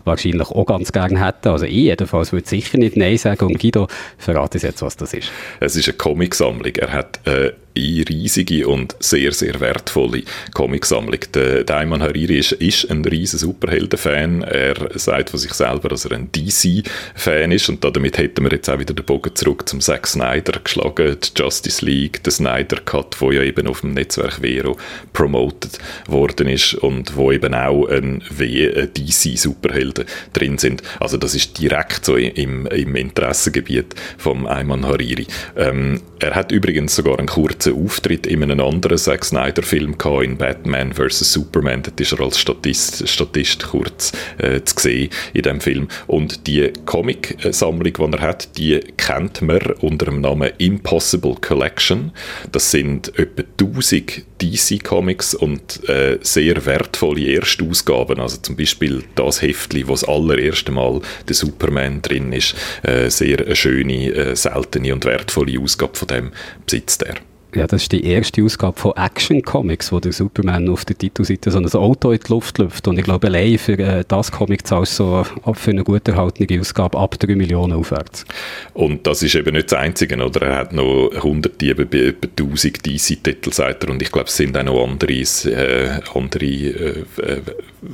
wahrscheinlich 0.08 0.48
auch 0.48 0.66
ganz 0.66 0.92
gerne 0.92 1.24
hätten. 1.24 1.48
Also 1.48 1.66
ich 1.66 1.72
jedenfalls 1.72 2.32
würde 2.32 2.48
sicher 2.48 2.78
nicht 2.78 2.96
Nein 2.96 3.16
sagen. 3.16 3.46
Und 3.46 3.60
Guido, 3.60 3.86
verrate 4.18 4.56
uns 4.56 4.62
jetzt, 4.62 4.82
was 4.82 4.96
das 4.96 5.14
ist. 5.14 5.30
Es 5.60 5.76
ist 5.76 5.88
eine 5.88 5.96
Comicsammlung. 5.96 6.74
Er 6.74 6.92
hat 6.92 7.20
äh, 7.26 7.52
eine 7.78 8.08
riesige 8.08 8.66
und 8.66 8.96
sehr, 9.00 9.32
sehr 9.32 9.60
wertvolle 9.60 10.22
Comicsammlung. 10.54 11.20
Der 11.34 11.64
Daiman 11.64 12.02
Hariri 12.02 12.38
ist, 12.38 12.52
ist 12.52 12.90
ein 12.90 13.04
riesen 13.04 13.38
Superhelden-Fan. 13.38 14.42
Er 14.42 14.98
sagt 14.98 15.30
von 15.30 15.38
sich 15.38 15.52
selber, 15.54 15.88
dass 15.88 16.04
er 16.04 16.12
ein 16.12 16.30
DC-Fan 16.32 17.52
ist 17.52 17.68
und 17.68 17.84
damit 17.84 18.18
hätten 18.18 18.44
wir 18.44 18.52
jetzt 18.52 18.68
auch 18.68 18.78
wieder 18.78 18.94
den 18.94 19.04
Bogen 19.04 19.34
zurück 19.34 19.68
zum 19.68 19.80
Zack 19.80 20.06
Snyder 20.06 20.60
geschlagen, 20.62 21.16
die 21.22 21.40
Justice 21.40 21.84
League, 21.84 22.22
der 22.24 22.32
Snyder 22.32 22.80
Cut, 22.84 23.20
wo 23.20 23.30
ja 23.30 23.42
eben 23.42 23.66
auf 23.66 23.80
dem 23.82 23.94
Netzwerk 23.94 24.40
Vero 24.40 24.76
promoted 25.12 25.78
worden 26.06 26.48
ist 26.48 26.74
und 26.74 27.16
wo 27.16 27.32
eben 27.32 27.54
auch 27.54 27.86
ein, 27.86 28.22
ein 28.38 28.90
DC-Superheld 28.94 29.97
Welten 29.98 30.06
drin 30.32 30.58
sind. 30.58 30.82
Also 31.00 31.16
das 31.16 31.34
ist 31.34 31.58
direkt 31.58 32.04
so 32.04 32.16
im, 32.16 32.66
im 32.66 32.94
Interessengebiet 32.94 33.94
vom 34.16 34.46
Ayman 34.46 34.86
Hariri. 34.86 35.26
Ähm, 35.56 36.00
er 36.20 36.34
hat 36.34 36.52
übrigens 36.52 36.96
sogar 36.96 37.18
einen 37.18 37.28
kurzen 37.28 37.74
Auftritt 37.74 38.26
in 38.26 38.42
einem 38.42 38.60
anderen 38.60 38.98
Zack 38.98 39.24
Snyder 39.24 39.62
Film 39.62 39.96
in 40.22 40.36
Batman 40.36 40.92
vs. 40.92 41.32
Superman. 41.32 41.82
Dort 41.82 42.00
ist 42.00 42.12
er 42.12 42.20
als 42.20 42.38
Statist, 42.38 43.08
Statist 43.08 43.66
kurz 43.68 44.12
äh, 44.38 44.62
zu 44.62 44.74
sehen 44.78 45.10
in 45.32 45.42
dem 45.42 45.60
Film. 45.60 45.88
Und 46.06 46.46
die 46.46 46.72
Comic-Sammlung, 46.86 47.92
die 47.92 48.16
er 48.16 48.20
hat, 48.20 48.56
die 48.58 48.80
kennt 48.96 49.42
man 49.42 49.58
unter 49.80 50.06
dem 50.06 50.20
Namen 50.20 50.50
Impossible 50.58 51.36
Collection. 51.40 52.12
Das 52.52 52.70
sind 52.70 53.16
etwa 53.18 53.42
1000 53.60 54.37
DC-Comics 54.40 55.34
und 55.34 55.88
äh, 55.88 56.18
sehr 56.22 56.64
wertvolle 56.66 57.34
Erstausgaben. 57.34 58.20
Also 58.20 58.38
zum 58.38 58.56
Beispiel 58.56 59.04
das 59.14 59.42
Heftli, 59.42 59.86
wo 59.86 59.92
das 59.92 60.04
allererste 60.04 60.72
Mal 60.72 61.00
der 61.28 61.34
Superman 61.34 62.02
drin 62.02 62.32
ist. 62.32 62.54
Äh, 62.82 63.10
sehr 63.10 63.40
eine 63.44 63.56
schöne, 63.56 64.10
äh, 64.12 64.36
seltene 64.36 64.92
und 64.92 65.04
wertvolle 65.04 65.60
Ausgabe 65.60 65.96
von 65.96 66.08
dem 66.08 66.32
besitzt 66.66 67.02
er. 67.02 67.16
Ja, 67.54 67.66
das 67.66 67.82
ist 67.82 67.92
die 67.92 68.04
erste 68.04 68.42
Ausgabe 68.44 68.78
von 68.78 68.92
Action 68.96 69.40
Comics, 69.40 69.90
wo 69.90 70.00
der 70.00 70.12
Superman 70.12 70.68
auf 70.68 70.84
der 70.84 70.98
Titelseite 70.98 71.50
so 71.50 71.58
ein 71.58 71.66
Auto 71.66 72.12
in 72.12 72.20
die 72.20 72.30
Luft 72.30 72.58
läuft. 72.58 72.86
Und 72.86 72.98
ich 72.98 73.04
glaube, 73.04 73.28
allein 73.28 73.56
für 73.56 73.78
äh, 73.78 74.04
das 74.06 74.30
Comic 74.30 74.66
zahlst 74.66 74.98
du 74.98 75.24
so 75.24 75.54
für 75.54 75.70
eine 75.70 75.82
gut 75.82 76.06
erhaltene 76.06 76.60
Ausgabe 76.60 76.98
ab 76.98 77.18
3 77.18 77.36
Millionen 77.36 77.72
aufwärts. 77.72 78.26
Und 78.74 79.06
das 79.06 79.22
ist 79.22 79.34
eben 79.34 79.54
nicht 79.54 79.72
das 79.72 79.78
Einzige, 79.78 80.22
oder? 80.22 80.42
Er 80.42 80.56
hat 80.58 80.74
noch 80.74 81.10
hunderte, 81.22 81.66
eben 81.66 81.90
etwa 81.90 82.28
1000 82.38 82.84
DC-Titel. 82.84 83.50
Und 83.88 84.02
ich 84.02 84.12
glaube, 84.12 84.28
es 84.28 84.36
sind 84.36 84.54
auch 84.56 84.64
noch 84.64 84.84
andere, 84.84 85.12
äh, 85.14 86.00
andere 86.14 86.44
äh 86.44 87.04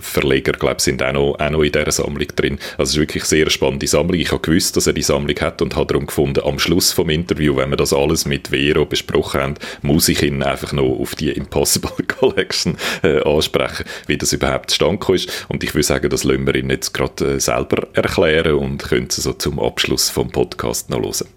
Verleger, 0.00 0.52
glaube 0.52 0.80
sind 0.80 1.02
auch 1.02 1.12
noch, 1.12 1.36
auch 1.38 1.50
noch 1.50 1.62
in 1.62 1.70
dieser 1.70 1.92
Sammlung 1.92 2.28
drin. 2.34 2.58
Also 2.78 2.84
es 2.84 2.90
ist 2.90 2.96
wirklich 2.96 3.24
eine 3.24 3.28
sehr 3.28 3.50
spannende 3.50 3.86
Sammlung. 3.86 4.18
Ich 4.18 4.32
habe 4.32 4.40
gewusst, 4.40 4.76
dass 4.76 4.86
er 4.86 4.94
die 4.94 5.02
Sammlung 5.02 5.36
hat 5.40 5.60
und 5.60 5.76
habe 5.76 5.86
darum 5.86 6.06
gefunden, 6.06 6.42
am 6.44 6.58
Schluss 6.58 6.92
vom 6.92 7.10
Interview, 7.10 7.56
wenn 7.56 7.70
wir 7.70 7.76
das 7.76 7.92
alles 7.92 8.24
mit 8.24 8.48
Vero 8.48 8.86
besprochen 8.86 9.40
haben, 9.40 9.43
muss 9.82 10.08
ich 10.08 10.22
ihn 10.22 10.42
einfach 10.42 10.72
noch 10.72 10.98
auf 11.00 11.14
die 11.14 11.30
Impossible 11.30 11.90
Collection 12.08 12.76
äh, 13.02 13.20
ansprechen, 13.22 13.84
wie 14.06 14.18
das 14.18 14.32
überhaupt 14.32 14.70
zustande 14.70 15.14
ist. 15.14 15.46
Und 15.48 15.62
ich 15.64 15.74
würde 15.74 15.84
sagen, 15.84 16.08
das 16.10 16.24
lassen 16.24 16.46
wir 16.46 16.54
ihn 16.54 16.70
jetzt 16.70 16.92
gerade 16.92 17.34
äh, 17.34 17.40
selber 17.40 17.88
erklären 17.92 18.54
und 18.54 18.82
können 18.82 19.10
Sie 19.10 19.20
so 19.20 19.32
zum 19.32 19.58
Abschluss 19.58 20.10
vom 20.10 20.30
Podcast 20.30 20.90
noch 20.90 21.02
hören. 21.02 21.28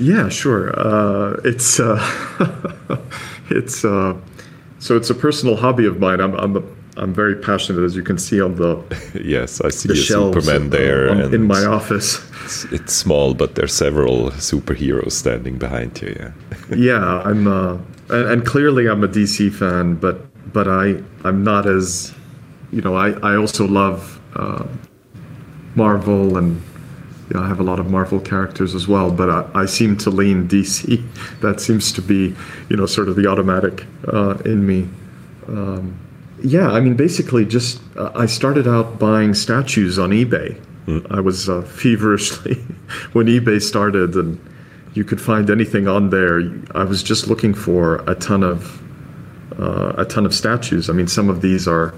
Yeah, 0.00 0.30
sure. 0.30 0.72
Uh, 0.76 1.40
it's 1.44 1.80
uh, 1.80 1.98
it's 3.50 3.84
uh, 3.84 4.14
so 4.78 4.96
it's 4.96 5.10
a 5.10 5.14
personal 5.14 5.56
hobby 5.56 5.86
of 5.86 5.98
mine. 5.98 6.20
I'm, 6.20 6.34
I'm 6.36 6.56
a 6.56 6.62
I'm 6.98 7.14
very 7.14 7.36
passionate, 7.36 7.84
as 7.84 7.94
you 7.96 8.02
can 8.02 8.18
see 8.18 8.40
on 8.40 8.56
the 8.56 8.82
yes, 9.24 9.60
I 9.60 9.70
see 9.70 9.88
the 9.88 9.94
a 9.94 9.96
Superman 9.96 10.70
there, 10.70 11.10
on- 11.10 11.20
and 11.20 11.34
in 11.34 11.46
my 11.46 11.64
office. 11.64 12.20
it's, 12.44 12.64
it's 12.72 12.92
small, 12.92 13.34
but 13.34 13.54
there's 13.54 13.72
several 13.72 14.30
superheroes 14.32 15.12
standing 15.12 15.58
behind 15.58 16.00
you. 16.02 16.14
Yeah, 16.18 16.32
yeah, 16.76 17.22
I'm, 17.24 17.46
uh, 17.46 17.74
and, 18.10 18.28
and 18.30 18.46
clearly 18.46 18.88
I'm 18.88 19.04
a 19.04 19.08
DC 19.08 19.52
fan, 19.52 19.94
but 19.94 20.16
but 20.52 20.66
I 20.66 21.00
I'm 21.24 21.44
not 21.44 21.66
as, 21.66 22.12
you 22.72 22.82
know, 22.82 22.96
I 22.96 23.10
I 23.22 23.36
also 23.36 23.66
love 23.66 24.20
uh, 24.36 24.64
Marvel 25.74 26.36
and. 26.36 26.62
You 27.30 27.38
know, 27.38 27.44
I 27.44 27.48
have 27.48 27.60
a 27.60 27.62
lot 27.62 27.78
of 27.78 27.90
Marvel 27.90 28.20
characters 28.20 28.74
as 28.74 28.88
well, 28.88 29.10
but 29.10 29.28
I, 29.28 29.62
I 29.62 29.66
seem 29.66 29.98
to 29.98 30.08
lean 30.08 30.48
DC. 30.48 31.04
That 31.42 31.60
seems 31.60 31.92
to 31.92 32.00
be, 32.00 32.34
you 32.70 32.76
know, 32.78 32.86
sort 32.86 33.06
of 33.10 33.16
the 33.16 33.26
automatic 33.26 33.84
uh, 34.10 34.38
in 34.46 34.66
me. 34.66 34.88
Um, 35.46 35.98
yeah, 36.42 36.70
I 36.70 36.80
mean, 36.80 36.94
basically, 36.96 37.44
just 37.44 37.80
uh, 37.96 38.10
I 38.14 38.26
started 38.26 38.66
out 38.66 38.98
buying 38.98 39.34
statues 39.34 39.98
on 39.98 40.10
eBay. 40.10 40.60
I 41.10 41.20
was 41.20 41.50
uh, 41.50 41.60
feverishly 41.62 42.54
when 43.12 43.26
eBay 43.26 43.60
started, 43.60 44.14
and 44.14 44.40
you 44.94 45.04
could 45.04 45.20
find 45.20 45.50
anything 45.50 45.86
on 45.86 46.08
there. 46.08 46.40
I 46.74 46.84
was 46.84 47.02
just 47.02 47.26
looking 47.28 47.52
for 47.52 47.96
a 48.10 48.14
ton 48.14 48.42
of 48.42 48.80
uh, 49.60 49.92
a 49.98 50.06
ton 50.06 50.24
of 50.24 50.34
statues. 50.34 50.88
I 50.88 50.94
mean, 50.94 51.06
some 51.06 51.28
of 51.28 51.42
these 51.42 51.68
are 51.68 51.92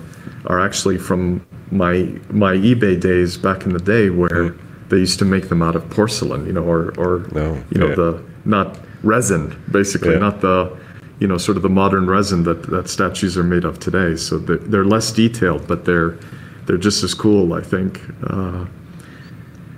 are 0.47 0.59
actually 0.61 0.99
from 0.99 1.47
my 1.71 2.09
my 2.31 2.55
eBay 2.55 3.01
days 3.01 3.37
back 3.37 3.65
in 3.65 3.73
the 3.75 3.79
day, 3.79 4.11
where 4.11 4.57
they 4.89 4.97
used 4.99 5.21
to 5.21 5.25
make 5.25 5.49
them 5.51 5.63
out 5.63 5.77
of 5.77 5.89
porcelain, 5.91 6.45
you 6.47 6.53
know, 6.53 6.65
or 6.65 6.93
or 6.99 7.25
Oh, 7.37 7.63
you 7.71 7.79
know 7.81 7.91
yeah. 7.91 7.95
the 7.95 8.23
not 8.45 8.77
resin, 9.05 9.55
basically, 9.71 10.15
Yeah. 10.15 10.19
not 10.19 10.41
the 10.41 10.77
you 11.21 11.29
know 11.29 11.39
sort 11.39 11.57
of 11.57 11.63
the 11.63 11.69
modern 11.69 12.07
resin 12.09 12.43
that 12.45 12.63
that 12.71 12.89
statues 12.89 13.37
are 13.39 13.45
made 13.45 13.65
of 13.65 13.79
today. 13.79 14.17
So 14.17 14.39
they're, 14.39 14.57
they're 14.57 14.85
less 14.85 15.13
detailed, 15.13 15.69
but 15.69 15.85
they're 15.85 16.19
they're 16.67 16.79
just 16.79 17.05
as 17.05 17.15
cool, 17.15 17.53
I 17.53 17.61
think. 17.61 18.01
Uh, 18.25 18.65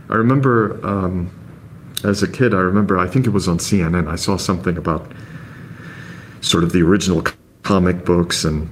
I 0.08 0.14
remember 0.14 0.84
um, 0.86 1.30
as 2.04 2.22
a 2.22 2.28
kid, 2.28 2.54
I 2.54 2.58
remember 2.58 2.98
I 2.98 3.06
think 3.06 3.26
it 3.26 3.30
was 3.30 3.48
on 3.48 3.58
CNN. 3.58 4.08
I 4.08 4.16
saw 4.16 4.36
something 4.36 4.76
about 4.78 5.12
sort 6.40 6.64
of 6.64 6.72
the 6.72 6.82
original 6.82 7.24
comic 7.62 8.04
books 8.04 8.44
and 8.44 8.70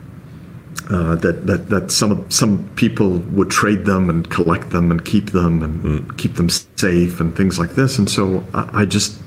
uh, 0.91 1.15
that, 1.17 1.47
that 1.47 1.69
that 1.71 1.91
some 1.91 2.29
some 2.31 2.69
people 2.77 3.19
would 3.31 3.51
trade 3.51 3.85
them 3.85 4.11
and 4.11 4.29
collect 4.31 4.71
them 4.71 4.91
and 4.91 5.05
keep 5.05 5.31
them 5.31 5.63
and 5.63 6.19
keep 6.19 6.35
them 6.35 6.49
safe 6.49 7.21
and 7.21 7.37
things 7.37 7.59
like 7.59 7.71
this. 7.71 7.99
And 7.99 8.09
so 8.09 8.45
I, 8.55 8.83
I 8.83 8.85
just 8.85 9.19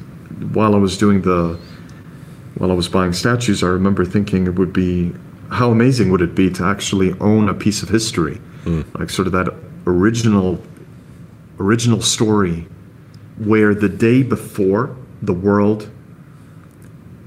while 0.52 0.76
I 0.76 0.78
was 0.78 0.98
doing 0.98 1.22
the 1.22 1.58
while 2.56 2.72
I 2.72 2.74
was 2.74 2.88
buying 2.88 3.14
statues, 3.14 3.64
I 3.64 3.68
remember 3.68 4.06
thinking 4.06 4.48
it 4.48 4.56
would 4.56 4.74
be 4.74 5.14
how 5.50 5.72
amazing 5.72 6.12
would 6.12 6.22
it 6.22 6.36
be 6.36 6.50
to 6.52 6.64
actually 6.64 7.14
own 7.20 7.50
a 7.50 7.54
piece 7.54 7.84
of 7.84 7.90
history, 7.90 8.36
hmm. 8.64 8.82
like 8.96 9.10
sort 9.10 9.28
of 9.28 9.34
that 9.34 9.54
original 9.86 10.62
original 11.60 12.02
story 12.02 12.68
where 13.38 13.74
the 13.76 13.90
day 13.90 14.24
before 14.24 14.96
the 15.22 15.34
world 15.34 15.90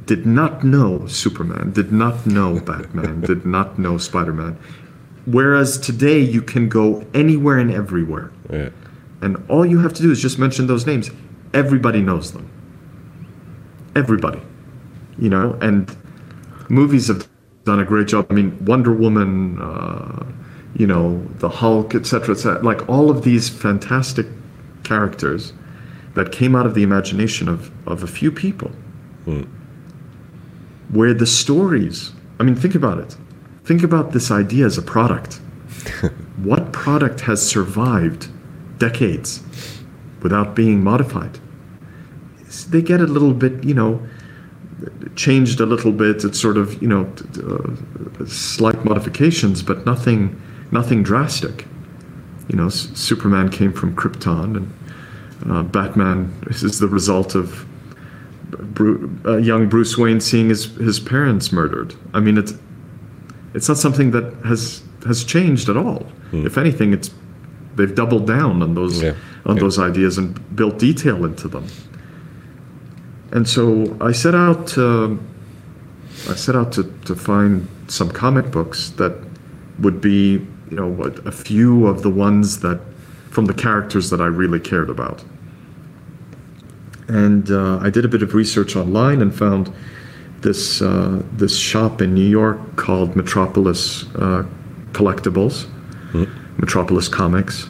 did 0.07 0.27
not 0.27 0.65
know 0.65 1.07
Superman, 1.07 1.73
did 1.73 1.93
not 1.93 2.27
know 2.27 2.61
Batman, 2.67 3.21
did 3.21 3.45
not 3.47 3.79
know 3.79 3.99
Spider 3.99 4.33
Man. 4.33 4.59
Whereas 5.25 5.79
today 5.79 6.21
you 6.21 6.43
can 6.43 6.69
go 6.69 7.05
anywhere 7.13 7.59
and 7.59 7.73
everywhere. 7.73 8.31
yeah. 8.51 8.71
And 9.23 9.43
all 9.49 9.65
you 9.65 9.79
have 9.79 9.95
to 9.95 10.03
do 10.03 10.13
is 10.13 10.21
just 10.21 10.39
mention 10.39 10.67
those 10.67 10.87
names. 10.87 11.11
Everybody 11.55 12.03
knows 12.03 12.33
them. 12.33 12.49
Everybody. 13.97 14.43
You 15.19 15.31
know, 15.31 15.59
and 15.61 15.95
movies 16.69 17.09
have 17.09 17.29
done 17.65 17.81
a 17.81 17.85
great 17.85 18.09
job. 18.09 18.27
I 18.31 18.35
mean, 18.35 18.65
Wonder 18.65 18.93
Woman, 18.93 19.61
uh, 19.61 20.25
you 20.75 20.87
know, 20.87 21.27
the 21.39 21.49
Hulk, 21.49 21.95
etc., 21.95 22.35
etc. 22.35 22.63
Like 22.63 22.89
all 22.89 23.11
of 23.11 23.23
these 23.23 23.49
fantastic 23.49 24.27
characters 24.85 25.53
that 26.15 26.33
came 26.33 26.57
out 26.57 26.65
of 26.65 26.75
the 26.75 26.83
imagination 26.83 27.49
of, 27.49 27.71
of 27.87 28.03
a 28.03 28.07
few 28.07 28.33
people. 28.33 28.71
Where 30.91 31.13
the 31.13 31.27
stories, 31.27 32.13
I 32.41 32.45
mean, 32.45 32.55
think 32.55 32.75
about 32.75 32.99
it. 32.99 33.17
Think 33.65 33.83
about 33.83 34.13
this 34.13 34.31
idea 34.31 34.65
as 34.65 34.79
a 34.79 34.83
product. 34.83 35.35
what 36.37 36.73
product 36.73 37.21
has 37.23 37.47
survived 37.47 38.29
decades 38.79 39.43
without 40.23 40.55
being 40.55 40.83
modified? 40.83 41.39
They 42.69 42.81
get 42.81 43.01
a 43.01 43.07
little 43.07 43.35
bit, 43.35 43.65
you 43.65 43.75
know, 43.75 44.01
changed 45.17 45.61
a 45.61 45.67
little 45.67 45.93
bit. 45.93 46.25
It's 46.25 46.41
sort 46.41 46.57
of, 46.57 46.81
you 46.83 46.89
know, 46.89 47.11
uh, 47.43 48.27
slight 48.27 48.85
modifications, 48.85 49.63
but 49.63 49.85
nothing, 49.87 50.41
nothing 50.71 51.03
drastic. 51.03 51.67
You 52.49 52.57
know, 52.57 52.67
S- 52.67 52.91
Superman 52.95 53.49
came 53.49 53.73
from 53.73 53.95
Krypton, 53.97 54.57
and 54.57 55.53
uh, 55.53 55.63
Batman 55.65 56.33
is 56.49 56.79
the 56.79 56.89
result 56.89 57.35
of 57.35 57.67
Bru- 58.75 59.11
uh, 59.25 59.37
young 59.39 59.69
Bruce 59.69 59.99
Wayne 59.99 60.21
seeing 60.21 60.49
his 60.49 60.67
his 60.77 61.01
parents 61.01 61.51
murdered. 61.53 61.95
I 62.15 62.21
mean, 62.21 62.39
it's 62.39 62.55
it's 63.55 63.69
not 63.69 63.77
something 63.79 64.13
that 64.13 64.33
has 64.45 64.83
has 65.07 65.25
changed 65.25 65.69
at 65.69 65.77
all. 65.77 66.07
If 66.33 66.57
anything, 66.59 66.93
it's 66.93 67.11
they've 67.75 67.95
doubled 67.95 68.27
down 68.27 68.63
on 68.63 68.75
those 68.75 69.03
Yeah. 69.03 69.15
on 69.47 69.57
Yeah. 69.57 69.63
those 69.63 69.79
ideas 69.81 70.17
and 70.19 70.39
built 70.55 70.79
detail 70.79 71.25
into 71.25 71.49
them. 71.49 71.65
And 73.37 73.47
so 73.47 73.95
I 74.01 74.13
set 74.13 74.35
out 74.35 74.67
to 74.69 75.23
I 76.31 76.35
set 76.35 76.57
out 76.57 76.73
to, 76.73 76.85
to 77.05 77.15
find 77.15 77.69
some 77.87 78.11
comic 78.11 78.51
books 78.51 78.89
that 78.97 79.13
would 79.81 80.01
be 80.01 80.41
you 80.71 80.77
know 80.77 80.87
what, 80.87 81.19
a 81.27 81.31
few 81.31 81.87
of 81.87 82.01
the 82.01 82.09
ones 82.09 82.61
that 82.61 82.81
from 83.29 83.45
the 83.45 83.53
characters 83.53 84.09
that 84.09 84.23
I 84.23 84.25
really 84.25 84.59
cared 84.59 84.89
about. 84.89 85.23
And 87.09 87.51
uh, 87.51 87.77
I 87.83 87.91
did 87.91 88.07
a 88.07 88.09
bit 88.09 88.23
of 88.23 88.33
research 88.33 88.75
online 88.75 89.21
and 89.21 89.35
found 89.35 89.71
this 90.41 90.81
uh, 90.81 91.23
this 91.33 91.59
shop 91.59 92.01
in 92.01 92.15
New 92.15 92.31
York 92.41 92.77
called 92.77 93.17
Metropolis 93.17 94.05
uh, 94.15 94.47
Collectibles, 94.93 95.67
Metropolis 96.57 97.07
Comics, 97.07 97.69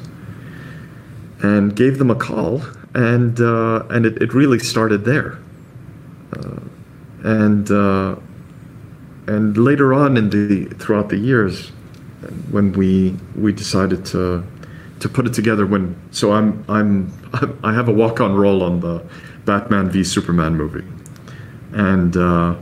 and 1.42 1.74
gave 1.74 1.98
them 1.98 2.12
a 2.12 2.14
call, 2.14 2.62
and 2.94 3.40
uh, 3.40 3.82
and 3.90 4.06
it, 4.06 4.22
it 4.22 4.32
really 4.32 4.60
started 4.60 5.04
there. 5.04 5.40
Uh, 6.32 6.60
and 7.24 7.70
uh, 7.70 8.16
and 9.26 9.56
later 9.56 9.92
on 9.92 10.16
in 10.16 10.30
the 10.30 10.66
throughout 10.76 11.08
the 11.08 11.16
years, 11.16 11.68
when 12.50 12.72
we 12.72 13.16
we 13.34 13.52
decided 13.52 14.04
to 14.06 14.44
to 15.00 15.08
put 15.08 15.26
it 15.26 15.34
together 15.34 15.66
when 15.66 15.96
so 16.10 16.32
I'm 16.32 16.64
I'm 16.68 17.12
I 17.64 17.72
have 17.74 17.88
a 17.88 17.92
walk 17.92 18.20
on 18.20 18.34
role 18.34 18.62
on 18.62 18.80
the 18.80 19.04
Batman 19.44 19.90
v 19.90 20.04
Superman 20.04 20.56
movie, 20.56 20.86
and 21.72 22.16
uh, 22.16 22.54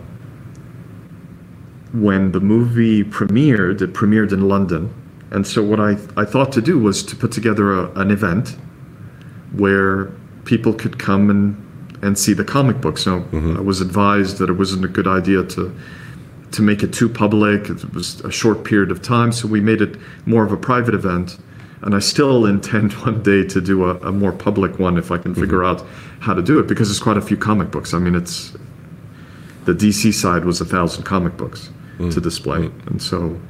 when 1.92 2.32
the 2.32 2.40
movie 2.40 3.04
premiered, 3.04 3.80
it 3.80 3.92
premiered 3.92 4.32
in 4.32 4.48
London, 4.48 4.92
and 5.30 5.46
so 5.46 5.62
what 5.62 5.80
I 5.80 5.92
I 6.16 6.24
thought 6.24 6.52
to 6.52 6.62
do 6.62 6.78
was 6.78 7.02
to 7.04 7.16
put 7.16 7.32
together 7.32 7.72
a, 7.72 7.90
an 7.92 8.10
event 8.10 8.56
where 9.52 10.06
people 10.44 10.72
could 10.72 10.98
come 10.98 11.30
and 11.30 11.63
and 12.04 12.18
see 12.18 12.34
the 12.34 12.44
comic 12.44 12.80
books. 12.80 13.06
Now 13.06 13.20
mm-hmm. 13.20 13.56
I 13.56 13.60
was 13.60 13.80
advised 13.80 14.38
that 14.38 14.50
it 14.50 14.54
wasn't 14.54 14.84
a 14.84 14.88
good 14.88 15.06
idea 15.06 15.42
to 15.42 15.74
to 16.52 16.62
make 16.62 16.82
it 16.84 16.92
too 16.92 17.08
public. 17.08 17.68
It 17.68 17.92
was 17.94 18.20
a 18.20 18.30
short 18.30 18.64
period 18.64 18.90
of 18.90 19.02
time, 19.02 19.32
so 19.32 19.48
we 19.48 19.60
made 19.60 19.80
it 19.80 19.96
more 20.24 20.44
of 20.44 20.52
a 20.52 20.56
private 20.56 20.94
event. 20.94 21.38
And 21.82 21.94
I 21.94 21.98
still 21.98 22.46
intend 22.54 22.92
one 22.92 23.22
day 23.22 23.44
to 23.44 23.60
do 23.60 23.84
a, 23.90 23.96
a 24.08 24.12
more 24.12 24.32
public 24.32 24.78
one 24.78 24.96
if 24.98 25.10
I 25.10 25.18
can 25.18 25.34
figure 25.34 25.62
mm-hmm. 25.62 25.82
out 25.82 25.86
how 26.20 26.34
to 26.34 26.42
do 26.42 26.58
it 26.60 26.66
because 26.66 26.88
there's 26.88 27.00
quite 27.00 27.16
a 27.16 27.22
few 27.22 27.36
comic 27.36 27.70
books. 27.70 27.94
I 27.94 27.98
mean, 27.98 28.14
it's 28.14 28.52
the 29.64 29.72
DC 29.72 30.12
side 30.12 30.44
was 30.44 30.60
a 30.60 30.64
thousand 30.64 31.04
comic 31.04 31.36
books 31.36 31.70
mm. 31.98 32.12
to 32.12 32.20
display, 32.20 32.68
mm. 32.68 32.86
and 32.86 33.02
so 33.02 33.40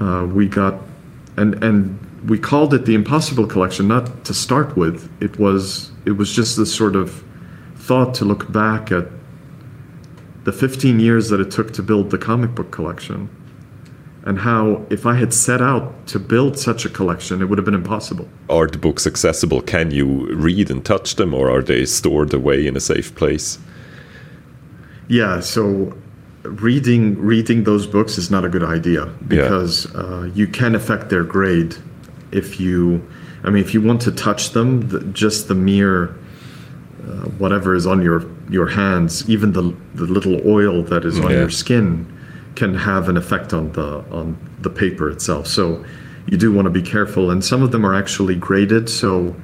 uh, 0.00 0.26
we 0.26 0.46
got 0.46 0.74
and 1.36 1.62
and 1.64 1.98
we 2.28 2.38
called 2.38 2.72
it 2.74 2.84
the 2.84 2.94
Impossible 2.94 3.46
Collection 3.46 3.88
not 3.88 4.24
to 4.26 4.34
start 4.34 4.76
with. 4.76 5.10
It 5.20 5.38
was 5.38 5.90
it 6.04 6.12
was 6.12 6.32
just 6.32 6.56
this 6.56 6.74
sort 6.74 6.96
of 6.96 7.24
thought 7.82 8.14
to 8.14 8.24
look 8.24 8.50
back 8.52 8.92
at 8.92 9.06
the 10.44 10.52
15 10.52 11.00
years 11.00 11.28
that 11.30 11.40
it 11.40 11.50
took 11.50 11.72
to 11.72 11.82
build 11.82 12.10
the 12.10 12.18
comic 12.18 12.54
book 12.54 12.70
collection 12.70 13.28
and 14.24 14.38
how 14.38 14.86
if 14.88 15.04
I 15.04 15.14
had 15.14 15.34
set 15.34 15.60
out 15.60 16.06
to 16.08 16.18
build 16.18 16.58
such 16.58 16.84
a 16.84 16.88
collection, 16.88 17.42
it 17.42 17.46
would 17.46 17.58
have 17.58 17.64
been 17.64 17.74
impossible. 17.74 18.28
Are 18.48 18.68
the 18.68 18.78
books 18.78 19.04
accessible? 19.06 19.60
Can 19.62 19.90
you 19.90 20.32
read 20.32 20.70
and 20.70 20.84
touch 20.84 21.16
them, 21.16 21.34
or 21.34 21.50
are 21.50 21.62
they 21.62 21.84
stored 21.84 22.32
away 22.32 22.66
in 22.66 22.76
a 22.76 22.80
safe 22.80 23.14
place? 23.16 23.58
Yeah, 25.08 25.40
so 25.40 25.96
reading 26.44 27.18
reading 27.18 27.64
those 27.64 27.86
books 27.86 28.16
is 28.16 28.30
not 28.30 28.44
a 28.44 28.48
good 28.48 28.62
idea 28.64 29.06
because 29.26 29.92
uh, 29.94 30.30
you 30.34 30.46
can 30.46 30.74
affect 30.74 31.10
their 31.10 31.24
grade 31.24 31.76
if 32.30 32.60
you. 32.60 33.04
I 33.44 33.50
mean, 33.50 33.64
if 33.64 33.74
you 33.74 33.82
want 33.82 34.00
to 34.02 34.12
touch 34.12 34.50
them, 34.50 34.88
the, 34.88 35.00
just 35.06 35.48
the 35.48 35.56
mere 35.56 36.16
uh, 37.06 37.26
whatever 37.38 37.74
is 37.74 37.86
on 37.86 38.02
your 38.02 38.24
your 38.50 38.66
hands, 38.68 39.28
even 39.28 39.52
the 39.52 39.74
the 39.94 40.04
little 40.04 40.40
oil 40.46 40.82
that 40.84 41.04
is 41.04 41.18
on 41.18 41.30
Yeah. 41.30 41.40
your 41.40 41.50
skin, 41.50 42.06
can 42.54 42.74
have 42.74 43.08
an 43.08 43.16
effect 43.16 43.52
on 43.52 43.72
the 43.72 44.04
on 44.10 44.36
the 44.60 44.70
paper 44.70 45.10
itself. 45.10 45.46
So 45.46 45.84
you 46.26 46.36
do 46.36 46.52
want 46.52 46.66
to 46.66 46.70
be 46.70 46.82
careful, 46.82 47.30
and 47.30 47.44
some 47.44 47.62
of 47.62 47.70
them 47.72 47.84
are 47.84 47.94
actually 47.94 48.36
graded, 48.36 48.88
so 48.88 49.34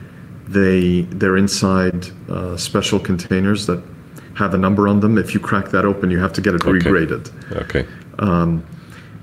they 0.48 1.02
they're 1.10 1.36
inside 1.36 2.06
uh, 2.28 2.56
special 2.56 2.98
containers 2.98 3.66
that 3.66 3.82
have 4.34 4.54
a 4.54 4.58
number 4.58 4.86
on 4.86 5.00
them. 5.00 5.18
If 5.18 5.34
you 5.34 5.40
crack 5.40 5.70
that 5.70 5.84
open, 5.84 6.10
you 6.10 6.18
have 6.20 6.32
to 6.34 6.40
get 6.40 6.54
it 6.54 6.64
Okay. 6.64 6.78
regraded. 6.78 7.30
Okay. 7.56 7.84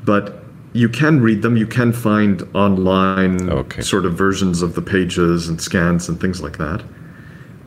But 0.05 0.43
you 0.73 0.89
can 0.89 1.21
read 1.21 1.41
them. 1.41 1.55
You 1.57 1.65
can 1.65 1.93
find 1.93 2.43
online 2.53 3.49
Okay. 3.49 3.81
sort 3.81 4.05
of 4.05 4.13
versions 4.17 4.61
of 4.61 4.75
the 4.75 4.81
pages 4.81 5.47
and 5.47 5.59
scans 5.61 6.09
and 6.09 6.19
things 6.19 6.41
like 6.41 6.57
that. 6.57 6.83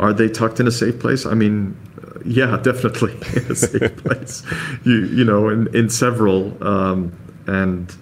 Are 0.01 0.13
they 0.13 0.29
tucked 0.29 0.61
in 0.61 0.67
a 0.67 0.71
safe 0.71 0.99
place? 1.01 1.27
I 1.27 1.35
mean, 1.35 1.77
yeah, 2.25 2.57
definitely 2.63 3.13
in 3.37 3.51
a 3.51 3.55
safe 3.55 3.97
place. 4.05 4.43
You 4.85 5.07
you 5.07 5.25
know, 5.25 5.49
in 5.49 5.75
in 5.75 5.91
several, 5.91 6.57
um, 6.67 7.13
and 7.47 7.95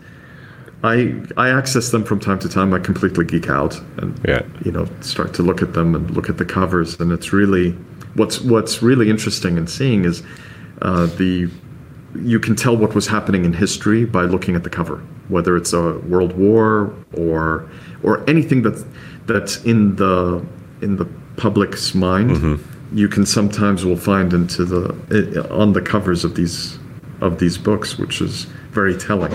I 0.85 1.15
I 1.37 1.49
access 1.51 1.91
them 1.91 2.05
from 2.05 2.21
time 2.21 2.39
to 2.41 2.49
time. 2.49 2.75
I 2.75 2.79
completely 2.79 3.25
geek 3.25 3.49
out 3.49 3.81
and 3.99 4.19
Yeah. 4.27 4.43
you 4.65 4.73
know 4.73 4.87
start 5.01 5.35
to 5.35 5.43
look 5.43 5.63
at 5.63 5.73
them 5.73 5.95
and 5.95 6.11
look 6.11 6.29
at 6.29 6.39
the 6.39 6.45
covers, 6.45 7.01
and 7.01 7.13
it's 7.13 7.33
really 7.33 7.73
what's 8.15 8.41
what's 8.41 8.83
really 8.83 9.11
interesting 9.11 9.57
in 9.57 9.67
seeing 9.67 10.05
is 10.05 10.23
uh, 10.83 11.07
the 11.17 11.49
you 12.23 12.41
can 12.41 12.57
tell 12.57 12.75
what 12.77 12.95
was 12.95 13.07
happening 13.07 13.45
in 13.45 13.53
history 13.53 14.05
by 14.07 14.23
looking 14.23 14.57
at 14.57 14.63
the 14.65 14.71
cover, 14.71 14.97
whether 15.29 15.55
it's 15.57 15.73
a 15.73 15.99
world 16.01 16.33
war 16.37 16.95
or 17.15 17.69
or 18.03 18.29
anything 18.29 18.63
that's 18.63 18.85
that's 19.27 19.63
in 19.65 19.97
the 19.97 20.43
in 20.81 20.97
the 20.97 21.07
public's 21.37 21.95
mind. 21.95 22.31
Mm-hmm. 22.31 22.97
You 22.97 23.09
can 23.09 23.27
sometimes 23.27 23.85
will 23.85 23.97
find 23.97 24.33
into 24.33 24.65
the 24.65 25.49
on 25.51 25.73
the 25.73 25.83
covers 25.83 26.25
of 26.25 26.35
these 26.35 26.79
of 27.21 27.39
these 27.39 27.59
books, 27.59 27.99
which 27.99 28.21
is 28.21 28.45
very 28.71 28.97
telling. 28.97 29.33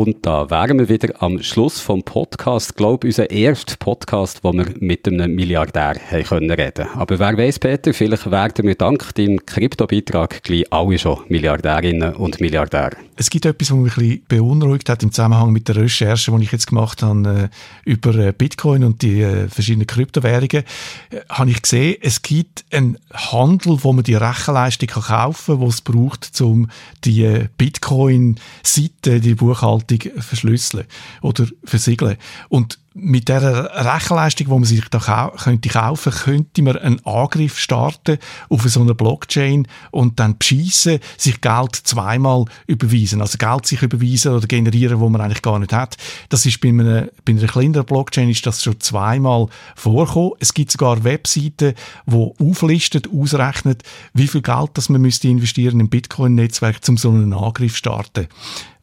Und 0.00 0.24
da 0.24 0.48
wären 0.48 0.78
wir 0.78 0.88
wieder 0.88 1.22
am 1.22 1.42
Schluss 1.42 1.78
vom 1.78 2.02
Podcast. 2.02 2.70
Ich 2.70 2.76
glaube, 2.76 3.06
unser 3.06 3.30
erster 3.30 3.76
Podcast, 3.76 4.42
wo 4.42 4.50
wir 4.54 4.64
mit 4.78 5.06
einem 5.06 5.34
Milliardär 5.34 5.94
haben 6.10 6.24
können 6.24 6.50
reden. 6.50 6.88
Aber 6.94 7.18
wer 7.18 7.36
weiß, 7.36 7.58
Peter, 7.58 7.92
vielleicht 7.92 8.30
werden 8.30 8.66
wir 8.66 8.76
dank 8.76 9.14
deinem 9.16 9.44
Kryptobeitrag 9.44 10.42
gleich 10.42 10.72
alle 10.72 10.98
schon 10.98 11.18
Milliardärinnen 11.28 12.14
und 12.14 12.40
Milliardäre. 12.40 12.96
Es 13.16 13.28
gibt 13.28 13.44
etwas, 13.44 13.70
was 13.70 13.76
mich 13.76 13.96
ein 13.98 14.00
bisschen 14.00 14.24
beunruhigt 14.28 14.88
hat 14.88 15.02
im 15.02 15.12
Zusammenhang 15.12 15.52
mit 15.52 15.68
der 15.68 15.76
Recherche, 15.76 16.32
die 16.34 16.44
ich 16.44 16.52
jetzt 16.52 16.68
gemacht 16.68 17.02
habe 17.02 17.50
äh, 17.50 17.90
über 17.90 18.14
äh, 18.14 18.32
Bitcoin 18.32 18.82
und 18.84 19.02
die 19.02 19.20
äh, 19.20 19.48
verschiedenen 19.48 19.86
Kryptowährungen. 19.86 20.64
Äh, 21.10 21.20
habe 21.28 21.50
ich 21.50 21.60
gesehen, 21.60 21.96
es 22.00 22.22
gibt 22.22 22.64
einen 22.70 22.96
Handel, 23.12 23.84
wo 23.84 23.92
man 23.92 24.04
die 24.04 24.14
Rechenleistung 24.14 24.88
kaufen 24.88 25.58
kann, 25.58 25.60
die 25.60 25.66
es 25.66 25.82
braucht, 25.82 26.40
um 26.40 26.70
die 27.04 27.44
Bitcoin-Seite, 27.58 29.20
die 29.20 29.34
Buchhaltung 29.34 29.89
verschlüsseln 29.98 30.86
oder 31.22 31.46
versiegeln. 31.64 32.16
Und 32.48 32.78
mit 32.92 33.28
der 33.28 33.70
Rechenleistung, 33.72 34.46
die 34.48 34.52
man 34.52 34.64
sich 34.64 34.84
da 34.90 34.98
kau 34.98 35.30
könnte 35.30 35.68
kaufen, 35.68 36.12
könnte 36.12 36.62
man 36.62 36.76
einen 36.76 37.06
Angriff 37.06 37.56
starten 37.56 38.18
auf 38.48 38.62
so 38.62 38.80
eine 38.80 38.94
Blockchain 38.96 39.68
und 39.92 40.18
dann 40.18 40.36
beschissen, 40.36 40.98
sich 41.16 41.40
Geld 41.40 41.76
zweimal 41.76 42.46
überweisen, 42.66 43.20
also 43.20 43.38
Geld 43.38 43.66
sich 43.66 43.82
überweisen 43.82 44.32
oder 44.34 44.46
generieren, 44.46 44.98
wo 44.98 45.08
man 45.08 45.20
eigentlich 45.20 45.42
gar 45.42 45.60
nicht 45.60 45.72
hat. 45.72 45.96
Das 46.30 46.46
ist 46.46 46.60
bei 46.60 46.70
einer, 46.70 47.08
bei 47.24 47.32
einer 47.32 47.46
kleineren 47.46 47.86
Blockchain 47.86 48.28
ist 48.28 48.44
das 48.44 48.62
schon 48.62 48.80
zweimal 48.80 49.46
vorgekommen. 49.76 50.32
Es 50.40 50.52
gibt 50.52 50.72
sogar 50.72 51.04
Webseiten, 51.04 51.74
die 52.06 52.30
auflistet, 52.40 53.08
ausrechnet, 53.12 53.84
wie 54.14 54.26
viel 54.26 54.42
Geld 54.42 54.70
das 54.74 54.88
man 54.88 55.00
müsste 55.00 55.28
investieren 55.28 55.78
im 55.78 55.90
Bitcoin-Netzwerk, 55.90 56.80
um 56.88 56.96
so 56.96 57.10
einen 57.10 57.32
Angriff 57.32 57.72
zu 57.72 57.78
starten. 57.78 58.26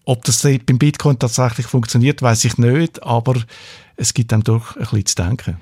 Ob 0.07 0.23
das 0.23 0.41
beim 0.41 0.79
Bitcoin 0.79 1.19
tatsächlich 1.19 1.65
funktioniert, 1.65 2.21
weiß 2.21 2.45
ich 2.45 2.57
nicht, 2.57 3.03
aber 3.03 3.35
es 3.97 4.13
gibt 4.13 4.31
einem 4.31 4.41
doch 4.41 4.77
ein 4.77 4.83
bisschen 4.83 5.05
zu 5.05 5.15
denken. 5.15 5.57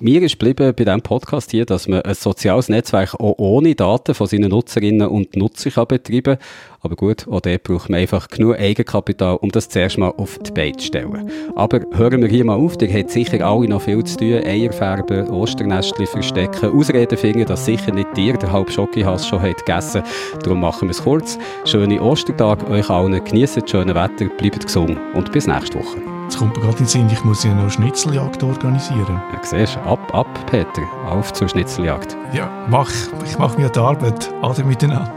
Mir 0.00 0.22
ist 0.22 0.40
geblieben 0.40 0.74
bei 0.76 0.84
diesem 0.84 1.02
Podcast 1.02 1.52
hier, 1.52 1.64
dass 1.64 1.86
man 1.86 2.02
ein 2.02 2.14
soziales 2.14 2.68
Netzwerk 2.68 3.14
auch 3.14 3.38
ohne 3.38 3.76
Daten 3.76 4.12
von 4.14 4.26
seinen 4.26 4.50
Nutzerinnen 4.50 5.06
und 5.06 5.36
Nutzern 5.36 5.86
betreiben 5.86 6.36
kann. 6.36 6.46
Aber 6.80 6.96
gut, 6.96 7.28
auch 7.28 7.40
dort 7.40 7.62
braucht 7.62 7.88
man 7.88 8.00
einfach 8.00 8.26
genug 8.26 8.58
Eigenkapital, 8.58 9.36
um 9.36 9.50
das 9.50 9.68
zuerst 9.68 9.96
mal 9.96 10.12
auf 10.16 10.38
die 10.38 10.50
Beine 10.50 10.76
zu 10.76 10.86
stellen. 10.86 11.30
Aber 11.54 11.80
hören 11.92 12.22
wir 12.22 12.28
hier 12.28 12.44
mal 12.44 12.56
auf, 12.56 12.74
ihr 12.82 12.92
habt 12.92 13.10
sicher 13.10 13.46
alle 13.46 13.68
noch 13.68 13.82
viel 13.82 14.02
zu 14.02 14.16
tun. 14.16 14.42
Eier 14.44 14.72
färben, 14.72 15.28
Osternestchen 15.30 16.06
verstecken, 16.06 16.76
Ausreden 16.76 17.16
finden, 17.16 17.46
dass 17.46 17.64
sicher 17.64 17.92
nicht 17.92 18.16
dir 18.16 18.36
der 18.36 18.50
halbe 18.50 18.72
Schokihass 18.72 19.28
schon 19.28 19.42
hat 19.42 19.64
gegessen 19.64 20.02
Darum 20.42 20.60
machen 20.60 20.88
wir 20.88 20.90
es 20.90 21.02
kurz. 21.02 21.38
Schöne 21.66 22.02
Ostertag 22.02 22.68
euch 22.68 22.90
allen, 22.90 23.22
genießt 23.24 23.58
das 23.58 23.70
schöne 23.70 23.94
Wetter, 23.94 24.26
bleibt 24.38 24.66
gesund 24.66 24.98
und 25.14 25.30
bis 25.30 25.46
nächste 25.46 25.78
Woche. 25.78 26.13
Jetzt 26.24 26.38
kommt 26.38 26.56
mir 26.56 26.62
gerade 26.62 26.78
in 26.78 26.84
den 26.84 26.88
Sinn, 26.88 27.08
ich 27.12 27.22
muss 27.22 27.44
ja 27.44 27.54
noch 27.54 27.70
Schnitzeljagd 27.70 28.42
organisieren. 28.42 29.20
Ja, 29.32 29.40
siehst 29.42 29.76
du, 29.76 29.80
ab, 29.80 30.14
ab, 30.14 30.26
Peter, 30.46 30.82
auf 31.06 31.32
zur 31.34 31.48
Schnitzeljagd. 31.48 32.16
Ja, 32.32 32.50
mach, 32.68 32.90
ich 33.24 33.38
mache 33.38 33.60
mir 33.60 33.68
die 33.68 33.78
Arbeit. 33.78 34.32
Ade 34.42 34.64
miteinander. 34.64 35.12